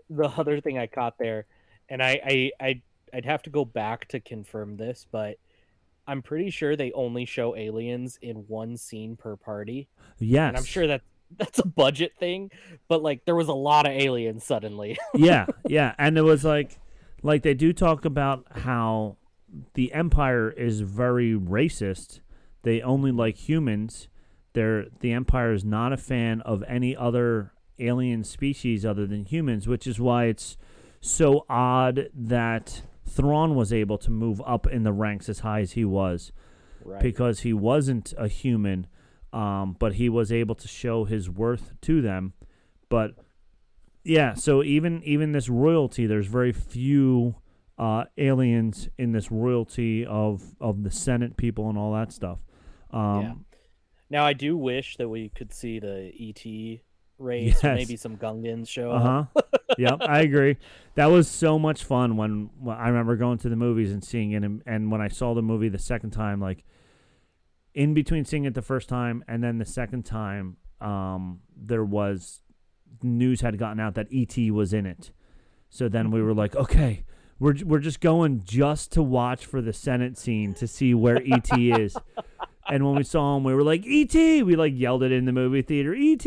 the 0.10 0.26
other 0.38 0.62
thing 0.62 0.78
I 0.78 0.88
caught 0.88 1.18
there, 1.18 1.46
and 1.90 2.02
I, 2.02 2.22
I, 2.26 2.52
I, 2.60 2.82
I'd 3.14 3.26
have 3.26 3.44
to 3.44 3.50
go 3.50 3.66
back 3.66 4.08
to 4.10 4.20
confirm 4.20 4.78
this, 4.78 5.06
but 5.12 5.38
I'm 6.08 6.22
pretty 6.22 6.50
sure 6.50 6.76
they 6.76 6.92
only 6.94 7.26
show 7.26 7.56
aliens 7.56 8.18
in 8.22 8.38
one 8.48 8.78
scene 8.78 9.16
per 9.16 9.36
party, 9.36 9.88
yes, 10.20 10.50
and 10.50 10.58
I'm 10.58 10.64
sure 10.64 10.88
that 10.88 11.02
that's 11.38 11.60
a 11.60 11.68
budget 11.68 12.14
thing, 12.18 12.52
but 12.88 13.02
like 13.02 13.26
there 13.26 13.36
was 13.36 13.48
a 13.48 13.54
lot 13.54 13.86
of 13.86 13.94
aliens 13.94 14.44
suddenly. 14.44 14.98
yeah, 15.14 15.46
yeah, 15.68 15.96
and 15.98 16.18
it 16.18 16.24
was 16.24 16.44
like, 16.44 16.80
like 17.24 17.44
they 17.44 17.54
do 17.54 17.74
talk 17.74 18.06
about 18.06 18.46
how 18.52 19.18
the 19.74 19.94
Empire 19.94 20.50
is 20.50 20.82
very 20.82 21.34
racist. 21.34 22.20
They 22.64 22.82
only 22.82 23.12
like 23.12 23.38
humans. 23.38 24.08
They're 24.54 24.86
the 25.00 25.14
Empire 25.14 25.54
is 25.54 25.64
not 25.64 25.94
a 25.94 25.98
fan 25.98 26.42
of 26.42 26.64
any 26.68 26.96
other 26.96 27.54
alien 27.80 28.24
species 28.24 28.86
other 28.86 29.08
than 29.08 29.26
humans, 29.26 29.68
which 29.68 29.88
is 29.88 30.00
why 30.00 30.26
it's 30.26 30.58
so 31.00 31.46
odd 31.50 32.10
that 32.14 32.84
Thrawn 33.08 33.56
was 33.56 33.74
able 33.74 33.98
to 33.98 34.12
move 34.12 34.42
up 34.46 34.68
in 34.68 34.84
the 34.84 34.94
ranks 34.94 35.28
as 35.28 35.40
high 35.40 35.62
as 35.62 35.74
he 35.74 35.84
was 35.84 36.32
right. 36.86 37.02
because 37.02 37.42
he 37.42 37.54
wasn't 37.54 38.14
a 38.18 38.28
human, 38.28 38.88
um, 39.34 39.76
but 39.80 39.94
he 39.94 40.10
was 40.10 40.32
able 40.32 40.56
to 40.56 40.68
show 40.68 41.06
his 41.06 41.30
worth 41.30 41.74
to 41.82 42.02
them. 42.02 42.34
But 42.90 43.16
yeah, 44.04 44.34
so 44.34 44.64
even 44.64 45.02
even 45.04 45.32
this 45.32 45.48
royalty, 45.50 46.06
there's 46.08 46.28
very 46.28 46.52
few 46.52 47.36
uh, 47.78 48.06
aliens 48.18 48.90
in 48.98 49.12
this 49.12 49.32
royalty 49.32 50.06
of 50.06 50.56
of 50.60 50.84
the 50.84 50.92
Senate 50.92 51.38
people 51.38 51.70
and 51.70 51.78
all 51.78 51.94
that 51.94 52.12
stuff. 52.12 52.40
Um, 52.92 53.22
Yeah. 53.22 53.34
Now 54.10 54.26
I 54.26 54.34
do 54.34 54.58
wish 54.58 54.98
that 54.98 55.08
we 55.08 55.30
could 55.30 55.54
see 55.54 55.80
the 55.80 56.12
ET 56.20 56.82
race, 57.18 57.64
or 57.64 57.68
Yes. 57.70 57.78
maybe 57.78 57.96
some 57.96 58.18
Gungans 58.18 58.68
show 58.68 58.92
Uh 58.92 59.26
up. 59.36 59.48
yep, 59.78 60.00
I 60.02 60.20
agree. 60.22 60.58
That 60.96 61.06
was 61.06 61.30
so 61.30 61.58
much 61.58 61.86
fun 61.86 62.18
when, 62.18 62.50
when 62.60 62.76
I 62.76 62.90
remember 62.90 63.16
going 63.16 63.38
to 63.40 63.50
the 63.50 63.56
movies 63.56 63.92
and 63.94 64.04
seeing 64.04 64.32
it, 64.34 64.44
and, 64.44 64.62
and 64.66 64.92
when 64.92 65.00
I 65.00 65.08
saw 65.08 65.34
the 65.34 65.42
movie 65.42 65.70
the 65.70 65.80
second 65.80 66.10
time, 66.12 66.42
like 66.42 66.66
in 67.74 67.94
between 67.94 68.26
seeing 68.26 68.46
it 68.46 68.54
the 68.54 68.62
first 68.62 68.90
time 68.90 69.24
and 69.28 69.44
then 69.44 69.58
the 69.58 69.66
second 69.66 70.04
time, 70.06 70.58
um, 70.80 71.40
there 71.56 71.86
was 71.86 72.42
news 73.02 73.42
had 73.42 73.58
gotten 73.58 73.80
out 73.80 73.96
that 73.96 74.08
ET 74.12 74.38
was 74.52 74.74
in 74.74 74.86
it. 74.86 75.12
So 75.70 75.88
then 75.88 76.12
we 76.12 76.22
were 76.22 76.34
like, 76.34 76.56
okay, 76.56 77.06
we're 77.40 77.56
we're 77.66 77.80
just 77.80 78.02
going 78.02 78.44
just 78.44 78.92
to 78.94 79.02
watch 79.04 79.46
for 79.46 79.62
the 79.62 79.74
Senate 79.74 80.18
scene 80.18 80.54
to 80.56 80.68
see 80.68 80.94
where 80.94 81.22
ET 81.26 81.50
is. 81.58 81.96
And 82.70 82.86
when 82.86 82.96
we 82.96 83.04
saw 83.04 83.36
him, 83.36 83.44
we 83.44 83.54
were 83.56 83.64
like, 83.64 83.84
ET! 83.88 84.14
We 84.14 84.56
like 84.56 84.74
yelled 84.76 85.04
it 85.04 85.12
in 85.12 85.26
the 85.26 85.32
movie 85.32 85.62
theater, 85.62 85.96
ET! 85.98 86.26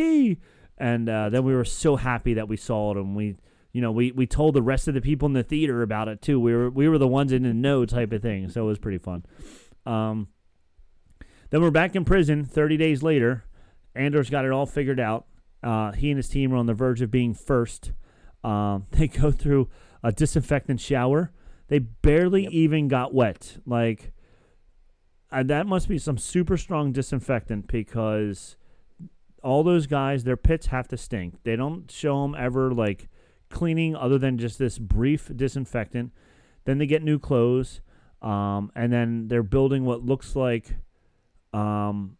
And 0.77 1.09
uh, 1.09 1.31
then 1.31 1.45
we 1.45 1.55
were 1.55 1.65
so 1.65 1.97
happy 1.97 2.35
that 2.35 2.49
we 2.49 2.57
saw 2.57 2.91
it, 2.91 2.97
and 2.97 3.15
we, 3.15 3.37
you 3.73 3.81
know, 3.81 3.93
we, 3.93 4.11
we 4.11 4.27
told 4.27 4.55
the 4.55 4.63
rest 4.63 4.89
of 4.89 4.95
the 4.95 5.01
people 5.01 5.27
in 5.27 5.35
the 5.35 5.45
theater 5.45 5.83
about 5.83 6.09
it 6.09 6.21
too. 6.21 6.41
We 6.41 6.53
were 6.53 6.69
we 6.69 6.89
were 6.89 6.99
the 6.99 7.09
ones 7.09 7.33
in 7.33 7.45
the 7.45 7.55
know 7.55 7.87
type 7.87 8.13
of 8.13 8.23
thing, 8.23 8.49
so 8.49 8.63
it 8.63 8.67
was 8.67 8.79
pretty 8.79 8.99
fun. 8.99 9.25
Um, 9.87 10.29
then 11.55 11.63
we're 11.63 11.71
back 11.71 11.95
in 11.95 12.05
prison 12.05 12.45
30 12.45 12.77
days 12.77 13.01
later. 13.01 13.45
Andor's 13.95 14.29
got 14.29 14.45
it 14.45 14.51
all 14.51 14.67
figured 14.67 14.99
out. 14.99 15.27
Uh, 15.63 15.93
he 15.93 16.11
and 16.11 16.17
his 16.17 16.29
team 16.29 16.53
are 16.53 16.57
on 16.57 16.67
the 16.67 16.75
verge 16.75 17.01
of 17.01 17.13
being 17.13 17.33
first. 17.33 17.93
Um, 18.43 18.87
they 18.91 19.07
go 19.07 19.31
through 19.31 19.69
a 20.03 20.11
disinfectant 20.11 20.81
shower. 20.81 21.31
They 21.69 21.79
barely 21.79 22.49
even 22.49 22.89
got 22.89 23.15
wet. 23.15 23.59
Like, 23.65 24.13
uh, 25.31 25.45
that 25.45 25.69
must 25.69 25.89
be 25.89 25.97
some 25.97 26.19
super 26.19 26.57
strong 26.57 26.91
disinfectant 26.91 27.69
because 27.69 28.57
all 29.41 29.63
those 29.63 29.87
guys, 29.87 30.25
their 30.25 30.37
pits 30.37 30.67
have 30.67 30.89
to 30.89 30.97
stink. 30.97 31.45
They 31.45 31.55
don't 31.55 31.89
show 31.89 32.21
them 32.23 32.35
ever 32.37 32.75
like 32.75 33.09
cleaning 33.49 33.95
other 33.95 34.19
than 34.19 34.39
just 34.39 34.59
this 34.59 34.77
brief 34.81 35.31
disinfectant. 35.37 36.11
Then 36.65 36.79
they 36.79 36.87
get 36.87 37.05
new 37.05 37.21
clothes, 37.21 37.81
um, 38.23 38.73
and 38.75 38.93
then 38.93 39.29
they're 39.29 39.45
building 39.45 39.85
what 39.85 40.05
looks 40.05 40.35
like 40.35 40.75
um, 41.55 42.17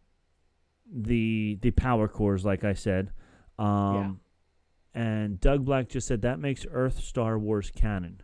the 0.91 1.57
the 1.61 1.71
power 1.71 2.07
cores, 2.07 2.45
like 2.45 2.63
I 2.63 2.73
said. 2.73 3.11
Um, 3.59 4.19
And 4.93 5.39
Doug 5.41 5.65
Black 5.65 5.89
just 5.89 6.07
said 6.07 6.21
that 6.21 6.39
makes 6.39 6.65
Earth 6.71 6.99
Star 7.01 7.37
Wars 7.37 7.69
canon. 7.69 8.21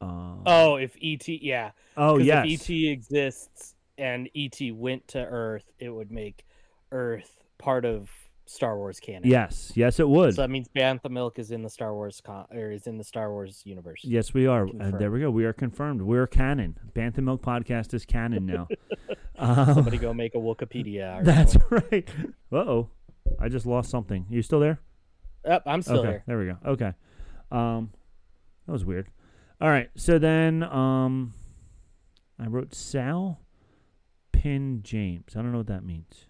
Um, 0.00 0.42
Oh, 0.46 0.76
if 0.76 0.96
ET, 1.02 1.28
yeah. 1.28 1.72
Oh, 1.96 2.18
yes, 2.18 2.46
If 2.48 2.70
ET 2.70 2.90
exists 2.90 3.74
and 3.98 4.30
ET 4.34 4.58
went 4.72 5.08
to 5.08 5.18
Earth, 5.18 5.70
it 5.78 5.90
would 5.90 6.10
make 6.10 6.46
Earth 6.92 7.42
part 7.58 7.84
of 7.84 8.08
Star 8.48 8.76
Wars 8.76 8.98
canon. 9.00 9.28
yes, 9.28 9.72
yes, 9.74 10.00
it 10.00 10.08
would. 10.08 10.34
So 10.34 10.42
that 10.42 10.50
means 10.50 10.68
Bantha 10.68 11.10
Milk 11.10 11.38
is 11.38 11.50
in 11.50 11.62
the 11.62 11.68
Star 11.68 11.94
Wars 11.94 12.20
con- 12.24 12.46
or 12.50 12.70
is 12.70 12.86
in 12.86 12.96
the 12.96 13.04
Star 13.04 13.30
Wars 13.30 13.62
universe. 13.64 14.00
Yes, 14.02 14.32
we 14.32 14.46
are. 14.46 14.64
And 14.64 14.98
there 14.98 15.10
we 15.10 15.20
go. 15.20 15.30
We 15.30 15.44
are 15.44 15.52
confirmed. 15.52 16.02
We're 16.02 16.26
canon. 16.26 16.78
Bantha 16.94 17.18
Milk 17.18 17.42
Podcast 17.42 17.92
is 17.94 18.04
canon 18.06 18.46
now. 18.46 18.68
um, 19.38 19.74
Somebody 19.74 19.98
go 19.98 20.14
make 20.14 20.34
a 20.34 20.38
Wikipedia. 20.38 21.22
that's 21.24 21.56
right. 21.70 22.08
Uh 22.50 22.56
oh. 22.56 22.90
I 23.38 23.48
just 23.48 23.66
lost 23.66 23.90
something. 23.90 24.26
You 24.30 24.40
still 24.42 24.60
there? 24.60 24.80
Yep, 25.44 25.62
I'm 25.66 25.82
still 25.82 25.98
okay. 26.00 26.08
here. 26.08 26.24
There 26.26 26.38
we 26.38 26.46
go. 26.46 26.56
Okay. 26.66 26.92
Um, 27.50 27.90
that 28.66 28.72
was 28.72 28.84
weird. 28.84 29.08
All 29.60 29.68
right. 29.68 29.90
So 29.96 30.18
then, 30.18 30.62
um, 30.62 31.34
I 32.40 32.46
wrote 32.46 32.74
Sal 32.74 33.40
Pin 34.32 34.80
James. 34.82 35.32
I 35.36 35.42
don't 35.42 35.52
know 35.52 35.58
what 35.58 35.66
that 35.66 35.84
means. 35.84 36.26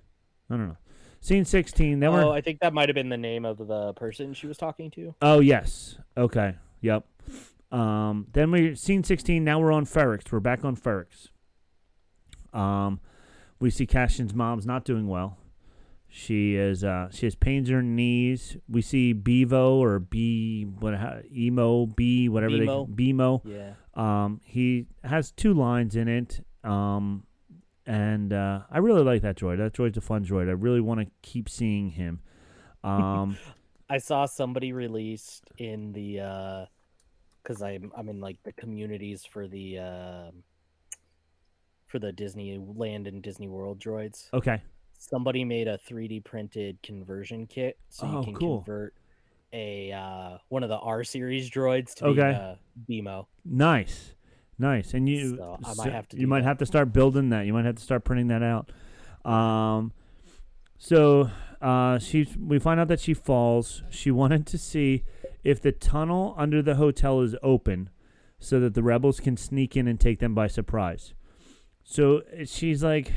I 0.50 0.56
don't 0.56 0.68
know. 0.68 0.76
Scene 1.20 1.44
16. 1.44 2.00
Then 2.00 2.10
oh, 2.10 2.12
we're. 2.12 2.32
I 2.32 2.40
think 2.40 2.60
that 2.60 2.72
might 2.72 2.88
have 2.88 2.94
been 2.94 3.08
the 3.08 3.16
name 3.16 3.44
of 3.44 3.58
the 3.58 3.92
person 3.94 4.34
she 4.34 4.46
was 4.46 4.56
talking 4.56 4.90
to. 4.92 5.14
Oh 5.20 5.40
yes. 5.40 5.98
Okay. 6.16 6.54
Yep. 6.80 7.04
Um, 7.70 8.26
then 8.32 8.50
we 8.50 8.74
scene 8.74 9.04
sixteen. 9.04 9.44
Now 9.44 9.60
we're 9.60 9.72
on 9.72 9.84
Ferrix. 9.84 10.30
We're 10.32 10.40
back 10.40 10.64
on 10.64 10.76
Ferrix. 10.76 11.28
Um, 12.52 13.00
we 13.60 13.70
see 13.70 13.86
Cassian's 13.86 14.34
mom's 14.34 14.64
not 14.66 14.84
doing 14.84 15.06
well. 15.06 15.36
She 16.08 16.54
is. 16.54 16.82
Uh, 16.82 17.08
she 17.10 17.26
has 17.26 17.34
pains 17.34 17.68
in 17.68 17.74
her 17.74 17.82
knees. 17.82 18.56
We 18.68 18.80
see 18.80 19.12
Bevo 19.12 19.76
or 19.76 19.98
B 19.98 20.64
what 20.64 20.94
how, 20.94 21.18
emo 21.30 21.86
B 21.86 22.28
whatever 22.30 22.54
Bemo. 22.54 22.96
they 22.96 23.12
Bemo. 23.12 23.42
Yeah. 23.44 23.72
Um, 23.94 24.40
he 24.44 24.86
has 25.04 25.30
two 25.32 25.52
lines 25.52 25.96
in 25.96 26.08
it. 26.08 26.40
Um, 26.64 27.24
and 27.88 28.32
uh, 28.32 28.60
I 28.70 28.78
really 28.78 29.02
like 29.02 29.22
that 29.22 29.36
droid. 29.36 29.58
That 29.58 29.72
droid's 29.72 29.96
a 29.96 30.00
fun 30.00 30.24
droid. 30.24 30.48
I 30.48 30.52
really 30.52 30.80
want 30.80 31.00
to 31.00 31.06
keep 31.22 31.48
seeing 31.48 31.90
him. 31.90 32.20
Um, 32.84 33.36
I 33.90 33.98
saw 33.98 34.26
somebody 34.26 34.72
released 34.72 35.50
in 35.58 35.92
the 35.92 36.20
uh 36.20 36.66
because 37.42 37.62
I'm 37.62 37.90
I'm 37.96 38.08
in 38.10 38.20
like 38.20 38.36
the 38.44 38.52
communities 38.52 39.24
for 39.24 39.48
the 39.48 39.78
um 39.78 40.42
for 41.86 41.98
the 41.98 42.12
Disneyland 42.12 43.08
and 43.08 43.22
Disney 43.22 43.48
World 43.48 43.78
droids. 43.80 44.28
okay. 44.34 44.62
Somebody 45.00 45.44
made 45.44 45.68
a 45.68 45.78
3D 45.78 46.24
printed 46.24 46.76
conversion 46.82 47.46
kit 47.46 47.78
so 47.88 48.06
you 48.06 48.18
Oh, 48.18 48.24
can 48.24 48.34
cool. 48.34 48.58
convert 48.58 48.94
a 49.54 49.90
uh 49.92 50.36
one 50.50 50.62
of 50.62 50.68
the 50.68 50.76
R 50.76 51.02
series 51.04 51.50
droids 51.50 51.94
to 51.94 52.06
Okay. 52.08 52.56
be 52.86 53.00
uh, 53.02 53.04
BMO. 53.08 53.26
Nice, 53.46 54.12
nice. 54.58 54.94
And 54.94 55.08
you 55.08 55.36
so 55.36 55.58
I 55.64 55.74
might 55.74 55.92
have 55.92 56.08
to 56.08 56.16
you 56.18 56.26
might 56.26 56.40
that. 56.40 56.48
have 56.48 56.58
to 56.58 56.66
start 56.66 56.92
building 56.92 57.30
that. 57.30 57.46
You 57.46 57.52
might 57.52 57.64
have 57.64 57.76
to 57.76 57.82
start 57.82 58.04
printing 58.04 58.28
that 58.28 58.42
out. 58.42 58.70
Um, 59.30 59.92
so 60.78 61.30
uh, 61.60 61.98
she, 61.98 62.28
we 62.38 62.58
find 62.58 62.78
out 62.78 62.88
that 62.88 63.00
she 63.00 63.14
falls. 63.14 63.82
She 63.90 64.10
wanted 64.10 64.46
to 64.46 64.58
see 64.58 65.04
if 65.42 65.60
the 65.60 65.72
tunnel 65.72 66.34
under 66.38 66.62
the 66.62 66.76
hotel 66.76 67.20
is 67.20 67.34
open, 67.42 67.90
so 68.38 68.60
that 68.60 68.74
the 68.74 68.82
rebels 68.82 69.20
can 69.20 69.36
sneak 69.36 69.76
in 69.76 69.88
and 69.88 69.98
take 69.98 70.20
them 70.20 70.34
by 70.34 70.46
surprise. 70.46 71.14
So 71.82 72.22
she's 72.44 72.84
like, 72.84 73.12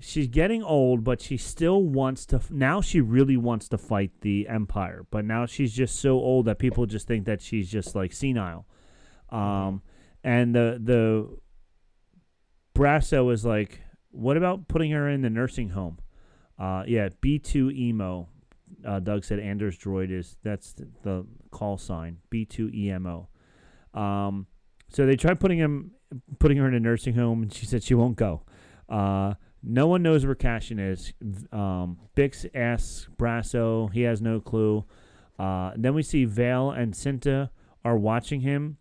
she's 0.00 0.26
getting 0.26 0.62
old, 0.62 1.04
but 1.04 1.20
she 1.20 1.36
still 1.36 1.82
wants 1.82 2.26
to. 2.26 2.40
Now 2.50 2.80
she 2.80 3.00
really 3.00 3.36
wants 3.36 3.68
to 3.68 3.78
fight 3.78 4.10
the 4.22 4.48
Empire, 4.48 5.06
but 5.10 5.24
now 5.24 5.46
she's 5.46 5.72
just 5.72 6.00
so 6.00 6.14
old 6.14 6.46
that 6.46 6.58
people 6.58 6.86
just 6.86 7.06
think 7.06 7.26
that 7.26 7.40
she's 7.40 7.70
just 7.70 7.94
like 7.94 8.12
senile. 8.12 8.66
Um, 9.30 9.82
and 10.24 10.54
the 10.54 10.80
the 10.82 11.28
Brasso 12.74 13.32
is 13.32 13.44
like, 13.44 13.82
what 14.10 14.36
about 14.36 14.66
putting 14.66 14.90
her 14.90 15.08
in 15.08 15.20
the 15.20 15.30
nursing 15.30 15.68
home? 15.68 15.98
Uh, 16.58 16.82
yeah, 16.88 17.10
B 17.20 17.38
two 17.38 17.70
emo. 17.70 18.28
Uh, 18.84 18.98
Doug 18.98 19.24
said 19.24 19.38
Anders 19.38 19.78
droid 19.78 20.10
is 20.10 20.36
that's 20.42 20.72
the, 20.72 20.88
the 21.02 21.26
call 21.50 21.78
sign 21.78 22.18
B 22.30 22.44
two 22.44 22.70
emo. 22.74 23.28
Um, 23.92 24.46
so 24.88 25.06
they 25.06 25.16
tried 25.16 25.38
putting 25.38 25.58
him 25.58 25.92
putting 26.38 26.56
her 26.56 26.66
in 26.66 26.74
a 26.74 26.80
nursing 26.80 27.14
home, 27.14 27.42
and 27.42 27.52
she 27.52 27.66
said 27.66 27.82
she 27.82 27.94
won't 27.94 28.16
go. 28.16 28.42
Uh, 28.88 29.34
no 29.62 29.86
one 29.86 30.02
knows 30.02 30.26
where 30.26 30.34
Cassian 30.34 30.78
is. 30.78 31.12
Um, 31.52 31.98
Bix 32.16 32.46
asks 32.54 33.08
Brasso. 33.16 33.92
He 33.92 34.02
has 34.02 34.20
no 34.20 34.40
clue. 34.40 34.84
Uh, 35.38 35.72
then 35.76 35.94
we 35.94 36.02
see 36.02 36.24
Vale 36.24 36.70
and 36.70 36.92
Cinta 36.92 37.50
are 37.84 37.96
watching 37.96 38.40
him 38.40 38.76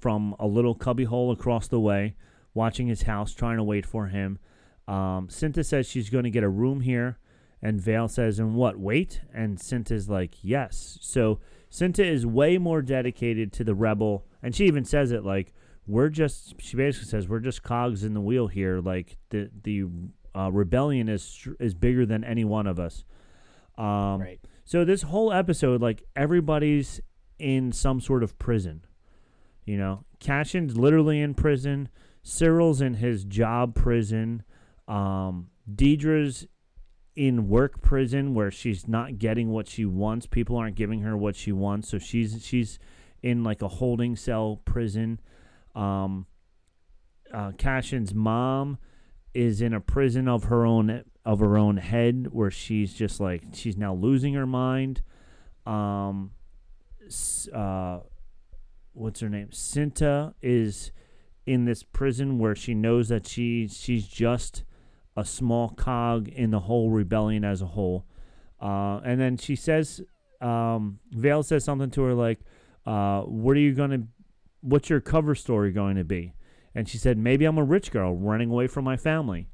from 0.00 0.34
a 0.38 0.46
little 0.46 0.74
cubbyhole 0.74 1.30
across 1.32 1.68
the 1.68 1.80
way, 1.80 2.14
watching 2.54 2.86
his 2.86 3.02
house, 3.02 3.34
trying 3.34 3.56
to 3.56 3.62
wait 3.64 3.84
for 3.86 4.06
him. 4.06 4.38
Um, 4.86 5.28
Cinta 5.28 5.64
says 5.64 5.86
she's 5.88 6.08
going 6.10 6.24
to 6.24 6.30
get 6.30 6.42
a 6.44 6.48
room 6.48 6.80
here, 6.80 7.18
and 7.60 7.80
Vale 7.80 8.08
says, 8.08 8.38
"And 8.38 8.54
what? 8.54 8.78
Wait?" 8.78 9.20
And 9.34 9.58
Cinta's 9.58 10.08
like, 10.08 10.36
"Yes." 10.42 10.98
So 11.02 11.40
Cinta 11.70 12.04
is 12.04 12.24
way 12.24 12.56
more 12.58 12.80
dedicated 12.82 13.52
to 13.54 13.64
the 13.64 13.74
rebel, 13.74 14.24
and 14.42 14.54
she 14.54 14.64
even 14.66 14.84
says 14.84 15.12
it 15.12 15.24
like, 15.24 15.52
"We're 15.86 16.08
just." 16.08 16.60
She 16.60 16.76
basically 16.76 17.08
says, 17.08 17.28
"We're 17.28 17.40
just 17.40 17.62
cogs 17.62 18.02
in 18.04 18.14
the 18.14 18.20
wheel 18.20 18.46
here. 18.46 18.80
Like 18.80 19.18
the 19.30 19.50
the 19.62 19.84
uh, 20.34 20.50
rebellion 20.52 21.08
is 21.08 21.46
is 21.60 21.74
bigger 21.74 22.06
than 22.06 22.24
any 22.24 22.44
one 22.44 22.66
of 22.66 22.78
us." 22.80 23.04
Um, 23.76 24.20
Right. 24.22 24.40
so 24.64 24.84
this 24.84 25.02
whole 25.02 25.32
episode, 25.32 25.80
like 25.82 26.02
everybody's 26.16 27.00
in 27.38 27.70
some 27.72 28.00
sort 28.00 28.22
of 28.22 28.38
prison. 28.38 28.82
You 29.68 29.76
know, 29.76 30.04
Cassian's 30.18 30.78
literally 30.78 31.20
in 31.20 31.34
prison. 31.34 31.90
Syril's 32.22 32.80
in 32.80 32.94
his 32.94 33.22
job 33.24 33.74
prison. 33.74 34.42
Um, 34.88 35.48
Dedra's 35.70 36.46
in 37.14 37.48
work 37.48 37.82
prison 37.82 38.32
where 38.32 38.50
she's 38.50 38.88
not 38.88 39.18
getting 39.18 39.50
what 39.50 39.68
she 39.68 39.84
wants. 39.84 40.26
People 40.26 40.56
aren't 40.56 40.74
giving 40.74 41.02
her 41.02 41.18
what 41.18 41.36
she 41.36 41.52
wants, 41.52 41.90
so 41.90 41.98
she's 41.98 42.42
she's 42.42 42.78
in 43.22 43.44
like 43.44 43.60
a 43.60 43.68
holding 43.68 44.16
cell 44.16 44.62
prison. 44.64 45.20
Um, 45.74 46.24
uh, 47.30 47.52
Cassian's 47.58 48.14
mom 48.14 48.78
is 49.34 49.60
in 49.60 49.74
a 49.74 49.80
prison 49.80 50.28
of 50.28 50.44
her 50.44 50.64
own 50.64 51.04
of 51.26 51.40
her 51.40 51.58
own 51.58 51.76
head 51.76 52.28
where 52.30 52.50
she's 52.50 52.94
just 52.94 53.20
like 53.20 53.42
she's 53.52 53.76
now 53.76 53.92
losing 53.92 54.32
her 54.32 54.46
mind. 54.46 55.02
Um, 55.66 56.30
uh, 57.52 57.98
what's 58.98 59.20
her 59.20 59.28
name? 59.28 59.48
Cinta 59.48 60.34
is 60.42 60.90
in 61.46 61.64
this 61.64 61.82
prison 61.82 62.38
where 62.38 62.54
she 62.54 62.74
knows 62.74 63.08
that 63.08 63.26
she 63.26 63.68
she's 63.68 64.06
just 64.06 64.64
a 65.16 65.24
small 65.24 65.70
cog 65.70 66.28
in 66.28 66.50
the 66.50 66.60
whole 66.60 66.90
rebellion 66.90 67.44
as 67.44 67.62
a 67.62 67.66
whole. 67.66 68.04
Uh, 68.60 69.00
and 69.04 69.20
then 69.20 69.36
she 69.36 69.56
says, 69.56 70.00
um, 70.40 70.98
Vale 71.10 71.42
says 71.42 71.64
something 71.64 71.90
to 71.90 72.02
her 72.02 72.14
like, 72.14 72.40
uh, 72.86 73.22
"What 73.22 73.56
are 73.56 73.60
you 73.60 73.72
gonna? 73.72 74.02
What's 74.60 74.90
your 74.90 75.00
cover 75.00 75.34
story 75.34 75.72
going 75.72 75.96
to 75.96 76.04
be?" 76.04 76.34
And 76.74 76.88
she 76.88 76.98
said, 76.98 77.18
"Maybe 77.18 77.44
I'm 77.44 77.58
a 77.58 77.64
rich 77.64 77.90
girl 77.90 78.14
running 78.14 78.50
away 78.50 78.66
from 78.66 78.84
my 78.84 78.96
family." 78.96 79.48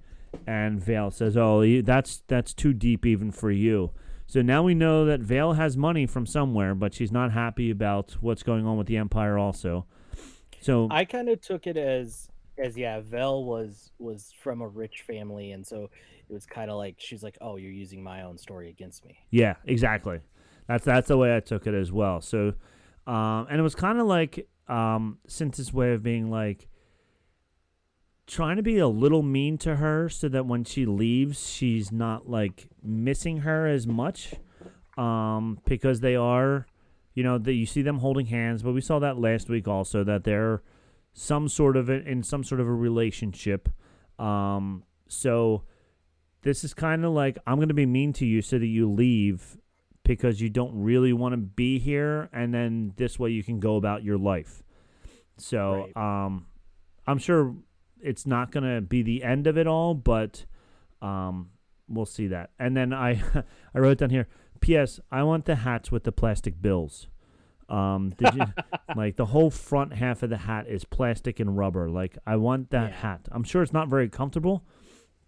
And 0.46 0.82
Vale 0.82 1.10
says, 1.10 1.36
"Oh, 1.36 1.80
that's 1.82 2.22
that's 2.26 2.54
too 2.54 2.72
deep 2.72 3.06
even 3.06 3.30
for 3.30 3.50
you." 3.50 3.92
So 4.26 4.42
now 4.42 4.62
we 4.62 4.74
know 4.74 5.05
that 5.05 5.20
Vale 5.20 5.52
has 5.52 5.76
money 5.76 6.06
from 6.06 6.26
somewhere, 6.26 6.74
but 6.74 6.94
she's 6.94 7.12
not 7.12 7.32
happy 7.32 7.70
about 7.70 8.16
what's 8.20 8.42
going 8.42 8.66
on 8.66 8.76
with 8.76 8.86
the 8.86 8.96
Empire 8.96 9.38
also. 9.38 9.86
So 10.60 10.88
I 10.90 11.05
kind 11.05 11.28
of 11.28 11.40
took 11.40 11.66
it 11.66 11.76
as 11.76 12.28
as 12.59 12.76
yeah, 12.76 13.01
Vel 13.01 13.44
was 13.44 13.92
was 13.98 14.32
from 14.42 14.60
a 14.60 14.68
rich 14.68 15.02
family, 15.06 15.52
and 15.52 15.66
so 15.66 15.90
it 16.28 16.32
was 16.32 16.46
kind 16.46 16.70
of 16.70 16.76
like 16.76 16.96
she's 16.98 17.22
like, 17.22 17.36
oh, 17.40 17.56
you're 17.56 17.72
using 17.72 18.02
my 18.02 18.22
own 18.22 18.38
story 18.38 18.70
against 18.70 19.05
me. 19.05 19.18
Yeah, 19.30 19.56
exactly. 19.64 20.20
That's 20.66 20.84
that's 20.84 21.09
the 21.09 21.18
way 21.18 21.36
I 21.36 21.40
took 21.40 21.66
it 21.66 21.74
as 21.74 21.92
well. 21.92 22.20
So, 22.20 22.55
um, 23.06 23.46
and 23.51 23.59
it 23.59 23.62
was 23.62 23.74
kind 23.74 24.01
of 24.01 24.06
like 24.06 24.48
um, 24.68 25.18
Cynthia's 25.26 25.72
way 25.72 25.92
of 25.92 26.02
being 26.02 26.30
like 26.30 26.66
trying 28.26 28.56
to 28.56 28.62
be 28.62 28.78
a 28.78 28.88
little 28.88 29.22
mean 29.22 29.59
to 29.59 29.76
her, 29.76 30.09
so 30.09 30.28
that 30.28 30.46
when 30.46 30.64
she 30.64 30.86
leaves, 30.86 31.48
she's 31.48 31.92
not 31.92 32.28
like 32.28 32.68
missing 32.82 33.38
her 33.38 33.66
as 33.66 33.86
much, 33.86 34.34
um, 34.96 35.59
because 35.66 36.01
they 36.01 36.16
are, 36.16 36.66
you 37.14 37.22
know, 37.22 37.38
that 37.38 37.55
you 37.55 37.66
see 37.66 37.82
them 37.82 37.98
holding 37.98 38.26
hands. 38.26 38.62
But 38.62 38.72
we 38.72 38.80
saw 38.80 38.98
that 39.01 39.18
last 39.18 39.48
week 39.48 39.68
also 39.68 40.05
that 40.05 40.24
they're 40.24 40.62
some 41.12 41.48
sort 41.48 41.76
of 41.76 41.88
a, 41.88 42.02
in 42.09 42.22
some 42.22 42.44
sort 42.44 42.60
of 42.60 42.66
a 42.66 42.72
relationship. 42.74 43.68
Um, 44.18 44.84
so 45.09 45.64
this 46.42 46.62
is 46.62 46.74
kind 46.74 47.05
of 47.05 47.12
like 47.12 47.38
I'm 47.46 47.56
going 47.56 47.68
to 47.68 47.74
be 47.74 47.86
mean 47.86 48.12
to 48.14 48.26
you 48.26 48.42
so 48.42 48.59
that 48.59 48.66
you 48.66 48.90
leave 48.90 49.56
because 50.05 50.40
you 50.40 50.51
don't 50.51 50.82
really 50.82 51.12
want 51.12 51.32
to 51.32 51.38
be 51.38 51.78
here 51.78 52.28
and 52.32 52.52
then 52.52 52.92
this 52.96 53.18
way 53.18 53.30
you 53.30 53.42
can 53.42 53.59
go 53.59 53.76
about 53.76 54.05
your 54.05 54.18
life. 54.18 54.62
So, 55.38 55.88
um 55.96 56.46
I'm 57.06 57.18
sure 57.18 57.55
it's 58.05 58.26
not 58.26 58.52
going 58.52 58.64
to 58.74 58.81
be 58.81 59.02
the 59.02 59.22
end 59.24 59.47
of 59.47 59.56
it 59.59 59.66
all, 59.66 59.94
but 59.94 60.44
um 61.02 61.51
we'll 61.89 62.06
see 62.06 62.28
that. 62.28 62.51
And 62.59 62.76
then 62.76 62.93
I 62.93 63.22
I 63.74 63.78
wrote 63.78 63.98
down 63.98 64.10
here, 64.10 64.28
PS, 64.60 65.01
I 65.10 65.22
want 65.22 65.44
the 65.47 65.56
hats 65.56 65.90
with 65.93 66.05
the 66.05 66.12
plastic 66.12 66.60
bills. 66.62 67.09
Um 67.68 68.10
did 68.16 68.35
you 68.35 68.47
like 68.97 69.16
the 69.16 69.26
whole 69.26 69.51
front 69.51 69.94
half 69.94 70.22
of 70.22 70.31
the 70.31 70.36
hat 70.39 70.66
is 70.68 70.85
plastic 70.85 71.40
and 71.40 71.56
rubber. 71.56 71.89
Like 71.90 72.16
I 72.26 72.36
want 72.36 72.70
that 72.70 72.90
Yeah. 72.90 72.97
hat. 72.97 73.28
I'm 73.32 73.44
sure 73.44 73.62
it's 73.62 73.72
not 73.72 73.89
very 73.89 74.09
comfortable, 74.09 74.64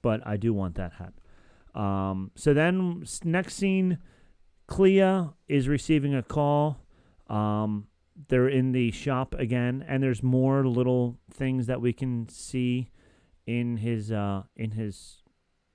but 0.03 0.27
I 0.27 0.37
do 0.37 0.53
want 0.55 0.75
that 0.77 0.93
hat. 0.95 1.15
Um, 1.75 2.31
so 2.35 2.55
then 2.55 3.05
next 3.25 3.55
scene, 3.57 3.99
Kleya 4.69 5.35
is 5.49 5.69
receiving 5.69 6.15
a 6.15 6.23
call. 6.23 6.79
Um, 7.29 7.87
they're 8.29 8.49
in 8.49 8.73
the 8.73 8.91
shop 8.91 9.35
again, 9.39 9.85
and 9.87 10.03
there's 10.03 10.23
more 10.23 10.67
little 10.67 11.19
things 11.31 11.67
that 11.67 11.81
we 11.81 11.93
can 11.93 12.29
see 12.29 12.91
in 13.47 13.77
his 13.77 14.11
uh, 14.11 14.43
in 14.57 14.73
his 14.73 15.23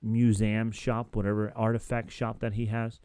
museum 0.02 0.70
shop, 0.72 1.14
whatever 1.14 1.52
artifact 1.54 2.10
shop 2.10 2.40
that 2.40 2.54
he 2.54 2.66
has, 2.66 2.98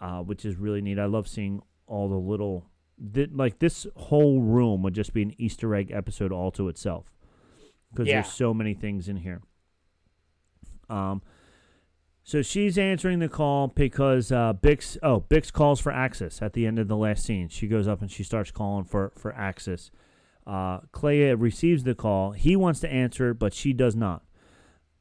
uh, 0.00 0.20
which 0.20 0.44
is 0.44 0.56
really 0.56 0.80
neat. 0.80 0.98
I 0.98 1.04
love 1.06 1.28
seeing 1.28 1.62
all 1.86 2.08
the 2.08 2.16
little 2.16 2.66
th- 3.14 3.30
like 3.32 3.60
this 3.60 3.86
whole 3.96 4.40
room 4.42 4.82
would 4.82 4.94
just 4.94 5.12
be 5.12 5.22
an 5.22 5.32
Easter 5.38 5.74
egg 5.74 5.90
episode 5.92 6.32
all 6.32 6.50
to 6.52 6.68
itself 6.68 7.06
because 7.92 8.08
Yeah. 8.08 8.14
there's 8.22 8.32
so 8.32 8.52
many 8.52 8.74
things 8.74 9.08
in 9.08 9.16
here. 9.18 9.40
Um, 10.90 11.22
so 12.28 12.42
she's 12.42 12.76
answering 12.76 13.20
the 13.20 13.28
call 13.30 13.68
because 13.68 14.30
uh, 14.30 14.52
Bix. 14.52 14.98
Oh, 15.02 15.24
Bix 15.30 15.50
calls 15.50 15.80
for 15.80 15.90
access 15.90 16.42
at 16.42 16.52
the 16.52 16.66
end 16.66 16.78
of 16.78 16.86
the 16.86 16.94
last 16.94 17.24
scene. 17.24 17.48
She 17.48 17.66
goes 17.66 17.88
up 17.88 18.02
and 18.02 18.10
she 18.10 18.22
starts 18.22 18.50
calling 18.50 18.84
for 18.84 19.12
for 19.16 19.34
access. 19.34 19.90
Uh, 20.46 20.80
Kleya 20.92 21.40
receives 21.40 21.84
the 21.84 21.94
call. 21.94 22.32
He 22.32 22.54
wants 22.54 22.80
to 22.80 22.92
answer 22.92 23.32
but 23.32 23.54
she 23.54 23.72
does 23.72 23.96
not. 23.96 24.24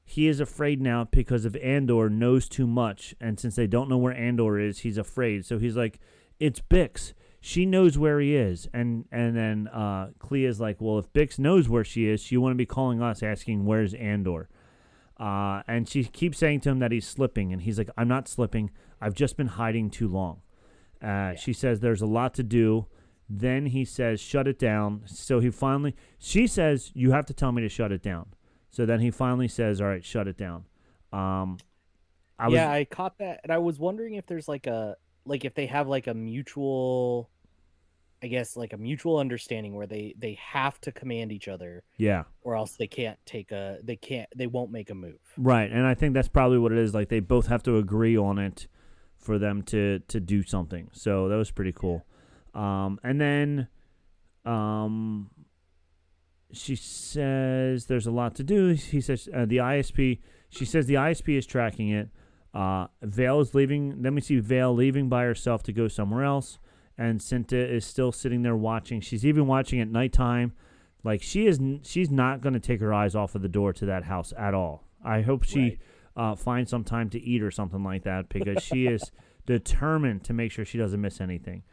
He 0.05 0.29
is 0.29 0.39
afraid 0.39 0.79
now 0.79 1.03
because 1.03 1.43
of 1.43 1.57
Andor 1.57 2.09
knows 2.09 2.47
too 2.47 2.65
much, 2.65 3.13
and 3.19 3.37
since 3.37 3.57
they 3.57 3.67
don't 3.67 3.89
know 3.89 3.97
where 3.97 4.15
Andor 4.15 4.57
is, 4.57 4.79
he's 4.79 4.97
afraid. 4.97 5.45
So 5.45 5.59
he's 5.59 5.75
like, 5.75 5.99
"It's 6.39 6.61
Bix. 6.61 7.11
She 7.41 7.65
knows 7.65 7.97
where 7.97 8.21
he 8.21 8.37
is." 8.37 8.69
And 8.73 9.03
and 9.11 9.35
then 9.35 9.67
uh, 9.73 10.11
Kleya's 10.17 10.61
like, 10.61 10.79
"Well, 10.79 10.97
if 10.97 11.11
Bix 11.11 11.37
knows 11.37 11.67
where 11.67 11.83
she 11.83 12.07
is, 12.07 12.21
she 12.21 12.37
wouldn't 12.37 12.57
be 12.57 12.65
calling 12.65 13.01
us 13.01 13.21
asking 13.21 13.65
where's 13.65 13.93
Andor." 13.93 14.47
Uh, 15.19 15.63
and 15.67 15.89
she 15.89 16.03
keeps 16.03 16.37
saying 16.37 16.59
to 16.61 16.69
him 16.69 16.79
that 16.79 16.91
he's 16.91 17.07
slipping, 17.07 17.51
and 17.51 17.61
he's 17.63 17.77
like, 17.77 17.89
"I'm 17.97 18.07
not 18.07 18.27
slipping. 18.27 18.69
I've 19.01 19.15
just 19.15 19.35
been 19.37 19.47
hiding 19.47 19.89
too 19.89 20.07
long." 20.07 20.41
Uh, 21.01 21.35
She 21.35 21.53
says 21.53 21.79
there's 21.79 22.01
a 22.01 22.05
lot 22.07 22.33
to 22.35 22.43
do. 22.43 22.85
Then 23.29 23.67
he 23.67 23.83
says, 23.83 24.21
"Shut 24.21 24.47
it 24.47 24.59
down." 24.59 25.01
So 25.05 25.39
he 25.39 25.49
finally, 25.49 25.95
she 26.19 26.47
says, 26.47 26.91
"You 26.93 27.11
have 27.11 27.25
to 27.25 27.33
tell 27.33 27.51
me 27.51 27.61
to 27.61 27.69
shut 27.69 27.91
it 27.91 28.01
down." 28.01 28.27
So 28.69 28.85
then 28.85 28.99
he 28.99 29.11
finally 29.11 29.47
says, 29.47 29.81
"All 29.81 29.87
right, 29.87 30.03
shut 30.03 30.27
it 30.27 30.37
down." 30.37 30.65
Um, 31.11 31.57
I 32.39 32.47
was, 32.47 32.53
yeah, 32.55 32.71
I 32.71 32.85
caught 32.85 33.17
that, 33.17 33.39
and 33.43 33.51
I 33.51 33.57
was 33.57 33.79
wondering 33.79 34.13
if 34.13 34.27
there's 34.27 34.47
like 34.47 34.67
a 34.67 34.95
like 35.25 35.43
if 35.45 35.55
they 35.55 35.65
have 35.65 35.87
like 35.87 36.07
a 36.07 36.13
mutual, 36.13 37.29
I 38.21 38.27
guess 38.27 38.57
like 38.57 38.73
a 38.73 38.77
mutual 38.77 39.17
understanding 39.17 39.75
where 39.75 39.87
they 39.87 40.15
they 40.17 40.39
have 40.41 40.81
to 40.81 40.91
command 40.91 41.31
each 41.31 41.47
other, 41.47 41.83
yeah, 41.97 42.23
or 42.41 42.55
else 42.55 42.73
they 42.73 42.87
can't 42.87 43.19
take 43.25 43.51
a 43.51 43.77
they 43.83 43.95
can't 43.95 44.27
they 44.35 44.47
won't 44.47 44.71
make 44.71 44.89
a 44.89 44.95
move. 44.95 45.19
right. 45.37 45.71
And 45.71 45.85
I 45.85 45.93
think 45.93 46.13
that's 46.13 46.27
probably 46.27 46.57
what 46.57 46.71
it 46.71 46.77
is. 46.79 46.93
Like 46.93 47.09
they 47.09 47.19
both 47.19 47.47
have 47.47 47.63
to 47.63 47.77
agree 47.77 48.17
on 48.17 48.39
it 48.39 48.67
for 49.17 49.37
them 49.37 49.61
to 49.63 49.99
to 50.07 50.19
do 50.19 50.43
something. 50.43 50.89
So 50.93 51.27
that 51.29 51.35
was 51.35 51.51
pretty 51.51 51.73
cool. 51.73 52.05
Um, 52.53 52.99
and 53.03 53.21
then, 53.21 53.67
um, 54.45 55.29
she 56.51 56.75
says 56.75 57.85
there's 57.85 58.07
a 58.07 58.11
lot 58.11 58.35
to 58.35 58.43
do. 58.43 58.69
He 58.69 59.01
says 59.01 59.29
uh, 59.33 59.45
the 59.45 59.57
ISB. 59.57 60.19
She 60.49 60.65
says 60.65 60.87
the 60.87 60.95
ISB 60.95 61.37
is 61.37 61.45
tracking 61.45 61.89
it. 61.89 62.09
Uh, 62.53 62.87
Vale 63.03 63.41
is 63.41 63.53
leaving. 63.53 64.01
Then 64.01 64.15
we 64.15 64.21
see 64.21 64.39
Vale 64.39 64.73
leaving 64.73 65.09
by 65.09 65.23
herself 65.23 65.61
to 65.63 65.73
go 65.73 65.87
somewhere 65.87 66.23
else, 66.23 66.57
and 66.97 67.19
Cinta 67.19 67.53
is 67.53 67.85
still 67.85 68.11
sitting 68.11 68.41
there 68.41 68.55
watching. 68.55 69.01
She's 69.01 69.25
even 69.25 69.47
watching 69.47 69.79
at 69.79 69.87
nighttime. 69.87 70.53
Like 71.03 71.21
she 71.21 71.45
is, 71.45 71.59
she's 71.83 72.09
not 72.09 72.41
going 72.41 72.53
to 72.53 72.59
take 72.59 72.79
her 72.79 72.93
eyes 72.93 73.15
off 73.15 73.35
of 73.35 73.41
the 73.41 73.49
door 73.49 73.71
to 73.73 73.85
that 73.85 74.03
house 74.05 74.33
at 74.37 74.53
all. 74.53 74.83
I 75.03 75.21
hope 75.21 75.43
she 75.43 75.77
uh, 76.15 76.35
finds 76.35 76.71
some 76.71 76.83
time 76.83 77.09
to 77.11 77.21
eat 77.21 77.43
or 77.43 77.51
something 77.51 77.83
like 77.83 78.03
that 78.03 78.29
because 78.29 78.63
she 78.63 78.87
is 78.87 79.11
determined 79.45 80.23
to 80.25 80.33
make 80.33 80.51
sure 80.51 80.65
she 80.65 80.77
doesn't 80.77 80.99
miss 80.99 81.21
anything. 81.21 81.63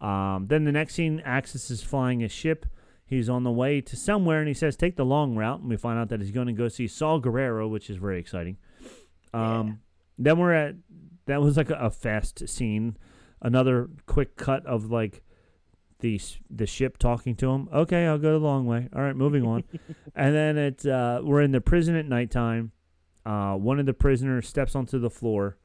Um, 0.00 0.46
then 0.48 0.64
the 0.64 0.72
next 0.72 0.94
scene, 0.94 1.20
Axis 1.24 1.70
is 1.70 1.82
flying 1.82 2.22
a 2.22 2.28
ship. 2.28 2.66
He's 3.04 3.28
on 3.28 3.42
the 3.42 3.50
way 3.50 3.80
to 3.80 3.96
somewhere, 3.96 4.38
and 4.38 4.46
he 4.46 4.54
says, 4.54 4.76
"Take 4.76 4.96
the 4.96 5.04
long 5.04 5.34
route." 5.34 5.60
And 5.60 5.68
we 5.70 5.76
find 5.76 5.98
out 5.98 6.10
that 6.10 6.20
he's 6.20 6.30
going 6.30 6.46
to 6.46 6.52
go 6.52 6.68
see 6.68 6.86
Saw 6.86 7.18
Gerrera, 7.18 7.68
which 7.68 7.90
is 7.90 7.96
very 7.96 8.20
exciting. 8.20 8.58
Um, 9.34 9.80
Then 10.18 10.38
we're 10.38 10.52
at 10.52 10.76
that 11.26 11.40
was 11.40 11.56
like 11.56 11.70
a, 11.70 11.74
a 11.74 11.90
fast 11.90 12.48
scene. 12.48 12.96
Another 13.40 13.88
quick 14.06 14.36
cut 14.36 14.66
of 14.66 14.90
like 14.90 15.22
the 16.00 16.20
the 16.50 16.66
ship 16.66 16.98
talking 16.98 17.34
to 17.36 17.50
him. 17.50 17.68
Okay, 17.72 18.06
I'll 18.06 18.18
go 18.18 18.32
the 18.38 18.44
long 18.44 18.66
way. 18.66 18.88
All 18.94 19.02
right, 19.02 19.16
moving 19.16 19.44
on. 19.46 19.64
and 20.14 20.34
then 20.34 20.56
it's 20.58 20.86
uh, 20.86 21.20
we're 21.22 21.42
in 21.42 21.52
the 21.52 21.60
prison 21.60 21.96
at 21.96 22.06
nighttime. 22.06 22.72
uh, 23.26 23.54
one 23.54 23.78
of 23.78 23.86
the 23.86 23.94
prisoners 23.94 24.48
steps 24.48 24.74
onto 24.74 24.98
the 24.98 25.10
floor. 25.10 25.56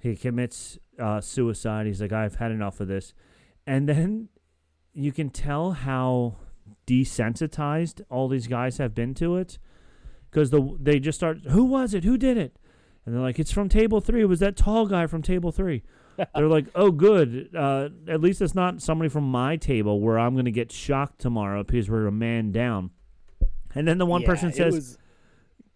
He 0.00 0.16
commits 0.16 0.78
uh, 0.98 1.20
suicide. 1.20 1.86
He's 1.86 2.00
like, 2.02 2.12
I've 2.12 2.36
had 2.36 2.50
enough 2.50 2.80
of 2.80 2.88
this. 2.88 3.14
And 3.66 3.88
then 3.88 4.28
you 4.92 5.12
can 5.12 5.30
tell 5.30 5.72
how 5.72 6.36
desensitized 6.86 8.02
all 8.10 8.28
these 8.28 8.46
guys 8.46 8.78
have 8.78 8.94
been 8.94 9.14
to 9.14 9.36
it 9.36 9.58
because 10.30 10.50
the 10.50 10.76
they 10.80 10.98
just 10.98 11.18
start 11.18 11.38
who 11.50 11.64
was 11.64 11.94
it 11.94 12.04
who 12.04 12.16
did 12.16 12.36
it 12.36 12.56
and 13.04 13.14
they're 13.14 13.22
like 13.22 13.38
it's 13.38 13.52
from 13.52 13.68
table 13.68 14.00
three 14.00 14.22
it 14.22 14.26
was 14.26 14.40
that 14.40 14.56
tall 14.56 14.86
guy 14.86 15.06
from 15.06 15.20
table 15.22 15.52
three 15.52 15.82
they're 16.34 16.46
like 16.48 16.66
oh 16.74 16.90
good 16.90 17.50
uh, 17.56 17.88
at 18.08 18.20
least 18.20 18.40
it's 18.42 18.54
not 18.54 18.80
somebody 18.82 19.08
from 19.08 19.24
my 19.24 19.56
table 19.56 20.00
where 20.00 20.18
i'm 20.18 20.34
going 20.34 20.44
to 20.44 20.50
get 20.50 20.70
shocked 20.72 21.18
tomorrow 21.20 21.62
because 21.64 21.88
we're 21.90 22.06
a 22.06 22.12
man 22.12 22.52
down 22.52 22.90
and 23.74 23.86
then 23.88 23.98
the 23.98 24.06
one 24.06 24.20
Yeah, 24.22 24.26
person 24.28 24.52
says 24.52 24.74
was- 24.74 24.98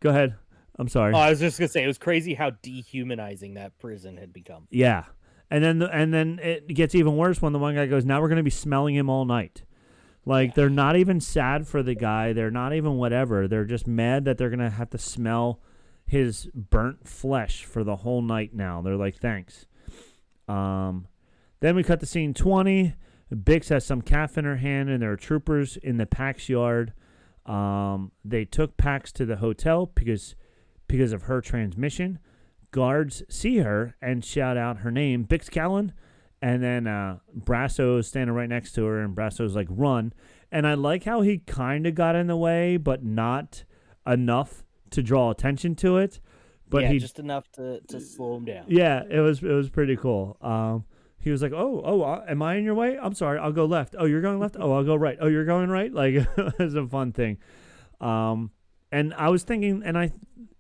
go 0.01 0.10
ahead 0.10 0.35
i'm 0.78 0.89
sorry 0.89 1.12
Oh, 1.15 1.19
I 1.19 1.31
was 1.31 1.40
just 1.40 1.59
gonna 1.59 1.69
say 1.69 1.82
it 1.82 1.89
was 1.89 1.98
crazy 1.98 2.35
how 2.35 2.51
dehumanizing 2.51 3.55
that 3.55 3.78
prison 3.78 4.16
had 4.16 4.32
become. 4.32 4.69
Yeah, 4.70 5.05
and 5.51 5.65
then 5.65 5.78
the, 5.81 5.89
and 5.94 6.12
then 6.15 6.39
it 6.43 6.69
gets 6.69 6.94
even 6.94 7.16
worse 7.16 7.43
when 7.43 7.52
the 7.52 7.59
one 7.59 7.74
guy 7.74 7.86
goes, 7.86 8.05
"Now 8.05 8.20
we're 8.20 8.28
going 8.28 8.36
to 8.36 8.43
be 8.44 8.51
smelling 8.51 8.94
him 8.94 9.09
all 9.10 9.24
night." 9.24 9.65
Like 10.24 10.55
they're 10.55 10.69
not 10.70 10.94
even 10.97 11.20
sad 11.20 11.66
for 11.66 11.82
the 11.82 11.94
guy. 11.94 12.32
They're 12.35 12.51
not 12.51 12.74
even 12.74 12.97
whatever. 12.98 13.48
They're 13.48 13.65
just 13.65 13.86
mad 13.89 14.24
that 14.27 14.36
they're 14.39 14.51
going 14.51 14.59
to 14.60 14.69
have 14.70 14.90
to 14.90 14.98
smell 14.98 15.60
his 16.06 16.48
burnt 16.55 17.09
flesh 17.09 17.65
for 17.65 17.82
the 17.82 17.97
whole 17.97 18.20
night. 18.23 18.55
Now 18.55 18.81
they're 18.82 18.94
like, 18.97 19.16
"Thanks." 19.16 19.66
Um, 20.49 21.07
then 21.61 21.77
we 21.77 21.83
cut 21.83 22.01
to 22.01 22.07
scene 22.07 22.35
twenty. 22.35 22.95
Bix 23.33 23.69
has 23.69 23.85
some 23.85 24.01
calf 24.01 24.39
in 24.39 24.45
her 24.45 24.57
hand, 24.57 24.89
and 24.89 25.03
there 25.03 25.12
are 25.12 25.16
troopers 25.16 25.77
in 25.77 25.99
the 25.99 26.07
Pax 26.07 26.49
yard. 26.49 26.95
Um, 27.45 28.12
they 28.25 28.45
took 28.45 28.77
Pax 28.77 29.12
to 29.12 29.27
the 29.27 29.37
hotel 29.37 29.91
because 29.95 30.35
because 30.87 31.12
of 31.12 31.23
her 31.23 31.41
transmission 31.41 32.19
guards 32.70 33.23
see 33.29 33.59
her 33.59 33.97
and 34.01 34.25
shout 34.25 34.57
out 34.57 34.79
her 34.79 34.91
name, 34.91 35.25
Bix 35.25 35.51
Caleen. 35.51 35.93
And 36.41 36.62
then 36.62 36.87
uh, 36.87 37.19
Brasso 37.37 37.99
is 37.99 38.07
standing 38.07 38.35
right 38.35 38.49
next 38.49 38.73
to 38.73 38.85
her, 38.85 39.01
and 39.01 39.16
Brasso's 39.16 39.57
like, 39.57 39.66
run. 39.69 40.12
And 40.53 40.66
I 40.66 40.75
like 40.75 41.05
how 41.05 41.23
he 41.23 41.39
kind 41.39 41.87
of 41.87 41.95
got 41.95 42.15
in 42.15 42.29
the 42.29 42.37
way, 42.37 42.77
but 42.77 43.03
not 43.03 43.65
enough 44.07 44.65
to 44.91 45.03
draw 45.03 45.31
attention 45.31 45.75
to 45.77 45.97
it. 45.99 46.20
But 46.70 46.82
yeah, 46.82 46.93
he, 46.93 46.99
just 46.99 47.19
enough 47.19 47.51
to, 47.53 47.81
to 47.89 48.01
slow 48.01 48.36
him 48.36 48.45
down. 48.45 48.65
yeah, 48.69 49.03
it 49.09 49.20
was 49.20 49.43
it 49.43 49.53
was 49.53 49.70
pretty 49.70 49.97
cool. 49.97 50.36
Um, 50.40 50.85
he 51.19 51.31
was 51.31 51.43
like, 51.43 51.53
"Oh, 51.53 51.82
oh, 51.85 52.03
uh, 52.03 52.24
am 52.28 52.43
I 52.43 52.57
in 52.57 52.65
your 52.65 52.74
way? 52.74 52.99
I'm 53.01 53.15
sorry, 53.15 53.39
I'll 53.39 53.53
go 53.53 53.65
left. 53.65 53.95
Oh, 53.99 54.05
you're 54.05 54.20
going 54.20 54.39
left. 54.39 54.57
Oh, 54.59 54.73
I'll 54.73 54.85
go 54.85 54.95
right. 54.95 55.16
Oh, 55.20 55.27
you're 55.28 55.45
going 55.45 55.70
right. 55.70 55.93
Like 55.93 56.15
it 56.36 56.59
was 56.59 56.74
a 56.74 56.86
fun 56.86 57.12
thing. 57.12 57.39
Um, 58.01 58.51
and 58.93 59.12
I 59.15 59.28
was 59.31 59.43
thinking, 59.43 59.82
and 59.85 59.99
I, 59.99 60.12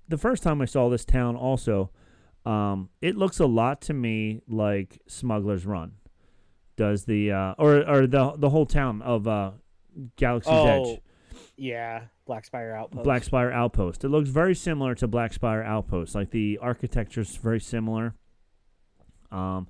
the 0.08 0.18
first 0.18 0.42
time 0.42 0.60
I 0.60 0.64
saw 0.64 0.88
this 0.88 1.04
town, 1.04 1.36
also, 1.36 1.90
um, 2.44 2.88
it 3.00 3.16
looks 3.16 3.38
a 3.40 3.46
lot 3.46 3.80
to 3.82 3.94
me 3.94 4.40
like 4.48 5.00
Smuggler's 5.06 5.64
Run. 5.66 5.92
Does 6.76 7.04
the 7.04 7.32
uh, 7.32 7.54
or 7.58 7.88
or 7.88 8.06
the 8.06 8.32
the 8.36 8.50
whole 8.50 8.66
town 8.66 9.02
of 9.02 9.26
uh, 9.28 9.52
Galaxy's 10.16 10.52
Oh, 10.52 10.66
Edge. 10.92 11.00
Yeah, 11.58 12.04
Black 12.26 12.44
Spire 12.44 12.72
Outpost. 12.74 13.04
Black 13.04 13.24
Spire 13.24 13.50
Outpost. 13.52 14.04
It 14.04 14.08
looks 14.08 14.28
very 14.28 14.54
similar 14.54 14.94
to 14.96 15.06
Black 15.08 15.32
Spire 15.32 15.62
Outpost. 15.62 16.14
Like 16.14 16.30
the 16.30 16.58
architecture 16.62 17.20
is 17.22 17.36
very 17.36 17.60
similar. 17.60 18.14
Um, 19.30 19.66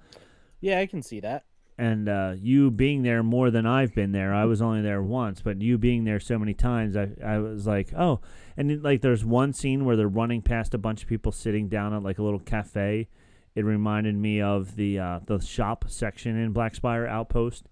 Yeah, 0.60 0.78
I 0.80 0.86
can 0.86 1.02
see 1.02 1.20
that. 1.20 1.44
and 1.78 2.08
uh, 2.08 2.34
you 2.36 2.70
being 2.70 3.02
there 3.02 3.22
more 3.22 3.50
than 3.50 3.64
I've 3.66 3.94
been 3.94 4.12
there. 4.12 4.34
I 4.34 4.44
was 4.44 4.60
only 4.60 4.82
there 4.82 5.02
once, 5.02 5.40
but 5.40 5.60
you 5.62 5.78
being 5.78 6.04
there 6.04 6.20
so 6.20 6.38
many 6.38 6.54
times, 6.54 6.96
I 6.96 7.10
I 7.24 7.38
was 7.38 7.66
like, 7.66 7.92
oh, 7.96 8.20
and 8.56 8.70
it, 8.70 8.82
like 8.82 9.00
there's 9.00 9.24
one 9.24 9.52
scene 9.52 9.84
where 9.84 9.96
they're 9.96 10.08
running 10.08 10.42
past 10.42 10.74
a 10.74 10.78
bunch 10.78 11.02
of 11.02 11.08
people 11.08 11.32
sitting 11.32 11.68
down 11.68 11.94
at 11.94 12.02
like 12.02 12.18
a 12.18 12.22
little 12.22 12.40
cafe. 12.40 13.08
It 13.54 13.64
reminded 13.64 14.14
me 14.16 14.40
of 14.40 14.76
the 14.76 14.98
uh, 14.98 15.20
the 15.26 15.40
shop 15.40 15.84
section 15.88 16.36
in 16.36 16.52
Black 16.52 16.74
Spire 16.74 17.06
Outpost. 17.06 17.68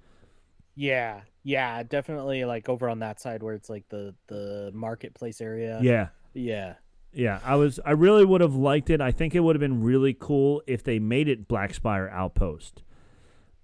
Yeah, 0.74 1.22
yeah, 1.46 1.84
definitely. 1.84 2.44
Like 2.44 2.68
over 2.68 2.88
on 2.88 2.98
that 2.98 3.20
side 3.20 3.40
where 3.40 3.54
it's 3.54 3.70
like 3.70 3.88
the 3.88 4.16
the 4.26 4.72
marketplace 4.74 5.40
area. 5.40 5.78
Yeah. 5.80 6.08
yeah. 6.34 6.74
Yeah, 7.12 7.38
I 7.44 7.54
was. 7.54 7.78
I 7.86 7.92
really 7.92 8.24
would 8.24 8.40
have 8.40 8.56
liked 8.56 8.90
it. 8.90 9.00
I 9.00 9.12
think 9.12 9.36
it 9.36 9.40
would 9.40 9.54
have 9.54 9.60
been 9.60 9.80
really 9.80 10.12
cool 10.12 10.60
if 10.66 10.82
they 10.82 10.98
made 10.98 11.28
it 11.28 11.46
Black 11.46 11.72
Spire 11.72 12.10
Outpost. 12.12 12.82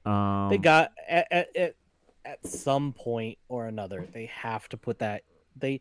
Um, 0.06 0.48
They 0.50 0.58
got 0.58 0.92
at, 1.08 1.26
at 1.32 1.56
at 1.56 1.74
at 2.24 2.46
some 2.46 2.92
point 2.92 3.38
or 3.48 3.66
another. 3.66 4.06
They 4.12 4.26
have 4.26 4.68
to 4.68 4.76
put 4.76 5.00
that. 5.00 5.24
They 5.56 5.80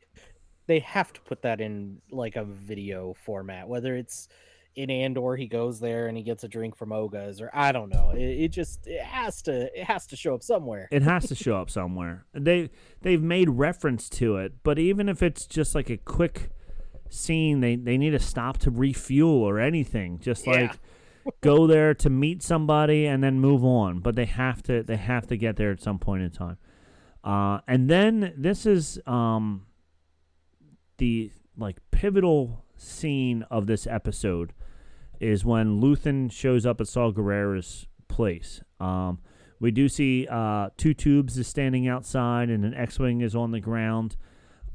they 0.66 0.80
have 0.80 1.14
to 1.14 1.22
put 1.22 1.44
that 1.44 1.62
in 1.62 2.02
like 2.10 2.36
a 2.36 2.44
video 2.44 3.14
format. 3.14 3.68
Whether 3.70 3.96
it's 3.96 4.28
in 4.76 4.90
Andor, 4.90 5.36
he 5.36 5.48
goes 5.48 5.80
there 5.80 6.08
and 6.08 6.16
he 6.18 6.24
gets 6.24 6.44
a 6.44 6.48
drink 6.48 6.76
from 6.78 6.92
Oga's, 6.92 7.42
or 7.42 7.50
I 7.54 7.72
don't 7.72 7.90
know. 7.90 8.12
It, 8.12 8.22
it 8.22 8.48
just 8.50 8.88
it 8.88 9.02
has 9.02 9.42
to 9.44 9.64
it 9.80 9.84
has 9.86 10.06
to 10.08 10.16
show 10.16 10.34
up 10.36 10.44
somewhere. 10.44 10.88
It 10.92 11.04
has 11.04 11.28
to 11.28 11.36
show 11.44 11.58
up 11.58 11.70
somewhere. 11.70 12.26
They 12.34 12.70
they've 13.02 13.22
made 13.22 13.50
reference 13.50 14.08
to 14.10 14.38
it, 14.38 14.54
but 14.64 14.80
even 14.80 15.10
if 15.10 15.22
it's 15.22 15.46
just 15.46 15.76
like 15.76 15.90
a 15.90 15.98
quick 15.98 16.50
scene, 17.10 17.60
they 17.60 17.76
they 17.76 17.98
need 17.98 18.12
to 18.12 18.20
stop 18.20 18.58
to 18.60 18.72
refuel 18.72 19.44
or 19.44 19.60
anything. 19.60 20.20
Just 20.20 20.48
Yeah. 20.48 20.54
like 20.54 20.80
go 21.42 21.68
there 21.68 21.94
to 21.94 22.10
meet 22.10 22.42
somebody 22.42 23.06
and 23.06 23.24
then 23.24 23.40
move 23.40 23.64
on. 23.66 24.00
But 24.00 24.16
they 24.16 24.26
have 24.26 24.64
to 24.64 24.84
they 24.84 24.96
have 24.98 25.28
to 25.28 25.38
get 25.38 25.58
there 25.58 25.72
at 25.72 25.82
some 25.82 26.00
point 26.00 26.24
in 26.24 26.32
time. 26.32 26.58
Uh, 27.24 27.60
and 27.68 27.90
then 27.90 28.34
this 28.38 28.66
is 28.66 29.00
um 29.06 29.66
the 30.98 31.32
like 31.58 31.78
pivotal 31.92 32.64
scene 32.82 33.44
of 33.52 33.68
this 33.68 33.86
episode 33.88 34.54
is 35.20 35.46
when 35.46 35.80
Luthen 35.80 36.32
shows 36.32 36.66
up 36.66 36.82
at 36.82 36.88
Saw 36.88 37.12
Gerrera's 37.12 37.88
place. 38.08 38.62
Um, 38.80 39.20
we 39.60 39.70
do 39.72 39.88
see 39.88 40.28
uh, 40.30 40.70
two 40.78 40.94
tubes 40.94 41.38
is 41.38 41.48
standing 41.48 41.88
outside, 41.88 42.50
and 42.50 42.66
an 42.66 42.74
X-wing 42.74 43.22
is 43.22 43.36
on 43.36 43.52
the 43.52 43.60
ground, 43.60 44.18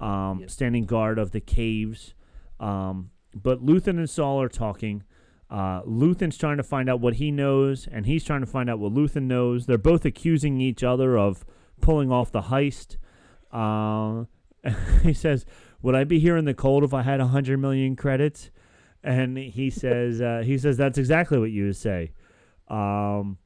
um, 0.00 0.38
Yep. 0.40 0.50
standing 0.50 0.84
guard 0.84 1.18
of 1.18 1.32
the 1.32 1.40
caves. 1.40 2.14
Um, 2.60 3.10
but 3.34 3.64
Luthen 3.64 3.98
and 3.98 4.08
Saul 4.08 4.40
are 4.40 4.48
talking. 4.48 5.02
Uh, 5.50 5.82
Luthen's 5.82 6.38
trying 6.38 6.56
to 6.56 6.62
find 6.62 6.88
out 6.88 7.00
what 7.00 7.14
he 7.14 7.30
knows, 7.32 7.88
and 7.90 8.06
he's 8.06 8.24
trying 8.24 8.40
to 8.40 8.46
find 8.46 8.70
out 8.70 8.78
what 8.78 8.94
Luthen 8.94 9.24
knows. 9.24 9.66
They're 9.66 9.78
both 9.78 10.04
accusing 10.04 10.60
each 10.60 10.84
other 10.84 11.18
of 11.18 11.44
pulling 11.80 12.12
off 12.12 12.30
the 12.30 12.42
heist. 12.42 12.96
Uh, 13.52 14.24
he 15.02 15.12
says, 15.12 15.44
"Would 15.86 15.94
I 15.94 16.04
be 16.04 16.18
here 16.18 16.36
in 16.36 16.44
the 16.44 16.54
cold 16.54 16.82
if 16.82 16.92
I 16.92 17.02
had 17.02 17.20
a 17.20 17.28
hundred 17.28 17.58
million 17.58 17.94
credits?" 17.94 18.50
And 19.04 19.38
he 19.38 19.70
says, 19.82 20.20
uh, 20.20 20.42
"He 20.44 20.58
says 20.58 20.76
that's 20.76 20.98
exactly 20.98 21.38
what 21.38 21.52
you 21.52 21.66
would 21.66 21.76
say." 21.76 22.10
Um, 22.68 23.38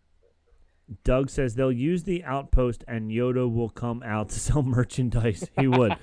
Doug 1.05 1.29
says 1.31 1.55
they'll 1.55 1.71
use 1.71 2.05
the 2.05 2.25
outpost 2.25 2.83
and 2.89 3.11
Yoda 3.11 3.53
will 3.53 3.69
come 3.69 4.03
out 4.03 4.31
to 4.31 4.41
sell 4.47 4.63
merchandise. 4.63 5.49
He 5.59 5.69
would. 5.69 5.97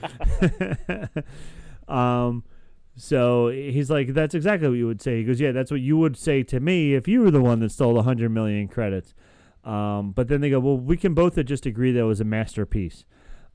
um, 1.87 2.43
so 2.95 3.49
he's 3.49 3.89
like, 3.89 4.13
that's 4.13 4.33
exactly 4.33 4.69
what 4.69 4.77
you 4.77 4.87
would 4.87 5.01
say. 5.01 5.17
He 5.17 5.23
goes, 5.23 5.39
yeah, 5.39 5.51
that's 5.51 5.71
what 5.71 5.81
you 5.81 5.97
would 5.97 6.17
say 6.17 6.43
to 6.43 6.59
me 6.59 6.93
if 6.93 7.07
you 7.07 7.21
were 7.21 7.31
the 7.31 7.41
one 7.41 7.59
that 7.59 7.71
stole 7.71 7.95
the 7.95 8.03
hundred 8.03 8.29
million 8.29 8.67
credits. 8.67 9.13
Um, 9.63 10.11
but 10.11 10.27
then 10.29 10.41
they 10.41 10.49
go, 10.49 10.59
well, 10.59 10.77
we 10.77 10.95
can 10.95 11.13
both 11.13 11.43
just 11.45 11.65
agree 11.65 11.91
that 11.91 11.99
it 11.99 12.03
was 12.03 12.21
a 12.21 12.25
masterpiece. 12.25 13.05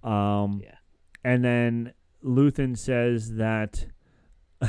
Um, 0.02 0.60
Yeah. 0.62 0.74
And 1.24 1.44
then 1.44 1.92
Luthen 2.24 2.76
says 2.76 3.34
that 3.36 3.86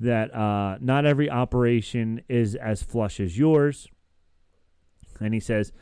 that 0.00 0.34
uh, 0.34 0.78
not 0.80 1.06
every 1.06 1.30
operation 1.30 2.22
is 2.28 2.54
as 2.54 2.82
flush 2.82 3.20
as 3.20 3.38
yours. 3.38 3.88
And 5.20 5.32
he 5.32 5.40
says, 5.40 5.72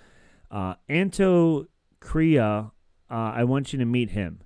uh, 0.50 0.74
Anto 0.88 1.66
Kreegyr, 2.00 2.70
uh, 3.10 3.14
I 3.14 3.44
want 3.44 3.72
you 3.72 3.78
to 3.80 3.84
meet 3.84 4.10
him. 4.10 4.40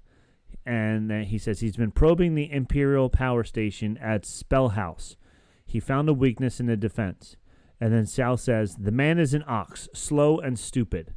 And 0.65 1.11
then 1.11 1.25
he 1.25 1.39
says 1.39 1.61
he's 1.61 1.77
been 1.77 1.91
probing 1.91 2.35
the 2.35 2.51
Imperial 2.51 3.09
power 3.09 3.45
station 3.45 3.97
at 3.99 4.23
Spellhaus. 4.23 5.17
He 5.65 5.81
found 5.81 6.09
a 6.09 6.15
weakness 6.15 6.61
in 6.61 6.67
the 6.67 6.77
defense. 6.77 7.37
And 7.81 7.93
then 7.93 8.07
Sal 8.07 8.37
says, 8.37 8.75
the 8.77 8.91
man 8.91 9.19
is 9.19 9.35
an 9.35 9.45
ox, 9.47 9.89
slow 9.95 10.39
and 10.39 10.59
stupid. 10.59 11.15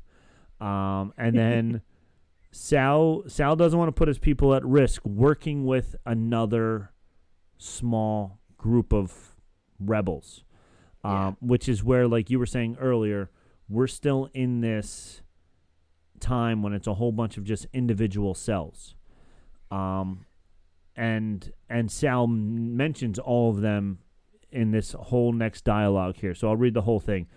Um, 0.60 1.14
and 1.18 1.36
then 1.38 1.82
Sal 2.52 3.24
Sal 3.28 3.56
doesn't 3.56 3.78
want 3.78 3.88
to 3.88 3.94
put 3.94 4.08
his 4.08 4.20
people 4.20 4.54
at 4.54 4.64
risk 4.66 5.06
working 5.06 5.66
with 5.66 5.96
another 6.06 6.92
small 7.58 8.40
group 8.58 8.92
of 8.94 9.36
rebels, 9.80 10.44
um, 11.04 11.38
which 11.40 11.70
is 11.70 11.84
where, 11.84 12.08
like 12.08 12.30
you 12.30 12.40
were 12.40 12.46
saying 12.46 12.78
earlier, 12.80 13.30
we're 13.70 13.88
still 13.88 14.30
in 14.34 14.62
this 14.62 15.22
time 16.20 16.62
when 16.62 16.74
it's 16.74 16.88
a 16.88 16.96
whole 16.96 17.12
bunch 17.12 17.38
of 17.38 17.46
just 17.46 17.68
individual 17.74 18.36
cells, 18.36 18.96
um, 19.72 20.26
and 20.96 21.54
and 21.70 21.90
Sal 21.90 22.24
m- 22.24 22.76
mentions 22.76 23.18
all 23.18 23.50
of 23.50 23.62
them 23.62 24.00
in 24.52 24.72
this 24.72 24.92
whole 24.92 25.32
next 25.32 25.64
dialogue 25.64 26.18
here. 26.18 26.36
So 26.36 26.50
I'll 26.50 26.58
read 26.58 26.74
the 26.74 26.82
whole 26.82 27.00
thing. 27.00 27.28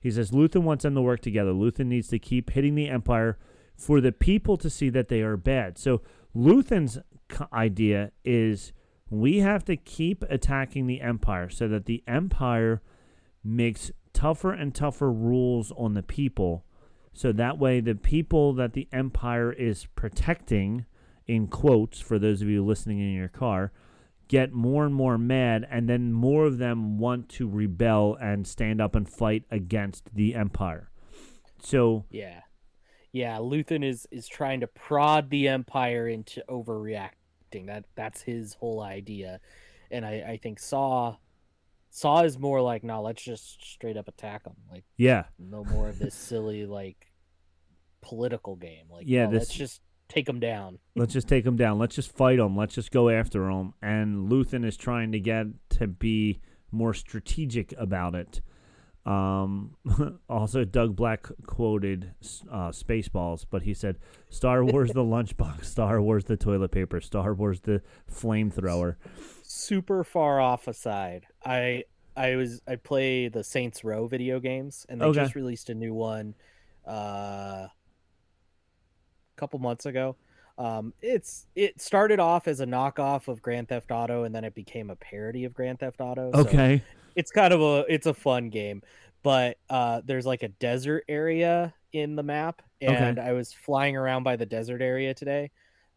He 0.00 0.10
says 0.10 0.32
Luthen 0.32 0.62
wants 0.62 0.82
them 0.82 0.96
to 0.96 1.00
work 1.00 1.20
together. 1.20 1.52
Luthen 1.52 1.86
needs 1.86 2.08
to 2.08 2.18
keep 2.18 2.50
hitting 2.50 2.74
the 2.74 2.88
Empire 2.88 3.38
for 3.76 4.00
the 4.00 4.12
people 4.12 4.56
to 4.58 4.70
see 4.70 4.88
that 4.90 5.08
they 5.08 5.20
are 5.20 5.36
bad. 5.36 5.78
So 5.78 6.00
Luthen's 6.34 6.98
idea 7.52 8.12
is 8.24 8.72
We 9.10 9.38
have 9.38 9.64
to 9.66 9.76
keep 9.76 10.24
attacking 10.28 10.86
the 10.86 11.00
Empire 11.00 11.48
so 11.48 11.68
that 11.68 11.84
the 11.86 12.02
Empire 12.08 12.82
makes 13.44 13.92
tougher 14.12 14.52
and 14.52 14.74
tougher 14.74 15.12
rules 15.12 15.70
on 15.76 15.94
the 15.94 16.02
people. 16.02 16.64
So 17.12 17.30
that 17.32 17.58
way, 17.58 17.80
the 17.80 17.94
people 17.94 18.54
that 18.54 18.72
the 18.72 18.88
Empire 18.92 19.52
is 19.52 19.86
protecting, 19.94 20.86
in 21.26 21.46
quotes, 21.46 22.00
for 22.00 22.18
those 22.18 22.42
of 22.42 22.48
you 22.48 22.64
listening 22.64 22.98
in 22.98 23.12
your 23.14 23.28
car, 23.28 23.72
get 24.26 24.52
more 24.52 24.84
and 24.84 24.94
more 24.94 25.18
mad, 25.18 25.66
and 25.70 25.88
then 25.88 26.12
more 26.12 26.46
of 26.46 26.58
them 26.58 26.98
want 26.98 27.28
to 27.28 27.48
rebel 27.48 28.16
and 28.20 28.46
stand 28.46 28.80
up 28.80 28.96
and 28.96 29.08
fight 29.08 29.44
against 29.50 30.14
the 30.14 30.34
Empire. 30.34 30.90
So, 31.62 32.06
Yeah. 32.10 32.40
Yeah, 33.14 33.36
Luthen 33.36 33.84
is 33.84 34.08
is 34.10 34.26
trying 34.26 34.58
to 34.60 34.66
prod 34.66 35.30
the 35.30 35.46
Empire 35.46 36.08
into 36.08 36.42
overreacting. 36.48 37.66
That 37.66 37.84
that's 37.94 38.20
his 38.22 38.54
whole 38.54 38.80
idea. 38.82 39.38
And 39.92 40.04
I, 40.04 40.24
I 40.30 40.36
think 40.42 40.58
Saw 40.58 41.16
Saw 41.90 42.22
is 42.24 42.40
more 42.40 42.60
like, 42.60 42.82
no, 42.82 43.02
let's 43.02 43.22
just 43.22 43.64
straight 43.64 43.96
up 43.96 44.08
attack 44.08 44.42
them. 44.42 44.56
Like 44.68 44.82
yeah, 44.96 45.26
no 45.38 45.62
more 45.64 45.88
of 45.88 46.00
this 46.00 46.12
silly 46.12 46.66
like 46.66 47.06
political 48.02 48.56
game. 48.56 48.86
Like 48.90 49.04
Yeah, 49.06 49.26
no, 49.26 49.30
this- 49.30 49.40
let's 49.42 49.54
just 49.54 49.80
take 50.08 50.26
them 50.26 50.40
down. 50.40 50.78
let's 50.96 51.12
just 51.12 51.28
take 51.28 51.44
them 51.44 51.56
down. 51.56 51.78
Let's 51.78 51.94
just 51.94 52.10
fight 52.14 52.38
them. 52.38 52.56
Let's 52.56 52.74
just 52.74 52.90
go 52.90 53.08
after 53.08 53.44
them. 53.46 53.74
And 53.80 54.28
Luthen 54.30 54.64
is 54.64 54.76
trying 54.76 55.12
to 55.12 55.20
get 55.20 55.46
to 55.70 55.86
be 55.86 56.40
more 56.72 56.94
strategic 56.94 57.72
about 57.78 58.14
it. 58.16 58.40
Um, 59.06 59.76
also, 60.28 60.64
Doug 60.64 60.96
Black 60.96 61.26
quoted 61.46 62.12
uh, 62.50 62.70
Spaceballs, 62.70 63.44
but 63.50 63.62
he 63.62 63.74
said, 63.74 63.98
"Star 64.30 64.64
Wars 64.64 64.92
the 64.92 65.02
lunchbox, 65.04 65.64
Star 65.76 66.00
Wars 66.00 66.24
the 66.24 66.36
toilet 66.36 66.70
paper, 66.70 67.00
Star 67.00 67.34
Wars 67.34 67.60
the 67.60 67.82
flamethrower." 68.10 68.96
Super 69.42 70.04
far 70.04 70.40
off 70.40 70.66
aside. 70.68 71.26
I 71.44 71.84
I 72.16 72.36
was 72.36 72.62
I 72.66 72.76
play 72.76 73.28
the 73.28 73.44
Saints 73.44 73.84
Row 73.84 74.06
video 74.06 74.40
games 74.40 74.86
and 74.88 75.00
they 75.00 75.06
Okay. 75.06 75.20
just 75.22 75.34
released 75.34 75.68
a 75.68 75.74
new 75.74 75.92
one 75.92 76.34
uh 76.88 77.66
a 77.66 77.70
couple 79.36 79.58
months 79.58 79.84
ago. 79.86 80.16
Um 80.56 80.94
it's 81.02 81.46
it 81.56 81.80
started 81.80 82.20
off 82.20 82.46
as 82.48 82.60
a 82.60 82.66
knockoff 82.66 83.28
of 83.28 83.42
Grand 83.42 83.68
Theft 83.68 83.90
Auto 83.90 84.24
and 84.24 84.34
then 84.34 84.44
it 84.44 84.54
became 84.54 84.90
a 84.90 84.96
parody 84.96 85.44
of 85.44 85.52
Grand 85.52 85.80
Theft 85.80 86.00
Auto. 86.00 86.30
so 86.32 86.38
Okay, 86.40 86.82
it's 87.16 87.30
kind 87.30 87.52
of 87.52 87.60
a 87.60 87.84
it's 87.88 88.06
a 88.06 88.14
fun 88.14 88.50
game 88.50 88.82
but 89.22 89.56
uh 89.70 90.00
there's 90.04 90.26
like 90.26 90.42
a 90.42 90.48
desert 90.48 91.04
area 91.08 91.72
in 91.92 92.16
the 92.16 92.22
map 92.22 92.62
Okay. 92.82 92.94
and 92.94 93.18
i 93.18 93.32
was 93.32 93.52
flying 93.52 93.96
around 93.96 94.22
by 94.24 94.36
the 94.36 94.44
desert 94.46 94.82
area 94.82 95.14
today 95.14 95.50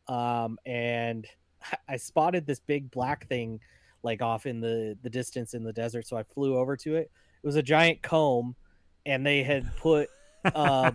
um 0.08 0.58
and 0.66 1.28
i 1.90 1.98
spotted 1.98 2.46
this 2.46 2.60
big 2.60 2.90
black 2.92 3.28
thing 3.28 3.60
like 4.04 4.22
off 4.22 4.46
in 4.46 4.62
the 4.62 4.98
the 5.02 5.10
distance 5.10 5.54
in 5.54 5.64
the 5.64 5.74
desert 5.74 6.08
so 6.08 6.16
i 6.16 6.24
flew 6.24 6.56
over 6.58 6.78
to 6.78 6.96
it 6.96 7.10
it 7.44 7.46
was 7.46 7.56
a 7.56 7.64
giant 7.64 8.02
comb 8.02 8.56
and 9.06 9.26
they 9.26 9.44
had 9.44 9.76
put 9.78 10.10
uh 10.56 10.92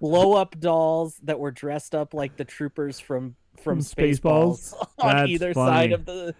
blow 0.00 0.34
up 0.34 0.58
dolls 0.58 1.18
that 1.24 1.38
were 1.38 1.50
dressed 1.50 1.94
up 1.94 2.14
like 2.14 2.36
the 2.36 2.44
troopers 2.44 2.98
from 3.00 3.36
from 3.56 3.76
From 3.76 3.78
Spaceballs? 3.80 4.74
Spaceballs 4.74 4.86
on 4.98 5.16
That's 5.16 5.30
either 5.30 5.54
funny. 5.54 5.70
side 5.70 5.92
of 5.92 6.04
the 6.06 6.34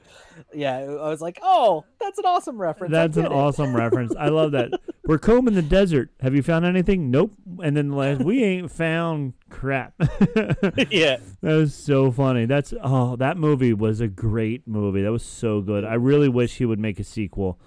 yeah 0.54 0.78
i 0.78 1.08
was 1.08 1.20
like 1.20 1.38
oh 1.42 1.84
that's 2.00 2.18
an 2.18 2.24
awesome 2.24 2.56
reference 2.60 2.90
that's 2.90 3.16
an 3.18 3.26
it. 3.26 3.32
awesome 3.32 3.76
reference. 3.82 4.14
I 4.18 4.28
love 4.28 4.52
that. 4.52 4.70
We're 5.04 5.18
combing 5.18 5.54
the 5.54 5.62
desert. 5.62 6.10
Have 6.20 6.34
you 6.34 6.42
found 6.42 6.64
anything? 6.64 7.10
Nope. 7.10 7.32
And 7.62 7.76
then 7.76 7.88
the 7.88 7.96
last, 7.96 8.22
we 8.22 8.42
ain't 8.42 8.70
found 8.70 9.34
crap. 9.50 9.94
yeah 10.90 11.18
That 11.42 11.54
was 11.56 11.74
so 11.74 12.10
funny. 12.10 12.46
That's 12.46 12.72
oh, 12.82 13.16
that 13.16 13.36
movie 13.36 13.74
was 13.74 14.00
a 14.00 14.08
great 14.08 14.66
movie. 14.66 15.02
That 15.02 15.12
was 15.12 15.24
so 15.24 15.60
good. 15.60 15.84
I 15.84 15.94
really 15.94 16.28
wish 16.30 16.56
he 16.56 16.64
would 16.64 16.78
make 16.80 16.98
a 16.98 17.04
sequel. 17.04 17.58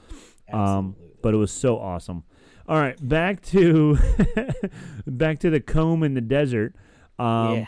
Um, 0.51 0.59
Absolutely. 0.59 1.17
but 1.21 1.33
it 1.33 1.37
was 1.37 1.51
so 1.51 1.77
awesome. 1.77 2.23
All 2.67 2.79
right, 2.79 2.97
back 3.07 3.41
to 3.47 3.97
back 5.07 5.39
to 5.39 5.49
the 5.49 5.59
comb 5.59 6.03
in 6.03 6.13
the 6.13 6.21
desert. 6.21 6.75
Um, 7.19 7.55
yeah 7.55 7.65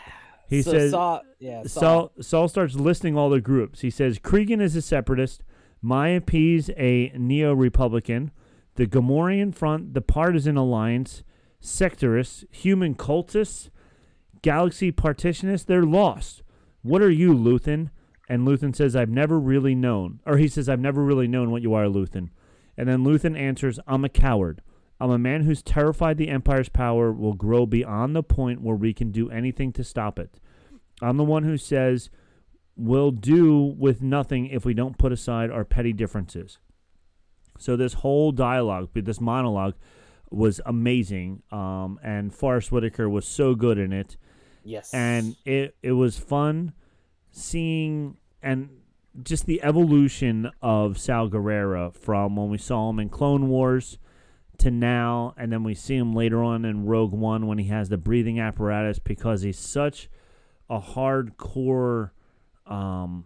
he 0.48 0.62
so 0.62 0.72
says 0.72 0.90
Saw, 0.90 1.20
yeah 1.38 1.62
Saw, 1.64 1.80
Saul 1.80 2.12
Saul 2.20 2.48
starts 2.48 2.74
listing 2.74 3.16
all 3.16 3.30
the 3.30 3.40
groups. 3.40 3.80
He 3.80 3.90
says 3.90 4.18
Cregan 4.18 4.60
is 4.60 4.74
a 4.74 4.82
separatist, 4.82 5.44
Maya 5.82 6.20
P's 6.20 6.70
a 6.76 7.12
neo-republican, 7.14 8.32
the 8.74 8.86
Gamorrean 8.86 9.54
Front, 9.54 9.94
the 9.94 10.00
Partisan 10.00 10.56
Alliance, 10.56 11.22
sectorists, 11.62 12.44
human 12.50 12.94
cultists, 12.94 13.68
galaxy 14.42 14.90
partitionists. 14.90 15.66
They're 15.66 15.82
lost. 15.82 16.42
What 16.82 17.02
are 17.02 17.10
you, 17.10 17.34
Luthen? 17.34 17.90
And 18.28 18.46
Luthen 18.46 18.74
says, 18.74 18.94
I've 18.94 19.10
never 19.10 19.38
really 19.38 19.74
known. 19.74 20.20
Or 20.26 20.36
he 20.36 20.48
says, 20.48 20.68
I've 20.68 20.80
never 20.80 21.02
really 21.02 21.28
known 21.28 21.50
what 21.50 21.62
you 21.62 21.74
are, 21.74 21.84
Luthen. 21.84 22.30
And 22.76 22.88
then 22.88 23.04
Luthen 23.04 23.38
answers, 23.38 23.80
I'm 23.86 24.04
a 24.04 24.08
coward. 24.08 24.62
I'm 25.00 25.10
a 25.10 25.18
man 25.18 25.42
who's 25.42 25.62
terrified 25.62 26.16
the 26.16 26.28
Empire's 26.28 26.68
power 26.68 27.12
will 27.12 27.34
grow 27.34 27.66
beyond 27.66 28.16
the 28.16 28.22
point 28.22 28.62
where 28.62 28.76
we 28.76 28.92
can 28.92 29.10
do 29.10 29.30
anything 29.30 29.72
to 29.74 29.84
stop 29.84 30.18
it. 30.18 30.40
I'm 31.00 31.16
the 31.16 31.24
one 31.24 31.44
who 31.44 31.56
says 31.56 32.10
we'll 32.76 33.12
do 33.12 33.74
with 33.78 34.02
nothing 34.02 34.46
if 34.46 34.64
we 34.64 34.74
don't 34.74 34.98
put 34.98 35.12
aside 35.12 35.50
our 35.50 35.64
petty 35.64 35.92
differences. 35.92 36.58
So 37.58 37.76
this 37.76 37.94
whole 37.94 38.32
dialogue, 38.32 38.90
this 38.94 39.20
monologue, 39.20 39.74
was 40.30 40.60
amazing, 40.66 41.42
um, 41.50 41.98
and 42.02 42.34
Forest 42.34 42.70
Whitaker 42.70 43.08
was 43.08 43.26
so 43.26 43.54
good 43.54 43.78
in 43.78 43.92
it, 43.92 44.16
yes 44.64 44.92
and 44.92 45.36
it 45.46 45.74
it 45.82 45.92
was 45.92 46.18
fun 46.18 46.72
seeing 47.30 48.16
and 48.42 48.68
just 49.22 49.46
the 49.46 49.62
evolution 49.62 50.50
of 50.60 50.98
Saw 50.98 51.26
Gerrera 51.26 51.94
from 51.94 52.36
when 52.36 52.50
we 52.50 52.58
saw 52.58 52.90
him 52.90 52.98
in 53.00 53.08
Clone 53.08 53.48
Wars 53.48 53.98
to 54.58 54.70
now, 54.70 55.34
and 55.36 55.52
then 55.52 55.62
we 55.62 55.74
see 55.74 55.96
him 55.96 56.14
later 56.14 56.42
on 56.42 56.64
in 56.64 56.86
Rogue 56.86 57.12
One 57.12 57.46
when 57.46 57.58
he 57.58 57.68
has 57.68 57.88
the 57.88 57.98
breathing 57.98 58.40
apparatus 58.40 58.98
because 58.98 59.42
he's 59.42 59.58
such 59.58 60.08
a 60.68 60.80
hardcore 60.80 62.10
um, 62.66 63.24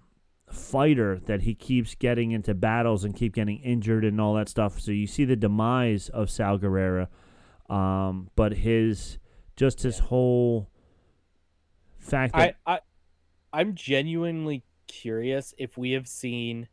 fighter 0.50 1.18
that 1.26 1.42
he 1.42 1.54
keeps 1.54 1.94
getting 1.94 2.32
into 2.32 2.54
battles 2.54 3.04
and 3.04 3.16
keep 3.16 3.34
getting 3.34 3.58
injured 3.58 4.04
and 4.04 4.20
all 4.20 4.34
that 4.34 4.48
stuff. 4.48 4.78
So 4.80 4.92
you 4.92 5.06
see 5.06 5.24
the 5.24 5.36
demise 5.36 6.08
of 6.10 6.30
Saw 6.30 6.56
Gerrera, 6.58 7.08
um, 7.68 8.30
but 8.36 8.52
his 8.52 9.18
just 9.56 9.82
his 9.82 9.98
whole 9.98 10.70
fact 11.98 12.34
that 12.34 12.56
I, 12.66 12.74
I 12.74 12.80
i'm 13.52 13.74
genuinely 13.74 14.64
curious 14.88 15.54
if 15.56 15.78
we 15.78 15.92
have 15.92 16.08
seen 16.08 16.68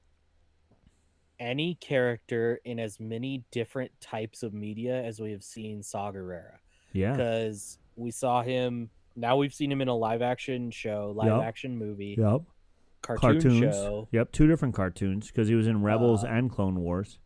any 1.40 1.76
character 1.76 2.60
in 2.66 2.80
as 2.80 2.99
many 2.99 3.44
different 3.52 3.91
types 4.02 4.44
of 4.44 4.53
media 4.53 5.02
as 5.03 5.20
we 5.20 5.32
have 5.32 5.44
seen 5.44 5.82
saw 5.84 6.11
Gerrera. 6.11 6.56
yeah 6.94 7.11
because 7.11 7.78
we 7.95 8.11
saw 8.11 8.41
him 8.41 8.90
now 9.16 9.38
we've 9.38 9.53
seen 9.53 9.72
him 9.72 9.82
in 9.82 9.88
a 9.88 9.95
live 9.95 10.22
action 10.22 10.72
show 10.72 11.14
live 11.16 11.28
Yup. 11.28 11.44
action 11.44 11.78
movie 11.78 12.16
yep 12.18 12.41
cartoon 13.02 13.32
cartoons 13.41 13.76
show 13.76 14.07
yep 14.11 14.32
two 14.32 14.48
different 14.48 14.76
cartoons 14.76 15.28
because 15.28 15.48
he 15.48 15.56
was 15.56 15.68
in 15.68 15.82
Rebels 15.82 16.24
Uh, 16.24 16.28
and 16.28 16.52
Clone 16.52 16.80
Wars. 16.80 17.20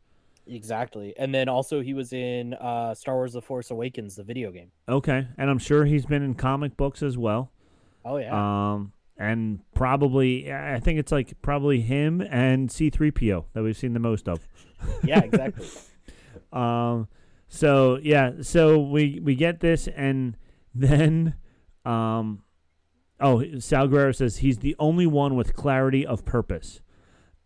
exactly 0.48 1.14
and 1.18 1.34
then 1.34 1.48
also 1.50 1.82
he 1.82 1.94
was 1.94 2.14
in 2.14 2.54
uh 2.56 2.94
star 2.94 3.16
wars 3.16 3.34
the 3.34 3.42
force 3.42 3.72
awakens 3.72 4.16
the 4.16 4.24
video 4.24 4.52
game 4.52 4.72
Okay, 4.90 5.28
and 5.38 5.50
I'm 5.50 5.60
sure 5.60 5.86
he's 5.86 6.06
been 6.06 6.22
in 6.22 6.34
comic 6.36 6.76
books 6.78 7.02
as 7.02 7.18
well. 7.18 7.52
oh 8.06 8.18
yeah 8.18 8.34
Um, 8.74 8.92
and 9.18 9.60
probably 9.74 10.52
I 10.52 10.80
think 10.80 11.00
it's 11.00 11.12
like 11.12 11.40
probably 11.42 11.82
him 11.82 12.22
and 12.22 12.70
C3PO 12.70 13.46
that 13.54 13.64
we've 13.64 13.78
seen 13.78 13.94
the 13.94 14.00
most 14.00 14.28
of. 14.28 14.48
yeah 15.04 15.20
exactly 15.20 15.68
Um, 16.52 17.08
so 17.48 17.98
yeah, 18.02 18.34
so 18.42 18.80
we 18.80 19.20
we 19.24 19.34
get 19.34 19.60
this, 19.60 19.88
and 19.88 20.38
then, 20.76 21.34
um, 21.84 22.44
oh, 23.20 23.44
Saw 23.58 23.88
Gerrera 23.88 24.16
says 24.16 24.38
he's 24.38 24.60
the 24.60 24.76
only 24.78 25.08
one 25.08 25.36
with 25.36 25.56
clarity 25.56 26.06
of 26.06 26.26
purpose, 26.26 26.82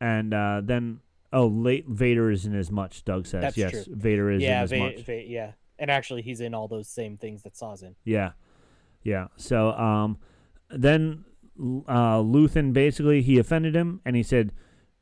and 0.01 0.33
uh, 0.33 0.59
then 0.61 0.99
oh, 1.31 1.47
late 1.47 1.87
Vader 1.87 2.29
isn't 2.31 2.53
as 2.53 2.69
much. 2.69 3.05
Doug 3.05 3.27
says 3.27 3.41
That's 3.43 3.57
yes, 3.57 3.71
true. 3.71 3.95
Vader 3.95 4.29
isn't 4.31 4.41
yeah 4.43 4.63
as 4.63 4.71
Va- 4.71 4.77
much. 4.79 4.99
Va- 5.05 5.23
yeah 5.25 5.51
and 5.79 5.91
actually 5.91 6.21
he's 6.21 6.41
in 6.41 6.53
all 6.53 6.67
those 6.67 6.87
same 6.87 7.17
things 7.17 7.43
that 7.43 7.55
saw's 7.55 7.83
in 7.83 7.95
Yeah, 8.03 8.31
yeah. 9.03 9.27
So 9.37 9.71
um, 9.71 10.17
then 10.69 11.25
uh, 11.59 12.17
Luthen 12.17 12.73
basically 12.73 13.21
he 13.21 13.37
offended 13.37 13.75
him 13.75 14.01
and 14.05 14.15
he 14.15 14.23
said, 14.23 14.51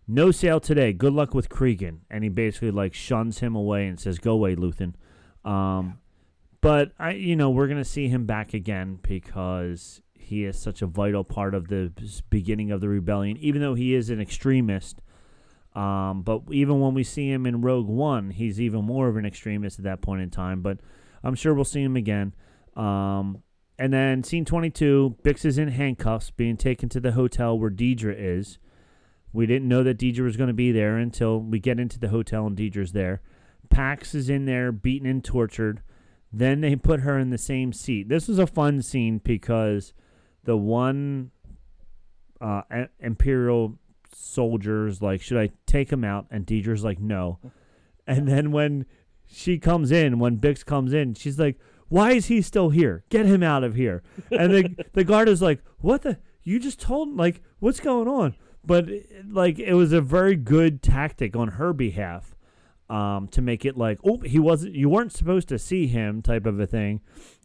"No 0.08 0.32
sale 0.32 0.60
today. 0.60 0.94
Good 0.94 1.14
luck 1.14 1.34
with 1.34 1.50
Cregan." 1.50 2.02
And 2.10 2.24
he 2.24 2.30
basically 2.30 2.72
like 2.72 2.94
shuns 2.94 3.40
him 3.40 3.56
away 3.56 3.88
and 3.88 4.00
says, 4.00 4.20
"Go 4.20 4.34
away, 4.34 4.56
Luthen." 4.56 4.94
Um, 5.44 6.00
but 6.62 6.92
I, 6.98 7.12
you 7.12 7.36
know, 7.36 7.50
we're 7.50 7.68
gonna 7.68 7.86
see 7.86 8.08
him 8.08 8.26
back 8.26 8.54
again 8.54 9.00
because 9.02 10.02
he 10.14 10.44
is 10.44 10.58
such 10.58 10.82
a 10.82 10.88
vital 10.88 11.24
part 11.24 11.54
of 11.54 11.68
the 11.68 11.92
beginning 12.30 12.72
of 12.72 12.82
the 12.82 12.90
rebellion, 12.90 13.38
even 13.38 13.62
though 13.62 13.76
he 13.76 13.94
is 13.94 14.10
an 14.10 14.20
extremist. 14.20 15.02
Um, 15.76 16.24
but 16.24 16.42
even 16.52 16.80
when 16.80 16.94
we 16.94 17.04
see 17.04 17.30
him 17.30 17.46
in 17.46 17.62
Rogue 17.62 17.88
One, 17.88 18.32
he's 18.32 18.60
even 18.62 18.86
more 18.86 19.08
of 19.08 19.18
an 19.18 19.26
extremist 19.26 19.78
at 19.78 19.84
that 19.84 20.02
point 20.02 20.22
in 20.22 20.30
time. 20.30 20.62
But 20.62 20.80
I'm 21.24 21.36
sure 21.36 21.54
we'll 21.54 21.66
see 21.66 21.84
him 21.84 21.96
again. 21.96 22.34
Um, 22.76 23.44
and 23.78 23.94
then 23.94 24.24
scene 24.24 24.46
22, 24.46 25.18
Bix 25.24 25.46
is 25.46 25.58
in 25.58 25.70
handcuffs, 25.70 26.32
being 26.32 26.58
taken 26.58 26.90
to 26.90 27.00
the 27.00 27.12
hotel 27.12 27.58
where 27.58 27.70
Dedra 27.70 28.16
is. 28.18 28.58
We 29.34 29.46
didn't 29.46 29.68
know 29.68 29.84
that 29.84 29.98
Dedra 29.98 30.24
was 30.24 30.38
going 30.38 30.48
to 30.48 30.54
be 30.54 30.72
there 30.72 30.98
until 30.98 31.42
we 31.42 31.60
get 31.60 31.80
into 31.80 32.00
the 32.00 32.08
hotel 32.08 32.48
and 32.48 32.56
Dedra's 32.56 32.94
there. 32.94 33.22
Pax 33.70 34.16
is 34.16 34.30
in 34.30 34.46
there, 34.46 34.72
beaten 34.72 35.08
and 35.10 35.24
tortured. 35.24 35.82
Then 36.32 36.62
they 36.62 36.76
put 36.76 37.02
her 37.02 37.20
in 37.20 37.32
the 37.32 37.38
same 37.38 37.74
seat. 37.74 38.08
This 38.08 38.28
was 38.28 38.40
a 38.40 38.48
fun 38.48 38.82
scene 38.82 39.20
because 39.24 39.94
the 40.46 40.56
one 40.56 41.32
uh, 42.40 42.62
Imperial 43.00 43.78
soldiers 44.14 45.02
like, 45.02 45.22
should 45.22 45.38
I 45.38 45.52
take 45.66 45.92
him 45.92 46.04
out? 46.04 46.28
And 46.32 46.46
Dedra's 46.46 46.84
like, 46.84 47.00
no. 47.00 47.40
And 48.08 48.28
then 48.28 48.52
when 48.52 48.86
she 49.26 49.58
comes 49.58 49.92
in, 49.92 50.20
when 50.20 50.38
Bix 50.38 50.64
comes 50.64 50.94
in, 50.94 51.16
she's 51.16 51.40
like, 51.40 51.58
why 51.90 52.12
is 52.12 52.28
he 52.28 52.42
still 52.42 52.70
here? 52.70 53.04
Get 53.10 53.26
him 53.26 53.44
out 53.44 53.64
of 53.64 53.76
here. 53.76 54.04
And 54.32 54.54
the 54.54 54.86
the 54.94 55.04
guard 55.04 55.30
is 55.30 55.42
like, 55.42 55.64
what 55.80 56.02
the? 56.02 56.18
You 56.44 56.60
just 56.60 56.80
told 56.80 57.16
like 57.16 57.42
what's 57.60 57.80
going 57.80 58.08
on? 58.08 58.36
But 58.64 58.88
like 59.30 59.60
it 59.60 59.74
was 59.74 59.94
a 59.94 60.02
very 60.02 60.36
good 60.36 60.82
tactic 60.82 61.36
on 61.36 61.50
her 61.50 61.74
behalf 61.74 62.36
um, 62.90 63.28
to 63.30 63.42
make 63.42 63.66
it 63.66 63.78
like, 63.78 64.00
oh, 64.06 64.20
he 64.20 64.40
wasn't. 64.40 64.76
You 64.76 64.90
weren't 64.90 65.14
supposed 65.14 65.48
to 65.50 65.60
see 65.60 65.88
him, 65.88 66.22
type 66.22 66.46
of 66.46 66.60
a 66.60 66.68
thing. 66.68 67.02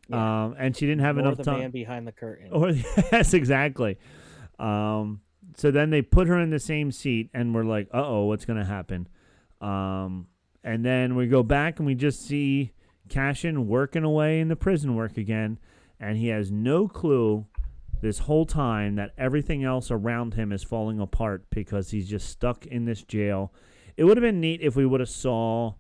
Yeah. 0.09 0.45
Um, 0.45 0.57
and 0.59 0.77
she 0.77 0.87
didn't 0.87 1.03
have 1.03 1.17
Nor 1.17 1.27
enough 1.27 1.39
the 1.39 1.45
time. 1.45 1.61
man 1.61 1.71
behind 1.71 2.07
the 2.07 2.13
curtain. 2.13 2.51
Or 2.53 2.71
yes, 3.13 3.33
exactly. 3.35 3.99
Um, 4.59 5.21
so 5.57 5.71
then 5.71 5.91
they 5.91 6.03
put 6.03 6.29
her 6.29 6.39
in 6.39 6.51
the 6.51 6.59
same 6.59 6.93
seat, 6.93 7.31
and 7.33 7.55
we're 7.55 7.65
like, 7.65 7.89
"Uh 7.93 8.07
oh, 8.07 8.25
what's 8.25 8.45
gonna 8.45 8.65
happen?" 8.65 9.09
Um, 9.61 10.27
and 10.65 10.85
then 10.85 11.17
we 11.17 11.27
go 11.27 11.43
back, 11.43 11.79
and 11.79 11.87
we 11.87 11.95
just 11.95 12.27
see 12.27 12.73
Cassian 13.11 13.69
working 13.69 14.05
away 14.05 14.41
in 14.41 14.49
the 14.49 14.57
prison 14.57 14.97
work 14.97 15.19
again, 15.19 15.59
and 15.99 16.17
he 16.17 16.29
has 16.29 16.51
no 16.51 16.89
clue 16.89 17.45
this 18.01 18.21
whole 18.21 18.47
time 18.47 18.95
that 18.95 19.13
everything 19.19 19.63
else 19.63 19.91
around 19.91 20.35
him 20.35 20.53
is 20.53 20.63
falling 20.63 20.99
apart 21.01 21.45
because 21.51 21.91
he's 21.91 22.09
just 22.09 22.31
stuck 22.31 22.67
in 22.67 22.87
this 22.87 23.03
jail. 23.03 23.53
It 23.97 24.05
would 24.05 24.17
have 24.17 24.23
been 24.23 24.41
neat 24.41 24.63
if 24.63 24.77
we 24.77 24.87
would 24.87 25.01
have 25.01 25.11
saw, 25.11 25.75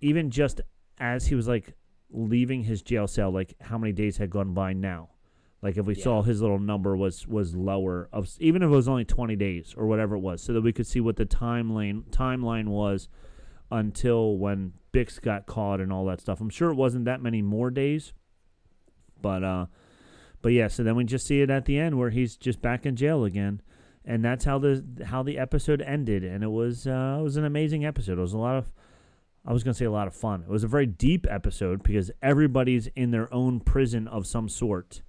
even 0.00 0.30
just 0.30 0.60
as 0.98 1.26
he 1.26 1.34
was 1.34 1.48
like 1.48 1.74
leaving 2.10 2.62
his 2.62 2.82
jail 2.82 3.08
cell, 3.08 3.32
like 3.32 3.54
how 3.60 3.78
many 3.78 3.92
days 3.92 4.18
had 4.18 4.30
gone 4.30 4.54
by 4.54 4.72
now. 4.72 5.08
Like 5.62 5.78
if 5.78 5.86
we 5.86 5.94
saw 5.94 6.22
his 6.22 6.40
little 6.40 6.60
number 6.60 6.96
was 6.96 7.26
was 7.26 7.56
lower 7.56 8.08
of 8.12 8.28
even 8.38 8.62
if 8.62 8.66
it 8.66 8.70
was 8.70 8.86
only 8.86 9.04
20 9.04 9.34
days 9.34 9.74
or 9.76 9.86
whatever 9.86 10.14
it 10.14 10.20
was 10.20 10.40
so 10.42 10.52
that 10.52 10.60
we 10.60 10.72
could 10.72 10.86
see 10.86 11.00
what 11.00 11.16
the 11.16 11.26
timeline 11.26 12.04
timeline 12.10 12.68
was 12.68 13.08
until 13.70 14.36
when 14.36 14.72
Bix 14.92 15.20
got 15.20 15.46
caught 15.46 15.80
and 15.80 15.92
all 15.92 16.06
that 16.06 16.20
stuff. 16.20 16.40
I'm 16.40 16.50
sure 16.50 16.70
it 16.70 16.76
wasn't 16.76 17.04
that 17.06 17.22
many 17.22 17.42
more 17.42 17.70
days. 17.70 18.12
But 19.20 19.44
uh 19.44 19.66
but 20.42 20.52
yeah, 20.52 20.68
so 20.68 20.82
then 20.82 20.96
we 20.96 21.04
just 21.04 21.26
see 21.26 21.40
it 21.40 21.50
at 21.50 21.64
the 21.64 21.78
end 21.78 21.98
where 21.98 22.10
he's 22.10 22.36
just 22.36 22.62
back 22.62 22.86
in 22.86 22.96
jail 22.96 23.24
again. 23.24 23.60
And 24.04 24.24
that's 24.24 24.44
how 24.44 24.58
the 24.58 24.84
how 25.06 25.22
the 25.22 25.38
episode 25.38 25.82
ended 25.82 26.24
and 26.24 26.44
it 26.44 26.50
was 26.50 26.86
uh 26.86 27.16
it 27.20 27.22
was 27.22 27.36
an 27.36 27.44
amazing 27.44 27.84
episode. 27.84 28.18
It 28.18 28.22
was 28.22 28.32
a 28.32 28.38
lot 28.38 28.56
of 28.56 28.72
I 29.46 29.52
was 29.52 29.62
to 29.62 29.74
say 29.74 29.84
a 29.84 29.90
lot 29.90 30.08
of 30.08 30.14
fun. 30.14 30.42
It 30.42 30.48
was 30.48 30.64
a 30.64 30.68
very 30.68 30.86
deep 30.86 31.26
episode 31.30 31.82
because 31.84 32.10
everybody's 32.20 32.88
in 32.96 33.12
their 33.12 33.32
own 33.32 33.60
prison 33.60 34.08
of 34.08 34.26
some 34.26 34.48
sort. 34.48 35.02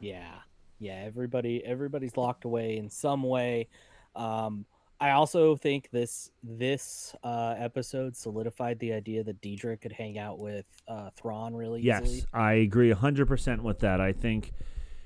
Yeah, 0.00 0.36
yeah. 0.78 1.02
Everybody, 1.04 1.62
everybody's 1.62 2.16
locked 2.16 2.46
away 2.46 2.78
in 2.78 2.88
some 2.88 3.22
way. 3.22 3.68
Um, 4.16 4.64
I 5.00 5.10
also 5.10 5.56
think 5.56 5.90
this 5.90 6.30
this 6.42 7.14
uh, 7.22 7.54
episode 7.58 8.16
solidified 8.16 8.78
the 8.78 8.92
idea 8.92 9.24
that 9.24 9.42
Dedra 9.42 9.80
could 9.80 9.92
hang 9.92 10.18
out 10.18 10.38
with 10.38 10.66
uh, 10.88 11.10
Thrawn 11.16 11.54
really 11.54 11.80
easily. 11.82 12.16
Yes, 12.16 12.26
I 12.32 12.54
agree 12.54 12.92
100% 12.92 13.60
with 13.60 13.80
that. 13.80 14.00
I 14.00 14.12
think 14.12 14.52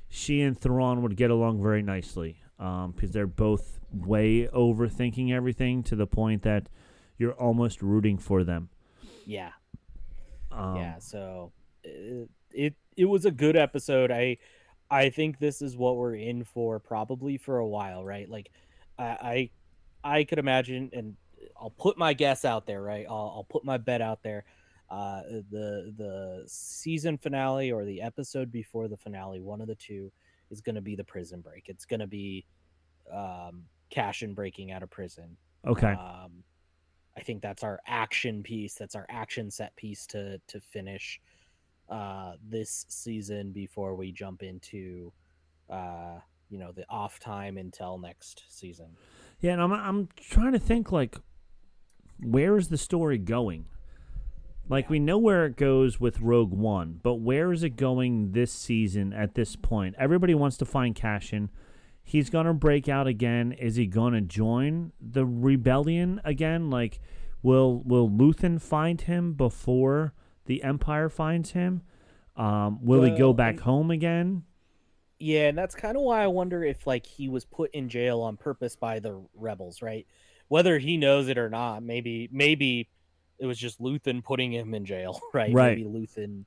she 0.09 0.41
and 0.43 0.59
Thrawn 0.59 1.03
would 1.03 1.17
get 1.17 1.31
along 1.31 1.63
very 1.63 1.83
nicely 1.83 2.41
because 2.59 3.13
they're 3.13 3.27
both 3.27 3.81
way 3.93 4.47
overthinking 4.49 5.33
everything 5.33 5.83
to 5.85 5.97
the 5.97 6.07
point 6.07 6.43
that 6.43 6.69
you're 7.17 7.33
almost 7.35 7.83
rooting 7.83 8.19
for 8.19 8.45
them. 8.45 8.69
Yeah, 9.27 9.53
Um, 10.51 10.77
yeah. 10.77 10.99
So 10.99 11.53
it, 11.83 12.29
it 12.53 12.75
it 12.97 13.05
was 13.07 13.25
a 13.25 13.31
good 13.31 13.57
episode. 13.57 14.11
I 14.11 14.39
I 14.91 15.11
think 15.11 15.39
this 15.39 15.61
is 15.63 15.77
what 15.77 15.97
we're 15.97 16.15
in 16.15 16.45
for 16.45 16.79
probably 16.79 17.37
for 17.37 17.59
a 17.59 17.67
while, 17.67 18.05
right? 18.05 18.29
Like 18.29 18.51
I 18.99 19.51
I, 20.09 20.25
could 20.25 20.39
imagine, 20.39 20.91
and 20.93 21.17
I'll 21.61 21.71
put 21.71 21.99
my 21.99 22.13
guess 22.13 22.45
out 22.45 22.67
there, 22.67 22.83
right? 22.83 23.07
I'll, 23.09 23.33
I'll 23.37 23.47
put 23.49 23.65
my 23.65 23.79
bet 23.79 24.01
out 24.01 24.23
there. 24.23 24.45
Uh, 24.91 25.21
the 25.51 25.93
the 25.99 26.45
season 26.47 27.19
finale 27.19 27.71
or 27.71 27.85
the 27.85 28.01
episode 28.01 28.51
before 28.51 28.89
the 28.89 28.97
finale, 28.97 29.39
one 29.39 29.61
of 29.61 29.67
the 29.67 29.75
two, 29.75 30.11
is 30.51 30.63
going 30.63 30.77
to 30.77 30.81
be 30.81 30.97
the 30.97 31.05
prison 31.05 31.43
break. 31.43 31.69
It's 31.69 31.85
going 31.85 32.01
to 32.01 32.07
be 32.07 32.47
um, 33.13 33.65
Cassian 33.91 34.33
breaking 34.33 34.73
out 34.73 34.83
of 34.83 34.91
prison. 34.91 35.37
Okay. 35.67 35.93
Um, 35.93 36.43
I 37.17 37.21
think 37.21 37.43
that's 37.43 37.65
our 37.65 37.81
action 37.87 38.43
piece. 38.43 38.75
That's 38.75 38.95
our 38.95 39.07
action 39.09 39.51
set 39.51 39.75
piece 39.77 40.07
to 40.09 40.41
to 40.47 40.61
finish 40.61 41.21
uh, 41.91 42.33
this 42.49 42.87
season 42.89 43.53
before 43.53 43.95
we 43.95 44.13
jump 44.13 44.43
into 44.43 45.13
uh, 45.69 46.19
you 46.49 46.59
know 46.59 46.73
the 46.73 46.85
off 46.89 47.19
time 47.19 47.59
until 47.59 47.99
next 47.99 48.45
season. 48.49 48.97
Yeah, 49.41 49.53
and 49.53 49.63
I'm 49.63 49.73
I'm 49.73 50.09
trying 50.17 50.53
to 50.53 50.59
think 50.59 50.91
like 50.91 51.17
where 52.21 52.57
is 52.57 52.69
the 52.69 52.79
story 52.79 53.19
going? 53.19 53.67
Like 54.69 54.91
we 54.91 54.99
know 54.99 55.17
where 55.17 55.47
it 55.47 55.57
goes 55.57 55.99
with 55.99 56.21
Rogue 56.21 56.53
One, 56.53 57.01
but 57.03 57.17
where 57.17 57.53
is 57.53 57.63
it 57.63 57.71
going 57.71 58.33
this 58.33 58.53
season 58.53 59.13
at 59.13 59.35
this 59.35 59.57
point? 59.57 59.95
Everybody 59.99 60.35
wants 60.35 60.59
to 60.59 60.67
find 60.67 60.95
Cassian. 60.95 61.51
He's 62.03 62.31
gonna 62.31 62.55
break 62.55 62.89
out 62.89 63.07
again. 63.07 63.53
Is 63.53 63.77
he 63.77 63.87
gonna 63.87 64.21
join 64.21 64.93
the 65.01 65.25
rebellion 65.25 66.21
again? 66.25 66.69
Like 66.69 67.01
will 67.43 67.83
will 67.85 68.11
Luthen 68.11 68.61
find 68.61 69.01
him 69.01 69.35
before 69.35 70.15
the 70.47 70.63
Empire 70.63 71.09
finds 71.09 71.53
him? 71.53 71.83
Um, 72.37 72.79
will 72.85 73.03
he 73.03 73.11
go 73.11 73.33
back 73.33 73.61
home 73.61 73.91
again? 73.91 74.45
Yeah, 75.19 75.49
and 75.49 75.59
that's 75.59 75.75
kind 75.75 75.97
of 75.97 76.03
why 76.03 76.23
I 76.23 76.29
wonder 76.29 76.65
if 76.65 76.87
like 76.87 77.05
he 77.05 77.29
was 77.29 77.45
put 77.45 77.73
in 77.75 77.89
jail 77.89 78.21
on 78.21 78.37
purpose 78.37 78.77
by 78.77 79.01
the 79.01 79.21
rebels, 79.35 79.83
right? 79.83 80.07
Whether 80.49 80.79
he 80.79 80.97
knows 80.97 81.29
it 81.29 81.39
or 81.39 81.51
not, 81.51 81.83
maybe 81.83 82.29
maybe 82.31 82.89
it 83.39 83.47
was 83.47 83.59
just 83.59 83.81
Luthen 83.81 84.23
putting 84.23 84.53
him 84.53 84.75
in 84.75 84.85
jail, 84.85 85.21
right? 85.35 85.53
Right. 85.53 85.77
Maybe 85.77 85.89
Luthen 85.89 86.45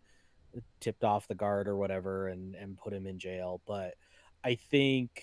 uh, 0.56 0.61
tipped 0.80 1.03
off 1.03 1.27
the 1.27 1.35
guard 1.35 1.68
or 1.68 1.76
whatever 1.76 2.27
and 2.27 2.56
and 2.56 2.77
put 2.77 2.93
him 2.93 3.07
in 3.07 3.19
jail, 3.19 3.61
but 3.68 3.95
I 4.43 4.56
think 4.56 5.22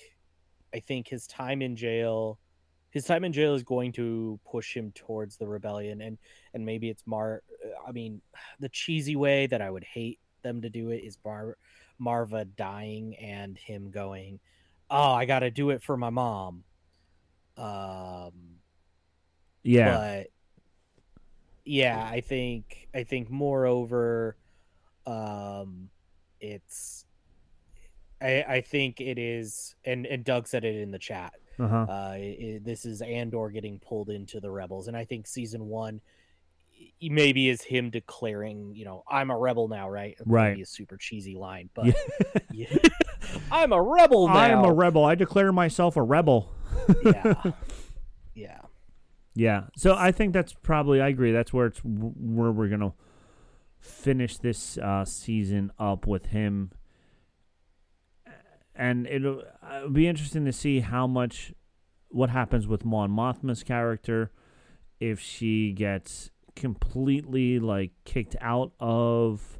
I 0.74 0.80
think 0.80 1.08
his 1.08 1.26
time 1.26 1.62
in 1.62 1.76
jail 1.76 2.38
his 2.90 3.04
time 3.04 3.24
in 3.24 3.32
jail 3.32 3.54
is 3.54 3.62
going 3.62 3.92
to 3.92 4.40
push 4.50 4.74
him 4.74 4.92
towards 4.92 5.36
the 5.36 5.46
rebellion 5.46 6.00
and 6.00 6.18
and 6.54 6.64
maybe 6.64 6.88
it's 6.88 7.02
Mar 7.06 7.42
uh, 7.64 7.88
I 7.88 7.92
mean 7.92 8.20
the 8.60 8.68
cheesy 8.68 9.16
way 9.16 9.46
that 9.46 9.62
I 9.62 9.70
would 9.70 9.84
hate 9.84 10.18
them 10.42 10.62
to 10.62 10.70
do 10.70 10.90
it 10.90 11.04
is 11.04 11.18
Mar 11.24 11.56
Maarva 12.00 12.46
dying 12.56 13.16
and 13.16 13.56
him 13.58 13.90
going, 13.90 14.40
"Oh, 14.90 15.12
I 15.12 15.24
got 15.24 15.40
to 15.40 15.50
do 15.50 15.70
it 15.70 15.82
for 15.82 15.96
my 15.96 16.10
mom." 16.10 16.64
Um, 17.56 18.60
Yeah. 19.62 19.96
but 19.96 20.26
yeah, 21.64 22.08
I 22.10 22.20
think 22.20 22.88
I 22.94 23.04
think 23.04 23.30
moreover, 23.30 24.36
um, 25.06 25.90
it's 26.40 27.04
I 28.20 28.42
I 28.48 28.60
think 28.60 29.00
it 29.00 29.18
is, 29.18 29.74
and 29.84 30.06
and 30.06 30.24
Doug 30.24 30.46
said 30.48 30.64
it 30.64 30.76
in 30.76 30.90
the 30.90 30.98
chat. 30.98 31.34
Uh 31.58 31.68
huh. 31.68 31.86
Uh, 31.88 32.12
i 32.14 32.60
this 32.62 32.84
is 32.84 33.02
Andor 33.02 33.50
getting 33.50 33.78
pulled 33.80 34.10
into 34.10 34.40
the 34.40 34.50
rebels, 34.50 34.88
and 34.88 34.96
I 34.96 35.04
think 35.04 35.26
season 35.26 35.66
one 35.66 36.00
maybe 37.02 37.48
is 37.48 37.62
him 37.62 37.90
declaring, 37.90 38.74
you 38.74 38.84
know, 38.84 39.04
I'm 39.08 39.30
a 39.30 39.38
rebel 39.38 39.68
now, 39.68 39.88
right? 39.88 40.16
Right. 40.24 40.56
be 40.56 40.62
a 40.62 40.66
super 40.66 40.96
cheesy 40.96 41.34
line, 41.36 41.70
but 41.74 41.94
yeah. 42.52 42.76
I'm 43.50 43.72
a 43.72 43.80
rebel 43.80 44.28
now. 44.28 44.34
I 44.34 44.48
am 44.48 44.64
a 44.64 44.72
rebel. 44.72 45.04
I 45.04 45.14
declare 45.14 45.52
myself 45.52 45.96
a 45.96 46.02
rebel. 46.02 46.52
yeah, 47.04 47.34
yeah, 48.34 48.60
Yeah. 49.34 49.64
So 49.76 49.94
I 49.94 50.12
think 50.12 50.32
that's 50.32 50.52
probably 50.52 51.00
I 51.00 51.08
agree. 51.08 51.32
That's 51.32 51.52
where 51.52 51.66
it's 51.66 51.80
where 51.84 52.50
we're 52.50 52.68
gonna 52.68 52.94
finish 53.80 54.38
this 54.38 54.78
uh, 54.78 55.04
season 55.04 55.72
up 55.78 56.06
with 56.06 56.26
him, 56.26 56.72
and 58.74 59.06
it'll, 59.06 59.42
it'll 59.76 59.90
be 59.90 60.08
interesting 60.08 60.44
to 60.44 60.52
see 60.52 60.80
how 60.80 61.06
much 61.06 61.52
what 62.08 62.30
happens 62.30 62.66
with 62.66 62.84
Mon 62.84 63.10
Mothma's 63.10 63.62
character 63.62 64.30
if 65.00 65.20
she 65.20 65.72
gets 65.72 66.30
completely 66.58 67.58
like 67.58 67.92
kicked 68.04 68.36
out 68.40 68.72
of 68.80 69.58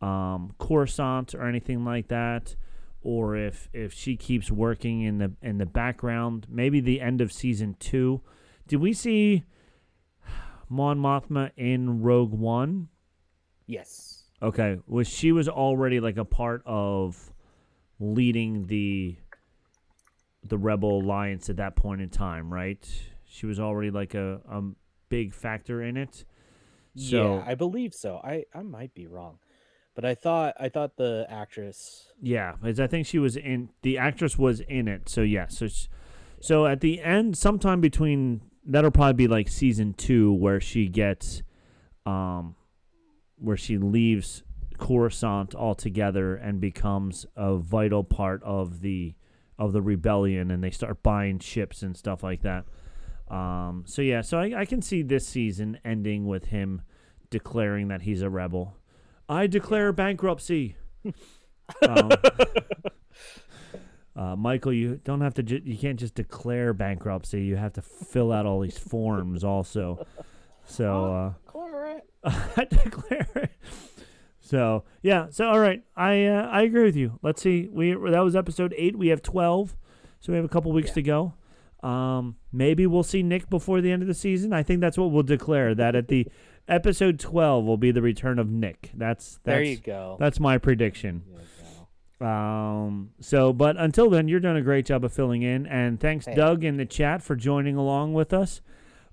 um, 0.00 0.52
Coruscant 0.58 1.34
or 1.34 1.48
anything 1.48 1.84
like 1.84 2.08
that, 2.08 2.54
or 3.00 3.36
if 3.36 3.68
if 3.72 3.92
she 3.92 4.16
keeps 4.16 4.50
working 4.50 5.00
in 5.02 5.18
the 5.18 5.32
in 5.42 5.58
the 5.58 5.66
background. 5.66 6.46
Maybe 6.48 6.80
the 6.80 7.00
end 7.00 7.20
of 7.20 7.32
season 7.32 7.76
two. 7.80 8.20
Did 8.68 8.76
we 8.76 8.92
see 8.92 9.44
Mon 10.68 10.98
Mothma 10.98 11.50
in 11.56 12.02
Rogue 12.02 12.32
One? 12.32 12.88
yes, 13.66 14.12
Okay, 14.42 14.78
was 14.86 15.08
she 15.08 15.32
was 15.32 15.48
already 15.48 15.98
like 15.98 16.18
a 16.18 16.24
part 16.24 16.62
of 16.66 17.32
leading 17.98 18.66
the 18.66 19.16
the 20.44 20.58
Rebel 20.58 21.00
Alliance 21.00 21.48
at 21.48 21.56
that 21.56 21.74
point 21.74 22.00
in 22.02 22.10
time, 22.10 22.52
right? 22.52 22.86
She 23.24 23.46
was 23.46 23.58
already 23.58 23.90
like 23.90 24.14
a, 24.14 24.40
a 24.48 24.62
big 25.08 25.34
factor 25.34 25.82
in 25.82 25.96
it. 25.96 26.24
So 26.96 27.36
yeah, 27.36 27.44
I 27.46 27.54
believe 27.54 27.94
so. 27.94 28.20
I 28.24 28.44
I 28.54 28.62
might 28.62 28.94
be 28.94 29.06
wrong, 29.06 29.38
but 29.94 30.04
I 30.04 30.14
thought 30.14 30.54
I 30.58 30.68
thought 30.68 30.96
the 30.96 31.26
actress. 31.28 32.08
Yeah, 32.20 32.54
because 32.60 32.80
I 32.80 32.86
think 32.86 33.06
she 33.06 33.18
was 33.18 33.36
in 33.36 33.70
the 33.82 33.98
actress 33.98 34.38
was 34.38 34.60
in 34.60 34.88
it. 34.88 35.08
So 35.08 35.22
yeah, 35.22 35.48
so 35.48 35.68
sh- 35.68 35.88
so 36.40 36.66
at 36.66 36.80
the 36.80 37.00
end, 37.00 37.36
sometime 37.36 37.80
between 37.80 38.40
that'll 38.64 38.90
probably 38.90 39.14
be 39.14 39.28
like 39.28 39.48
season 39.48 39.94
two 39.94 40.32
where 40.32 40.60
she 40.60 40.88
gets, 40.88 41.42
um, 42.04 42.56
where 43.36 43.56
she 43.56 43.78
leaves 43.78 44.42
Coruscant 44.78 45.54
altogether 45.54 46.34
and 46.36 46.60
becomes 46.60 47.26
a 47.36 47.56
vital 47.56 48.04
part 48.04 48.42
of 48.42 48.80
the 48.80 49.14
of 49.58 49.72
the 49.72 49.82
rebellion, 49.82 50.50
and 50.50 50.62
they 50.62 50.70
start 50.70 51.02
buying 51.02 51.38
ships 51.38 51.82
and 51.82 51.96
stuff 51.96 52.22
like 52.22 52.42
that. 52.42 52.64
Um, 53.28 53.84
so 53.86 54.02
yeah, 54.02 54.20
so 54.20 54.38
I, 54.38 54.60
I 54.60 54.64
can 54.64 54.80
see 54.82 55.02
this 55.02 55.26
season 55.26 55.78
ending 55.84 56.26
with 56.26 56.46
him 56.46 56.82
declaring 57.30 57.88
that 57.88 58.02
he's 58.02 58.22
a 58.22 58.30
rebel. 58.30 58.76
I 59.28 59.46
declare 59.48 59.92
bankruptcy. 59.92 60.76
um, 61.88 62.10
uh, 64.14 64.36
Michael, 64.36 64.72
you 64.72 65.00
don't 65.04 65.20
have 65.20 65.34
to. 65.34 65.42
Ju- 65.42 65.62
you 65.64 65.76
can't 65.76 65.98
just 65.98 66.14
declare 66.14 66.72
bankruptcy. 66.72 67.42
You 67.42 67.56
have 67.56 67.72
to 67.74 67.82
fill 67.82 68.32
out 68.32 68.46
all 68.46 68.60
these 68.60 68.78
forms 68.78 69.44
also. 69.44 70.06
So 70.64 71.34
uh, 71.52 72.00
I 72.56 72.64
declare 72.64 73.28
it. 73.34 73.50
So 74.40 74.84
yeah. 75.02 75.26
So 75.30 75.48
all 75.48 75.58
right. 75.58 75.82
I 75.96 76.26
uh, 76.26 76.46
I 76.48 76.62
agree 76.62 76.84
with 76.84 76.96
you. 76.96 77.18
Let's 77.22 77.42
see. 77.42 77.68
We 77.70 77.90
that 77.92 78.20
was 78.24 78.36
episode 78.36 78.72
eight. 78.78 78.96
We 78.96 79.08
have 79.08 79.20
twelve. 79.22 79.76
So 80.20 80.32
we 80.32 80.36
have 80.36 80.44
a 80.44 80.48
couple 80.48 80.72
weeks 80.72 80.88
Yeah. 80.88 80.94
to 80.94 81.02
go. 81.02 81.34
Um, 81.86 82.36
maybe 82.52 82.86
we'll 82.86 83.04
see 83.04 83.22
Nick 83.22 83.48
before 83.48 83.80
the 83.80 83.92
end 83.92 84.02
of 84.02 84.08
the 84.08 84.14
season. 84.14 84.52
I 84.52 84.62
think 84.62 84.80
that's 84.80 84.98
what 84.98 85.10
we'll 85.12 85.22
declare. 85.22 85.74
That 85.74 85.94
at 85.94 86.08
the 86.08 86.26
episode 86.68 87.20
twelve 87.20 87.64
will 87.64 87.76
be 87.76 87.92
the 87.92 88.02
return 88.02 88.38
of 88.38 88.48
Nick. 88.50 88.90
That's, 88.94 89.34
that's 89.34 89.40
there 89.44 89.62
you 89.62 89.76
go. 89.76 90.16
That's 90.18 90.40
my 90.40 90.58
prediction. 90.58 91.22
There 91.28 91.40
you 91.40 91.46
go. 92.18 92.26
Um, 92.26 93.10
so, 93.20 93.52
but 93.52 93.76
until 93.76 94.10
then, 94.10 94.26
you're 94.26 94.40
doing 94.40 94.56
a 94.56 94.62
great 94.62 94.86
job 94.86 95.04
of 95.04 95.12
filling 95.12 95.42
in, 95.42 95.66
and 95.66 96.00
thanks. 96.00 96.26
Doug, 96.26 96.64
in 96.64 96.76
the 96.76 96.86
chat 96.86 97.22
for 97.22 97.36
joining 97.36 97.76
along 97.76 98.14
with 98.14 98.32
us. 98.32 98.62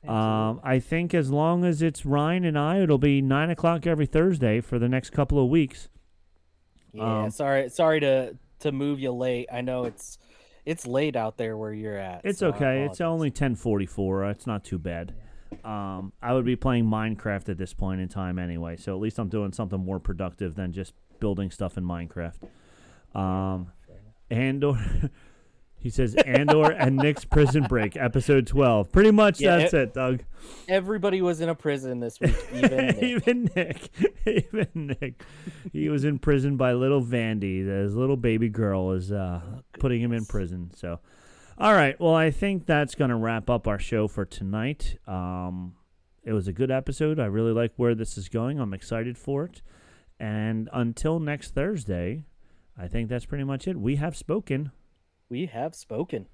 Um, 0.07 0.59
I 0.63 0.79
think 0.79 1.13
as 1.13 1.31
long 1.31 1.63
as 1.63 1.81
it's 1.81 2.05
Ryan 2.05 2.43
and 2.43 2.59
I, 2.59 2.81
it'll 2.81 2.97
be 2.97 3.21
nine 3.21 3.49
o'clock 3.49 3.87
every 3.87 4.05
Thursday 4.05 4.59
for 4.59 4.77
the 4.77 4.89
next 4.89 5.11
couple 5.11 5.41
of 5.41 5.49
weeks. 5.49 5.87
Yeah, 6.91 7.23
um, 7.23 7.29
sorry, 7.29 7.69
sorry 7.69 7.99
to 8.01 8.37
to 8.59 8.71
move 8.71 8.99
you 8.99 9.11
late. 9.11 9.47
I 9.51 9.61
know 9.61 9.85
it's 9.85 10.17
it's 10.65 10.88
late 10.88 11.15
out 11.15 11.38
there 11.38 11.57
where 11.57 11.73
you're 11.73 11.98
at. 11.98 12.22
It's 12.23 12.40
so 12.40 12.48
okay. 12.49 12.84
It's 12.84 13.02
only 13.02 13.31
ten 13.31 13.56
forty 13.56 13.85
four. 13.85 14.30
It's 14.30 14.48
not 14.48 14.64
too 14.64 14.77
bad. 14.77 15.14
Um, 15.64 16.14
I 16.22 16.34
would 16.34 16.45
be 16.45 16.56
playing 16.56 16.85
Minecraft 16.85 17.49
at 17.49 17.57
this 17.57 17.73
point 17.73 18.02
in 18.02 18.10
time 18.10 18.40
anyway, 18.40 18.76
so 18.76 18.95
at 18.95 19.02
least 19.02 19.19
I'm 19.19 19.30
doing 19.30 19.52
something 19.52 19.80
more 19.80 19.99
productive 19.99 20.56
than 20.56 20.72
just 20.73 20.94
building 21.19 21.52
stuff 21.52 21.77
in 21.77 21.84
Minecraft. 21.84 22.35
Um, 23.14 23.72
Andor, 24.30 24.73
he 25.84 25.89
says 25.91 26.15
Andor 26.15 26.72
and 26.72 26.95
Nick's 26.95 27.26
Prison 27.26 27.64
Break, 27.69 27.95
episode 27.97 28.47
twelve. 28.47 28.91
Pretty 28.91 29.11
much 29.11 29.39
Yeah, 29.39 29.57
that's 29.57 29.73
it- 29.73 29.81
it, 29.89 29.93
Doug. 29.93 30.23
Everybody 30.68 31.22
was 31.22 31.39
in 31.41 31.49
a 31.49 31.55
prison 31.55 31.99
this 31.99 32.19
week, 32.19 32.35
even 32.53 32.69
Nick. 32.89 33.03
Even 33.03 33.49
Nick, 33.55 33.89
even 34.26 34.68
Nick, 34.73 35.23
he 35.72 35.89
was 35.89 36.03
in 36.03 36.19
prison 36.19 36.57
by 36.57 36.73
little 36.73 37.01
Vandy. 37.03 37.65
His 37.65 37.95
little 37.95 38.18
baby 38.18 38.49
girl 38.49 38.91
is 38.91 39.11
uh, 39.11 39.41
putting 39.80 40.01
him 40.01 40.11
in 40.11 40.26
prison. 40.26 40.72
So, 40.76 40.99
all 41.57 41.73
right. 41.73 41.99
Well, 41.99 42.15
I 42.15 42.31
think 42.31 42.65
that's 42.65 42.95
going 42.95 43.10
to 43.10 43.15
wrap 43.15 43.49
up 43.49 43.68
our 43.68 43.80
show 43.80 44.07
for 44.07 44.26
tonight. 44.26 44.97
Um, 45.07 45.76
it 46.23 46.34
was 46.34 46.47
a 46.47 46.53
good 46.53 46.72
episode. 46.72 47.19
I 47.19 47.26
really 47.26 47.51
like 47.53 47.72
where 47.77 47.95
this 47.95 48.18
is 48.18 48.27
going. 48.30 48.60
I'm 48.60 48.73
excited 48.73 49.18
for 49.18 49.45
it. 49.45 49.61
And 50.19 50.69
until 50.73 51.19
next 51.19 51.53
Thursday, 51.53 52.23
I 52.77 52.88
think 52.88 53.07
that's 53.10 53.26
pretty 53.26 53.43
much 53.43 53.68
it. 53.68 53.77
We 53.77 53.95
have 53.97 54.15
spoken. 54.18 54.72
We 55.29 55.45
have 55.47 55.75
spoken. 55.75 56.27